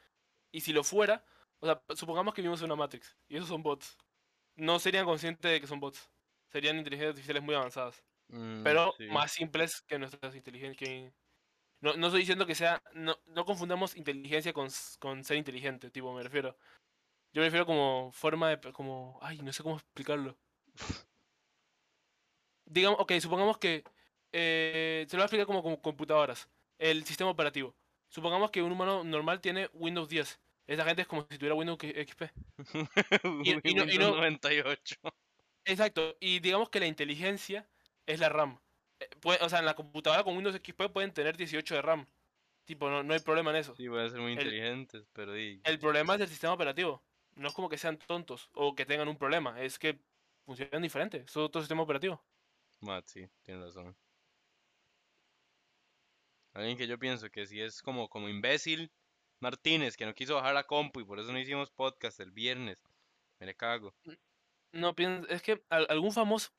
Y 0.52 0.60
si 0.60 0.72
lo 0.72 0.84
fuera, 0.84 1.24
o 1.60 1.66
sea, 1.66 1.82
supongamos 1.96 2.34
que 2.34 2.42
vivimos 2.42 2.60
en 2.60 2.66
una 2.66 2.76
Matrix 2.76 3.16
y 3.28 3.36
esos 3.36 3.48
son 3.48 3.62
bots. 3.62 3.96
No 4.56 4.78
serían 4.78 5.04
conscientes 5.04 5.50
de 5.50 5.60
que 5.60 5.66
son 5.66 5.80
bots. 5.80 6.10
Serían 6.52 6.76
inteligencias 6.76 7.10
artificiales 7.10 7.42
muy 7.42 7.54
avanzadas. 7.54 8.04
Mm, 8.28 8.62
pero 8.62 8.94
sí. 8.96 9.06
más 9.06 9.32
simples 9.32 9.82
que 9.82 9.98
nuestras 9.98 10.36
inteligencias. 10.36 10.76
Que... 10.76 11.12
No, 11.80 11.94
no 11.96 12.06
estoy 12.06 12.20
diciendo 12.20 12.46
que 12.46 12.54
sea. 12.54 12.82
No, 12.92 13.18
no 13.26 13.44
confundamos 13.44 13.96
inteligencia 13.96 14.52
con, 14.52 14.68
con 15.00 15.24
ser 15.24 15.38
inteligente, 15.38 15.90
tipo, 15.90 16.14
me 16.14 16.22
refiero. 16.22 16.56
Yo 17.32 17.40
me 17.40 17.46
refiero 17.46 17.66
como 17.66 18.12
forma 18.12 18.50
de. 18.50 18.72
como. 18.72 19.18
Ay, 19.22 19.38
no 19.38 19.52
sé 19.52 19.62
cómo 19.62 19.76
explicarlo. 19.76 20.36
Digamos, 22.66 23.00
ok, 23.00 23.12
supongamos 23.20 23.58
que. 23.58 23.84
eh, 24.32 25.06
se 25.08 25.16
lo 25.16 25.20
voy 25.20 25.22
a 25.22 25.26
explicar 25.26 25.46
como, 25.46 25.62
como 25.62 25.80
computadoras. 25.80 26.48
El 26.78 27.04
sistema 27.04 27.30
operativo. 27.30 27.76
Supongamos 28.08 28.50
que 28.50 28.62
un 28.62 28.72
humano 28.72 29.04
normal 29.04 29.40
tiene 29.40 29.68
Windows 29.72 30.08
10. 30.08 30.40
Esa 30.66 30.84
gente 30.84 31.02
es 31.02 31.08
como 31.08 31.26
si 31.30 31.36
tuviera 31.38 31.54
Windows 31.54 31.78
XP. 31.80 32.30
y- 33.44 33.70
y 33.70 33.74
no- 33.74 33.84
y 33.84 33.98
no- 33.98 34.14
98. 34.16 34.96
Exacto, 35.66 36.16
y 36.20 36.40
digamos 36.40 36.68
que 36.68 36.80
la 36.80 36.86
inteligencia 36.86 37.68
es 38.06 38.20
la 38.20 38.28
RAM. 38.28 38.60
Eh, 39.00 39.08
o 39.40 39.48
sea, 39.48 39.58
en 39.60 39.64
la 39.66 39.74
computadora 39.74 40.22
con 40.24 40.34
Windows 40.36 40.56
XP 40.56 40.88
pueden 40.90 41.12
tener 41.12 41.36
18 41.36 41.74
de 41.74 41.82
RAM. 41.82 42.06
Tipo, 42.66 42.88
no, 42.88 43.02
no 43.02 43.12
hay 43.14 43.20
problema 43.20 43.50
en 43.50 43.56
eso. 43.56 43.74
Sí, 43.76 43.88
pueden 43.88 44.10
ser 44.10 44.20
muy 44.20 44.32
inteligentes, 44.32 45.06
pero 45.12 45.34
El 45.34 45.78
problema 45.78 46.14
es 46.14 46.20
el 46.22 46.28
sistema 46.28 46.54
operativo. 46.54 47.02
No 47.34 47.48
es 47.48 47.54
como 47.54 47.68
que 47.68 47.78
sean 47.78 47.98
tontos 47.98 48.48
o 48.54 48.74
que 48.74 48.86
tengan 48.86 49.08
un 49.08 49.16
problema, 49.18 49.60
es 49.60 49.78
que 49.78 49.98
funcionan 50.46 50.82
diferente. 50.82 51.24
Es 51.26 51.36
otro 51.36 51.60
sistema 51.60 51.82
operativo. 51.82 52.22
Matt, 52.84 53.06
sí, 53.08 53.28
tiene 53.42 53.64
razón. 53.64 53.96
Alguien 56.52 56.76
que 56.76 56.86
yo 56.86 56.98
pienso 56.98 57.30
que 57.30 57.46
si 57.46 57.60
es 57.60 57.82
como, 57.82 58.08
como 58.08 58.28
imbécil, 58.28 58.92
Martínez, 59.40 59.96
que 59.96 60.06
no 60.06 60.14
quiso 60.14 60.36
bajar 60.36 60.54
la 60.54 60.64
compu 60.64 61.00
y 61.00 61.04
por 61.04 61.18
eso 61.18 61.32
no 61.32 61.38
hicimos 61.38 61.70
podcast 61.70 62.20
el 62.20 62.30
viernes. 62.30 62.78
Me 63.40 63.46
le 63.46 63.54
cago. 63.54 63.94
No, 64.72 64.94
es 65.28 65.42
que 65.42 65.64
al- 65.68 65.86
algún 65.90 66.12
famoso, 66.12 66.50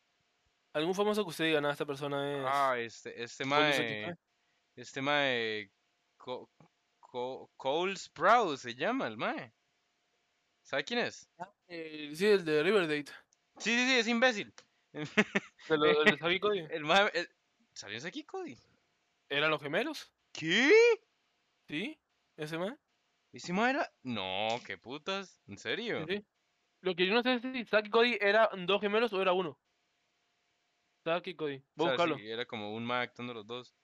algún 0.73 0.93
famoso 0.95 1.23
que 1.23 1.30
usted 1.30 1.45
diga, 1.45 1.61
nada, 1.61 1.73
esta 1.73 1.86
persona 1.86 2.38
es... 2.38 2.45
Ah, 2.47 2.78
este, 2.78 3.23
este 3.23 3.45
mae, 3.45 4.17
este 4.76 5.01
mae, 5.01 5.71
Co- 6.17 6.49
Co- 6.99 7.49
Cole 7.55 7.95
Sprouse 7.95 8.61
se 8.61 8.76
llama 8.76 9.07
el 9.07 9.17
mae. 9.17 9.53
¿Sabe 10.63 10.84
quién 10.84 10.99
es? 10.99 11.30
Eh, 11.67 12.11
sí, 12.13 12.26
el 12.26 12.43
de 12.43 12.63
Riverdale. 12.63 13.05
Sí, 13.57 13.69
sí, 13.71 13.86
sí, 13.86 13.93
es 13.99 14.07
imbécil. 14.07 14.53
De 15.70 15.78
lo- 15.78 16.01
el 16.03 16.11
de 16.11 16.18
Sabi 16.18 16.39
Cody. 16.39 16.59
El 16.70 16.84
mae, 16.86 17.09
el- 17.13 17.30
¿salió 17.74 17.97
ese 17.97 18.07
aquí, 18.07 18.24
Cody? 18.24 18.57
¿Eran 19.30 19.49
los 19.51 19.61
gemelos? 19.61 20.11
¿Qué? 20.32 20.72
¿Sí? 21.68 21.97
¿Ese 22.38 22.57
man? 22.57 22.80
¿Ese 23.32 23.51
mae 23.53 23.72
era? 23.72 23.91
No, 24.03 24.59
qué 24.66 24.78
putas, 24.78 25.41
¿en 25.47 25.57
serio? 25.57 26.05
Sí. 26.07 26.24
Lo 26.82 26.95
que 26.95 27.07
yo 27.07 27.13
no 27.13 27.24
sé 27.24 27.36
es 27.36 27.41
si 27.41 27.66
Zack 27.66 27.88
y 27.88 27.89
Cody 27.89 28.18
eran 28.22 28.66
dos 28.66 28.80
gemelos 28.82 29.11
o 29.13 29.22
era 29.22 29.34
uno. 29.34 29.59
Zack 31.03 31.28
y 31.28 31.36
Cody. 31.36 31.55
O 31.57 31.61
Voy 31.76 31.86
a 31.88 31.89
sea, 31.89 31.91
buscarlo. 31.95 32.18
sí, 32.18 32.30
era 32.30 32.45
como 32.45 32.74
un 32.74 32.86
mae 32.86 33.03
actuando 33.03 33.34
los 33.34 33.45
dos. 33.47 33.76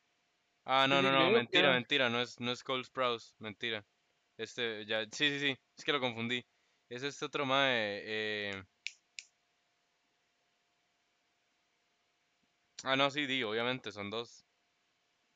Ah, 0.65 0.85
no, 0.87 0.97
Sí, 0.99 1.03
no, 1.07 1.11
no, 1.11 1.27
que 1.29 1.33
mentira, 1.33 1.63
era- 1.69 1.73
mentira, 1.73 2.09
no 2.09 2.21
es, 2.21 2.39
no 2.39 2.51
es 2.51 2.63
Cole 2.63 2.83
Sprouse, 2.83 3.33
mentira. 3.39 3.85
Este, 4.37 4.85
ya, 4.85 5.03
sí, 5.05 5.29
sí, 5.29 5.39
sí, 5.39 5.57
es 5.77 5.83
que 5.83 5.91
lo 5.93 5.99
confundí. 5.99 6.45
Es 6.89 7.03
este 7.03 7.25
otro 7.25 7.45
mae, 7.45 8.01
eh... 8.03 8.63
Ah, 12.83 12.95
no, 12.95 13.09
sí, 13.09 13.25
di, 13.25 13.43
obviamente, 13.43 13.91
son 13.91 14.09
dos. 14.09 14.45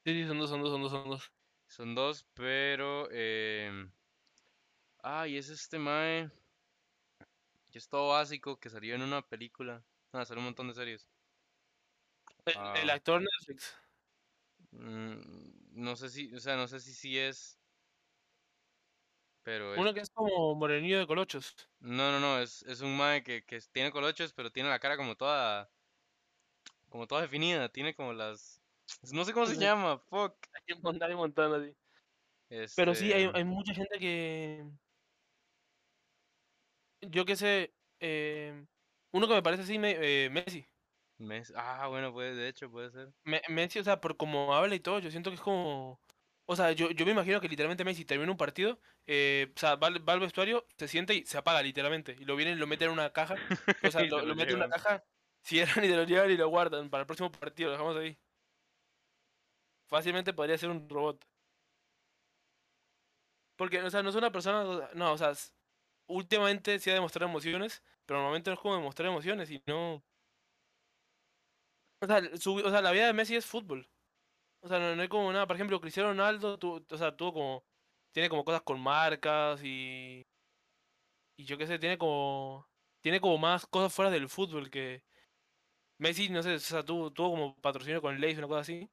Sí, 0.05 0.13
sí, 0.13 0.25
son 0.27 0.39
dos, 0.39 0.49
son 0.49 0.61
dos, 0.61 0.71
son 0.71 0.81
dos, 0.83 0.91
son 0.91 1.09
dos. 1.09 1.31
Son 1.67 1.93
dos, 1.95 2.23
pero, 2.33 3.07
eh... 3.11 3.91
Ah, 5.03 5.27
y 5.27 5.37
es 5.37 5.49
este 5.49 5.79
mae... 5.79 6.31
Que 7.71 7.77
es 7.77 7.87
todo 7.89 8.09
básico, 8.09 8.59
que 8.59 8.69
salió 8.71 8.95
en 8.95 9.03
una 9.03 9.21
película. 9.21 9.85
Ah, 10.11 10.25
salió 10.25 10.39
un 10.39 10.45
montón 10.45 10.67
de 10.67 10.73
series. 10.73 11.11
El, 12.45 12.55
el 12.73 12.89
Ah. 12.89 12.89
actor 12.89 13.21
Netflix. 13.21 13.75
Mm, 14.71 15.81
no 15.83 15.95
sé 15.95 16.09
si, 16.09 16.33
o 16.33 16.39
sea, 16.39 16.55
no 16.55 16.67
sé 16.67 16.79
si 16.79 16.93
sí 16.93 17.17
es... 17.17 17.59
Pero 19.43 19.75
es 19.75 19.79
Uno 19.79 19.93
que 19.93 19.99
es 19.99 20.09
como 20.09 20.55
morenillo 20.55 20.97
de 20.99 21.05
colochos. 21.07 21.55
No, 21.79 22.11
no, 22.11 22.19
no, 22.19 22.39
es, 22.39 22.63
es 22.63 22.81
un 22.81 22.97
mae 22.97 23.23
que, 23.23 23.45
que 23.45 23.59
tiene 23.71 23.91
colochos, 23.91 24.33
pero 24.33 24.51
tiene 24.51 24.69
la 24.69 24.79
cara 24.79 24.97
como 24.97 25.15
toda, 25.15 25.71
como 26.89 27.07
toda 27.07 27.21
definida, 27.21 27.69
tiene 27.69 27.95
como 27.95 28.13
las, 28.13 28.63
no 29.11 29.25
sé 29.25 29.33
cómo 29.33 29.45
se 29.45 29.57
llama, 29.57 29.99
fuck. 29.99 30.37
Hay 30.53 30.75
un 30.75 30.81
montón, 30.81 31.03
hay 31.07 31.13
un 31.13 31.19
montón 31.19 31.53
así. 31.53 31.75
Pero 32.75 32.95
sí, 32.95 33.11
hay, 33.13 33.25
Este, 33.25 33.37
hay 33.37 33.43
mucha 33.43 33.73
gente 33.73 33.99
que... 33.99 34.65
Yo 37.01 37.25
qué 37.25 37.35
sé... 37.35 37.75
eh, 37.99 38.65
uno 39.11 39.27
que 39.27 39.33
me 39.33 39.43
parece 39.43 39.63
así, 39.63 39.79
me- 39.79 39.95
eh, 40.25 40.29
Messi. 40.29 40.65
Mes- 41.17 41.53
ah, 41.55 41.87
bueno, 41.87 42.11
puede, 42.11 42.35
de 42.35 42.49
hecho, 42.49 42.69
puede 42.69 42.91
ser. 42.91 43.13
Me- 43.23 43.41
Messi, 43.49 43.79
o 43.79 43.83
sea, 43.83 44.01
por 44.01 44.17
cómo 44.17 44.53
habla 44.53 44.75
y 44.75 44.79
todo, 44.79 44.99
yo 44.99 45.11
siento 45.11 45.29
que 45.29 45.35
es 45.35 45.41
como... 45.41 46.01
O 46.47 46.55
sea, 46.55 46.71
yo, 46.73 46.91
yo 46.91 47.05
me 47.05 47.11
imagino 47.11 47.41
que 47.41 47.47
literalmente 47.49 47.83
Messi 47.85 48.05
termina 48.05 48.31
un 48.31 48.37
partido, 48.37 48.79
eh, 49.07 49.51
o 49.55 49.59
sea, 49.59 49.75
va, 49.77 49.87
al- 49.87 50.07
va 50.07 50.13
al 50.13 50.19
vestuario, 50.19 50.67
se 50.77 50.87
sienta 50.87 51.13
y 51.13 51.25
se 51.25 51.37
apaga 51.37 51.61
literalmente. 51.63 52.15
Y 52.19 52.25
lo 52.25 52.35
vienen 52.35 52.55
y 52.57 52.59
lo 52.59 52.67
meten 52.67 52.87
en 52.87 52.93
una 52.93 53.11
caja. 53.13 53.41
O 53.81 53.89
sea, 53.89 54.03
lo, 54.05 54.21
lo 54.25 54.35
meten 54.35 54.57
en 54.57 54.63
una 54.63 54.67
caja, 54.69 55.03
Si 55.45 55.59
eran 55.59 56.07
llevan 56.07 56.29
y 56.31 56.35
lo 56.37 56.49
guardan 56.49 56.89
para 56.89 57.01
el 57.03 57.07
próximo 57.07 57.31
partido, 57.31 57.69
lo 57.69 57.73
dejamos 57.77 57.95
ahí. 57.97 58.17
Fácilmente 59.87 60.31
podría 60.33 60.59
ser 60.59 60.69
un 60.69 60.87
robot. 60.87 61.25
Porque, 63.55 63.81
o 63.81 63.89
sea, 63.89 64.03
no 64.03 64.09
es 64.09 64.15
una 64.15 64.31
persona. 64.31 64.89
No, 64.93 65.13
o 65.13 65.17
sea, 65.17 65.33
últimamente 66.07 66.79
sí 66.79 66.89
ha 66.89 66.93
demostrado 66.95 67.29
emociones, 67.29 67.83
pero 68.05 68.19
normalmente 68.19 68.49
no 68.49 68.55
es 68.55 68.59
como 68.61 68.75
demostrar 68.75 69.09
emociones 69.09 69.51
y 69.51 69.61
no. 69.67 70.03
O 72.01 72.07
sea, 72.07 72.81
la 72.81 72.91
vida 72.91 73.07
de 73.07 73.13
Messi 73.13 73.35
es 73.35 73.45
fútbol. 73.45 73.87
O 74.61 74.67
sea, 74.69 74.79
no, 74.79 74.95
no 74.95 75.03
hay 75.03 75.09
como 75.09 75.31
nada. 75.33 75.47
Por 75.47 75.57
ejemplo, 75.57 75.81
Cristiano 75.81 76.09
Ronaldo, 76.09 76.59
tu- 76.59 76.85
o 76.89 76.97
sea, 76.97 77.15
tuvo 77.15 77.33
como. 77.33 77.65
Tiene 78.13 78.29
como 78.29 78.45
cosas 78.45 78.63
con 78.63 78.81
marcas 78.81 79.61
y. 79.63 80.27
Y 81.37 81.45
yo 81.45 81.57
qué 81.57 81.67
sé, 81.67 81.79
tiene 81.79 81.97
como. 81.97 82.67
Tiene 83.01 83.21
como 83.21 83.37
más 83.37 83.65
cosas 83.67 83.93
fuera 83.93 84.11
del 84.11 84.29
fútbol 84.29 84.69
que. 84.69 85.03
Messi, 85.97 86.29
no 86.29 86.43
sé, 86.43 86.55
o 86.55 86.59
sea, 86.59 86.83
tuvo, 86.83 87.11
tuvo 87.11 87.31
como 87.31 87.55
patrocinio 87.61 88.01
con 88.01 88.19
Lays, 88.19 88.37
una 88.37 88.47
cosa 88.47 88.61
así. 88.61 88.89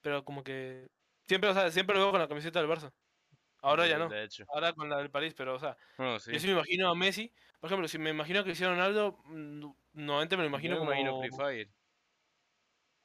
Pero 0.00 0.24
como 0.24 0.42
que. 0.42 0.88
Siempre, 1.26 1.50
o 1.50 1.54
sea, 1.54 1.70
siempre 1.70 1.96
lo 1.96 2.02
veo 2.02 2.10
con 2.12 2.20
la 2.20 2.28
camiseta 2.28 2.60
del 2.60 2.70
Barça. 2.70 2.92
Ahora 3.60 3.86
ya 3.86 3.98
no. 3.98 4.08
de 4.08 4.24
hecho. 4.24 4.44
Ahora 4.48 4.72
con 4.72 4.88
la 4.88 4.98
del 4.98 5.10
París, 5.10 5.34
pero, 5.36 5.54
o 5.54 5.58
sea, 5.58 5.76
sí. 6.20 6.32
yo 6.32 6.38
sí 6.38 6.46
me 6.46 6.52
imagino 6.54 6.88
a 6.88 6.94
Messi. 6.94 7.32
Por 7.60 7.68
ejemplo, 7.68 7.88
si 7.88 7.98
me 7.98 8.10
imagino 8.10 8.40
a 8.40 8.44
Cristiano 8.44 8.74
Ronaldo, 8.74 9.18
normalmente 9.92 10.36
me 10.36 10.44
lo 10.44 10.48
imagino 10.48 10.76
Yo 10.76 10.84
me 10.84 10.86
como. 10.86 11.00
imagino 11.00 11.20
Free 11.20 11.30
Fire. 11.36 11.70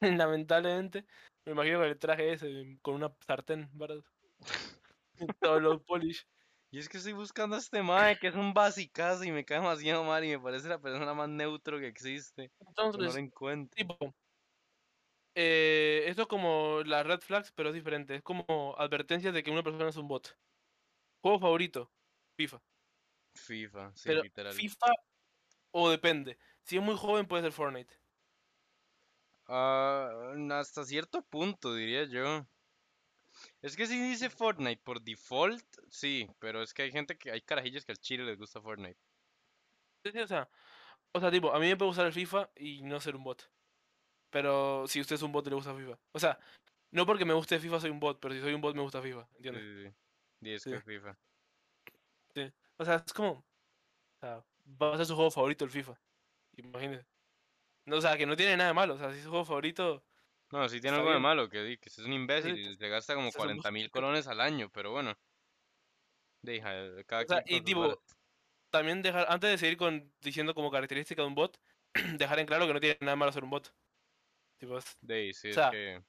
Lamentablemente, 0.00 1.06
me 1.44 1.52
imagino 1.52 1.78
con 1.78 1.88
el 1.88 1.98
traje 1.98 2.32
ese, 2.32 2.78
con 2.82 2.94
una 2.94 3.12
sartén, 3.26 3.68
¿verdad? 3.72 4.02
Todos 5.40 5.62
los 5.62 5.82
polish. 5.82 6.26
Y 6.74 6.80
es 6.80 6.88
que 6.88 6.96
estoy 6.96 7.12
buscando 7.12 7.54
a 7.54 7.60
este 7.60 7.84
mae 7.84 8.18
que 8.18 8.26
es 8.26 8.34
un 8.34 8.52
basicazo 8.52 9.22
y 9.22 9.30
me 9.30 9.44
cae 9.44 9.60
demasiado 9.60 10.02
mal 10.02 10.24
y 10.24 10.30
me 10.30 10.40
parece 10.40 10.68
la 10.68 10.80
persona 10.80 11.14
más 11.14 11.28
neutro 11.28 11.78
que 11.78 11.86
existe. 11.86 12.50
Pero 12.58 12.90
no 12.90 12.98
lo 12.98 13.04
Entonces, 13.04 13.16
encuentro. 13.16 13.76
tipo, 13.76 14.12
eh, 15.36 16.02
esto 16.08 16.22
es 16.22 16.26
como 16.26 16.82
las 16.84 17.06
red 17.06 17.20
flags, 17.20 17.52
pero 17.54 17.68
es 17.68 17.76
diferente. 17.76 18.16
Es 18.16 18.22
como 18.22 18.74
advertencias 18.76 19.32
de 19.32 19.44
que 19.44 19.52
una 19.52 19.62
persona 19.62 19.88
es 19.88 19.96
un 19.96 20.08
bot. 20.08 20.36
Juego 21.22 21.38
favorito, 21.38 21.92
FIFA. 22.36 22.60
FIFA, 23.36 23.92
sí, 23.94 24.08
pero 24.08 24.22
literal. 24.24 24.52
FIFA 24.52 24.86
o 25.70 25.90
depende. 25.90 26.38
Si 26.64 26.76
es 26.76 26.82
muy 26.82 26.96
joven 26.96 27.28
puede 27.28 27.44
ser 27.44 27.52
Fortnite. 27.52 27.94
Ah, 29.46 30.34
hasta 30.50 30.82
cierto 30.82 31.22
punto, 31.22 31.72
diría 31.72 32.02
yo. 32.06 32.44
Es 33.62 33.76
que 33.76 33.86
si 33.86 34.00
dice 34.00 34.30
Fortnite 34.30 34.82
por 34.82 35.00
default, 35.00 35.64
sí, 35.88 36.28
pero 36.38 36.62
es 36.62 36.74
que 36.74 36.82
hay 36.82 36.92
gente 36.92 37.16
que, 37.16 37.30
hay 37.30 37.40
carajillos 37.40 37.84
que 37.84 37.92
al 37.92 37.98
chile 37.98 38.24
les 38.24 38.38
gusta 38.38 38.60
Fortnite. 38.60 38.98
Sí, 40.04 40.12
sí, 40.12 40.18
o 40.18 40.26
sea, 40.26 40.48
o 41.12 41.20
sea, 41.20 41.30
tipo, 41.30 41.52
a 41.52 41.58
mí 41.58 41.66
me 41.66 41.76
puede 41.76 41.90
gustar 41.90 42.06
el 42.06 42.12
FIFA 42.12 42.50
y 42.56 42.82
no 42.82 43.00
ser 43.00 43.16
un 43.16 43.24
bot. 43.24 43.50
Pero 44.30 44.86
si 44.88 45.00
usted 45.00 45.16
es 45.16 45.22
un 45.22 45.32
bot 45.32 45.46
le 45.46 45.54
gusta 45.54 45.74
FIFA. 45.74 45.98
O 46.12 46.18
sea, 46.18 46.38
no 46.90 47.06
porque 47.06 47.24
me 47.24 47.34
guste 47.34 47.58
FIFA 47.58 47.80
soy 47.80 47.90
un 47.90 48.00
bot, 48.00 48.20
pero 48.20 48.34
si 48.34 48.40
soy 48.40 48.54
un 48.54 48.60
bot 48.60 48.74
me 48.74 48.82
gusta 48.82 49.00
FIFA, 49.00 49.26
Sí, 49.26 49.36
¿entiendes? 49.36 49.62
sí, 49.62 49.88
sí. 49.88 49.94
Y 50.40 50.50
es 50.52 50.62
Sí. 50.62 50.70
que 50.70 50.80
FIFA. 50.80 51.18
Sí. 52.34 52.52
O 52.76 52.84
sea, 52.84 52.96
es 52.96 53.12
como, 53.12 53.30
o 53.30 53.44
sea, 54.20 54.44
va 54.66 54.94
a 54.94 54.96
ser 54.96 55.06
su 55.06 55.14
juego 55.14 55.30
favorito 55.30 55.64
el 55.64 55.70
FIFA. 55.70 55.98
Imagínese. 56.56 57.06
No, 57.86 57.96
o 57.96 58.00
sea, 58.00 58.16
que 58.16 58.26
no 58.26 58.36
tiene 58.36 58.56
nada 58.56 58.68
de 58.68 58.74
malo, 58.74 58.94
o 58.94 58.98
sea, 58.98 59.10
si 59.12 59.18
es 59.18 59.24
su 59.24 59.30
juego 59.30 59.44
favorito, 59.44 60.04
No, 60.54 60.68
sí 60.68 60.80
tiene 60.80 60.98
algo 60.98 61.10
de 61.10 61.18
malo, 61.18 61.48
que, 61.48 61.76
que 61.80 61.88
es 61.88 61.98
un 61.98 62.12
imbécil 62.12 62.56
y 62.56 62.76
se 62.76 62.88
gasta 62.88 63.16
como 63.16 63.26
ese 63.26 63.38
es 63.38 63.42
un 63.42 63.48
40 63.48 63.70
mil 63.72 63.90
colones 63.90 64.28
al 64.28 64.40
año, 64.40 64.70
pero 64.72 64.92
bueno. 64.92 65.12
Deja, 66.42 66.70
cada 67.06 67.22
O 67.24 67.26
sea, 67.26 67.42
y 67.44 67.60
tipo, 67.62 68.00
también 68.70 69.02
dejar, 69.02 69.26
antes 69.28 69.50
de 69.50 69.58
seguir 69.58 69.76
con 69.76 70.12
diciendo 70.20 70.54
como 70.54 70.70
característica 70.70 71.22
de 71.22 71.26
un 71.26 71.34
bot, 71.34 71.58
dejar 72.18 72.38
en 72.38 72.46
claro 72.46 72.68
que 72.68 72.72
no 72.72 72.78
tiene 72.78 72.96
nada 73.00 73.14
de 73.14 73.16
malo 73.16 73.32
ser 73.32 73.42
un 73.42 73.50
bot. 73.50 73.74
Tipo, 74.58 74.78
De 75.00 75.32
sí, 75.34 75.48
o 75.48 75.50
es 75.50 75.54
sea, 75.56 75.72
que... 75.72 76.00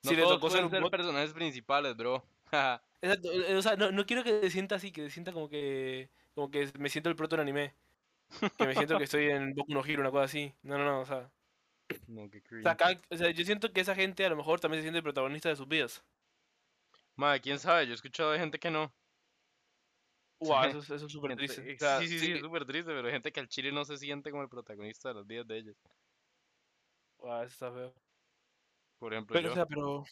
si 0.00 0.12
No 0.12 0.16
le 0.16 0.22
todos 0.22 0.34
tocó 0.36 0.48
ser 0.48 0.64
un 0.64 0.70
ser 0.70 0.80
bot, 0.80 0.90
personajes 0.90 1.34
principales, 1.34 1.94
bro. 1.94 2.24
Exacto, 3.02 3.32
eh, 3.32 3.54
o 3.54 3.60
sea, 3.60 3.76
no, 3.76 3.92
no 3.92 4.06
quiero 4.06 4.24
que 4.24 4.40
se 4.40 4.50
sienta 4.50 4.76
así, 4.76 4.92
que 4.92 5.02
se 5.02 5.10
sienta 5.10 5.30
como 5.30 5.50
que, 5.50 6.08
como 6.34 6.50
que 6.50 6.72
me 6.78 6.88
siento 6.88 7.10
el 7.10 7.16
proto 7.16 7.34
en 7.34 7.42
anime, 7.42 7.74
que 8.56 8.66
me 8.66 8.74
siento 8.74 8.96
que 8.96 9.04
estoy 9.04 9.28
en 9.28 9.52
Boku 9.52 9.74
no 9.74 9.84
Hero, 9.84 10.00
una 10.00 10.10
cosa 10.10 10.24
así. 10.24 10.54
No, 10.62 10.78
no, 10.78 10.86
no, 10.86 11.00
o 11.00 11.04
sea, 11.04 11.30
no, 12.08 12.30
qué 12.30 12.38
o 12.38 12.40
sea, 12.62 12.76
cringe. 12.76 12.76
cada- 12.76 13.00
o 13.10 13.16
sea, 13.16 13.30
yo 13.30 13.44
siento 13.44 13.72
que 13.72 13.80
esa 13.80 13.94
gente 13.94 14.24
a 14.24 14.28
lo 14.30 14.36
mejor 14.36 14.60
también 14.60 14.80
se 14.80 14.84
siente 14.84 14.98
el 14.98 15.02
protagonista 15.04 15.48
de 15.48 15.56
sus 15.56 15.68
vidas. 15.68 16.04
Madre, 17.16 17.40
quién 17.40 17.58
sabe, 17.58 17.86
yo 17.86 17.92
he 17.92 17.94
escuchado 17.94 18.32
de 18.32 18.38
gente 18.38 18.58
que 18.58 18.70
no. 18.70 18.92
Guau, 20.40 20.68
eso 20.68 20.78
es 20.78 20.90
eso 20.90 21.06
es 21.06 21.12
súper 21.12 21.30
Gente- 21.30 21.46
triste. 21.46 21.70
eh, 21.70 21.76
O 21.76 21.78
sea, 21.78 21.98
sí, 22.00 22.08
sí, 22.08 22.18
sí, 22.18 22.26
sí, 22.26 22.32
es 22.32 22.40
súper 22.40 22.64
triste, 22.66 22.90
pero 22.92 23.06
hay 23.06 23.12
gente 23.12 23.32
que 23.32 23.40
al 23.40 23.48
chile 23.48 23.72
no 23.72 23.84
se 23.84 23.96
siente 23.96 24.30
como 24.30 24.42
el 24.42 24.48
protagonista 24.48 25.08
de 25.10 25.14
las 25.14 25.26
vidas 25.26 25.46
de 25.46 25.56
ellos. 25.58 25.76
guau, 27.18 27.42
eso 27.44 27.52
está 27.52 27.72
feo. 27.72 27.94
Por 28.98 29.12
ejemplo, 29.14 29.34
Pero, 29.34 29.48
o 29.48 29.50
yo. 29.50 29.54
sea, 29.54 29.66
pero, 29.66 30.04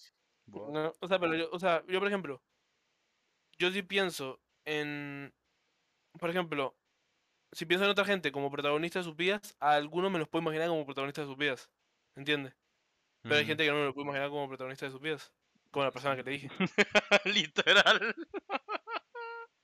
Buah. 0.47 0.71
no, 0.73 0.93
o 1.01 1.09
sea, 1.09 1.19
pero 1.19 1.35
yo, 1.35 1.49
o 1.53 1.59
sea, 1.59 1.85
yo 1.87 1.99
por 1.99 2.09
ejemplo, 2.09 2.43
yo 3.59 3.71
sí 3.71 3.83
pienso 3.83 4.41
en, 4.65 5.33
por 6.19 6.31
ejemplo, 6.31 6.75
si 7.53 7.67
pienso 7.67 7.85
en 7.85 7.91
otra 7.91 8.05
gente 8.05 8.33
como 8.33 8.51
protagonista 8.51 8.99
de 8.99 9.05
sus 9.05 9.17
vidas, 9.17 9.55
a 9.61 9.75
algunos 9.75 10.11
me 10.11 10.19
los 10.19 10.29
puedo 10.29 10.43
imaginar 10.43 10.69
como 10.69 10.85
protagonista 10.87 11.21
de 11.23 11.27
sus 11.29 11.37
vidas, 11.37 11.71
¿entiendes? 12.17 12.55
Pero 13.23 13.37
hay 13.37 13.47
gente 13.47 13.65
que 13.65 13.71
no 13.71 13.77
me 13.79 13.85
lo 13.85 13.95
puedo 13.95 14.05
imaginar 14.07 14.31
como 14.31 14.49
protagonista 14.49 14.87
de 14.87 14.93
sus 14.93 15.01
vidas, 15.01 15.33
como 15.71 15.85
la 15.85 15.93
persona 15.93 16.17
que 16.17 16.25
te 16.25 16.31
dije. 16.31 16.49
Literal. 17.25 18.15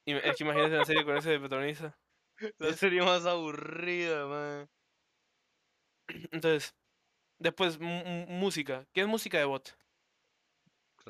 Y 0.04 0.12
es 0.14 0.36
que 0.36 0.44
imagínate 0.44 0.76
en 0.76 0.86
serio 0.86 1.04
con 1.04 1.16
ese 1.16 1.30
de 1.30 1.38
protagonista. 1.40 1.98
La 2.58 2.72
serie 2.72 3.02
más 3.02 3.26
aburrida, 3.26 4.26
man. 4.26 4.70
Entonces, 6.30 6.74
después, 7.38 7.78
música. 7.80 8.86
¿Qué 8.92 9.00
es 9.02 9.06
música 9.08 9.38
de 9.38 9.44
bot? 9.44 9.76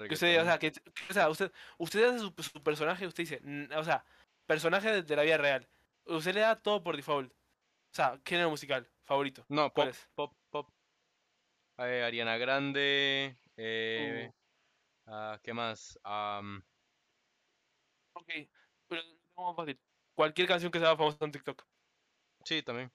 Que 0.08 0.14
usted, 0.14 0.40
o 0.40 0.44
sea, 0.44 0.58
que, 0.58 0.72
que- 0.72 1.10
o 1.10 1.12
sea, 1.12 1.28
usted, 1.28 1.52
usted 1.78 2.04
hace 2.04 2.18
su, 2.20 2.34
su 2.42 2.62
personaje, 2.62 3.06
usted 3.06 3.22
dice, 3.24 3.40
"N- 3.44 3.68
o 3.76 3.84
sea, 3.84 4.04
personaje 4.46 4.90
de, 4.90 5.02
de 5.02 5.16
la 5.16 5.22
vida 5.22 5.36
real. 5.38 5.68
Usted 6.08 6.34
le 6.34 6.40
da 6.40 6.56
todo 6.56 6.82
por 6.82 6.96
default. 6.96 7.32
O 7.32 7.36
sea, 7.94 8.20
género 8.24 8.50
musical, 8.50 8.88
favorito. 9.04 9.44
No, 9.48 9.70
¿Cuál 9.72 9.92
pop, 10.14 10.34
pop, 10.50 10.66
pop. 10.66 10.74
Eh, 11.78 12.02
Ariana 12.02 12.36
Grande. 12.36 13.36
Eh, 13.56 14.28
Uh, 14.28 14.32
ah, 15.06 15.40
¿qué 15.42 15.52
más? 15.52 15.98
Am, 16.04 16.62
ok, 18.14 18.28
pero 18.88 19.02
fácil. 19.56 19.80
Cualquier 20.14 20.48
canción 20.48 20.70
que 20.70 20.78
sea 20.80 20.96
famosa 20.96 21.24
en 21.24 21.32
TikTok. 21.32 21.64
sí, 22.44 22.62
también. 22.62 22.90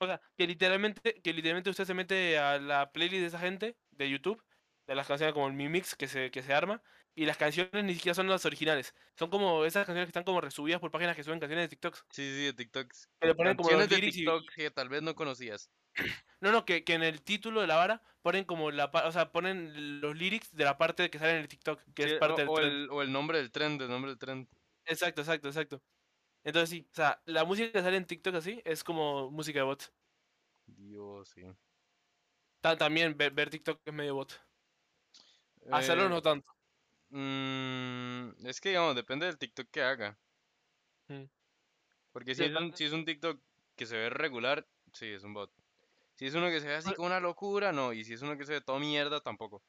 O 0.00 0.06
sea, 0.06 0.20
que 0.36 0.46
literalmente, 0.46 1.20
que 1.22 1.32
literalmente 1.32 1.70
usted 1.70 1.84
se 1.84 1.94
mete 1.94 2.38
a 2.38 2.58
la 2.58 2.90
playlist 2.92 3.20
de 3.20 3.26
esa 3.26 3.38
gente 3.38 3.76
de 3.90 4.10
YouTube, 4.10 4.42
de 4.86 4.94
las 4.94 5.06
canciones 5.06 5.34
como 5.34 5.48
el 5.48 5.54
Mi 5.54 5.68
Mix 5.68 5.96
que 5.96 6.06
se, 6.06 6.30
que 6.30 6.42
se 6.42 6.54
arma, 6.54 6.82
y 7.20 7.26
las 7.26 7.36
canciones 7.36 7.84
ni 7.84 7.94
siquiera 7.94 8.14
son 8.14 8.28
las 8.28 8.44
originales. 8.46 8.94
Son 9.16 9.28
como 9.30 9.64
esas 9.64 9.84
canciones 9.86 10.06
que 10.06 10.10
están 10.10 10.24
como 10.24 10.40
resubidas 10.40 10.80
por 10.80 10.90
páginas 10.90 11.16
que 11.16 11.24
suben 11.24 11.40
canciones 11.40 11.64
de 11.64 11.68
TikToks. 11.68 12.06
Sí, 12.10 12.22
sí, 12.22 12.44
de 12.44 12.52
TikTok. 12.52 12.92
Que 13.20 13.26
le 13.26 13.34
ponen 13.34 13.56
como 13.56 13.70
los 13.70 13.88
de 13.88 13.98
y- 13.98 14.10
TikTok 14.10 14.44
que 14.54 14.70
tal 14.70 14.88
vez 14.88 15.02
no 15.02 15.14
conocías. 15.14 15.70
No, 16.40 16.52
no, 16.52 16.64
que, 16.64 16.84
que 16.84 16.94
en 16.94 17.02
el 17.02 17.22
título 17.24 17.60
de 17.60 17.66
la 17.66 17.74
vara 17.74 18.00
ponen 18.22 18.44
como 18.44 18.70
la 18.70 18.84
o 19.04 19.10
sea, 19.10 19.32
ponen 19.32 20.00
los 20.00 20.14
lyrics 20.14 20.54
de 20.54 20.62
la 20.64 20.78
parte 20.78 21.10
que 21.10 21.18
sale 21.18 21.32
en 21.32 21.38
el 21.38 21.48
TikTok, 21.48 21.82
que 21.96 22.04
Sí, 22.04 22.08
es 22.10 22.14
o, 22.14 22.18
parte 22.20 22.42
del 22.42 22.48
o 22.48 22.54
trend. 22.54 22.72
el, 22.72 22.90
o 22.92 23.02
el 23.02 23.10
nombre 23.10 23.38
del 23.38 23.50
trend, 23.50 23.82
el 23.82 23.88
nombre 23.88 24.12
del 24.12 24.18
trend. 24.20 24.48
Exacto, 24.84 25.22
exacto, 25.22 25.48
exacto. 25.48 25.82
Entonces 26.44 26.70
sí, 26.70 26.88
o 26.92 26.94
sea, 26.94 27.20
la 27.26 27.44
música 27.44 27.72
que 27.72 27.82
sale 27.82 27.96
en 27.96 28.06
TikTok 28.06 28.36
así 28.36 28.62
es 28.64 28.84
como 28.84 29.32
música 29.32 29.58
de 29.58 29.64
bot. 29.64 29.92
Dios, 30.66 31.30
sí. 31.30 31.42
Ta- 32.60 32.76
También 32.78 33.16
ver, 33.16 33.32
ver 33.32 33.50
TikTok 33.50 33.80
es 33.84 33.92
medio 33.92 34.14
bot. 34.14 34.40
Hacerlo 35.72 36.06
Eh, 36.06 36.08
no 36.08 36.22
tanto. 36.22 36.57
Mm, 37.10 38.46
es 38.46 38.60
que, 38.60 38.70
digamos, 38.70 38.94
depende 38.94 39.26
del 39.26 39.38
TikTok 39.38 39.68
que 39.70 39.82
haga. 39.82 40.18
Porque 42.12 42.34
si 42.34 42.42
es, 42.42 42.48
un, 42.48 42.54
Depende. 42.54 42.76
si 42.76 42.84
es 42.84 42.92
un 42.92 43.04
TikTok 43.04 43.40
que 43.76 43.86
se 43.86 43.96
ve 43.96 44.10
regular, 44.10 44.66
sí, 44.92 45.06
es 45.06 45.22
un 45.24 45.34
bot. 45.34 45.52
Si 46.16 46.26
es 46.26 46.34
uno 46.34 46.48
que 46.48 46.60
se 46.60 46.66
ve 46.66 46.74
así 46.74 46.92
como 46.94 47.06
una 47.06 47.20
locura, 47.20 47.70
no. 47.72 47.92
Y 47.92 48.04
si 48.04 48.14
es 48.14 48.22
uno 48.22 48.36
que 48.36 48.44
se 48.44 48.54
ve 48.54 48.60
todo 48.60 48.78
mierda, 48.78 49.20
tampoco. 49.20 49.62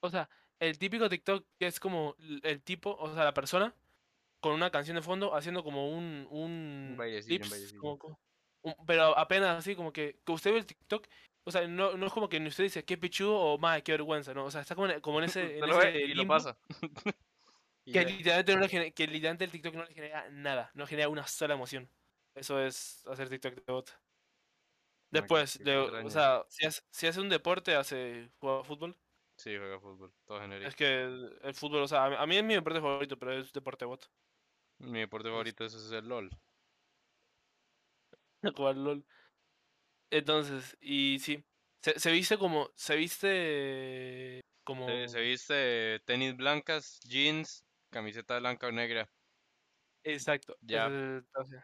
O 0.00 0.08
sea, 0.10 0.28
el 0.58 0.78
típico 0.78 1.08
TikTok 1.08 1.46
que 1.58 1.66
es 1.66 1.78
como 1.78 2.16
el 2.42 2.62
tipo, 2.62 2.96
o 2.98 3.12
sea, 3.14 3.24
la 3.24 3.34
persona 3.34 3.74
con 4.40 4.52
una 4.52 4.70
canción 4.70 4.96
de 4.96 5.02
fondo 5.02 5.34
haciendo 5.34 5.62
como 5.62 5.90
un 5.90 6.26
un 6.30 6.94
bailecillo, 6.96 7.34
un 7.36 7.40
lips, 7.40 7.50
bailecillo. 7.50 7.80
como- 7.80 7.98
como- 7.98 8.20
un- 8.62 8.86
pero 8.86 9.16
apenas 9.18 9.58
así 9.58 9.74
como 9.76 9.92
que, 9.92 10.18
que 10.24 10.32
usted 10.32 10.52
ve 10.52 10.58
el 10.58 10.66
TikTok, 10.66 11.06
o 11.46 11.50
sea, 11.52 11.66
no, 11.68 11.96
no 11.96 12.06
es 12.06 12.12
como 12.12 12.28
que 12.28 12.40
ni 12.40 12.48
usted 12.48 12.64
dice 12.64 12.84
qué 12.84 12.98
pichudo 12.98 13.38
o 13.38 13.58
madre, 13.58 13.82
qué 13.82 13.92
vergüenza, 13.92 14.34
¿no? 14.34 14.44
O 14.44 14.50
sea, 14.50 14.60
está 14.62 14.74
como 14.74 14.88
en, 14.88 15.00
como 15.00 15.18
en 15.20 15.24
ese, 15.30 15.44
Usted 15.44 15.62
en 15.62 15.68
lo 15.68 15.78
ve 15.78 16.00
y 16.02 16.14
lo 16.14 16.26
pasa. 16.26 16.58
Que 17.84 18.04
literalmente, 18.04 18.54
no 18.56 18.60
le 18.62 18.68
gene- 18.68 18.92
que 18.92 19.06
literalmente 19.06 19.44
el 19.44 19.52
TikTok 19.52 19.74
no 19.74 19.84
le 19.84 19.94
genera 19.94 20.28
nada, 20.30 20.72
no 20.74 20.88
genera 20.88 21.08
una 21.08 21.24
sola 21.24 21.54
emoción. 21.54 21.88
Eso 22.34 22.60
es 22.60 23.06
hacer 23.06 23.28
TikTok 23.28 23.54
de 23.64 23.72
bot. 23.72 23.96
Después, 25.12 25.60
de- 25.62 25.78
o 25.78 26.10
sea, 26.10 26.44
si 26.48 26.66
hace, 26.66 26.82
si 26.90 27.06
hace 27.06 27.20
un 27.20 27.28
deporte, 27.28 27.76
hace 27.76 28.28
juega 28.40 28.64
fútbol. 28.64 28.96
Sí, 29.36 29.56
juega 29.56 29.78
fútbol, 29.78 30.12
todo 30.26 30.40
genérico. 30.40 30.68
Es 30.68 30.74
que 30.74 31.02
el, 31.04 31.38
el 31.42 31.54
fútbol, 31.54 31.82
o 31.82 31.88
sea, 31.88 32.06
a 32.06 32.10
mí, 32.10 32.16
a 32.18 32.26
mí 32.26 32.36
es 32.38 32.42
mi 32.44 32.54
deporte 32.54 32.80
favorito, 32.80 33.16
pero 33.16 33.34
es 33.34 33.52
deporte 33.52 33.84
bot. 33.84 34.10
Mi 34.78 34.98
deporte 34.98 35.28
favorito 35.28 35.64
es 35.64 35.92
el 35.92 36.08
LOL. 36.08 36.30
Jugar 38.56 38.76
LOL. 38.76 39.04
Entonces, 40.10 40.76
y 40.80 41.18
sí, 41.20 41.44
se, 41.82 41.98
se 41.98 42.12
viste 42.12 42.38
como, 42.38 42.70
se 42.74 42.96
viste 42.96 44.40
como... 44.64 44.86
Se, 44.86 45.08
se 45.08 45.20
viste 45.20 46.00
tenis 46.06 46.36
blancas, 46.36 47.00
jeans, 47.04 47.64
camiseta 47.90 48.38
blanca 48.38 48.68
o 48.68 48.72
negra. 48.72 49.08
Exacto. 50.04 50.56
Ya. 50.60 50.86
entonces, 50.86 51.62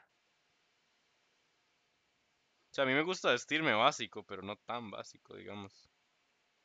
O 2.72 2.74
sea, 2.74 2.84
a 2.84 2.86
mí 2.86 2.95
me 2.95 3.03
gusta 3.03 3.30
vestirme 3.30 3.74
básico, 3.74 4.24
pero 4.24 4.43
no 4.43 4.57
tan 4.57 4.90
básico, 4.90 5.36
digamos. 5.36 5.90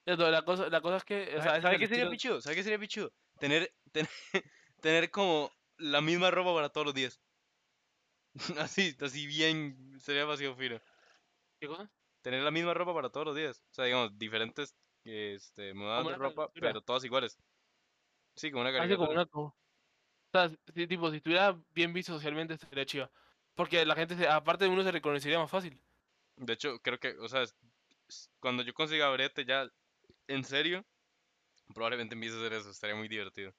La 0.06 0.42
cosa, 0.44 0.70
la 0.70 0.80
cosa 0.80 0.98
es 0.98 1.04
que, 1.04 1.36
o 1.38 1.42
sea, 1.42 1.44
¿Sabe, 1.44 1.58
ese 1.58 1.62
sabe 1.62 1.76
es 1.76 1.80
qué 1.82 1.88
sería 1.90 2.10
pichudo? 2.10 2.40
¿Sabe 2.40 2.56
qué 2.56 2.64
sería 2.64 2.80
pichudo? 2.80 3.12
Tener, 3.40 3.74
tener, 3.92 4.10
tener 4.82 5.12
como 5.12 5.52
la 5.78 6.00
misma 6.00 6.32
ropa 6.32 6.54
para 6.54 6.70
todos 6.70 6.86
los 6.86 6.94
días. 6.94 7.20
Así, 8.58 8.96
así 9.02 9.26
bien, 9.28 9.98
sería 10.00 10.22
demasiado 10.22 10.56
fino. 10.56 10.80
¿Qué 11.60 11.68
cosa? 11.68 11.92
Tener 12.22 12.44
la 12.44 12.52
misma 12.52 12.74
ropa 12.74 12.94
para 12.94 13.10
todos 13.10 13.26
los 13.28 13.36
días. 13.36 13.60
O 13.72 13.74
sea, 13.74 13.86
digamos, 13.86 14.18
diferentes 14.18 14.78
este, 15.04 15.74
modas 15.74 16.08
de 16.08 16.16
ropa, 16.16 16.50
caricatura. 16.50 16.72
pero 16.72 16.82
todas 16.82 17.04
iguales. 17.06 17.38
Sí, 18.36 18.52
como 18.52 18.62
una 18.62 18.72
Así 18.76 18.96
como 18.96 19.10
caricatura. 19.10 19.12
una... 19.12 19.26
como- 19.26 19.48
O 19.48 19.56
sea, 20.34 20.50
si, 20.76 20.88
tipo, 20.88 21.10
si 21.12 21.18
estuviera 21.18 21.62
bien 21.72 21.94
visto 21.94 22.14
socialmente, 22.14 22.56
estaría 22.56 22.86
chiva. 22.86 23.12
Porque 23.56 23.86
la 23.86 23.96
gente, 23.96 24.18
se- 24.18 24.28
aparte 24.30 24.66
de 24.66 24.72
uno, 24.72 24.84
se 24.84 24.92
reconocería 24.92 25.40
más 25.40 25.52
fácil. 25.52 25.84
De 26.36 26.54
hecho, 26.54 26.80
creo 26.80 27.00
que, 27.00 27.10
o 27.18 27.28
sea, 27.28 27.44
cuando 28.40 28.64
yo 28.64 28.74
consiga 28.74 29.10
brete 29.12 29.46
ya, 29.46 29.70
en 30.28 30.44
serio, 30.46 30.86
probablemente 31.74 32.16
empiece 32.16 32.36
a 32.38 32.40
hacer 32.42 32.54
eso, 32.54 32.72
estaría 32.72 32.96
muy 32.98 33.08
divertido. 33.10 33.54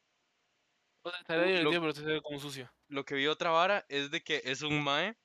O 1.03 1.11
sea, 1.11 1.18
estaría 1.20 1.44
Uh, 1.44 1.62
lo- 1.62 1.74
divertido, 1.74 1.80
pero 1.80 1.92
se 1.92 2.03
ve 2.05 2.20
como 2.22 2.38
sucio. 2.38 2.70
Lo 2.88 3.05
que 3.05 3.14
vi 3.14 3.26
otra 3.26 3.51
vara 3.51 3.84
es 3.88 4.11
de 4.11 4.22
que 4.22 4.42
es 4.44 4.62
un 4.62 4.82
mae 4.82 5.18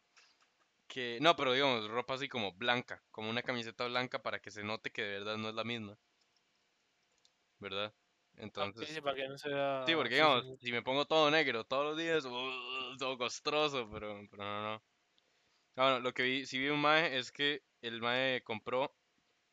que, 0.93 1.17
no, 1.21 1.35
pero 1.35 1.53
digamos, 1.53 1.87
ropa 1.87 2.13
así 2.13 2.29
como 2.29 2.53
blanca, 2.53 3.01
como 3.09 3.27
una 3.29 3.41
camiseta 3.41 3.87
blanca 3.87 4.21
para 4.21 4.39
que 4.39 4.51
se 4.51 4.63
note 4.63 4.91
que 4.91 5.01
de 5.01 5.19
verdad 5.19 5.37
no 5.37 5.49
es 5.49 5.55
la 5.55 5.63
misma. 5.63 5.97
¿Verdad? 7.59 7.91
Entonces, 8.35 8.89
sí, 8.89 9.01
para 9.01 9.15
que 9.15 9.27
no 9.27 9.37
sea... 9.37 9.83
sí, 9.87 9.95
porque 9.95 10.15
digamos, 10.15 10.45
si 10.59 10.71
me 10.71 10.83
pongo 10.83 11.05
todo 11.05 11.31
negro 11.31 11.63
todos 11.63 11.85
los 11.85 11.97
días, 11.97 12.25
uh, 12.25 12.97
todo 12.99 13.17
costroso, 13.17 13.89
pero, 13.91 14.21
pero 14.29 14.43
no, 14.43 14.61
no. 14.61 14.83
Ah, 15.75 15.83
bueno, 15.83 15.99
lo 16.01 16.13
que 16.13 16.23
vi, 16.23 16.45
si 16.45 16.59
vi 16.59 16.69
un 16.69 16.79
mae 16.79 17.17
es 17.17 17.31
que 17.31 17.63
el 17.81 17.99
mae 17.99 18.43
compró 18.43 18.95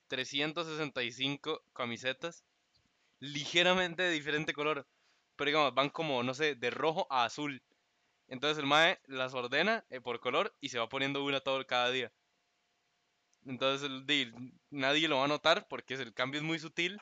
365 0.08 1.62
camisetas 1.72 2.44
ligeramente 3.18 4.02
de 4.02 4.10
diferente 4.10 4.52
color. 4.52 4.86
Pero 5.36 5.48
digamos, 5.48 5.74
van 5.74 5.88
como, 5.88 6.22
no 6.22 6.34
sé, 6.34 6.54
de 6.54 6.70
rojo 6.70 7.06
a 7.08 7.24
azul. 7.24 7.62
Entonces 8.30 8.56
el 8.58 8.66
mae 8.66 8.98
las 9.06 9.34
ordena 9.34 9.84
eh, 9.90 10.00
por 10.00 10.20
color 10.20 10.56
y 10.60 10.70
se 10.70 10.78
va 10.78 10.88
poniendo 10.88 11.22
una 11.22 11.40
todo 11.40 11.66
cada 11.66 11.90
día. 11.90 12.14
Entonces 13.44 13.90
nadie 14.70 15.08
lo 15.08 15.18
va 15.18 15.24
a 15.24 15.28
notar 15.28 15.66
porque 15.68 15.94
el 15.94 16.14
cambio 16.14 16.40
es 16.40 16.46
muy 16.46 16.58
sutil. 16.58 16.98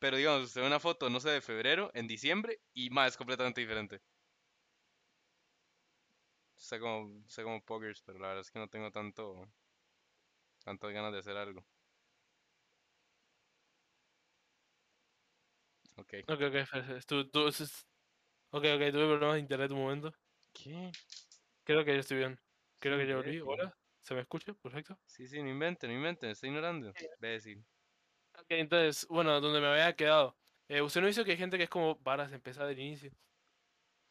Pero 0.00 0.16
digamos, 0.18 0.44
usted 0.44 0.62
ve 0.62 0.66
una 0.68 0.80
foto, 0.80 1.10
no 1.10 1.20
sé, 1.20 1.30
de 1.30 1.42
febrero, 1.42 1.90
en 1.94 2.08
diciembre 2.08 2.60
y 2.74 2.90
más 2.90 3.12
es 3.12 3.16
completamente 3.18 3.60
diferente. 3.62 4.02
Sé 6.66 6.78
como, 6.78 7.24
sé 7.28 7.42
como 7.42 7.60
poggers, 7.64 8.02
pero 8.02 8.18
la 8.20 8.28
verdad 8.28 8.42
es 8.42 8.50
que 8.52 8.58
no 8.60 8.68
tengo 8.68 8.90
tanto, 8.92 9.50
tantas 10.64 10.92
ganas 10.92 11.12
de 11.12 11.18
hacer 11.18 11.36
algo. 11.36 11.66
Ok. 15.96 16.14
Ok, 16.28 16.40
ok, 16.42 17.04
tú, 17.06 17.28
tú, 17.30 17.40
ok, 17.48 17.52
ok, 18.52 18.62
tuve 18.92 19.06
problemas 19.06 19.34
de 19.34 19.40
internet 19.40 19.70
un 19.72 19.78
momento. 19.78 20.12
¿Qué? 20.52 20.90
Creo 21.64 21.84
que 21.84 21.94
ya 21.94 22.00
estoy 22.00 22.18
bien. 22.18 22.40
Creo 22.78 22.98
que 22.98 23.14
volví. 23.14 23.30
imbécil. 23.30 23.42
Hola, 23.46 23.78
¿se 24.00 24.14
me 24.14 24.20
escucha? 24.20 24.54
Perfecto. 24.54 24.98
Sí, 25.06 25.26
sí, 25.26 25.42
no 25.42 25.48
inventen, 25.48 25.90
no 25.90 25.96
inventen, 25.96 26.30
estoy 26.30 26.50
ignorando. 26.50 26.92
Imbécil. 27.16 27.64
Ok, 28.38 28.46
entonces, 28.50 29.06
bueno, 29.08 29.40
donde 29.40 29.60
me 29.60 29.66
había 29.66 29.94
quedado. 29.94 30.36
Eh, 30.68 30.82
¿usted 30.82 31.00
no 31.00 31.06
dice 31.08 31.24
que 31.24 31.32
hay 31.32 31.36
gente 31.36 31.58
que 31.58 31.64
es 31.64 31.70
como 31.70 31.96
varas 31.96 32.32
empezar 32.32 32.66
del 32.66 32.78
inicio? 32.78 33.10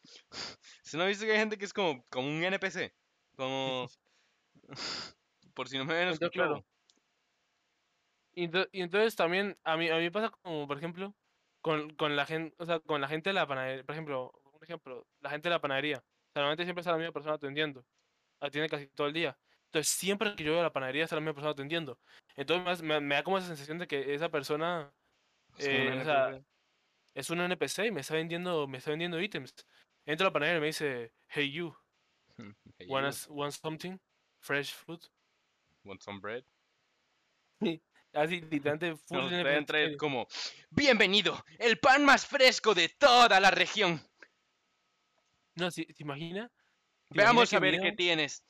¿Usted 0.85 0.97
no 0.97 1.03
ha 1.03 1.07
visto 1.07 1.25
que 1.25 1.31
hay 1.31 1.39
gente 1.39 1.57
que 1.57 1.65
es 1.65 1.73
como, 1.73 2.05
como 2.09 2.27
un 2.27 2.43
NPC? 2.43 2.93
Como... 3.35 3.87
Por 5.53 5.67
si 5.67 5.77
no 5.77 5.85
me 5.85 5.93
ven 5.93 6.09
Entonces, 6.09 6.29
claro. 6.31 6.65
Y 8.33 8.49
entonces 8.81 9.15
también, 9.15 9.57
a 9.63 9.75
mí, 9.75 9.89
a 9.89 9.97
mí 9.97 10.09
pasa 10.09 10.29
como, 10.29 10.67
por 10.67 10.77
ejemplo, 10.77 11.13
con, 11.61 11.89
con 11.95 12.15
la 12.15 12.25
gente, 12.25 12.55
o 12.57 12.65
sea, 12.65 12.79
con 12.79 13.01
la 13.01 13.07
gente 13.07 13.31
de 13.31 13.33
la 13.33 13.47
panadería, 13.47 13.83
por 13.83 13.93
ejemplo, 13.93 14.31
un 14.53 14.63
ejemplo, 14.63 15.07
la 15.19 15.29
gente 15.29 15.49
de 15.49 15.55
la 15.55 15.61
panadería. 15.61 16.03
O 16.29 16.31
sea, 16.33 16.41
normalmente 16.43 16.63
siempre 16.63 16.81
está 16.81 16.91
la 16.91 16.97
misma 16.97 17.11
persona 17.13 17.35
atendiendo. 17.35 17.85
Atiende 18.39 18.69
casi 18.69 18.87
todo 18.87 19.07
el 19.07 19.13
día. 19.13 19.37
Entonces, 19.65 19.91
siempre 19.91 20.35
que 20.35 20.43
yo 20.43 20.51
voy 20.51 20.59
a 20.59 20.63
la 20.63 20.73
panadería 20.73 21.03
está 21.03 21.15
la 21.15 21.21
misma 21.21 21.33
persona 21.33 21.51
atendiendo. 21.51 21.99
Entonces, 22.35 22.81
me, 22.81 22.99
me, 22.99 23.15
da 23.15 23.23
como 23.23 23.37
esa 23.37 23.47
sensación 23.47 23.77
de 23.79 23.87
que 23.87 24.13
esa 24.13 24.29
persona 24.29 24.91
Es 25.57 25.67
un 25.67 25.73
eh, 25.73 25.99
o 25.99 26.03
sea, 26.03 26.29
NPC. 26.29 26.45
es 27.15 27.29
un 27.29 27.41
NPC 27.41 27.85
y 27.87 27.91
me 27.91 28.01
está 28.01 28.13
vendiendo, 28.15 28.67
me 28.67 28.77
está 28.77 28.91
vendiendo 28.91 29.19
ítems. 29.19 29.53
Entro 30.05 30.27
a 30.27 30.29
la 30.29 30.33
panadería 30.33 30.57
y 30.57 30.61
me 30.61 30.67
dice, 30.67 31.13
hey 31.29 31.51
you, 31.51 31.75
Hey, 32.77 32.87
want, 32.87 33.13
you, 33.27 33.33
want 33.33 33.53
something? 33.53 33.97
Fresh 34.39 34.73
food? 34.73 35.01
want 35.83 36.01
some 36.01 36.19
bread? 36.19 36.43
Así, 38.13 38.41
literalmente, 38.41 38.95
full 38.95 39.17
No, 39.17 39.29
NPC. 39.29 39.57
entra 39.57 39.81
es 39.81 39.97
como, 39.97 40.27
bienvenido, 40.71 41.43
el 41.59 41.77
pan 41.79 42.05
más 42.05 42.25
fresco 42.25 42.73
de 42.73 42.89
toda 42.89 43.39
la 43.39 43.51
región. 43.51 44.01
No, 45.59 45.71
¿se, 45.71 45.85
se 45.93 46.03
imagina? 46.03 46.51
¿Te 47.11 47.21
Veamos 47.21 47.51
imaginas 47.51 47.53
a 47.53 47.59
que 47.59 47.59
ver 47.59 47.77
miedo? 47.77 47.83
qué 47.83 47.91
tienes. 47.93 48.45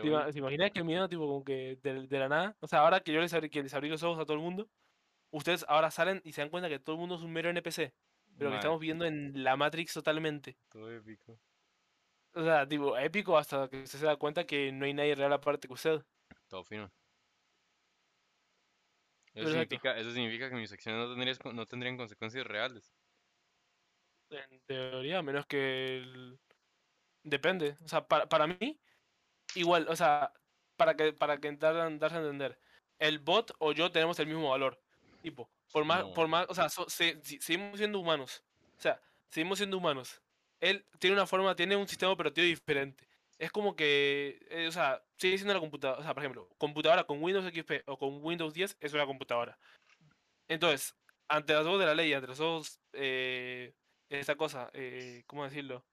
¿Te, 0.00 0.10
bueno. 0.10 0.30
se 0.32 0.38
imagina 0.38 0.70
que 0.70 0.80
el 0.80 0.84
miedo, 0.84 1.08
tipo, 1.08 1.26
como 1.26 1.44
que 1.44 1.78
de, 1.82 2.06
de 2.06 2.18
la 2.18 2.28
nada? 2.28 2.56
O 2.60 2.66
sea, 2.68 2.80
ahora 2.80 3.00
que 3.00 3.12
yo 3.12 3.20
les 3.20 3.32
abrí, 3.34 3.50
que 3.50 3.62
les 3.62 3.74
abrí 3.74 3.88
los 3.88 4.02
ojos 4.02 4.18
a 4.20 4.24
todo 4.24 4.36
el 4.36 4.42
mundo, 4.42 4.70
ustedes 5.30 5.64
ahora 5.68 5.90
salen 5.90 6.20
y 6.24 6.32
se 6.32 6.40
dan 6.42 6.50
cuenta 6.50 6.68
que 6.68 6.78
todo 6.80 6.96
el 6.96 7.00
mundo 7.00 7.16
es 7.16 7.22
un 7.22 7.32
mero 7.32 7.50
NPC, 7.50 7.94
pero 8.36 8.50
que 8.50 8.56
estamos 8.56 8.80
viviendo 8.80 9.04
en 9.06 9.44
la 9.44 9.56
Matrix 9.56 9.94
totalmente. 9.94 10.58
todo 10.68 10.90
épico. 10.92 11.40
O 12.34 12.42
sea, 12.44 12.66
tipo, 12.68 12.96
épico 12.98 13.38
hasta 13.38 13.68
que 13.68 13.82
usted 13.82 13.98
se 13.98 14.06
da 14.06 14.16
cuenta 14.16 14.44
que 14.46 14.72
no 14.72 14.84
hay 14.84 14.94
nadie 14.94 15.14
real 15.14 15.32
aparte 15.32 15.68
que 15.68 15.74
usted. 15.74 16.04
Todo 16.48 16.64
fino. 16.64 16.90
Eso 19.34 19.48
significa, 19.50 19.96
eso 19.98 20.12
significa 20.12 20.48
que 20.48 20.56
mis 20.56 20.72
acciones 20.72 21.00
no 21.08 21.14
tendrían, 21.14 21.56
no 21.56 21.66
tendrían 21.66 21.96
consecuencias 21.96 22.46
reales. 22.46 22.94
En 24.50 24.60
teoría, 24.66 25.18
a 25.18 25.22
menos 25.22 25.46
que... 25.46 25.98
el- 25.98 26.38
Depende. 27.22 27.76
O 27.84 27.88
sea, 27.88 28.06
para, 28.06 28.28
para 28.28 28.46
mí, 28.46 28.78
igual, 29.54 29.86
o 29.88 29.96
sea, 29.96 30.32
para 30.76 30.94
que, 30.94 31.12
para 31.14 31.38
que 31.38 31.52
dar- 31.52 31.98
darse 31.98 32.16
a 32.16 32.20
entender, 32.20 32.58
el 32.98 33.18
bot 33.18 33.52
o 33.60 33.72
yo 33.72 33.90
tenemos 33.90 34.18
el 34.18 34.26
mismo 34.26 34.50
valor. 34.50 34.78
Tipo, 35.22 35.50
por 35.72 35.84
más, 35.86 36.04
por 36.14 36.28
más, 36.28 36.46
o 36.50 36.54
sea, 36.54 36.68
so- 36.68 36.88
se- 36.90 37.18
si- 37.24 37.40
seguimos 37.40 37.78
siendo 37.78 37.98
humanos. 37.98 38.44
O 38.76 38.80
sea, 38.80 39.00
seguimos 39.30 39.58
siendo 39.58 39.78
humanos. 39.78 40.20
Él 40.60 40.84
tiene 40.98 41.16
una 41.16 41.26
forma, 41.26 41.56
tiene 41.56 41.76
un 41.76 41.88
sistema 41.88 42.12
operativo 42.12 42.46
diferente. 42.46 43.08
Es 43.38 43.50
como 43.50 43.74
que, 43.74 44.38
eh, 44.50 44.66
o 44.68 44.72
sea, 44.72 45.02
sigue 45.16 45.38
siendo 45.38 45.54
la 45.54 45.60
computadora. 45.60 46.00
O 46.00 46.02
sea, 46.04 46.12
por 46.14 46.22
ejemplo, 46.22 46.48
computadora 46.58 47.04
con 47.04 47.22
Windows 47.22 47.46
XP 47.46 47.82
o 47.86 47.96
con 47.98 48.22
Windows 48.22 48.52
10 48.52 48.76
es 48.80 48.92
una 48.92 49.06
computadora. 49.06 49.58
Entonces, 50.48 50.94
ante 51.28 51.54
los 51.54 51.66
ojos 51.66 51.80
de 51.80 51.86
la 51.86 51.94
ley, 51.94 52.12
ante 52.12 52.28
los 52.28 52.40
ojos, 52.40 52.78
eh, 52.92 53.72
esa 54.20 54.36
cosa, 54.36 54.70
eh, 54.74 55.24
¿cómo 55.26 55.44
decirlo? 55.44 55.86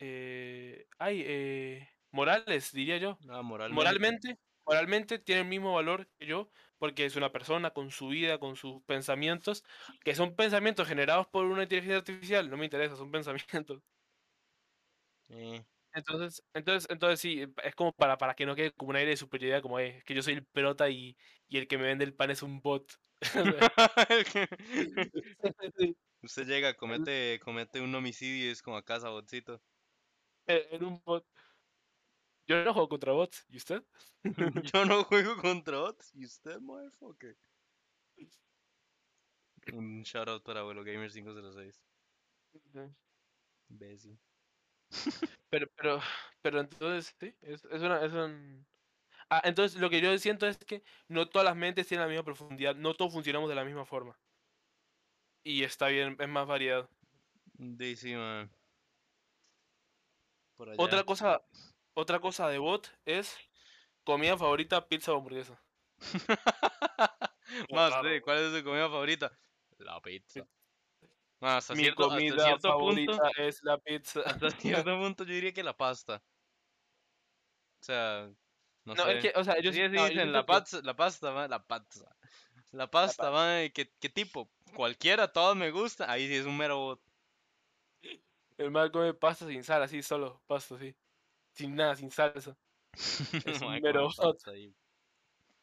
Eh, 0.00 0.86
ay, 0.98 1.22
eh, 1.26 1.88
morales, 2.12 2.72
diría 2.72 2.98
yo. 2.98 3.18
Ah, 3.30 3.42
moralmente. 3.42 3.74
Moralmente, 3.74 4.38
moralmente 4.66 5.18
tiene 5.18 5.42
el 5.42 5.48
mismo 5.48 5.74
valor 5.74 6.08
que 6.18 6.26
yo, 6.26 6.50
porque 6.78 7.04
es 7.06 7.16
una 7.16 7.32
persona 7.32 7.70
con 7.72 7.90
su 7.90 8.08
vida, 8.08 8.38
con 8.38 8.56
sus 8.56 8.82
pensamientos, 8.84 9.64
que 10.04 10.14
son 10.14 10.36
pensamientos 10.36 10.88
generados 10.88 11.26
por 11.28 11.46
una 11.46 11.64
inteligencia 11.64 11.98
artificial, 11.98 12.50
no 12.50 12.56
me 12.56 12.66
interesa, 12.66 12.96
son 12.96 13.10
pensamientos. 13.12 13.82
Entonces, 15.94 16.42
entonces, 16.54 16.86
entonces 16.90 17.20
sí, 17.20 17.44
es 17.64 17.74
como 17.74 17.92
para, 17.92 18.18
para 18.18 18.34
que 18.34 18.46
no 18.46 18.54
quede 18.54 18.72
como 18.72 18.90
un 18.90 18.96
aire 18.96 19.10
de 19.10 19.16
superioridad, 19.16 19.62
como 19.62 19.78
es 19.78 20.04
que 20.04 20.14
yo 20.14 20.22
soy 20.22 20.34
el 20.34 20.44
pelota 20.46 20.88
y, 20.90 21.16
y 21.48 21.58
el 21.58 21.66
que 21.66 21.78
me 21.78 21.84
vende 21.84 22.04
el 22.04 22.14
pan 22.14 22.30
es 22.30 22.42
un 22.42 22.60
bot. 22.60 22.92
Sí, 25.78 25.96
Usted 26.22 26.46
llega, 26.46 26.74
comete, 26.76 27.40
comete 27.42 27.80
un 27.80 27.94
homicidio 27.94 28.46
y 28.46 28.50
es 28.50 28.62
como 28.62 28.76
a 28.76 28.84
casa, 28.84 29.08
botcito. 29.10 29.62
e- 30.46 30.68
en 30.72 30.84
un 30.84 31.00
bot. 31.04 31.24
Yo 32.46 32.64
no 32.64 32.72
juego 32.72 32.88
contra 32.88 33.12
bots, 33.12 33.44
¿y 33.48 33.58
usted? 33.58 33.84
Yo 34.72 34.84
no 34.84 35.04
juego 35.04 35.36
contra 35.36 35.78
bots. 35.78 36.10
¿Y 36.14 36.24
usted, 36.24 36.58
motherfucker? 36.60 37.36
Un 39.72 40.02
shoutout 40.02 40.42
para 40.42 40.60
Abuelo 40.60 40.82
Gamer 40.82 41.10
506. 41.10 41.82
Imbécil. 43.70 44.18
Pero, 45.50 45.66
pero, 45.76 46.00
pero 46.42 46.60
entonces, 46.60 47.14
sí, 47.18 47.34
es, 47.40 47.64
es 47.64 47.82
una, 47.82 48.04
es 48.04 48.12
un... 48.12 48.66
Ah, 49.30 49.42
entonces 49.44 49.80
lo 49.80 49.90
que 49.90 50.00
yo 50.00 50.16
siento 50.18 50.46
es 50.46 50.58
que 50.58 50.82
no 51.08 51.28
todas 51.28 51.46
las 51.46 51.56
mentes 51.56 51.86
tienen 51.88 52.06
la 52.06 52.08
misma 52.10 52.24
profundidad, 52.24 52.76
no 52.76 52.94
todos 52.94 53.12
funcionamos 53.12 53.48
de 53.48 53.56
la 53.56 53.64
misma 53.64 53.86
forma. 53.86 54.18
Y 55.44 55.62
está 55.64 55.88
bien, 55.88 56.16
es 56.18 56.28
más 56.28 56.46
variedad. 56.46 56.88
Daisy, 57.54 58.14
man. 58.14 58.50
Por 60.56 60.68
allá. 60.70 60.82
Otra 60.82 61.04
cosa, 61.04 61.40
otra 61.94 62.20
cosa 62.20 62.48
de 62.48 62.58
bot 62.58 62.88
es 63.04 63.36
comida 64.04 64.36
favorita, 64.36 64.86
pizza 64.86 65.12
o 65.12 65.18
hamburguesa. 65.18 65.60
Más, 67.72 67.92
sí. 68.02 68.20
¿cuál 68.20 68.38
es 68.38 68.52
tu 68.58 68.64
comida 68.64 68.88
favorita? 68.88 69.32
La 69.78 70.00
pizza. 70.00 70.46
Ma, 71.40 71.56
hasta 71.58 71.74
Mi 71.74 71.82
cierto, 71.84 72.04
hasta 72.04 72.16
comida 72.16 72.44
cierto 72.44 72.68
favorita 72.68 73.12
punto, 73.12 73.30
es 73.38 73.62
la 73.62 73.78
pizza. 73.78 74.20
hasta 74.26 74.50
cierto 74.84 74.98
punto 74.98 75.24
yo 75.24 75.34
diría 75.34 75.52
que 75.52 75.62
la 75.62 75.76
pasta. 75.76 76.22
O 77.80 77.84
sea, 77.84 78.28
no, 78.84 78.94
No, 78.94 79.04
sé. 79.04 79.12
es 79.18 79.22
que, 79.22 79.32
o 79.38 79.44
sea, 79.44 79.60
yo, 79.60 79.72
Sí, 79.72 79.78
sí- 79.78 79.88
sí 79.88 79.94
no, 79.94 80.02
yo 80.02 80.08
dicen 80.08 80.32
la 80.32 80.40
que- 80.40 80.46
pasta, 80.46 80.80
la 80.82 80.96
pasta, 80.96 81.48
la 81.48 81.64
pasta. 81.64 82.16
La 82.70 82.90
pasta, 82.90 83.30
ma, 83.30 83.68
¿qué, 83.74 83.92
qué 84.00 84.08
tipo? 84.08 84.50
Cualquiera, 84.74 85.32
todos 85.32 85.54
me 85.56 85.70
gusta. 85.70 86.10
Ahí 86.10 86.26
sí 86.28 86.34
es 86.36 86.46
un 86.46 86.56
mero 86.56 86.78
bot. 86.78 87.02
El 88.58 88.70
mal 88.70 88.90
come 88.92 89.14
pasta 89.14 89.46
sin 89.46 89.64
sal, 89.64 89.82
así 89.82 90.02
solo, 90.02 90.42
pasta, 90.46 90.74
así. 90.74 90.94
Sin 91.52 91.76
nada, 91.76 91.96
sin 91.96 92.10
salsa. 92.10 92.58
Es 93.44 93.62
un 93.62 93.80
mero 93.80 94.12
bot. 94.16 94.40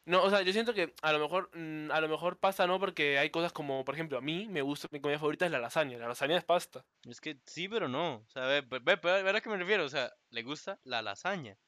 No, 0.04 0.22
o 0.22 0.30
sea, 0.30 0.42
yo 0.42 0.52
siento 0.52 0.72
que 0.72 0.94
a 1.02 1.12
lo 1.12 1.18
mejor, 1.18 1.50
mm, 1.52 1.90
a 1.90 2.00
lo 2.00 2.08
mejor 2.08 2.38
pasta 2.38 2.66
no, 2.68 2.78
porque 2.78 3.18
hay 3.18 3.30
cosas 3.30 3.52
como, 3.52 3.84
por 3.84 3.94
ejemplo, 3.96 4.18
a 4.18 4.20
mí 4.20 4.46
me 4.48 4.62
gusta, 4.62 4.86
mi 4.92 5.00
comida 5.00 5.18
favorita 5.18 5.46
es 5.46 5.50
la 5.52 5.58
lasaña. 5.58 5.98
La 5.98 6.06
lasaña 6.08 6.36
es 6.38 6.44
pasta. 6.44 6.86
Es 7.08 7.20
que 7.20 7.40
sí, 7.44 7.68
pero 7.68 7.88
no. 7.88 8.16
O 8.18 8.28
sea, 8.28 8.46
ve, 8.46 8.60
ve- 8.62 8.96
ve 9.02 9.30
a 9.30 9.40
qué 9.40 9.48
me 9.50 9.56
refiero. 9.56 9.84
O 9.84 9.88
sea, 9.88 10.12
le 10.30 10.42
gusta 10.44 10.78
la 10.84 11.02
lasaña. 11.02 11.58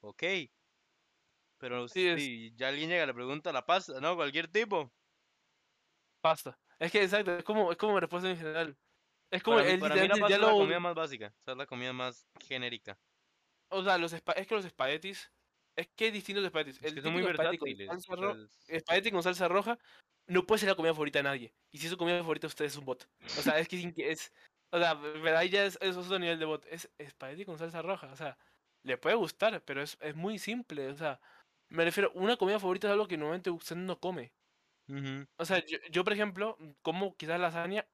Ok. 0.00 0.22
Pero 1.58 1.88
Sí, 1.88 2.14
si 2.18 2.54
ya 2.56 2.68
alguien 2.68 2.88
llega 2.90 3.04
y 3.04 3.06
le 3.06 3.14
pregunta 3.14 3.52
la 3.52 3.64
pasta, 3.66 4.00
no, 4.00 4.16
cualquier 4.16 4.48
tipo. 4.48 4.92
Pasta. 6.20 6.58
Es 6.78 6.92
que 6.92 7.02
exacto, 7.02 7.36
es 7.36 7.44
como, 7.44 7.70
es 7.72 7.78
como 7.78 7.98
respuesta 8.00 8.28
en 8.30 8.36
general. 8.36 8.78
Es 9.30 9.42
como 9.42 9.56
Para 9.56 9.68
mí, 9.68 9.74
él 9.74 9.80
para 9.80 9.96
mí 9.96 10.08
la 10.08 10.16
pasta 10.16 10.34
es 10.34 10.40
la 10.40 10.50
comida 10.52 10.80
más 10.80 10.94
básica. 10.94 11.34
O 11.40 11.42
sea, 11.44 11.52
es 11.52 11.58
la 11.58 11.66
comida 11.66 11.92
más 11.92 12.28
genérica. 12.40 13.00
O 13.70 13.82
sea, 13.82 13.98
los 13.98 14.12
espa- 14.14 14.34
es 14.36 14.46
que 14.46 14.54
los 14.54 14.64
espaguetis, 14.64 15.32
es 15.76 15.88
que 15.96 16.06
hay 16.06 16.10
distintos 16.10 16.44
espaguetis. 16.44 16.78
Es 16.82 16.84
El 16.84 16.94
que 16.94 17.02
son 17.02 17.12
muy 17.12 17.22
espagueti 17.22 17.58
con 17.58 17.68
versátiles. 17.68 17.86
salsa 17.86 18.12
o 18.12 18.16
sea, 18.16 18.32
ro- 18.34 18.44
es- 18.44 18.50
espagueti 18.68 19.10
con 19.10 19.22
salsa 19.22 19.48
roja 19.48 19.78
no 20.28 20.46
puede 20.46 20.60
ser 20.60 20.68
la 20.70 20.74
comida 20.76 20.92
favorita 20.94 21.18
de 21.20 21.22
nadie. 21.24 21.54
Y 21.72 21.78
si 21.78 21.86
es 21.86 21.90
su 21.92 21.96
comida 21.98 22.18
favorita, 22.18 22.46
usted 22.46 22.64
es 22.66 22.76
un 22.76 22.84
bot. 22.84 23.08
O 23.34 23.42
sea, 23.42 23.58
es 23.58 23.68
que 23.68 23.92
es, 23.98 24.32
o 24.70 24.78
sea, 24.78 25.00
ahí 25.38 25.48
ya 25.50 25.64
es, 25.66 25.78
es 25.80 25.96
otro 25.96 26.18
nivel 26.18 26.38
de 26.38 26.44
bot. 26.46 26.66
Es 26.66 26.90
espagueti 26.98 27.44
con 27.44 27.58
salsa 27.58 27.82
roja. 27.82 28.12
O 28.12 28.16
sea, 28.16 28.38
le 28.82 28.98
puede 28.98 29.16
gustar, 29.16 29.64
pero 29.64 29.82
es, 29.82 29.96
es 30.00 30.14
muy 30.16 30.38
simple. 30.38 30.88
O 30.90 30.96
sea, 30.96 31.20
me 31.70 31.84
refiero, 31.84 32.10
una 32.14 32.36
comida 32.36 32.60
favorita 32.60 32.88
es 32.88 32.92
algo 32.92 33.08
que 33.08 33.16
normalmente 33.18 33.50
usted 33.50 33.76
no 33.76 33.98
come. 34.00 34.34
O 35.38 35.44
sea, 35.44 35.64
yo, 35.64 35.78
yo, 35.90 36.04
por 36.04 36.12
ejemplo, 36.12 36.56
como 36.82 37.16
quizás 37.16 37.40
lasaña. 37.40 37.88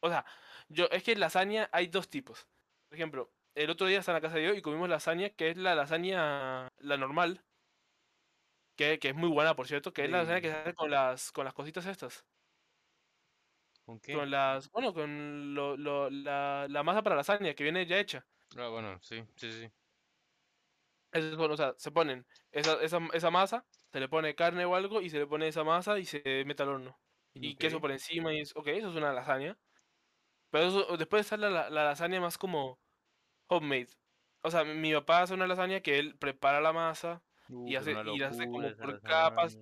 O 0.00 0.08
sea, 0.08 0.24
yo, 0.68 0.86
es 0.90 1.02
que 1.02 1.16
lasaña 1.16 1.68
hay 1.72 1.88
dos 1.88 2.08
tipos. 2.10 2.48
Por 2.88 2.96
ejemplo, 2.98 3.34
el 3.54 3.70
otro 3.70 3.86
día 3.86 3.98
estaba 4.00 4.18
en 4.18 4.22
la 4.22 4.28
casa 4.28 4.38
de 4.38 4.46
yo 4.46 4.54
y 4.54 4.62
comimos 4.62 4.88
lasaña, 4.88 5.30
que 5.30 5.50
es 5.50 5.56
la 5.56 5.74
lasaña, 5.74 6.68
la 6.78 6.96
normal. 6.96 7.44
Que, 8.76 8.98
que 8.98 9.08
es 9.10 9.14
muy 9.14 9.28
buena, 9.30 9.56
por 9.56 9.66
cierto, 9.66 9.92
que 9.92 10.04
es 10.04 10.10
la 10.10 10.18
lasaña 10.18 10.40
que 10.40 10.48
se 10.50 10.56
hace 10.56 10.74
con 10.74 10.90
las, 10.90 11.32
con 11.32 11.44
las 11.44 11.54
cositas 11.54 11.86
estas. 11.86 12.26
¿Con 13.84 14.00
qué? 14.00 14.16
Con 14.16 14.30
las, 14.30 14.70
bueno, 14.70 14.92
con 14.94 15.54
lo, 15.54 15.76
lo- 15.76 16.10
la, 16.10 16.66
la 16.68 16.82
masa 16.82 17.02
para 17.02 17.16
lasaña, 17.16 17.54
que 17.54 17.64
viene 17.64 17.86
ya 17.86 17.98
hecha. 17.98 18.26
Ah, 18.56 18.68
bueno, 18.68 18.98
sí, 19.02 19.22
sí, 19.36 19.52
sí. 19.52 19.70
Eso 21.12 21.28
es 21.28 21.36
bueno, 21.36 21.54
o 21.54 21.56
sea, 21.56 21.74
se 21.78 21.90
ponen 21.90 22.26
esa, 22.52 22.82
esa, 22.82 22.98
esa 23.12 23.30
masa, 23.30 23.66
se 23.92 24.00
le 24.00 24.08
pone 24.08 24.34
carne 24.34 24.64
o 24.64 24.74
algo 24.74 25.00
y 25.00 25.08
se 25.10 25.18
le 25.18 25.26
pone 25.26 25.48
esa 25.48 25.64
masa 25.64 25.98
y 25.98 26.04
se 26.04 26.44
mete 26.46 26.62
al 26.62 26.70
horno. 26.70 27.00
Y 27.34 27.56
queso 27.56 27.80
por 27.80 27.90
encima 27.92 28.32
y 28.34 28.40
es, 28.40 28.54
ok, 28.56 28.68
eso 28.68 28.90
es 28.90 28.96
una 28.96 29.12
lasaña. 29.12 29.58
Pero 30.50 30.66
eso, 30.68 30.96
después 30.96 31.22
está 31.22 31.36
la, 31.36 31.50
la, 31.50 31.70
la 31.70 31.84
lasaña 31.84 32.20
más 32.20 32.38
como 32.38 32.80
homemade. 33.48 33.88
O 34.42 34.50
sea, 34.50 34.64
mi, 34.64 34.92
papá 34.94 35.22
hace 35.22 35.34
una 35.34 35.46
lasaña 35.46 35.80
que 35.80 35.98
él 35.98 36.16
prepara 36.18 36.60
la 36.60 36.72
masa, 36.72 37.22
Uh, 37.48 37.68
y 37.68 37.76
hace- 37.76 37.92
y 37.92 38.18
la 38.18 38.28
hace 38.28 38.48
como 38.48 38.74
por 38.76 39.00
capas. 39.02 39.58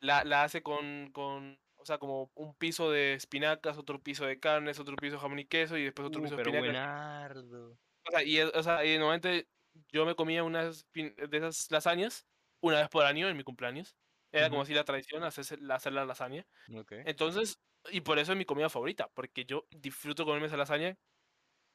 la, 0.00 0.22
la 0.24 0.44
hace 0.44 0.62
con, 0.62 1.10
con, 1.12 1.58
o 1.76 1.84
sea, 1.84 1.98
como 1.98 2.30
un 2.34 2.54
piso 2.56 2.90
de 2.92 3.14
espinacas, 3.14 3.76
otro 3.78 4.00
piso 4.00 4.24
de 4.26 4.38
carnes, 4.38 4.78
otro 4.78 4.96
piso 4.96 5.16
de 5.16 5.20
jamón 5.20 5.38
y 5.40 5.46
queso 5.46 5.76
y 5.76 5.84
después 5.84 6.06
otro 6.06 6.20
Uh, 6.20 6.24
piso 6.24 6.36
de 6.36 6.42
espinacas. 6.42 6.60
buenardo. 6.60 7.78
O 8.06 8.10
sea, 8.10 8.22
y, 8.22 8.40
o 8.40 8.62
sea, 8.62 8.84
y 8.84 8.98
normalmente 8.98 9.48
yo 9.92 10.06
me 10.06 10.14
comía 10.14 10.44
unas 10.44 10.86
de 10.94 11.14
esas 11.32 11.70
lasañas 11.70 12.26
una 12.62 12.78
vez 12.80 12.88
por 12.88 13.04
año 13.04 13.28
en 13.28 13.36
mi 13.36 13.44
cumpleaños. 13.44 13.96
Era 14.32 14.50
como 14.50 14.62
así 14.62 14.74
la 14.74 14.84
tradición, 14.84 15.24
hacerse, 15.24 15.56
la- 15.58 15.76
hacer 15.76 15.92
la 15.92 16.04
lasaña. 16.04 16.46
Ok. 16.74 16.92
Entonces, 17.04 17.60
y 17.90 18.02
por 18.02 18.18
eso 18.18 18.32
es 18.32 18.38
mi 18.38 18.44
comida 18.44 18.68
favorita, 18.70 19.08
porque 19.14 19.44
yo 19.46 19.66
disfruto 19.70 20.24
comerme 20.24 20.48
esa 20.48 20.56
lasaña 20.56 20.96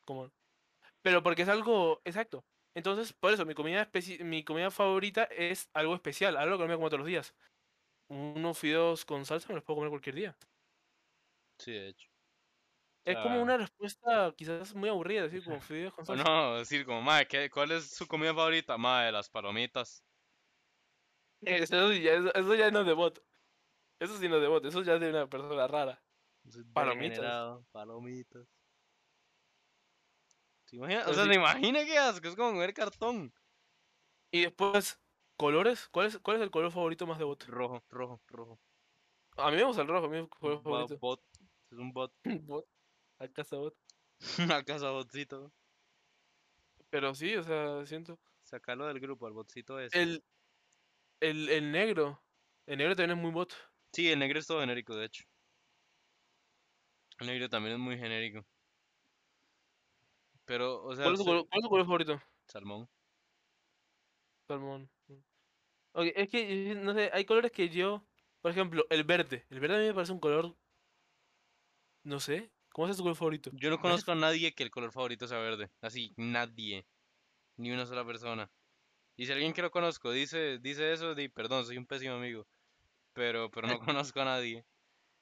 como... 0.06 0.32
Pero 1.04 1.24
porque 1.24 1.44
es 1.44 1.50
algo 1.50 2.02
exacto. 2.06 2.46
Entonces, 2.76 3.14
por 3.14 3.34
eso, 3.34 3.46
mi 3.46 3.56
comida, 3.56 3.92
especi- 3.92 4.24
mi 4.24 4.44
comida 4.44 4.72
favorita 4.72 5.24
es 5.26 5.70
algo 5.74 5.96
especial, 5.96 6.38
algo 6.38 6.58
que 6.58 6.64
no 6.64 6.70
me 6.70 6.76
como 6.76 6.90
todos 6.90 7.00
los 7.02 7.08
días. 7.08 7.36
Unos 8.10 8.60
fideos 8.60 9.06
con 9.06 9.26
salsa 9.26 9.50
me 9.50 9.56
los 9.56 9.64
puedo 9.64 9.78
comer 9.78 9.92
cualquier 9.92 10.16
día. 10.16 10.38
Sí, 11.60 11.72
de 11.72 11.88
hecho. 11.90 12.08
Es 13.06 13.18
como 13.18 13.42
una 13.42 13.58
respuesta 13.58 14.34
quizás 14.38 14.74
muy 14.76 14.90
aburrida, 14.90 15.24
decir 15.24 15.44
como 15.44 15.60
fideos 15.60 15.94
con 15.94 16.06
salsa. 16.06 16.24
no, 16.24 16.58
decir 16.58 16.86
como, 16.86 17.02
madre, 17.02 17.28
¿qué, 17.28 17.50
¿cuál 17.50 17.72
es 17.72 17.90
su 17.90 18.08
comida 18.08 18.34
favorita? 18.34 18.78
Madre, 18.78 19.12
las 19.12 19.30
palomitas. 19.30 20.04
Eso, 21.42 21.92
sí 21.92 22.02
ya, 22.02 22.14
eso, 22.14 22.34
eso 22.34 22.56
ya 22.56 22.72
no 22.72 22.82
es 22.82 22.86
de 22.86 22.94
bot. 22.94 23.22
Eso 24.00 24.18
sí 24.18 24.30
no 24.30 24.38
es 24.38 24.42
de 24.42 24.48
bot, 24.48 24.66
eso 24.66 24.82
ya 24.84 24.96
es 24.96 25.02
de 25.02 25.10
una 25.10 25.28
persona 25.28 25.68
rara. 25.68 26.02
Palomitas. 26.74 27.66
Palomitas. 27.72 28.48
¿Se 30.66 30.78
imagina? 30.78 31.04
O 31.08 31.14
sea, 31.14 31.24
sí. 31.24 31.30
¿se 31.30 31.36
imagina 31.36 31.86
qué 31.86 31.98
asco? 31.98 32.28
Es 32.28 32.36
como 32.36 32.52
comer 32.52 32.74
cartón. 32.74 33.34
Y 34.32 34.42
después, 34.42 35.00
colores. 35.38 35.88
¿Cuál 35.90 36.08
es, 36.08 36.18
cuál 36.20 36.38
es 36.38 36.44
el 36.44 36.52
color 36.52 36.72
favorito 36.72 37.06
más 37.06 37.20
de 37.20 37.26
bot? 37.26 37.44
Rojo, 37.46 37.84
rojo, 37.90 38.22
rojo. 38.28 38.60
A 39.38 39.52
mí 39.52 39.58
me 39.58 39.64
gusta 39.64 39.82
el 39.82 39.88
rojo, 39.88 40.06
a 40.06 40.10
mí 40.10 40.18
es 40.18 40.24
mi 40.24 40.30
color 40.30 40.62
favorito. 40.62 40.98
bot. 41.00 41.22
Es 41.72 41.78
un 41.78 41.92
bot. 41.92 42.14
Bot. 42.48 42.66
Acaso 43.20 43.60
bot. 43.60 43.76
Una 44.40 44.64
casa 44.66 44.92
botcito. 44.92 45.52
Pero 46.90 47.14
sí, 47.14 47.36
o 47.36 47.44
sea, 47.44 47.86
siento. 47.86 48.20
Sácalo 48.44 48.86
del 48.88 49.00
grupo, 49.00 49.28
al 49.28 49.34
botcito 49.34 49.80
ese. 49.80 50.00
El, 50.02 50.24
el, 51.22 51.50
el 51.50 51.72
negro. 51.72 52.24
El 52.68 52.78
negro 52.80 52.96
también 52.96 53.18
es 53.18 53.24
muy 53.24 53.32
bot. 53.32 53.54
Sí, 53.94 54.10
el 54.12 54.20
negro 54.20 54.40
es 54.40 54.48
todo 54.48 54.60
genérico, 54.60 54.96
de 54.96 55.06
hecho. 55.06 55.24
El 57.18 57.26
negro 57.26 57.50
también 57.50 57.74
es 57.74 57.80
muy 57.80 57.98
genérico. 57.98 58.46
Pero, 60.46 60.84
o 60.84 60.96
sea, 60.96 61.06
¿Cuál 61.06 61.14
es 61.14 61.20
tu 61.20 61.26
color, 61.26 61.48
cuál 61.50 61.60
es 61.60 61.64
tu 61.64 61.70
color 61.70 61.86
favorito? 61.86 62.22
salmón. 62.48 62.90
Salmón. 64.48 64.90
Ok, 65.94 66.08
es 66.16 66.30
que, 66.30 66.76
no 66.76 66.94
sé, 66.94 67.10
hay 67.14 67.26
colores 67.26 67.52
que 67.52 67.70
yo. 67.70 68.04
Por 68.42 68.52
ejemplo, 68.52 68.86
el 68.90 69.04
verde. 69.04 69.46
El 69.50 69.60
verde 69.60 69.76
a 69.76 69.80
mí 69.80 69.86
me 69.88 69.94
parece 69.94 70.12
un 70.14 70.20
color. 70.20 70.56
No 72.06 72.20
sé. 72.20 72.53
¿Cómo 72.74 72.90
es 72.90 72.98
tu 72.98 73.04
color 73.04 73.16
favorito? 73.16 73.52
Yo 73.54 73.70
no 73.70 73.80
conozco 73.80 74.12
a 74.12 74.16
nadie 74.16 74.54
que 74.56 74.64
el 74.64 74.72
color 74.72 74.92
favorito 74.92 75.28
sea 75.28 75.38
verde. 75.38 75.70
Así, 75.80 76.12
nadie. 76.18 76.88
Ni 77.56 77.72
una 77.72 77.86
sola 77.86 78.04
persona. 78.04 78.52
Y 79.16 79.28
si 79.28 79.32
alguien 79.32 79.54
que 79.54 79.62
lo 79.62 79.70
conozco 79.70 80.12
dice, 80.12 80.58
dice 80.58 80.92
eso, 80.92 81.14
di, 81.14 81.30
perdón, 81.30 81.66
soy 81.66 81.78
un 81.78 81.86
pésimo 81.86 82.16
amigo. 82.16 82.48
Pero, 83.14 83.52
pero 83.52 83.68
no 83.68 83.78
conozco 83.80 84.22
a 84.22 84.26
nadie. 84.26 84.66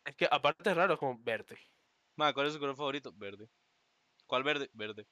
Es 0.06 0.16
que 0.16 0.30
aparte 0.32 0.70
es 0.70 0.76
raro, 0.78 0.94
es 0.94 1.00
como 1.00 1.20
verde. 1.22 1.60
Ma, 2.16 2.34
¿cuál 2.34 2.48
es 2.48 2.54
su 2.54 2.60
color 2.60 2.78
favorito? 2.78 3.12
Verde. 3.14 3.50
¿Cuál 4.26 4.44
verde? 4.44 4.70
Verde. 4.72 5.06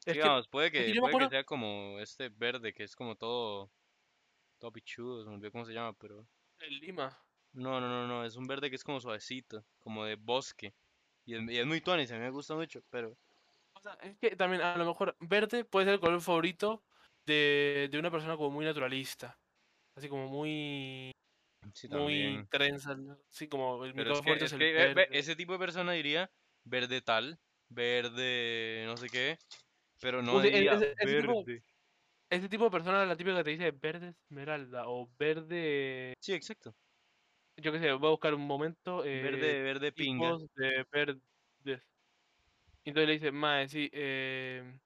Es 0.00 0.12
que, 0.12 0.12
Digamos, 0.14 0.48
puede 0.48 0.72
que, 0.72 0.92
puede 0.98 1.18
que 1.18 1.28
sea 1.30 1.44
como 1.44 2.00
este 2.00 2.30
verde, 2.30 2.74
que 2.74 2.82
es 2.82 2.96
como 2.96 3.14
todo, 3.14 3.70
todo 4.58 4.72
pichudo, 4.72 5.22
se 5.22 5.30
me 5.30 5.36
olvidó 5.36 5.52
cómo 5.52 5.64
se 5.64 5.72
llama, 5.72 5.92
pero... 5.94 6.26
el 6.58 6.80
lima. 6.80 7.16
No, 7.54 7.80
no, 7.80 7.88
no, 7.88 8.06
no, 8.06 8.24
es 8.24 8.36
un 8.36 8.46
verde 8.46 8.68
que 8.68 8.76
es 8.76 8.84
como 8.84 9.00
suavecito, 9.00 9.64
como 9.78 10.04
de 10.04 10.16
bosque. 10.16 10.74
Y 11.24 11.36
es, 11.36 11.42
y 11.50 11.58
es 11.58 11.66
muy 11.66 11.80
tuanis, 11.80 12.10
a 12.10 12.14
mí 12.14 12.20
me 12.20 12.30
gusta 12.30 12.54
mucho, 12.54 12.80
pero... 12.90 13.16
O 13.74 13.80
sea, 13.80 13.92
es 14.02 14.18
que 14.18 14.36
también 14.36 14.62
a 14.62 14.76
lo 14.76 14.84
mejor 14.84 15.16
verde 15.20 15.64
puede 15.64 15.86
ser 15.86 15.94
el 15.94 16.00
color 16.00 16.20
favorito 16.20 16.82
de, 17.26 17.88
de 17.90 17.98
una 17.98 18.10
persona 18.10 18.36
como 18.36 18.50
muy 18.50 18.64
naturalista. 18.64 19.38
Así 19.96 20.08
como 20.08 20.28
muy, 20.28 21.12
Sí, 21.74 21.88
muy 21.88 22.44
trenza. 22.50 22.96
Sí, 23.30 23.48
como 23.48 23.84
el 23.84 23.94
Pero 23.94 24.14
es 24.14 24.20
que, 24.20 24.32
el 24.32 24.48
que, 24.58 24.72
ve, 24.72 24.94
verde. 24.94 25.08
ese 25.12 25.36
tipo 25.36 25.52
de 25.52 25.58
persona 25.58 25.92
diría 25.92 26.30
verde 26.64 27.00
tal, 27.02 27.38
verde 27.68 28.84
no 28.86 28.96
sé 28.96 29.08
qué, 29.08 29.38
pero 30.00 30.22
no 30.22 30.40
e- 30.40 30.50
diría 30.50 30.74
ese- 30.74 30.94
ese 30.98 31.20
tipo- 31.20 31.44
verde. 31.44 31.62
Ese 32.30 32.48
tipo 32.48 32.64
de 32.64 32.70
persona 32.70 33.02
es 33.02 33.08
la 33.08 33.16
típica 33.16 33.36
que 33.38 33.44
te 33.44 33.50
dice 33.50 33.70
verde 33.70 34.14
esmeralda 34.30 34.88
o 34.88 35.08
verde. 35.18 36.14
Sí, 36.20 36.32
exacto. 36.32 36.74
Yo 37.56 37.72
qué 37.72 37.78
sé, 37.78 37.92
voy 37.92 38.08
a 38.08 38.10
buscar 38.10 38.34
un 38.34 38.46
momento. 38.46 39.04
eh, 39.04 39.22
Verde, 39.22 39.62
verde 39.62 39.92
pinga. 39.92 40.36
de 40.56 40.84
verdes. 40.92 41.22
Entonces 42.84 43.08
le 43.08 43.14
dice, 43.14 43.32
mae, 43.32 43.68
sí, 43.68 43.88
eh, 43.92 44.78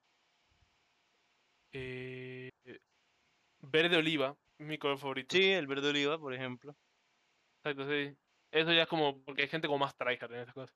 eh, 1.72 2.50
verde 3.60 3.96
oliva, 3.96 4.36
mi 4.58 4.78
color 4.78 4.98
favorito. 4.98 5.34
Sí, 5.36 5.44
el 5.44 5.66
verde 5.66 5.90
oliva, 5.90 6.18
por 6.18 6.34
ejemplo. 6.34 6.76
Exacto, 7.62 7.88
sí. 7.88 8.16
Eso 8.50 8.72
ya 8.72 8.82
es 8.82 8.88
como, 8.88 9.22
porque 9.24 9.42
hay 9.42 9.48
gente 9.48 9.68
como 9.68 9.78
más 9.78 9.96
tryhard 9.96 10.32
en 10.32 10.40
esas 10.40 10.54
cosas. 10.54 10.74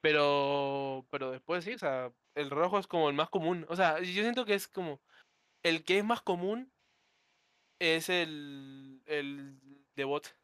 Pero, 0.00 1.06
pero 1.10 1.30
después 1.30 1.64
sí, 1.64 1.74
o 1.74 1.78
sea, 1.78 2.12
el 2.34 2.50
rojo 2.50 2.78
es 2.78 2.86
como 2.86 3.08
el 3.08 3.16
más 3.16 3.30
común. 3.30 3.66
O 3.68 3.76
sea, 3.76 3.98
yo 4.00 4.22
siento 4.22 4.44
que 4.44 4.54
es 4.54 4.68
como, 4.68 5.02
el 5.62 5.84
que 5.84 5.98
es 5.98 6.04
más 6.04 6.22
común 6.22 6.72
es 7.78 8.08
el, 8.08 9.02
el 9.06 9.58
de 9.96 10.04
bot. 10.04 10.36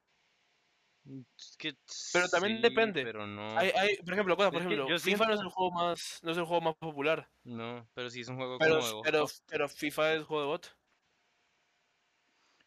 Que 1.59 1.75
Pero 2.13 2.29
también 2.29 2.57
sí, 2.57 2.63
depende. 2.63 3.03
Pero 3.05 3.27
no. 3.27 3.57
Hay, 3.57 3.71
hay, 3.71 3.97
por 3.99 4.15
ejemplo, 4.15 4.37
cosas, 4.37 4.51
por 4.53 4.61
Es 4.61 4.67
ejemplo, 4.67 4.99
FIFA 4.99 5.27
no 5.27 5.35
es 5.35 5.41
el 5.41 5.49
juego 5.49 5.71
más, 5.73 6.21
no 6.23 6.33
es 6.33 6.39
el 6.39 6.45
juego 6.45 6.61
más 6.63 6.77
popular. 6.77 7.31
No, 7.45 7.89
pero 7.95 8.11
sí 8.11 8.21
es 8.21 8.29
un 8.29 8.37
juego 8.37 8.59
Pero, 8.59 8.81
como 8.81 9.03
de 9.03 9.03
pero, 9.03 9.21
bot. 9.21 9.31
pero 9.47 9.69
FIFA 9.69 10.15
es 10.15 10.25
juego 10.25 10.43
de 10.43 10.49
bot. 10.49 10.77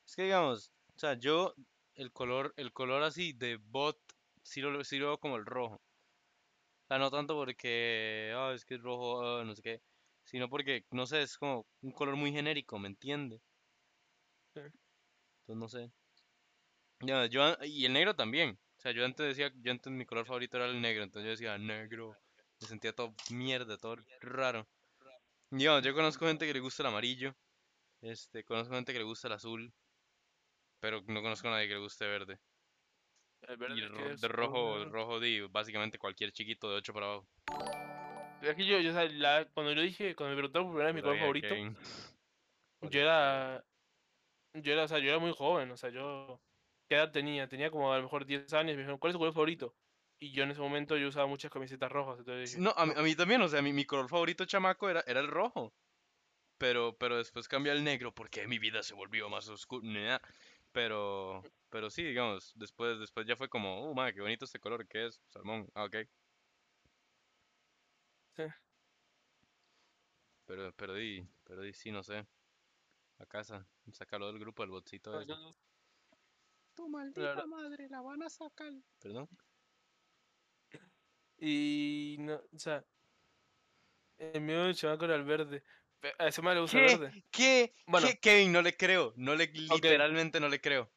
Es 0.06 0.16
que 0.16 0.24
digamos, 0.24 0.72
o 0.96 1.00
sea, 1.00 1.14
yo 1.16 1.54
el 1.96 2.12
color, 2.12 2.54
el 2.58 2.72
color 2.74 3.04
así 3.04 3.34
de 3.34 3.58
bot 3.58 4.00
sí 4.44 4.62
lo, 4.62 4.84
sí 4.84 4.98
lo 4.98 5.08
veo 5.08 5.18
como 5.20 5.36
el 5.38 5.46
rojo. 5.46 5.76
O 5.76 6.88
sea, 6.88 6.98
no 6.98 7.12
tanto 7.12 7.36
porque, 7.36 8.34
ah, 8.36 8.52
es 8.54 8.66
que 8.66 8.76
es 8.76 8.82
rojo, 8.82 9.22
ah, 9.24 9.44
no 9.46 9.56
sé 9.56 9.62
qué, 9.62 9.82
sino 10.24 10.50
porque, 10.50 10.86
no 10.92 11.06
sé, 11.06 11.22
es 11.22 11.38
como 11.38 11.68
un 11.82 11.92
color 11.92 12.16
muy 12.16 12.32
genérico, 12.32 12.80
¿me 12.80 12.88
entiende? 12.88 13.42
Sí. 14.56 14.62
Entonces 14.62 15.58
no 15.58 15.68
sé. 15.70 15.92
Ya, 17.02 17.26
yo, 17.28 17.56
y 17.64 17.86
el 17.86 17.94
negro 17.94 18.16
también. 18.16 18.60
O 18.78 18.82
sea, 18.82 18.92
yo 18.92 19.06
antes 19.06 19.26
decía, 19.28 19.52
yo 19.62 19.72
antes 19.72 19.92
mi 19.92 20.06
color 20.06 20.26
favorito 20.26 20.58
era 20.58 20.66
el 20.68 20.82
negro, 20.82 21.04
entonces 21.04 21.26
yo 21.26 21.32
decía 21.32 21.58
negro. 21.58 22.16
Me 22.62 22.68
sentía 22.68 22.94
todo 22.94 23.14
mierda, 23.32 23.78
todo 23.78 23.98
raro. 24.22 24.68
Y 25.52 25.58
digamos, 25.58 25.84
yo 25.84 25.94
conozco 25.94 26.26
gente 26.28 26.46
que 26.46 26.54
le 26.54 26.60
gusta 26.60 26.84
el 26.84 26.88
amarillo. 26.88 27.36
Este, 28.02 28.44
conozco 28.44 28.76
gente 28.76 28.94
que 28.94 29.00
le 29.00 29.06
gusta 29.06 29.28
el 29.28 29.34
azul. 29.34 29.74
Pero 30.82 31.02
no 31.08 31.22
conozco 31.22 31.48
a 31.48 31.52
nadie 31.52 31.68
que 31.68 31.74
le 31.74 31.80
guste 31.80 32.06
verde. 32.06 32.40
El 33.42 33.56
Y 33.56 33.58
verde 33.82 33.88
ro- 33.88 34.10
es 34.12 34.22
de 34.22 34.28
rojo, 34.28 34.76
una- 34.82 34.86
rojo 34.92 35.20
di 35.20 35.42
básicamente 35.42 35.98
cualquier 35.98 36.32
chiquito 36.32 36.70
de 36.70 36.76
8 36.78 36.94
para 36.94 37.06
abajo. 37.08 37.28
Es 38.42 38.56
que 38.56 38.66
yo, 38.66 38.80
yo, 38.80 38.92
o 38.92 38.94
sea, 38.94 39.06
la- 39.10 39.46
cuando 39.54 39.74
yo 39.74 39.82
dije, 39.82 40.16
cuando 40.16 40.36
me 40.36 40.40
preguntaron 40.42 40.68
por 40.68 40.74
primera 40.76 40.88
vez 40.88 40.96
mi 40.96 41.02
color 41.02 41.18
favorito, 41.20 41.48
yo 42.82 43.00
era, 43.02 43.66
yo 44.54 44.74
era, 44.74 44.84
o 44.84 44.88
sea, 44.88 45.00
yo 45.00 45.10
era 45.10 45.20
muy 45.20 45.34
joven, 45.34 45.72
o 45.72 45.78
sea, 45.78 45.90
yo, 45.90 46.42
¿qué 46.90 46.96
edad 46.96 47.12
tenía? 47.12 47.48
Tenía 47.48 47.72
como 47.72 47.94
a 47.94 47.98
lo 47.98 48.04
mejor 48.04 48.26
10 48.26 48.52
años, 48.54 48.76
me 48.76 48.82
dijeron, 48.82 48.98
¿cuál 48.98 49.12
es 49.12 49.14
tu 49.14 49.20
color 49.20 49.34
favorito? 49.34 49.76
Y 50.20 50.32
yo 50.32 50.44
en 50.44 50.52
ese 50.52 50.60
momento 50.60 50.98
yo 50.98 51.08
usaba 51.08 51.28
muchas 51.28 51.52
camisetas 51.52 51.90
rojas, 51.90 52.20
entonces 52.20 52.52
dije, 52.52 52.62
No, 52.62 52.74
a 52.76 52.86
mí, 52.86 52.94
a 52.98 53.02
mí 53.02 53.16
también, 53.16 53.42
o 53.42 53.48
sea, 53.48 53.62
mi, 53.62 53.72
mi 53.72 53.86
color 53.86 54.10
favorito 54.10 54.44
chamaco 54.46 54.90
era, 54.90 55.02
era 55.08 55.22
el 55.22 55.28
rojo. 55.28 55.72
Pero, 56.58 56.98
pero 56.98 57.18
después 57.18 57.48
cambió 57.48 57.72
al 57.72 57.86
negro 57.86 58.14
porque 58.14 58.46
mi 58.48 58.60
vida 58.60 58.84
se 58.84 58.94
volvió 58.94 59.30
más 59.30 59.48
oscura. 59.48 60.22
Pero, 60.74 61.42
pero 61.70 61.90
sí, 61.90 62.04
digamos, 62.04 62.52
después, 62.56 63.00
después 63.00 63.26
ya 63.26 63.38
fue 63.38 63.48
como, 63.48 63.90
oh, 63.90 63.94
madre, 63.94 64.14
qué 64.14 64.22
bonito 64.22 64.44
este 64.44 64.60
color, 64.60 64.86
¿qué 64.88 65.06
es? 65.06 65.22
Salmón, 65.30 65.70
ah, 65.74 65.86
ok. 65.86 65.96
Sí. 68.36 68.44
Pero, 70.46 70.74
pero 70.74 70.96
di, 70.96 71.26
pero 71.46 71.62
di, 71.62 71.72
sí, 71.72 71.92
no 71.92 72.04
sé. 72.04 72.28
A 73.20 73.26
casa, 73.26 73.66
sácalo 73.94 74.28
del 74.28 74.40
grupo, 74.40 74.64
el 74.64 74.70
botcito 74.70 75.20
ese. 75.22 75.34
Tu 76.80 76.88
maldita 76.88 77.46
madre, 77.46 77.90
la 77.90 78.00
van 78.02 78.24
a 78.24 78.30
sacar. 78.30 78.72
Perdón. 79.00 79.28
Y 81.38 82.16
no, 82.20 82.36
o 82.36 82.58
sea, 82.58 82.86
el 84.18 84.40
mío 84.40 84.72
chamaco 84.72 85.04
era 85.04 85.16
el 85.16 85.26
verde. 85.26 85.62
A 86.18 86.28
ese 86.28 86.42
man 86.42 86.56
le 86.56 86.62
gusta 86.62 86.78
verde. 86.78 87.26
¿Qué? 87.32 87.74
Bueno. 87.86 88.08
¿Qué? 88.08 88.20
Kevin, 88.20 88.54
no 88.54 88.62
le 88.62 88.78
creo. 88.78 89.14
No 89.18 89.36
le, 89.36 89.48
literalmente 89.48 90.40
no 90.40 90.48
le 90.48 90.62
creo. 90.62 90.90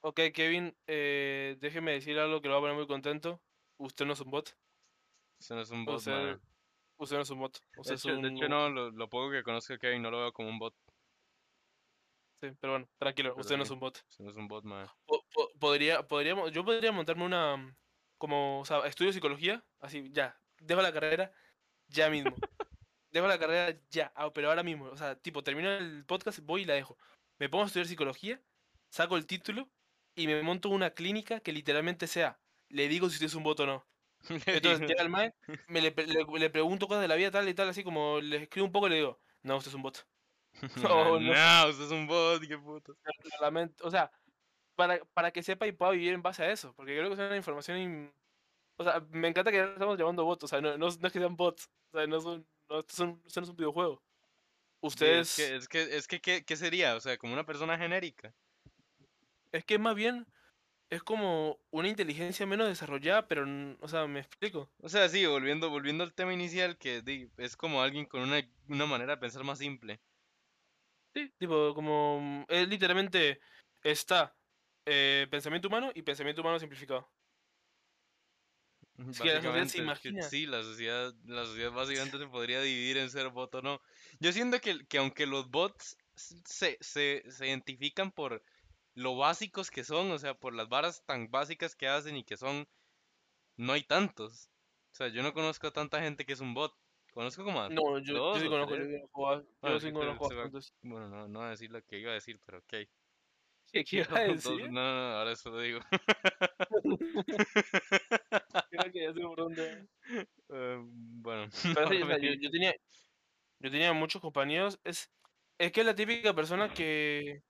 Ok, 0.00 0.18
Kevin, 0.32 0.74
eh, 0.86 1.58
déjeme 1.60 1.92
decir 1.92 2.18
algo 2.18 2.40
que 2.40 2.48
lo 2.48 2.54
va 2.54 2.58
a 2.58 2.62
poner 2.62 2.76
muy 2.76 2.86
contento. 2.86 3.42
Usted 3.76 4.06
no 4.06 4.14
es 4.14 4.20
un 4.20 4.30
bot. 4.30 4.56
Eso 5.38 5.56
no 5.56 5.60
es 5.60 5.70
un 5.70 5.84
bot, 5.84 5.98
Usted, 5.98 6.40
usted 6.96 7.16
no 7.16 7.22
es 7.22 7.30
un 7.30 7.38
bot. 7.40 7.60
Usted 7.76 7.90
De 7.90 7.94
es 7.96 8.00
hecho, 8.04 8.12
de 8.12 8.18
un- 8.18 8.36
hecho, 8.36 8.48
no, 8.48 8.70
lo, 8.70 8.90
lo 8.90 9.10
poco 9.10 9.30
que 9.30 9.42
conozco 9.42 9.74
de 9.74 9.78
Kevin 9.78 10.00
no 10.00 10.10
lo 10.10 10.20
veo 10.20 10.32
como 10.32 10.48
un 10.48 10.58
bot. 10.58 10.74
Sí, 12.40 12.50
pero 12.60 12.74
bueno, 12.74 12.88
tranquilo, 12.98 13.30
Pero 13.30 13.40
usted 13.40 13.56
no 13.56 13.62
es 13.62 13.70
un 13.70 13.80
bot. 13.80 13.96
Eso 14.08 14.22
no 14.22 14.30
es 14.30 14.36
un 14.36 14.48
bot, 14.48 14.64
man. 14.64 14.86
Po- 15.06 15.24
po- 15.32 15.50
podría, 15.58 16.06
podríamos, 16.06 16.52
yo 16.52 16.64
podría 16.64 16.92
montarme 16.92 17.24
una, 17.24 17.56
mm, 17.56 17.76
como, 18.18 18.60
o 18.60 18.64
sea, 18.64 18.86
estudio 18.86 19.12
psicología, 19.12 19.64
así, 19.80 20.10
ya, 20.12 20.40
dejo 20.60 20.82
la 20.82 20.92
carrera, 20.92 21.32
ya 21.88 22.10
mismo. 22.10 22.34
dejo 23.10 23.26
la 23.26 23.38
carrera 23.38 23.80
ya, 23.90 24.12
ah, 24.14 24.30
pero 24.32 24.48
ahora 24.50 24.62
mismo, 24.62 24.86
o 24.86 24.96
sea, 24.96 25.16
tipo, 25.18 25.42
termino 25.42 25.70
el 25.70 26.04
podcast, 26.04 26.40
voy 26.40 26.62
y 26.62 26.64
la 26.66 26.74
dejo. 26.74 26.98
Me 27.38 27.48
pongo 27.48 27.64
a 27.64 27.66
estudiar 27.68 27.86
psicología, 27.86 28.42
saco 28.90 29.16
el 29.16 29.26
título 29.26 29.70
y 30.14 30.26
me 30.26 30.42
monto 30.42 30.68
una 30.68 30.90
clínica 30.90 31.40
que 31.40 31.52
literalmente 31.52 32.06
sea, 32.06 32.40
le 32.68 32.88
digo 32.88 33.08
si 33.08 33.14
usted 33.14 33.26
es 33.26 33.34
un 33.34 33.42
bot 33.44 33.60
o 33.60 33.66
no. 33.66 33.86
Entonces 34.46 34.86
llega 34.88 35.02
el 35.02 35.08
mae, 35.10 35.34
me 35.68 35.80
le- 35.80 35.94
le 36.38 36.50
pregunto 36.50 36.86
cosas 36.88 37.02
de 37.02 37.08
la 37.08 37.16
vida 37.16 37.30
tal 37.30 37.48
y 37.48 37.54
tal, 37.54 37.68
así 37.68 37.82
como 37.84 38.20
le 38.20 38.42
escribo 38.44 38.66
un 38.66 38.72
poco 38.72 38.86
y 38.88 38.90
le 38.90 38.96
digo, 38.96 39.20
no, 39.42 39.56
usted 39.56 39.70
es 39.70 39.74
un 39.74 39.82
bot. 39.82 40.06
no, 40.76 41.18
no, 41.20 41.20
no. 41.20 41.32
no, 41.34 41.68
usted 41.70 41.84
es 41.84 41.90
un 41.90 42.06
bot, 42.06 42.46
qué 42.46 42.58
puto. 42.58 42.96
Lamento, 43.40 43.86
o 43.86 43.90
sea, 43.90 44.10
para, 44.76 45.04
para 45.14 45.30
que 45.32 45.42
sepa 45.42 45.66
y 45.66 45.72
pueda 45.72 45.92
vivir 45.92 46.12
en 46.14 46.22
base 46.22 46.44
a 46.44 46.50
eso, 46.52 46.74
porque 46.74 46.96
creo 46.96 47.08
que 47.08 47.14
es 47.14 47.20
una 47.20 47.36
información... 47.36 47.78
in- 47.78 48.14
O 48.78 48.84
sea, 48.84 49.00
me 49.10 49.28
encanta 49.28 49.50
que 49.50 49.58
ya 49.58 49.64
estamos 49.66 49.98
llamando 49.98 50.24
bots, 50.24 50.44
o 50.44 50.48
sea, 50.48 50.60
no, 50.60 50.72
no, 50.78 50.88
no 50.88 51.06
es 51.08 51.12
que 51.12 51.18
sean 51.20 51.36
bots, 51.36 51.70
o 51.92 51.98
sea, 51.98 52.06
no 52.06 52.20
son, 52.20 52.46
no, 52.68 52.80
esto, 52.80 52.96
son, 52.96 53.22
esto 53.26 53.40
no 53.40 53.44
es 53.44 53.50
un 53.50 53.56
videojuego. 53.56 54.02
Sí, 54.88 54.88
Ustedes... 54.88 55.30
Es 55.30 55.36
que, 55.36 55.56
es 55.56 55.68
que, 55.68 55.96
es 55.96 56.08
que, 56.08 56.20
¿qué, 56.20 56.44
qué 56.44 56.56
sería? 56.56 56.96
O 56.96 57.00
sea, 57.00 57.18
como 57.18 57.32
una 57.32 57.46
persona 57.46 57.78
genérica. 57.78 58.34
Es 59.52 59.64
que 59.64 59.78
más 59.78 59.94
bien 59.96 60.26
es 60.90 61.02
como 61.02 61.58
una 61.70 61.88
inteligencia 61.88 62.46
menos 62.46 62.68
desarrollada, 62.68 63.26
pero, 63.28 63.44
o 63.80 63.88
sea, 63.88 64.06
me 64.06 64.20
explico. 64.20 64.70
O 64.80 64.88
sea, 64.88 65.08
sí, 65.08 65.26
volviendo, 65.26 65.70
volviendo 65.70 66.04
al 66.04 66.14
tema 66.14 66.32
inicial, 66.32 66.78
que 66.78 67.02
es 67.38 67.56
como 67.56 67.82
alguien 67.82 68.06
con 68.06 68.22
una, 68.22 68.40
una 68.68 68.86
manera 68.86 69.14
de 69.16 69.20
pensar 69.20 69.44
más 69.44 69.58
simple. 69.58 70.00
Sí, 71.16 71.32
tipo, 71.38 71.72
como... 71.74 72.44
Es 72.46 72.68
literalmente 72.68 73.40
está 73.82 74.36
eh, 74.84 75.26
pensamiento 75.30 75.68
humano 75.68 75.90
y 75.94 76.02
pensamiento 76.02 76.42
humano 76.42 76.58
simplificado. 76.58 77.10
La 78.98 79.14
sociedad 79.14 79.66
se 79.66 79.78
imagina. 79.78 80.22
sí, 80.22 80.44
la 80.44 80.62
sociedad, 80.62 81.14
la 81.24 81.46
sociedad 81.46 81.72
básicamente 81.72 82.18
se 82.18 82.26
podría 82.26 82.60
dividir 82.60 82.98
en 82.98 83.08
ser 83.08 83.30
bot 83.30 83.54
o 83.54 83.62
no. 83.62 83.80
Yo 84.20 84.30
siento 84.30 84.60
que, 84.60 84.86
que 84.86 84.98
aunque 84.98 85.24
los 85.24 85.50
bots 85.50 85.96
se, 86.14 86.76
se, 86.82 87.24
se 87.30 87.46
identifican 87.46 88.12
por 88.12 88.42
lo 88.92 89.16
básicos 89.16 89.70
que 89.70 89.84
son, 89.84 90.10
o 90.10 90.18
sea, 90.18 90.34
por 90.34 90.54
las 90.54 90.68
varas 90.68 91.02
tan 91.06 91.30
básicas 91.30 91.74
que 91.74 91.88
hacen 91.88 92.14
y 92.16 92.24
que 92.24 92.36
son, 92.36 92.68
no 93.56 93.72
hay 93.72 93.84
tantos. 93.84 94.50
O 94.92 94.96
sea, 94.96 95.08
yo 95.08 95.22
no 95.22 95.32
conozco 95.32 95.66
a 95.66 95.72
tanta 95.72 96.02
gente 96.02 96.26
que 96.26 96.34
es 96.34 96.40
un 96.40 96.52
bot. 96.52 96.74
Conozco 97.16 97.44
como 97.44 97.62
a 97.62 97.70
No, 97.70 97.98
yo, 98.00 98.34
yo 98.34 98.40
sí 98.40 98.46
conozco, 98.46 98.76
yo, 98.76 98.84
tres. 98.84 99.00
conozco 99.10 99.30
a- 99.30 99.40
yo 99.40 99.46
Bueno, 99.62 99.80
sí 99.80 99.90
conozco 99.90 100.28
se- 100.28 100.30
se 100.34 100.34
va-. 100.34 100.50
Bueno, 100.82 101.08
no, 101.08 101.26
no 101.28 101.38
voy 101.38 101.46
a 101.46 101.50
decir 101.52 101.72
lo 101.72 101.82
que 101.82 101.98
iba 101.98 102.10
a 102.10 102.14
decir, 102.14 102.38
pero 102.44 102.58
ok. 102.58 102.66
¿Qué, 102.68 102.88
qué 103.88 103.96
iba 103.96 104.18
a 104.18 104.24
Dos- 104.26 104.34
decir? 104.34 104.70
no, 104.70 104.82
no, 104.82 104.94
no, 104.94 105.16
ahora 105.16 105.32
eso 105.32 105.48
lo 105.50 105.60
digo. 105.60 105.80
Creo 108.70 108.92
que 108.92 109.00
ya 109.02 109.14
sé 109.14 109.20
por 109.22 109.38
dónde. 109.38 109.86
Eh, 110.50 110.78
bueno, 110.84 111.48
Pero 111.74 111.88
sí, 111.88 111.98
no 112.00 112.04
o 112.04 112.06
sea, 112.06 112.18
me 112.18 112.26
yo, 112.26 112.34
yo 112.38 112.50
tenía, 112.50 112.74
yo 113.60 113.70
tenía 113.70 113.94
muchos 113.94 114.20
compañeros. 114.20 114.78
Es, 114.84 115.10
es 115.58 115.72
que 115.72 115.80
es 115.80 115.86
la 115.86 115.94
típica 115.94 116.34
persona 116.34 116.74
que, 116.74 117.40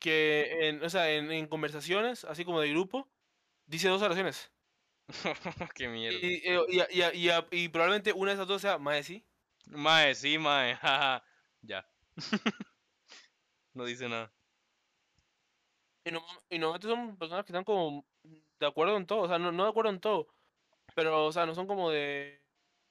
que 0.00 0.68
en, 0.68 0.84
o 0.84 0.90
sea, 0.90 1.10
en, 1.12 1.32
en 1.32 1.48
conversaciones, 1.48 2.24
así 2.24 2.44
como 2.44 2.60
de 2.60 2.70
grupo, 2.70 3.08
dice 3.66 3.88
dos 3.88 4.02
oraciones. 4.02 4.52
Qué 5.74 5.88
mierda. 5.88 6.18
Y, 6.20 6.42
eh, 6.44 7.12
y, 7.14 7.56
y, 7.56 7.68
probablemente 7.68 8.12
una 8.12 8.30
de 8.30 8.34
esas 8.34 8.46
dos 8.46 8.60
sea 8.62 8.78
mae, 8.78 9.02
sí. 9.02 9.24
Mae, 9.66 10.14
sí, 10.14 10.38
mae. 10.38 10.78
Ya. 11.62 11.86
No 13.74 13.84
dice 13.84 14.08
nada. 14.08 14.32
Y, 16.04 16.10
no, 16.10 16.20
y 16.50 16.58
normalmente 16.58 16.88
son 16.88 17.16
personas 17.16 17.44
que 17.44 17.52
están 17.52 17.64
como 17.64 18.04
de 18.58 18.66
acuerdo 18.66 18.96
en 18.96 19.06
todo. 19.06 19.20
O 19.20 19.28
sea, 19.28 19.38
no, 19.38 19.52
no 19.52 19.64
de 19.64 19.70
acuerdo 19.70 19.90
en 19.90 20.00
todo. 20.00 20.26
Pero, 20.96 21.26
o 21.26 21.32
sea, 21.32 21.46
no 21.46 21.54
son 21.54 21.68
como 21.68 21.90
de, 21.90 22.42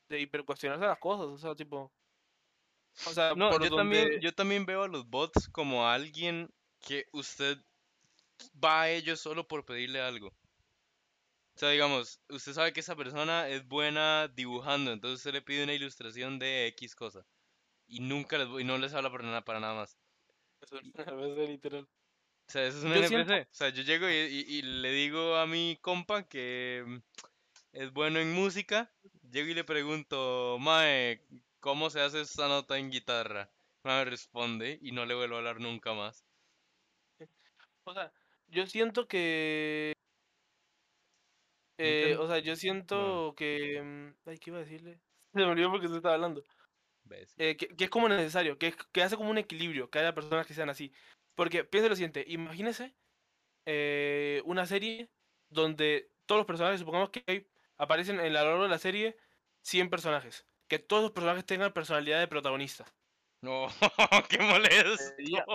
de 0.08 0.22
hipercuestionarse 0.22 0.86
las 0.86 1.00
cosas. 1.00 1.26
O 1.28 1.38
sea, 1.38 1.56
tipo. 1.56 1.92
O 3.06 3.10
sea, 3.12 3.34
No, 3.36 3.50
por 3.50 3.64
yo 3.64 3.76
también, 3.76 4.04
donde- 4.04 4.22
yo 4.22 4.34
también 4.34 4.66
veo 4.66 4.84
a 4.84 4.88
los 4.88 5.06
bots 5.10 5.50
como 5.50 5.86
a 5.86 5.94
alguien 5.94 6.50
que 6.80 7.06
usted 7.12 7.58
va 8.64 8.84
a 8.84 8.90
ellos 8.90 9.20
solo 9.20 9.48
por 9.48 9.66
pedirle 9.66 10.00
algo. 10.00 10.34
O 11.58 11.60
sea, 11.60 11.70
digamos, 11.72 12.22
usted 12.30 12.54
sabe 12.54 12.72
que 12.72 12.82
esa 12.82 12.96
persona 12.96 13.50
es 13.50 13.68
buena 13.68 14.28
dibujando, 14.28 14.92
entonces 14.92 15.18
usted 15.18 15.34
le 15.34 15.42
pide 15.42 15.64
una 15.64 15.74
ilustración 15.74 16.38
de 16.38 16.68
X 16.68 16.96
cosa. 16.96 17.26
Y 17.88 18.00
nunca 18.02 18.38
les, 18.38 18.48
y 18.62 18.64
no 18.64 18.78
les 18.78 18.94
habla 18.94 19.10
para 19.12 19.24
nada, 19.24 19.42
para 19.44 19.60
nada 19.60 19.74
más. 19.74 19.98
A 21.08 21.12
veces 21.14 21.50
literal. 21.50 21.88
O 22.48 22.52
sea, 22.52 22.64
eso 22.68 22.78
es 22.78 22.84
un 22.84 22.92
Yo 22.92 22.98
NPC. 22.98 23.08
siento- 23.08 23.34
O 23.34 23.56
sea, 23.56 23.70
yo 23.70 23.82
llego 23.82 24.08
y, 24.08 24.14
y- 24.14 24.58
y 24.58 24.62
le 24.62 24.92
digo 24.92 25.36
a 25.38 25.48
mi 25.48 25.80
compa 25.82 26.28
que 26.28 26.84
mm, 26.86 26.98
es 27.74 27.92
bueno 27.92 28.20
en 28.20 28.34
música. 28.34 28.94
Llego 29.32 29.50
y 29.50 29.56
le 29.56 29.64
pregunto, 29.64 30.58
Mae, 30.60 31.26
¿cómo 31.60 31.90
se 31.90 32.02
hace 32.02 32.22
esta 32.22 32.48
nota 32.48 32.78
en 32.78 32.92
guitarra? 32.92 33.52
Mae 33.84 34.06
me 34.06 34.12
responde 34.12 34.78
y 34.80 34.92
no 34.92 35.08
le 35.08 35.16
vuelvo 35.16 35.34
a 35.36 35.38
hablar 35.40 35.60
nunca 35.60 35.94
más. 35.96 36.24
O 37.86 37.94
sea, 37.96 38.14
yo 38.48 38.68
siento 38.68 39.08
que. 39.08 39.94
Eh, 41.78 42.16
o 42.20 42.28
sea, 42.28 42.40
yo 42.40 42.56
siento 42.56 43.34
que. 43.38 43.82
mm, 43.84 44.30
Ay, 44.30 44.38
¿qué 44.40 44.50
iba 44.50 44.60
a 44.60 44.62
decirle? 44.64 45.02
Se 45.34 45.40
me 45.40 45.46
olvidó 45.46 45.72
porque 45.72 45.88
se 45.88 45.96
estaba 45.98 46.16
hablando. 46.16 46.44
Eh, 47.38 47.56
que, 47.58 47.68
que 47.70 47.86
es 47.86 47.90
como 47.90 48.10
necesario, 48.10 48.58
que, 48.58 48.74
que 48.92 49.04
hace 49.04 49.16
como 49.18 49.30
un 49.32 49.38
equilibrio, 49.38 49.90
que 49.90 50.00
haya 50.00 50.16
personas 50.16 50.48
que 50.48 50.54
sean 50.54 50.70
así. 50.70 50.92
Porque 51.36 51.64
piensa 51.64 51.90
lo 51.90 51.96
siguiente, 51.96 52.26
imagínese 52.28 52.96
eh, 53.66 54.42
una 54.46 54.66
serie 54.68 55.12
donde 55.50 56.12
todos 56.28 56.40
los 56.40 56.48
personajes, 56.48 56.80
supongamos 56.82 57.12
que 57.12 57.24
hay- 57.28 57.48
aparecen 57.78 58.20
en 58.20 58.34
la 58.34 58.44
largo 58.44 58.64
de 58.64 58.70
la 58.70 58.80
serie 58.80 59.18
100 59.64 59.90
personajes, 59.90 60.48
que 60.70 60.80
todos 60.80 61.04
los 61.04 61.12
personajes 61.14 61.46
tengan 61.46 61.74
personalidad 61.74 62.20
de 62.20 62.28
protagonista. 62.30 62.86
No, 63.42 63.68
qué 64.30 64.40
molesto. 64.40 64.98
Sería- 65.16 65.46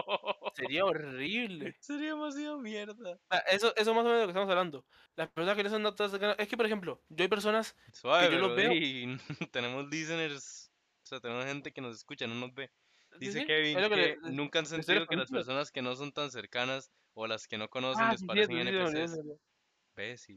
Sería 0.54 0.84
horrible. 0.84 1.74
Sería 1.80 2.10
demasiado 2.10 2.58
mierda. 2.58 3.18
Eso, 3.50 3.74
eso 3.76 3.92
más 3.94 4.04
o 4.04 4.08
menos 4.08 4.20
de 4.20 4.20
lo 4.20 4.26
que 4.26 4.30
estamos 4.30 4.50
hablando. 4.50 4.84
Las 5.16 5.28
personas 5.30 5.56
que 5.56 5.64
no 5.64 5.70
son 5.70 5.96
tan 5.96 6.10
cercanas- 6.10 6.36
Es 6.38 6.48
que, 6.48 6.56
por 6.56 6.66
ejemplo, 6.66 7.02
yo 7.08 7.22
hay 7.24 7.28
personas 7.28 7.76
Suave, 7.92 8.30
yo 8.32 8.38
los 8.38 8.56
veo- 8.56 8.70
di, 8.70 9.16
tenemos 9.52 9.88
listeners, 9.88 10.72
o 11.02 11.06
sea, 11.06 11.20
tenemos 11.20 11.44
gente 11.44 11.72
que 11.72 11.80
nos 11.80 11.96
escucha, 11.96 12.26
no 12.26 12.34
nos 12.36 12.54
ve. 12.54 12.70
Dice 13.18 13.40
sí, 13.40 13.46
Kevin 13.46 13.76
que, 13.76 13.88
que 13.90 13.96
le- 13.96 14.16
nunca 14.30 14.60
han 14.60 14.66
sentido 14.66 15.06
que 15.06 15.16
las 15.16 15.30
personas 15.30 15.70
que 15.70 15.82
no 15.82 15.94
son 15.96 16.12
tan 16.12 16.30
cercanas 16.30 16.90
o 17.14 17.26
las 17.26 17.46
que 17.46 17.58
no 17.58 17.68
conocen 17.68 18.04
Ah, 18.04 18.12
les 18.12 18.20
sí, 18.20 18.26
parecen 18.26 18.56
sí, 18.56 18.60
NPCs. 18.68 19.18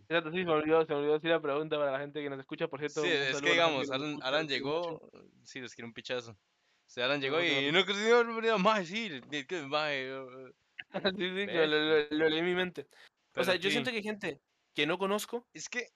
Exacto, 0.10 0.32
sí, 0.32 0.40
se 0.40 0.44
me 0.46 0.52
olvidó, 0.52 0.86
se 0.86 0.92
me 0.92 1.00
olvidó 1.00 1.14
decir 1.14 1.30
la 1.30 1.42
pregunta 1.42 1.78
para 1.78 1.94
la 1.94 2.00
gente 2.00 2.22
que 2.22 2.30
nos 2.30 2.40
escucha, 2.40 2.68
por 2.68 2.80
cierto. 2.80 3.02
Sí, 3.02 3.08
es 3.10 3.42
que 3.42 3.52
digamos, 3.52 3.90
Alan, 3.92 4.20
Alan 4.22 4.48
llegó, 4.50 5.10
sí, 5.46 5.62
les 5.62 5.74
quiero 5.74 5.88
un 5.88 5.94
pichazo. 5.94 6.38
O 6.86 6.90
sea, 6.90 7.06
Alan 7.06 7.22
llegó 7.22 7.38
No, 7.38 7.44
y 7.44 7.72
no. 7.72 7.80
no 7.80 7.86
creo 7.86 8.60
más, 8.60 8.88
sí, 8.88 9.22
es 9.32 9.48
que 9.48 9.62
mae, 9.64 10.10
eh, 10.10 10.54
que 10.92 11.68
lo, 11.68 12.30
leí 12.30 12.40
en 12.40 12.46
mi 12.46 12.56
mente. 12.56 12.88
O 13.36 13.44
sea, 13.44 13.56
yo 13.56 13.70
siento 13.70 13.92
que 13.92 13.98
hay 13.98 14.04
gente 14.04 14.42
que 14.74 14.86
no 14.86 14.98
conozco, 14.98 15.48
Es 15.54 15.70
que, 15.70 15.88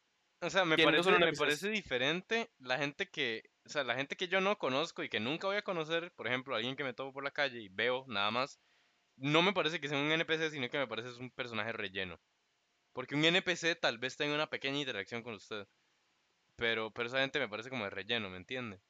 o 0.42 0.50
sea, 0.50 0.66
me 0.66 0.76
que 0.76 0.86
no 0.86 0.92
parece, 0.92 1.12
me 1.12 1.34
parece 1.34 1.70
diferente 1.70 2.50
la 2.60 2.78
gente 2.78 3.10
que, 3.10 3.44
o 3.66 3.70
sea, 3.70 3.84
la 3.84 3.96
gente 3.96 4.16
que 4.16 4.28
yo 4.28 4.42
no 4.42 4.58
conozco 4.58 5.04
y 5.04 5.10
que 5.10 5.20
nunca 5.20 5.48
voy 5.48 5.58
a 5.58 5.62
conocer, 5.62 6.12
por 6.14 6.28
ejemplo, 6.28 6.56
alguien 6.56 6.76
que 6.76 6.84
me 6.84 6.94
topo 6.94 7.14
por 7.14 7.24
la 7.24 7.32
calle 7.32 7.60
y 7.60 7.70
veo 7.70 8.06
nada 8.08 8.32
más, 8.32 8.60
no 9.18 9.42
me 9.42 9.54
parece 9.54 9.80
que 9.80 9.90
sea 9.90 9.98
un 9.98 10.12
NPC, 10.12 10.52
sino 10.52 10.70
que 10.70 10.78
me 10.78 10.88
parece 10.88 11.10
es 11.10 11.18
un 11.18 11.32
personaje 11.32 11.72
relleno. 11.74 12.20
Porque 12.94 13.16
un 13.16 13.24
NPC 13.24 13.76
tal 13.80 13.98
vez 13.98 14.18
tenga 14.18 14.34
una 14.34 14.50
pequeña 14.50 14.80
interacción 14.80 15.24
con 15.24 15.36
usted, 15.36 15.68
pero, 16.56 16.92
pero 16.92 17.08
esa 17.08 17.20
gente 17.20 17.40
me 17.40 17.50
parece 17.50 17.70
como 17.70 17.84
de 17.84 17.90
relleno, 17.90 18.30
¿me 18.30 18.38
entiende? 18.38 18.82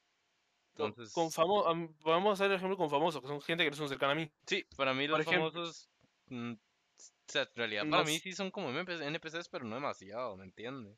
Entonces, 0.72 1.12
con 1.12 1.30
famo- 1.30 1.66
am- 1.66 1.94
podemos 1.98 2.32
hacer 2.34 2.50
el 2.50 2.56
ejemplo 2.56 2.76
con 2.76 2.90
famosos, 2.90 3.20
que 3.20 3.28
son 3.28 3.40
gente 3.40 3.64
que 3.64 3.70
no 3.70 3.76
son 3.76 3.88
cercana 3.88 4.12
a 4.12 4.16
mí. 4.16 4.30
sí, 4.46 4.64
para 4.76 4.94
mí 4.94 5.06
por 5.08 5.18
los 5.18 5.26
ejemplo, 5.26 5.50
famosos, 5.50 5.90
mm, 6.28 6.52
o 6.52 6.56
sea, 7.28 7.42
en 7.42 7.48
realidad 7.54 7.88
para 7.88 8.04
mí 8.04 8.18
sí 8.18 8.32
son 8.32 8.50
como 8.50 8.70
NPC 8.70 9.06
NPCs, 9.06 9.48
pero 9.48 9.64
no 9.64 9.74
demasiado, 9.76 10.36
¿me 10.36 10.44
entiende? 10.44 10.96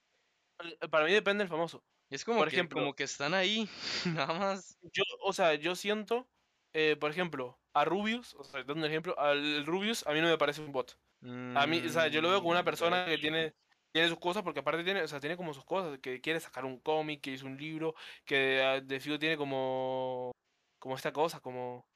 eh, 0.80 0.88
Para 0.88 1.04
mí 1.06 1.12
depende 1.12 1.42
del 1.44 1.48
famoso. 1.48 1.84
Es 2.10 2.24
como 2.24 2.38
Por 2.38 2.48
que, 2.48 2.56
ejemplo- 2.56 2.80
como 2.80 2.94
que 2.94 3.04
están 3.04 3.34
ahí, 3.34 3.68
nada 4.28 4.34
más. 4.38 4.78
Yo, 4.92 5.02
o 5.22 5.32
sea, 5.32 5.54
yo 5.54 5.74
siento, 5.74 6.28
eh, 6.74 6.96
por 6.96 7.10
ejemplo, 7.10 7.58
a 7.74 7.84
Rubius, 7.84 8.34
o 8.34 8.44
sea, 8.44 8.62
dando 8.64 8.74
un 8.74 8.84
ejemplo, 8.84 9.18
al 9.18 9.64
Rubius 9.64 10.06
a 10.06 10.12
mí 10.12 10.20
no 10.20 10.28
me 10.28 10.38
parece 10.38 10.60
un 10.60 10.72
bot. 10.72 10.98
A 11.54 11.66
mí, 11.66 11.82
o 11.86 11.88
sea, 11.88 12.08
yo 12.08 12.20
lo 12.20 12.30
veo 12.30 12.40
como 12.40 12.50
una 12.50 12.64
persona 12.64 13.06
que 13.06 13.16
tiene, 13.18 13.54
tiene 13.92 14.08
sus 14.08 14.18
cosas, 14.18 14.42
porque 14.42 14.60
aparte 14.60 14.84
tiene, 14.84 15.02
o 15.02 15.08
sea, 15.08 15.20
tiene 15.20 15.36
como 15.36 15.54
sus 15.54 15.64
cosas, 15.64 15.98
que 16.00 16.20
quiere 16.20 16.40
sacar 16.40 16.64
un 16.64 16.80
cómic, 16.80 17.20
que 17.20 17.32
hizo 17.32 17.46
un 17.46 17.56
libro, 17.56 17.94
que 18.24 18.62
ah, 18.62 18.80
de 18.80 19.00
tiene 19.18 19.36
como, 19.36 20.32
como 20.78 20.96
esta 20.96 21.12
cosa, 21.12 21.40
como, 21.40 21.86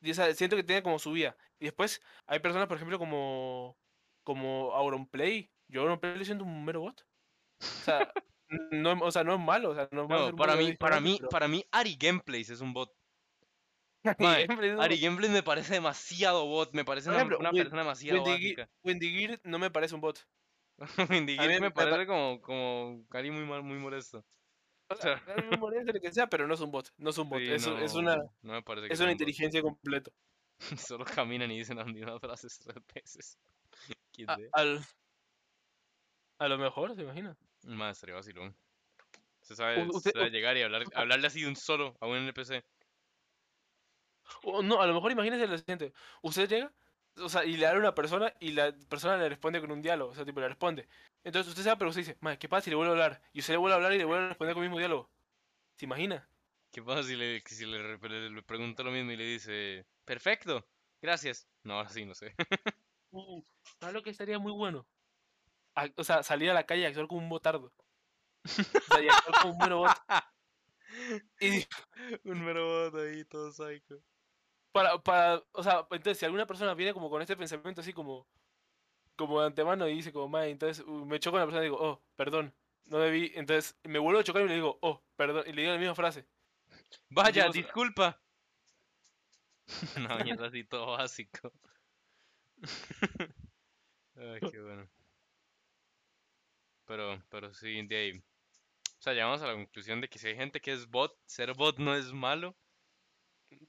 y, 0.00 0.34
siento 0.34 0.56
que 0.56 0.64
tiene 0.64 0.82
como 0.82 0.98
su 0.98 1.12
vida. 1.12 1.36
Y 1.58 1.66
después 1.66 2.02
hay 2.26 2.40
personas, 2.40 2.66
por 2.68 2.76
ejemplo, 2.76 2.98
como, 2.98 3.78
como 4.24 4.72
Auronplay. 4.74 5.50
Yo 5.68 5.82
Auronplay 5.82 6.18
le 6.18 6.24
siento 6.24 6.44
un 6.44 6.64
mero 6.64 6.80
bot. 6.80 7.06
O 7.60 7.64
sea, 7.64 8.12
no, 8.72 8.92
es- 8.92 9.02
o 9.02 9.10
sea, 9.10 9.24
no 9.24 9.34
es 9.34 9.40
malo, 9.40 9.70
o 9.70 9.74
sea, 9.74 9.88
no 9.92 10.02
es 10.02 10.08
malo 10.08 10.30
No, 10.32 10.36
para 10.36 10.56
mí, 10.56 10.74
para 10.74 11.00
mí, 11.00 11.16
pero- 11.18 11.30
para 11.30 11.48
mí, 11.48 11.64
Ari 11.70 11.96
Gameplays 11.98 12.50
es 12.50 12.60
un 12.60 12.74
bot. 12.74 12.92
Ari 14.04 14.46
Gameplays 14.46 14.78
Ari 14.78 15.28
me 15.30 15.42
parece 15.42 15.74
demasiado 15.74 16.44
bot, 16.46 16.74
me 16.74 16.84
parece 16.84 17.08
una, 17.08 17.18
ejemplo, 17.18 17.38
una 17.38 17.50
Wen- 17.52 17.62
persona 17.62 17.82
demasiado 17.82 18.22
Wendy. 18.22 18.56
Wendy 18.82 19.10
Gear 19.10 19.40
no 19.44 19.58
me 19.58 19.70
parece 19.70 19.94
un 19.94 20.02
bot. 20.02 20.26
Gear 21.26 21.48
me 21.48 21.60
me 21.60 21.70
pa- 21.70 21.88
parece 21.88 22.06
como, 22.06 22.40
como 22.40 23.04
Ari 23.10 23.30
muy, 23.30 23.44
mal- 23.44 23.62
muy 23.62 23.78
molesto. 23.78 24.24
O 24.88 24.96
sea, 24.96 25.22
muy 25.48 25.56
molesto, 25.58 25.92
lo 25.92 26.00
que 26.00 26.12
sea, 26.12 26.26
pero 26.28 26.46
no 26.46 26.54
es 26.54 26.60
un 26.60 26.70
bot, 26.70 26.92
no 26.98 27.10
es 27.10 27.18
un 27.18 27.28
bot, 27.28 27.38
Sí, 27.40 27.50
es, 27.50 27.66
no, 27.66 27.74
una, 28.00 28.16
no 28.42 28.52
me 28.52 28.62
parece 28.62 28.88
que 28.88 28.94
es 28.94 29.00
una 29.00 29.08
un 29.10 29.14
bot. 29.14 29.20
inteligencia 29.20 29.62
completa. 29.62 30.10
Solo 30.76 31.04
caminan 31.04 31.50
y 31.50 31.58
dicen 31.58 31.78
las 31.78 31.86
mismas 31.86 32.20
frases 32.20 32.58
tres 32.58 32.76
veces. 32.94 33.38
¿Quién 34.12 34.30
A, 34.30 34.36
sé? 34.36 34.48
al, 34.52 34.84
a 36.38 36.48
lo 36.48 36.58
mejor, 36.58 36.94
¿se 36.94 37.02
imagina? 37.02 37.36
Más 37.62 37.96
estaría 37.96 38.14
vacilón. 38.16 38.54
Se 39.40 39.56
sabe, 39.56 39.84
se 39.84 39.88
usted- 39.96 40.12
sabe 40.12 40.30
llegar 40.30 40.56
y 40.56 40.62
hablar, 40.62 40.84
hablarle 40.94 41.26
así 41.26 41.42
de 41.42 41.48
un 41.48 41.56
solo 41.56 41.96
a 42.00 42.06
un 42.06 42.16
NPC. 42.18 42.62
No, 44.62 44.80
a 44.80 44.86
lo 44.86 44.94
mejor 44.94 45.12
imagínese 45.12 45.46
lo 45.46 45.56
siguiente. 45.58 45.92
Usted 46.22 46.48
llega, 46.48 46.72
o 47.18 47.28
sea, 47.28 47.44
y 47.44 47.56
le 47.56 47.66
habla 47.66 47.78
a 47.78 47.82
una 47.82 47.94
persona 47.94 48.34
y 48.40 48.52
la 48.52 48.72
persona 48.88 49.16
le 49.16 49.28
responde 49.28 49.60
con 49.60 49.70
un 49.72 49.82
diálogo, 49.82 50.12
o 50.12 50.14
sea, 50.14 50.24
tipo, 50.24 50.40
le 50.40 50.48
responde. 50.48 50.88
Entonces 51.24 51.50
usted 51.50 51.62
sabe, 51.64 51.76
pero 51.78 51.90
usted 51.90 52.02
dice, 52.02 52.18
madre, 52.20 52.38
¿qué 52.38 52.48
pasa 52.48 52.64
si 52.64 52.70
le 52.70 52.76
vuelvo 52.76 52.92
a 52.92 52.94
hablar? 52.96 53.22
Y 53.32 53.40
usted 53.40 53.54
le 53.54 53.58
vuelve 53.58 53.74
a 53.74 53.76
hablar 53.76 53.92
y 53.94 53.98
le 53.98 54.04
vuelve 54.04 54.24
a 54.26 54.28
responder 54.28 54.54
con 54.54 54.62
el 54.64 54.70
mismo 54.70 54.78
diálogo. 54.78 55.10
¿Se 55.78 55.86
imagina? 55.86 56.28
¿Qué 56.72 56.82
pasa 56.82 57.04
si 57.04 57.16
le, 57.16 57.40
si 57.46 57.66
le, 57.66 57.96
re- 57.98 58.08
le- 58.08 58.30
le 58.30 58.42
pregunta 58.42 58.82
lo 58.82 58.90
mismo 58.90 59.12
y 59.12 59.16
le 59.16 59.24
dice, 59.24 59.86
perfecto, 60.04 60.66
gracias? 61.00 61.48
No, 61.64 61.74
ahora 61.74 61.88
sí, 61.90 62.04
no 62.04 62.14
sé. 62.14 62.34
Uh, 63.10 63.42
¿sabes 63.80 63.94
lo 63.94 64.02
que 64.02 64.10
estaría 64.10 64.38
muy 64.40 64.52
bueno? 64.52 64.88
A- 65.74 65.90
o 65.96 66.04
sea, 66.04 66.22
salir 66.22 66.50
a 66.50 66.54
la 66.54 66.66
calle 66.66 66.82
y 66.82 66.84
actuar 66.86 67.06
como 67.08 67.20
un 67.22 67.28
botardo. 67.28 67.72
O 68.46 68.80
sea, 68.94 69.02
y 69.02 69.08
actuar 69.08 69.36
como 69.42 69.52
un 69.54 69.58
mero 69.58 69.78
bot. 69.78 69.92
Y 71.40 71.66
un 72.24 72.44
mero 72.44 72.90
bot 72.90 72.94
ahí, 73.00 73.24
todo 73.24 73.50
psycho. 73.52 74.02
Para, 74.74 74.98
para, 74.98 75.40
o 75.52 75.62
sea, 75.62 75.86
entonces 75.92 76.18
si 76.18 76.24
alguna 76.24 76.48
persona 76.48 76.74
viene 76.74 76.92
como 76.92 77.08
con 77.08 77.22
este 77.22 77.36
pensamiento 77.36 77.80
así 77.80 77.92
como, 77.92 78.26
como 79.14 79.38
de 79.40 79.46
antemano 79.46 79.88
y 79.88 79.94
dice 79.94 80.12
como, 80.12 80.26
madre, 80.28 80.50
entonces 80.50 80.84
uh, 80.84 81.04
me 81.06 81.20
choco 81.20 81.34
con 81.34 81.40
la 81.42 81.46
persona 81.46 81.62
y 81.62 81.68
digo, 81.68 81.78
oh, 81.80 82.02
perdón, 82.16 82.52
no 82.86 82.98
debí, 82.98 83.30
entonces 83.36 83.78
me 83.84 84.00
vuelvo 84.00 84.18
a 84.18 84.24
chocar 84.24 84.42
y 84.42 84.48
le 84.48 84.54
digo, 84.54 84.76
oh, 84.82 85.00
perdón, 85.14 85.44
y 85.46 85.52
le 85.52 85.62
digo 85.62 85.74
la 85.74 85.78
misma 85.78 85.94
frase. 85.94 86.26
Vaya, 87.08 87.48
disculpa. 87.50 88.20
Una 89.96 90.18
mierda 90.24 90.48
así 90.48 90.64
todo 90.64 90.86
básico. 90.96 91.52
Ay, 94.16 94.40
qué 94.50 94.60
bueno. 94.60 94.90
Pero, 96.84 97.22
pero 97.28 97.54
sí, 97.54 97.86
de 97.86 97.96
ahí. 97.96 98.18
O 98.18 99.02
sea, 99.04 99.12
llegamos 99.12 99.40
a 99.40 99.46
la 99.46 99.54
conclusión 99.54 100.00
de 100.00 100.08
que 100.08 100.18
si 100.18 100.26
hay 100.26 100.34
gente 100.34 100.60
que 100.60 100.72
es 100.72 100.88
bot, 100.88 101.16
ser 101.26 101.54
bot 101.54 101.78
no 101.78 101.94
es 101.94 102.12
malo, 102.12 102.56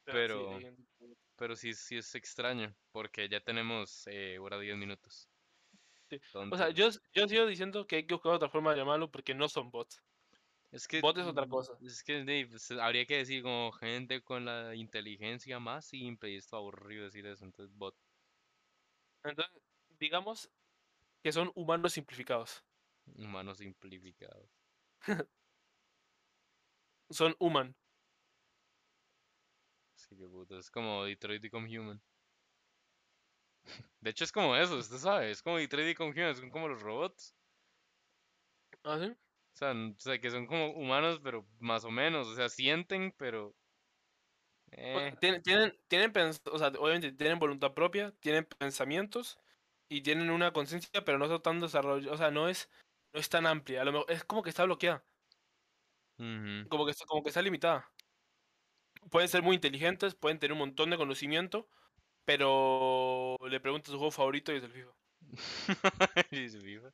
Pero- 0.03 0.59
pero 1.35 1.55
sí, 1.55 1.73
sí 1.73 1.97
es 1.97 2.15
extraño, 2.15 2.75
porque 2.91 3.27
ya 3.29 3.39
tenemos 3.39 4.07
eh, 4.07 4.37
hora 4.39 4.59
10 4.59 4.77
minutos. 4.77 5.29
Sí. 6.09 6.19
O 6.33 6.57
sea, 6.57 6.69
yo, 6.69 6.89
yo 7.13 7.27
sigo 7.27 7.45
diciendo 7.47 7.87
que 7.87 7.97
hay 7.97 8.05
que 8.05 8.13
buscar 8.13 8.33
otra 8.33 8.49
forma 8.49 8.71
de 8.71 8.77
llamarlo 8.77 9.09
porque 9.09 9.33
no 9.33 9.47
son 9.47 9.71
bots. 9.71 10.01
es 10.71 10.87
que, 10.87 11.01
bot 11.01 11.17
es 11.17 11.25
otra 11.25 11.45
mm, 11.45 11.49
cosa. 11.49 11.73
Es 11.81 12.03
que 12.03 12.47
pues, 12.49 12.71
habría 12.71 13.05
que 13.05 13.17
decir 13.17 13.41
como 13.41 13.71
gente 13.71 14.21
con 14.21 14.45
la 14.45 14.75
inteligencia 14.75 15.59
más 15.59 15.85
simple 15.85 16.31
y 16.31 16.35
esto 16.35 16.57
aburrido 16.57 17.05
decir 17.05 17.25
eso, 17.25 17.43
entonces 17.43 17.75
bot. 17.75 17.95
Entonces, 19.23 19.61
digamos 19.99 20.51
que 21.23 21.31
son 21.31 21.51
humanos 21.55 21.93
simplificados. 21.93 22.63
Humanos 23.15 23.57
simplificados. 23.57 24.49
Son 27.09 27.35
human. 27.39 27.75
Sí, 30.07 30.15
qué 30.17 30.25
puto. 30.27 30.57
Es 30.57 30.71
como 30.71 31.03
Detroit 31.03 31.41
Become 31.41 31.77
Human. 31.79 32.01
De 33.99 34.09
hecho, 34.11 34.23
es 34.23 34.31
como 34.31 34.55
eso, 34.55 34.77
usted 34.77 34.97
sabe. 34.97 35.31
Es 35.31 35.41
como 35.41 35.57
Detroit 35.57 35.87
Become 35.87 36.11
Human, 36.11 36.35
son 36.35 36.49
como 36.49 36.67
los 36.67 36.81
robots. 36.81 37.35
¿Ah, 38.83 38.99
sí? 38.99 39.15
O 39.53 39.57
sea, 39.57 39.71
n- 39.71 39.95
o 39.97 39.99
sea, 39.99 40.19
que 40.19 40.29
son 40.31 40.45
como 40.47 40.71
humanos, 40.73 41.19
pero 41.23 41.47
más 41.59 41.83
o 41.85 41.91
menos. 41.91 42.27
O 42.27 42.35
sea, 42.35 42.49
sienten, 42.49 43.11
pero. 43.17 43.55
Eh, 44.71 45.15
Tienen, 45.19 45.41
tienen, 45.41 45.73
tienen 45.87 46.11
o 46.51 46.57
sea, 46.59 46.67
obviamente 46.79 47.11
tienen 47.13 47.39
voluntad 47.39 47.73
propia, 47.73 48.11
tienen 48.19 48.45
pensamientos 48.45 49.39
y 49.89 50.01
tienen 50.01 50.29
una 50.29 50.51
conciencia, 50.53 51.03
pero 51.05 51.17
no 51.17 51.25
está 51.25 51.39
tan 51.41 51.59
desarrollada, 51.61 52.13
o 52.13 52.17
sea, 52.17 52.31
no 52.31 52.49
es, 52.49 52.69
no 53.13 53.19
es 53.19 53.29
tan 53.29 53.45
amplia, 53.45 53.81
a 53.81 53.85
lo 53.85 53.91
mejor, 53.93 54.11
es 54.11 54.23
como 54.25 54.43
que 54.43 54.49
está 54.49 54.65
bloqueada, 54.65 55.05
como 56.69 56.85
que, 56.85 56.93
como 57.07 57.23
que 57.23 57.29
está 57.29 57.41
limitada. 57.41 57.94
Pueden 59.11 59.29
ser 59.29 59.41
muy 59.43 59.55
inteligentes, 59.55 60.15
pueden 60.15 60.39
tener 60.39 60.53
un 60.53 60.59
montón 60.59 60.89
de 60.89 60.97
conocimiento, 60.97 61.67
pero 62.25 63.37
le 63.49 63.59
preguntas 63.61 63.91
su 63.91 63.97
juego 63.97 64.11
favorito 64.11 64.53
y 64.53 64.57
es 64.57 64.63
el 64.63 64.71
FIFA. 64.71 64.91
Y 66.31 66.49
su 66.49 66.61
FIFA. 66.61 66.91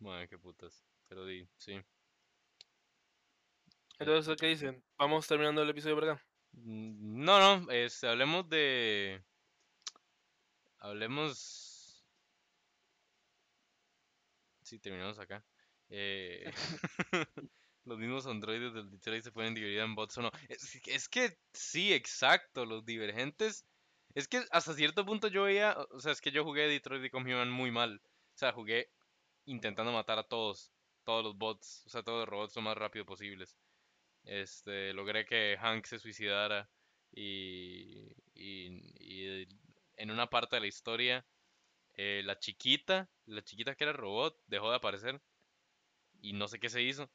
Madre, 0.00 0.28
qué 0.28 0.36
putas. 0.38 0.84
Pero 1.08 1.24
di, 1.24 1.48
sí. 1.56 1.80
Entonces, 3.98 4.36
¿qué 4.40 4.46
dicen? 4.46 4.82
Vamos 4.98 5.26
terminando 5.26 5.62
el 5.62 5.70
episodio 5.70 5.94
por 5.96 6.04
acá. 6.08 6.22
Mm, 6.52 7.24
No, 7.24 7.38
no, 7.60 7.70
este, 7.70 8.08
hablemos 8.08 8.48
de. 8.48 9.22
Hablemos. 10.80 12.02
Sí, 14.62 14.78
terminamos 14.78 15.18
acá. 15.18 15.44
Eh, 15.88 16.50
los 17.90 17.98
mismos 17.98 18.26
androides 18.26 18.72
del 18.72 18.90
Detroit 18.90 19.24
se 19.24 19.32
pueden 19.32 19.54
dividir 19.54 19.80
en 19.80 19.94
bots 19.94 20.18
o 20.18 20.22
no. 20.22 20.30
Es, 20.48 20.80
es 20.86 21.08
que 21.08 21.36
sí, 21.52 21.92
exacto, 21.92 22.64
los 22.64 22.84
divergentes. 22.84 23.66
Es 24.14 24.28
que 24.28 24.44
hasta 24.50 24.74
cierto 24.74 25.04
punto 25.04 25.28
yo 25.28 25.44
veía, 25.44 25.76
o 25.90 26.00
sea, 26.00 26.12
es 26.12 26.20
que 26.20 26.30
yo 26.32 26.44
jugué 26.44 26.68
Detroit 26.68 27.02
Become 27.02 27.34
Human 27.34 27.50
muy 27.50 27.70
mal. 27.70 28.00
O 28.34 28.38
sea, 28.38 28.52
jugué 28.52 28.90
intentando 29.44 29.92
matar 29.92 30.18
a 30.18 30.24
todos, 30.24 30.72
todos 31.04 31.24
los 31.24 31.36
bots, 31.36 31.84
o 31.86 31.90
sea, 31.90 32.02
todos 32.02 32.20
los 32.20 32.28
robots 32.28 32.56
lo 32.56 32.62
más 32.62 32.76
rápido 32.76 33.04
posibles. 33.04 33.56
Este, 34.24 34.92
logré 34.92 35.24
que 35.24 35.56
Hank 35.60 35.86
se 35.86 35.98
suicidara 35.98 36.70
y, 37.12 38.12
y, 38.34 38.68
y 39.00 39.48
en 39.96 40.10
una 40.10 40.28
parte 40.28 40.56
de 40.56 40.60
la 40.60 40.66
historia 40.68 41.26
eh, 41.94 42.22
la 42.24 42.38
chiquita, 42.38 43.10
la 43.26 43.42
chiquita 43.42 43.74
que 43.74 43.84
era 43.84 43.92
robot, 43.92 44.36
dejó 44.46 44.70
de 44.70 44.76
aparecer 44.76 45.20
y 46.22 46.32
no 46.32 46.48
sé 46.48 46.58
qué 46.60 46.70
se 46.70 46.82
hizo. 46.82 47.10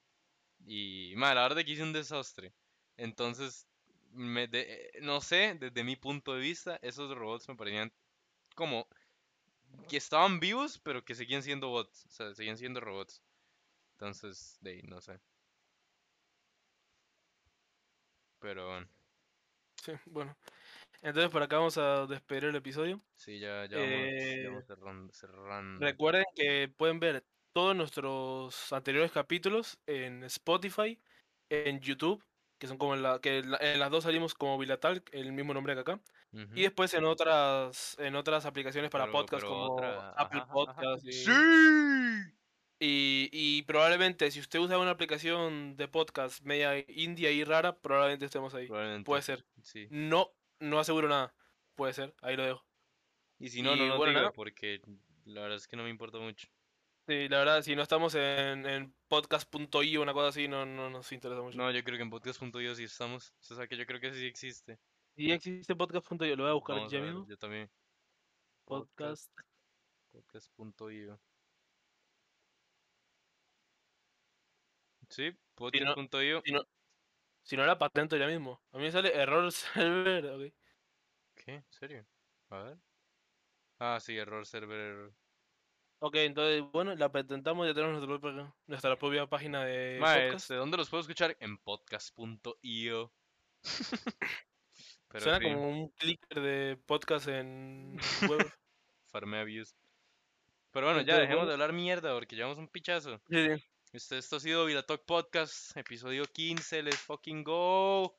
Y, 0.65 1.13
madre, 1.17 1.35
la 1.35 1.43
verdad 1.43 1.63
que 1.65 1.71
hice 1.71 1.83
un 1.83 1.93
desastre. 1.93 2.55
Entonces, 2.97 3.67
me 4.11 4.47
de- 4.47 4.91
no 5.01 5.21
sé, 5.21 5.55
desde 5.59 5.83
mi 5.83 5.95
punto 5.95 6.33
de 6.35 6.41
vista, 6.41 6.79
esos 6.81 7.15
robots 7.15 7.47
me 7.49 7.55
parecían 7.55 7.93
como 8.55 8.87
que 9.87 9.97
estaban 9.97 10.39
vivos, 10.39 10.79
pero 10.79 11.03
que 11.05 11.15
seguían 11.15 11.43
siendo 11.43 11.69
bots, 11.69 12.05
o 12.05 12.09
sea, 12.09 12.33
seguían 12.35 12.57
siendo 12.57 12.79
robots. 12.81 13.23
Entonces, 13.93 14.57
de 14.61 14.71
ahí, 14.71 14.81
no 14.83 15.01
sé. 15.01 15.21
Pero 18.39 18.67
bueno, 18.67 18.87
Sí, 19.83 19.93
bueno. 20.05 20.37
Entonces 21.01 21.31
por 21.31 21.43
acá 21.43 21.57
vamos 21.57 21.77
a 21.77 22.07
despedir 22.07 22.45
el 22.45 22.55
episodio. 22.57 23.01
sí, 23.15 23.39
ya, 23.39 23.65
ya 23.67 23.79
vamos, 23.79 24.37
ya 24.41 24.49
Eh, 24.49 24.49
vamos 24.49 24.65
cerrando. 24.65 25.13
cerrando. 25.13 25.87
Recuerden 25.87 26.25
que 26.35 26.67
pueden 26.77 26.99
ver 26.99 27.25
todos 27.55 27.73
nuestros 27.73 28.73
anteriores 28.73 29.13
capítulos 29.13 29.79
en 29.87 30.25
Spotify, 30.25 30.99
en 31.49 31.79
YouTube, 31.79 32.21
que 32.59 32.67
son 32.67 32.77
como 32.77 32.95
en, 32.95 33.01
la, 33.01 33.19
que 33.19 33.37
en 33.37 33.51
la- 33.51 33.57
en 33.61 33.79
las 33.79 33.89
dos 33.89 34.03
salimos 34.03 34.33
como 34.33 34.57
Bilatal, 34.57 35.01
el 35.13 35.31
mismo 35.31 35.53
nombre 35.53 35.73
que 35.73 35.79
acá. 35.79 36.01
Y 36.53 36.63
después 36.63 36.93
en 36.93 37.05
otras, 37.05 37.95
en 37.97 38.17
otras 38.17 38.45
aplicaciones 38.45 38.91
para 38.91 39.05
Pero- 39.05 39.13
podcast 39.13 39.41
pero 39.43 39.53
como 39.53 39.73
otra- 39.75 40.09
Apple 40.17 40.41
ajá, 40.41 40.51
ajá, 40.51 40.71
ajá. 40.71 40.73
Podcast 40.73 41.05
y, 41.05 41.13
¡Sí! 41.13 41.31
y, 42.77 43.29
y 43.31 43.61
probablemente 43.61 44.29
si 44.31 44.41
usted 44.41 44.59
usa 44.59 44.77
una 44.77 44.91
aplicación 44.91 45.77
de 45.77 45.87
podcast 45.87 46.41
media 46.43 46.77
india 46.89 47.31
y 47.31 47.45
rara, 47.45 47.77
probablemente 47.77 48.25
estemos 48.25 48.53
ahí. 48.53 48.67
Probablemente, 48.67 49.05
Puede 49.05 49.21
ser. 49.21 49.45
Sí. 49.63 49.87
No, 49.89 50.29
no 50.59 50.77
aseguro 50.79 51.07
nada. 51.07 51.33
Puede 51.75 51.93
ser, 51.93 52.13
ahí 52.21 52.35
lo 52.35 52.43
dejo. 52.43 52.65
Y 53.39 53.47
si 53.47 53.61
no, 53.61 53.77
no 53.77 53.85
Y 53.85 53.87
nos 53.87 53.97
bueno, 53.97 54.11
nada. 54.19 54.31
porque 54.33 54.81
la 55.23 55.39
verdad 55.39 55.55
es 55.55 55.69
que 55.69 55.77
no 55.77 55.83
me 55.83 55.89
importa 55.89 56.17
mucho. 56.17 56.49
Sí, 57.07 57.29
la 57.29 57.37
verdad, 57.37 57.61
si 57.61 57.75
no 57.75 57.83
estamos 57.83 58.15
en, 58.15 58.65
en 58.65 58.95
podcast.io 59.07 60.01
una 60.01 60.13
cosa 60.13 60.29
así, 60.29 60.47
no, 60.47 60.65
no 60.65 60.89
nos 60.89 61.11
interesa 61.11 61.41
mucho. 61.41 61.55
No, 61.57 61.69
yo 61.69 61.83
creo 61.83 61.97
que 61.97 62.03
en 62.03 62.09
podcast.io 62.09 62.73
sí 62.73 62.85
estamos. 62.85 63.31
O 63.51 63.55
sea, 63.55 63.67
que 63.67 63.77
yo 63.77 63.85
creo 63.85 63.99
que 63.99 64.11
sí 64.11 64.25
existe. 64.25 64.79
Si 65.15 65.31
existe 65.31 65.75
podcast.io, 65.75 66.35
lo 66.35 66.43
voy 66.43 66.49
a 66.51 66.53
buscar 66.55 66.75
Vamos 66.77 66.91
a 66.91 66.95
ya 66.95 67.01
ver, 67.03 67.11
mismo. 67.13 67.27
yo 67.27 67.37
también. 67.37 67.69
Podcast. 68.65 69.31
Podcast.io. 70.11 71.19
Sí, 75.09 75.31
podcast.io. 75.53 76.41
Si 76.43 76.51
no, 76.51 76.61
si 77.43 77.55
no 77.55 77.65
la 77.67 77.77
patento 77.77 78.17
ya 78.17 78.25
mismo. 78.25 78.61
A 78.71 78.77
mí 78.77 78.83
me 78.85 78.91
sale 78.91 79.13
error 79.15 79.51
server. 79.51 80.25
ok. 80.25 80.53
¿Qué? 81.35 81.53
¿En 81.53 81.65
serio? 81.69 82.07
A 82.49 82.63
ver. 82.63 82.77
Ah, 83.77 83.99
sí, 84.01 84.17
error 84.17 84.45
server. 84.47 85.11
Ok, 86.05 86.17
entonces, 86.17 86.63
bueno, 86.71 86.93
la 86.93 87.11
patentamos, 87.11 87.65
ya 87.65 87.73
tenemos 87.73 87.97
nuestra 87.97 88.19
propia, 88.19 88.53
nuestra 88.67 88.95
propia 88.95 89.25
página 89.25 89.65
de 89.65 89.97
Mae, 89.99 90.25
podcast. 90.25 90.43
este, 90.43 90.53
¿dónde 90.53 90.77
los 90.77 90.87
puedo 90.87 91.01
escuchar? 91.01 91.35
En 91.39 91.57
podcast.io. 91.57 93.11
Suena 95.17 95.41
como 95.41 95.67
un 95.67 95.89
clicker 95.97 96.41
de 96.41 96.77
podcast 96.85 97.27
en 97.27 97.97
web. 98.29 98.37
farmea 99.11 99.43
views. 99.45 99.75
Pero 100.69 100.85
bueno, 100.85 101.01
ya 101.01 101.15
dejemos 101.15 101.37
bueno. 101.37 101.47
de 101.47 101.53
hablar 101.53 101.73
mierda 101.73 102.13
porque 102.13 102.35
llevamos 102.35 102.59
un 102.59 102.67
pichazo. 102.67 103.19
Sí, 103.27 103.55
sí. 103.55 103.63
Este, 103.91 104.19
esto 104.19 104.35
ha 104.35 104.39
sido 104.39 104.65
Vilatalk 104.67 105.05
Podcast, 105.05 105.75
episodio 105.75 106.25
15, 106.25 106.83
let's 106.83 106.99
fucking 106.99 107.43
go. 107.43 108.15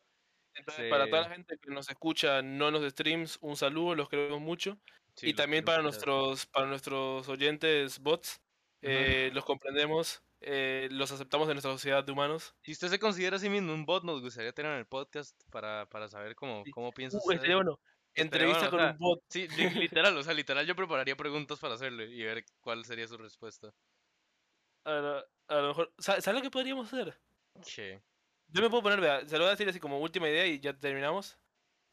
Entonces, 0.55 0.91
para 0.91 1.09
toda 1.09 1.23
la 1.23 1.31
gente 1.31 1.57
que 1.63 1.71
nos 1.71 1.89
escucha, 1.89 2.43
no 2.43 2.67
en 2.67 2.75
los 2.75 2.91
streams, 2.91 3.39
un 3.43 3.57
saludo, 3.57 3.95
los 3.95 4.09
queremos 4.09 4.41
mucho. 4.41 4.77
Sí, 5.17 5.29
y 5.31 5.35
también 5.35 5.65
para 5.65 5.83
nuestros, 5.83 6.47
para 6.47 6.67
nuestros 6.67 7.29
oyentes 7.29 7.99
bots, 8.01 8.41
eh, 8.83 9.31
los 9.33 9.45
comprendemos, 9.45 10.23
eh, 10.41 10.89
los 10.93 11.11
aceptamos 11.11 11.49
en 11.49 11.55
nuestra 11.55 11.73
sociedad 11.73 12.05
de 12.05 12.13
humanos. 12.13 12.55
Si 12.63 12.73
usted 12.73 12.89
se 12.89 12.99
considera 12.99 13.37
a 13.37 13.39
sí 13.39 13.49
mismo 13.49 13.73
un 13.73 13.87
bot, 13.87 14.05
nos 14.05 14.21
gustaría 14.21 14.53
tener 14.53 14.73
en 14.73 14.79
el 14.79 14.87
podcast 14.87 15.41
para, 15.51 15.89
para 15.89 16.09
saber 16.09 16.35
cómo, 16.37 16.63
Sí. 16.65 16.71
cómo 16.71 16.93
piensa 16.93 17.17
Uh, 17.19 17.33
usted. 17.33 17.55
bueno. 17.55 17.81
Entrevista 18.15 18.69
bueno, 18.69 18.69
o 18.69 18.71
con 18.71 18.81
sea, 18.81 18.91
un 18.93 18.99
bot. 18.99 19.21
Sí, 19.29 19.49
li- 19.49 19.71
literal, 19.71 20.17
o 20.17 20.23
sea, 20.23 20.35
literal 20.35 20.67
yo 20.67 20.77
prepararía 20.77 21.17
preguntas 21.17 21.59
para 21.59 21.75
hacerle 21.75 22.07
y 22.07 22.23
ver 22.23 22.45
cuál 22.61 22.85
sería 22.85 23.07
su 23.09 23.17
respuesta. 23.19 23.73
A 24.85 24.91
lo, 24.93 25.19
a 25.49 25.55
lo 25.61 25.69
mejor. 25.69 25.93
¿Sabes 25.99 26.27
lo 26.27 26.43
que 26.43 26.51
podríamos 26.51 26.87
hacer? 26.93 27.19
¿Qué? 27.75 28.03
Yo 28.49 28.63
me 28.63 28.71
puedo 28.71 28.83
poner, 28.83 29.01
vea, 29.01 29.27
se 29.27 29.35
lo 29.37 29.41
voy 29.45 29.49
a 29.49 29.51
decir 29.51 29.69
así 29.69 29.81
como 29.81 29.99
última 30.01 30.29
idea 30.29 30.47
y 30.47 30.61
ya 30.61 30.73
terminamos. 30.79 31.39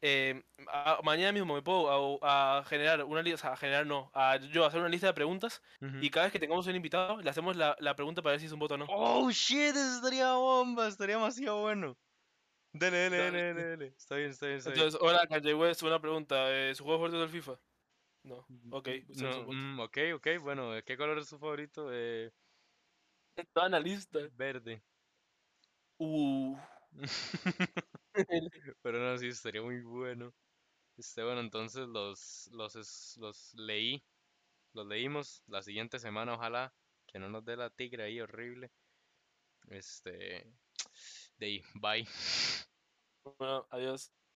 Eh, 0.06 0.42
a- 0.68 1.00
mañana 1.02 1.32
mismo 1.32 1.54
me 1.54 1.62
puedo 1.62 2.20
a, 2.22 2.58
a 2.58 2.64
generar 2.64 3.04
una 3.04 3.22
lista, 3.22 3.36
o 3.36 3.38
sea, 3.38 3.52
a 3.52 3.56
generar 3.56 3.86
no, 3.86 4.10
a 4.12 4.36
yo 4.36 4.66
hacer 4.66 4.80
una 4.80 4.90
lista 4.90 5.06
de 5.06 5.14
preguntas 5.14 5.62
y 5.98 6.10
cada 6.10 6.26
vez 6.26 6.32
que 6.32 6.38
tengamos 6.38 6.66
un 6.66 6.76
invitado 6.76 7.22
le 7.22 7.30
hacemos 7.30 7.56
la, 7.56 7.74
la 7.80 7.96
pregunta 7.96 8.20
para 8.20 8.32
ver 8.32 8.40
si 8.40 8.46
es 8.46 8.52
un 8.52 8.58
bot 8.58 8.70
o 8.72 8.76
no. 8.76 8.86
Oh 8.90 9.30
shit, 9.30 9.70
eso 9.74 9.96
estaría 9.96 10.34
bomba, 10.34 10.88
estaría 10.88 11.16
demasiado 11.16 11.62
bueno. 11.62 11.96
Dale, 12.74 12.98
dale, 13.04 13.16
dale, 13.18 13.38
Dale. 13.38 13.54
dale, 13.54 13.68
dale. 13.70 13.86
Está 13.96 14.16
bien, 14.16 14.30
está 14.30 14.46
bien, 14.46 14.58
está 14.58 14.70
bien. 14.72 14.80
Entonces, 14.80 15.00
hola, 15.00 15.26
Kanye 15.26 15.54
West, 15.54 15.82
una 15.82 16.00
pregunta. 16.00 16.52
eh, 16.52 16.74
¿Su 16.74 16.84
juego 16.84 16.98
favorito 16.98 17.24
es 17.24 17.30
el 17.32 17.40
FIFA? 17.40 17.60
No, 18.24 18.46
ok. 18.72 18.88
usted 19.08 19.22
no 19.24 19.30
es 19.30 19.36
No, 19.46 19.52
mm, 19.52 19.80
ok, 19.80 19.98
ok, 20.16 20.26
bueno, 20.42 20.72
¿qué 20.84 20.96
color 20.96 21.18
es 21.18 21.28
su 21.28 21.38
favorito? 21.38 21.88
Eh, 21.92 22.30
Toda 23.52 23.68
la 23.68 23.80
lista. 23.80 24.18
verde. 24.36 24.82
Uh. 25.98 26.56
Pero 28.82 28.98
no, 28.98 29.18
sí, 29.18 29.28
estaría 29.28 29.62
muy 29.62 29.80
bueno. 29.82 30.32
Este, 30.98 31.22
bueno, 31.24 31.40
entonces 31.40 31.88
los, 31.88 32.48
los, 32.52 32.76
es- 32.76 33.16
los 33.20 33.54
leí, 33.54 34.04
los 34.74 34.86
leímos 34.86 35.42
la 35.48 35.62
siguiente 35.62 35.98
semana, 36.00 36.34
ojalá 36.34 36.74
que 37.06 37.18
no 37.20 37.28
nos 37.30 37.44
dé 37.44 37.56
la 37.56 37.70
tigre 37.70 38.04
ahí 38.04 38.20
horrible. 38.20 38.72
Este, 39.70 40.46
de 41.38 41.46
ahí, 41.46 41.62
bye. 41.76 42.06
Bueno, 43.38 43.66
adiós. 43.70 44.10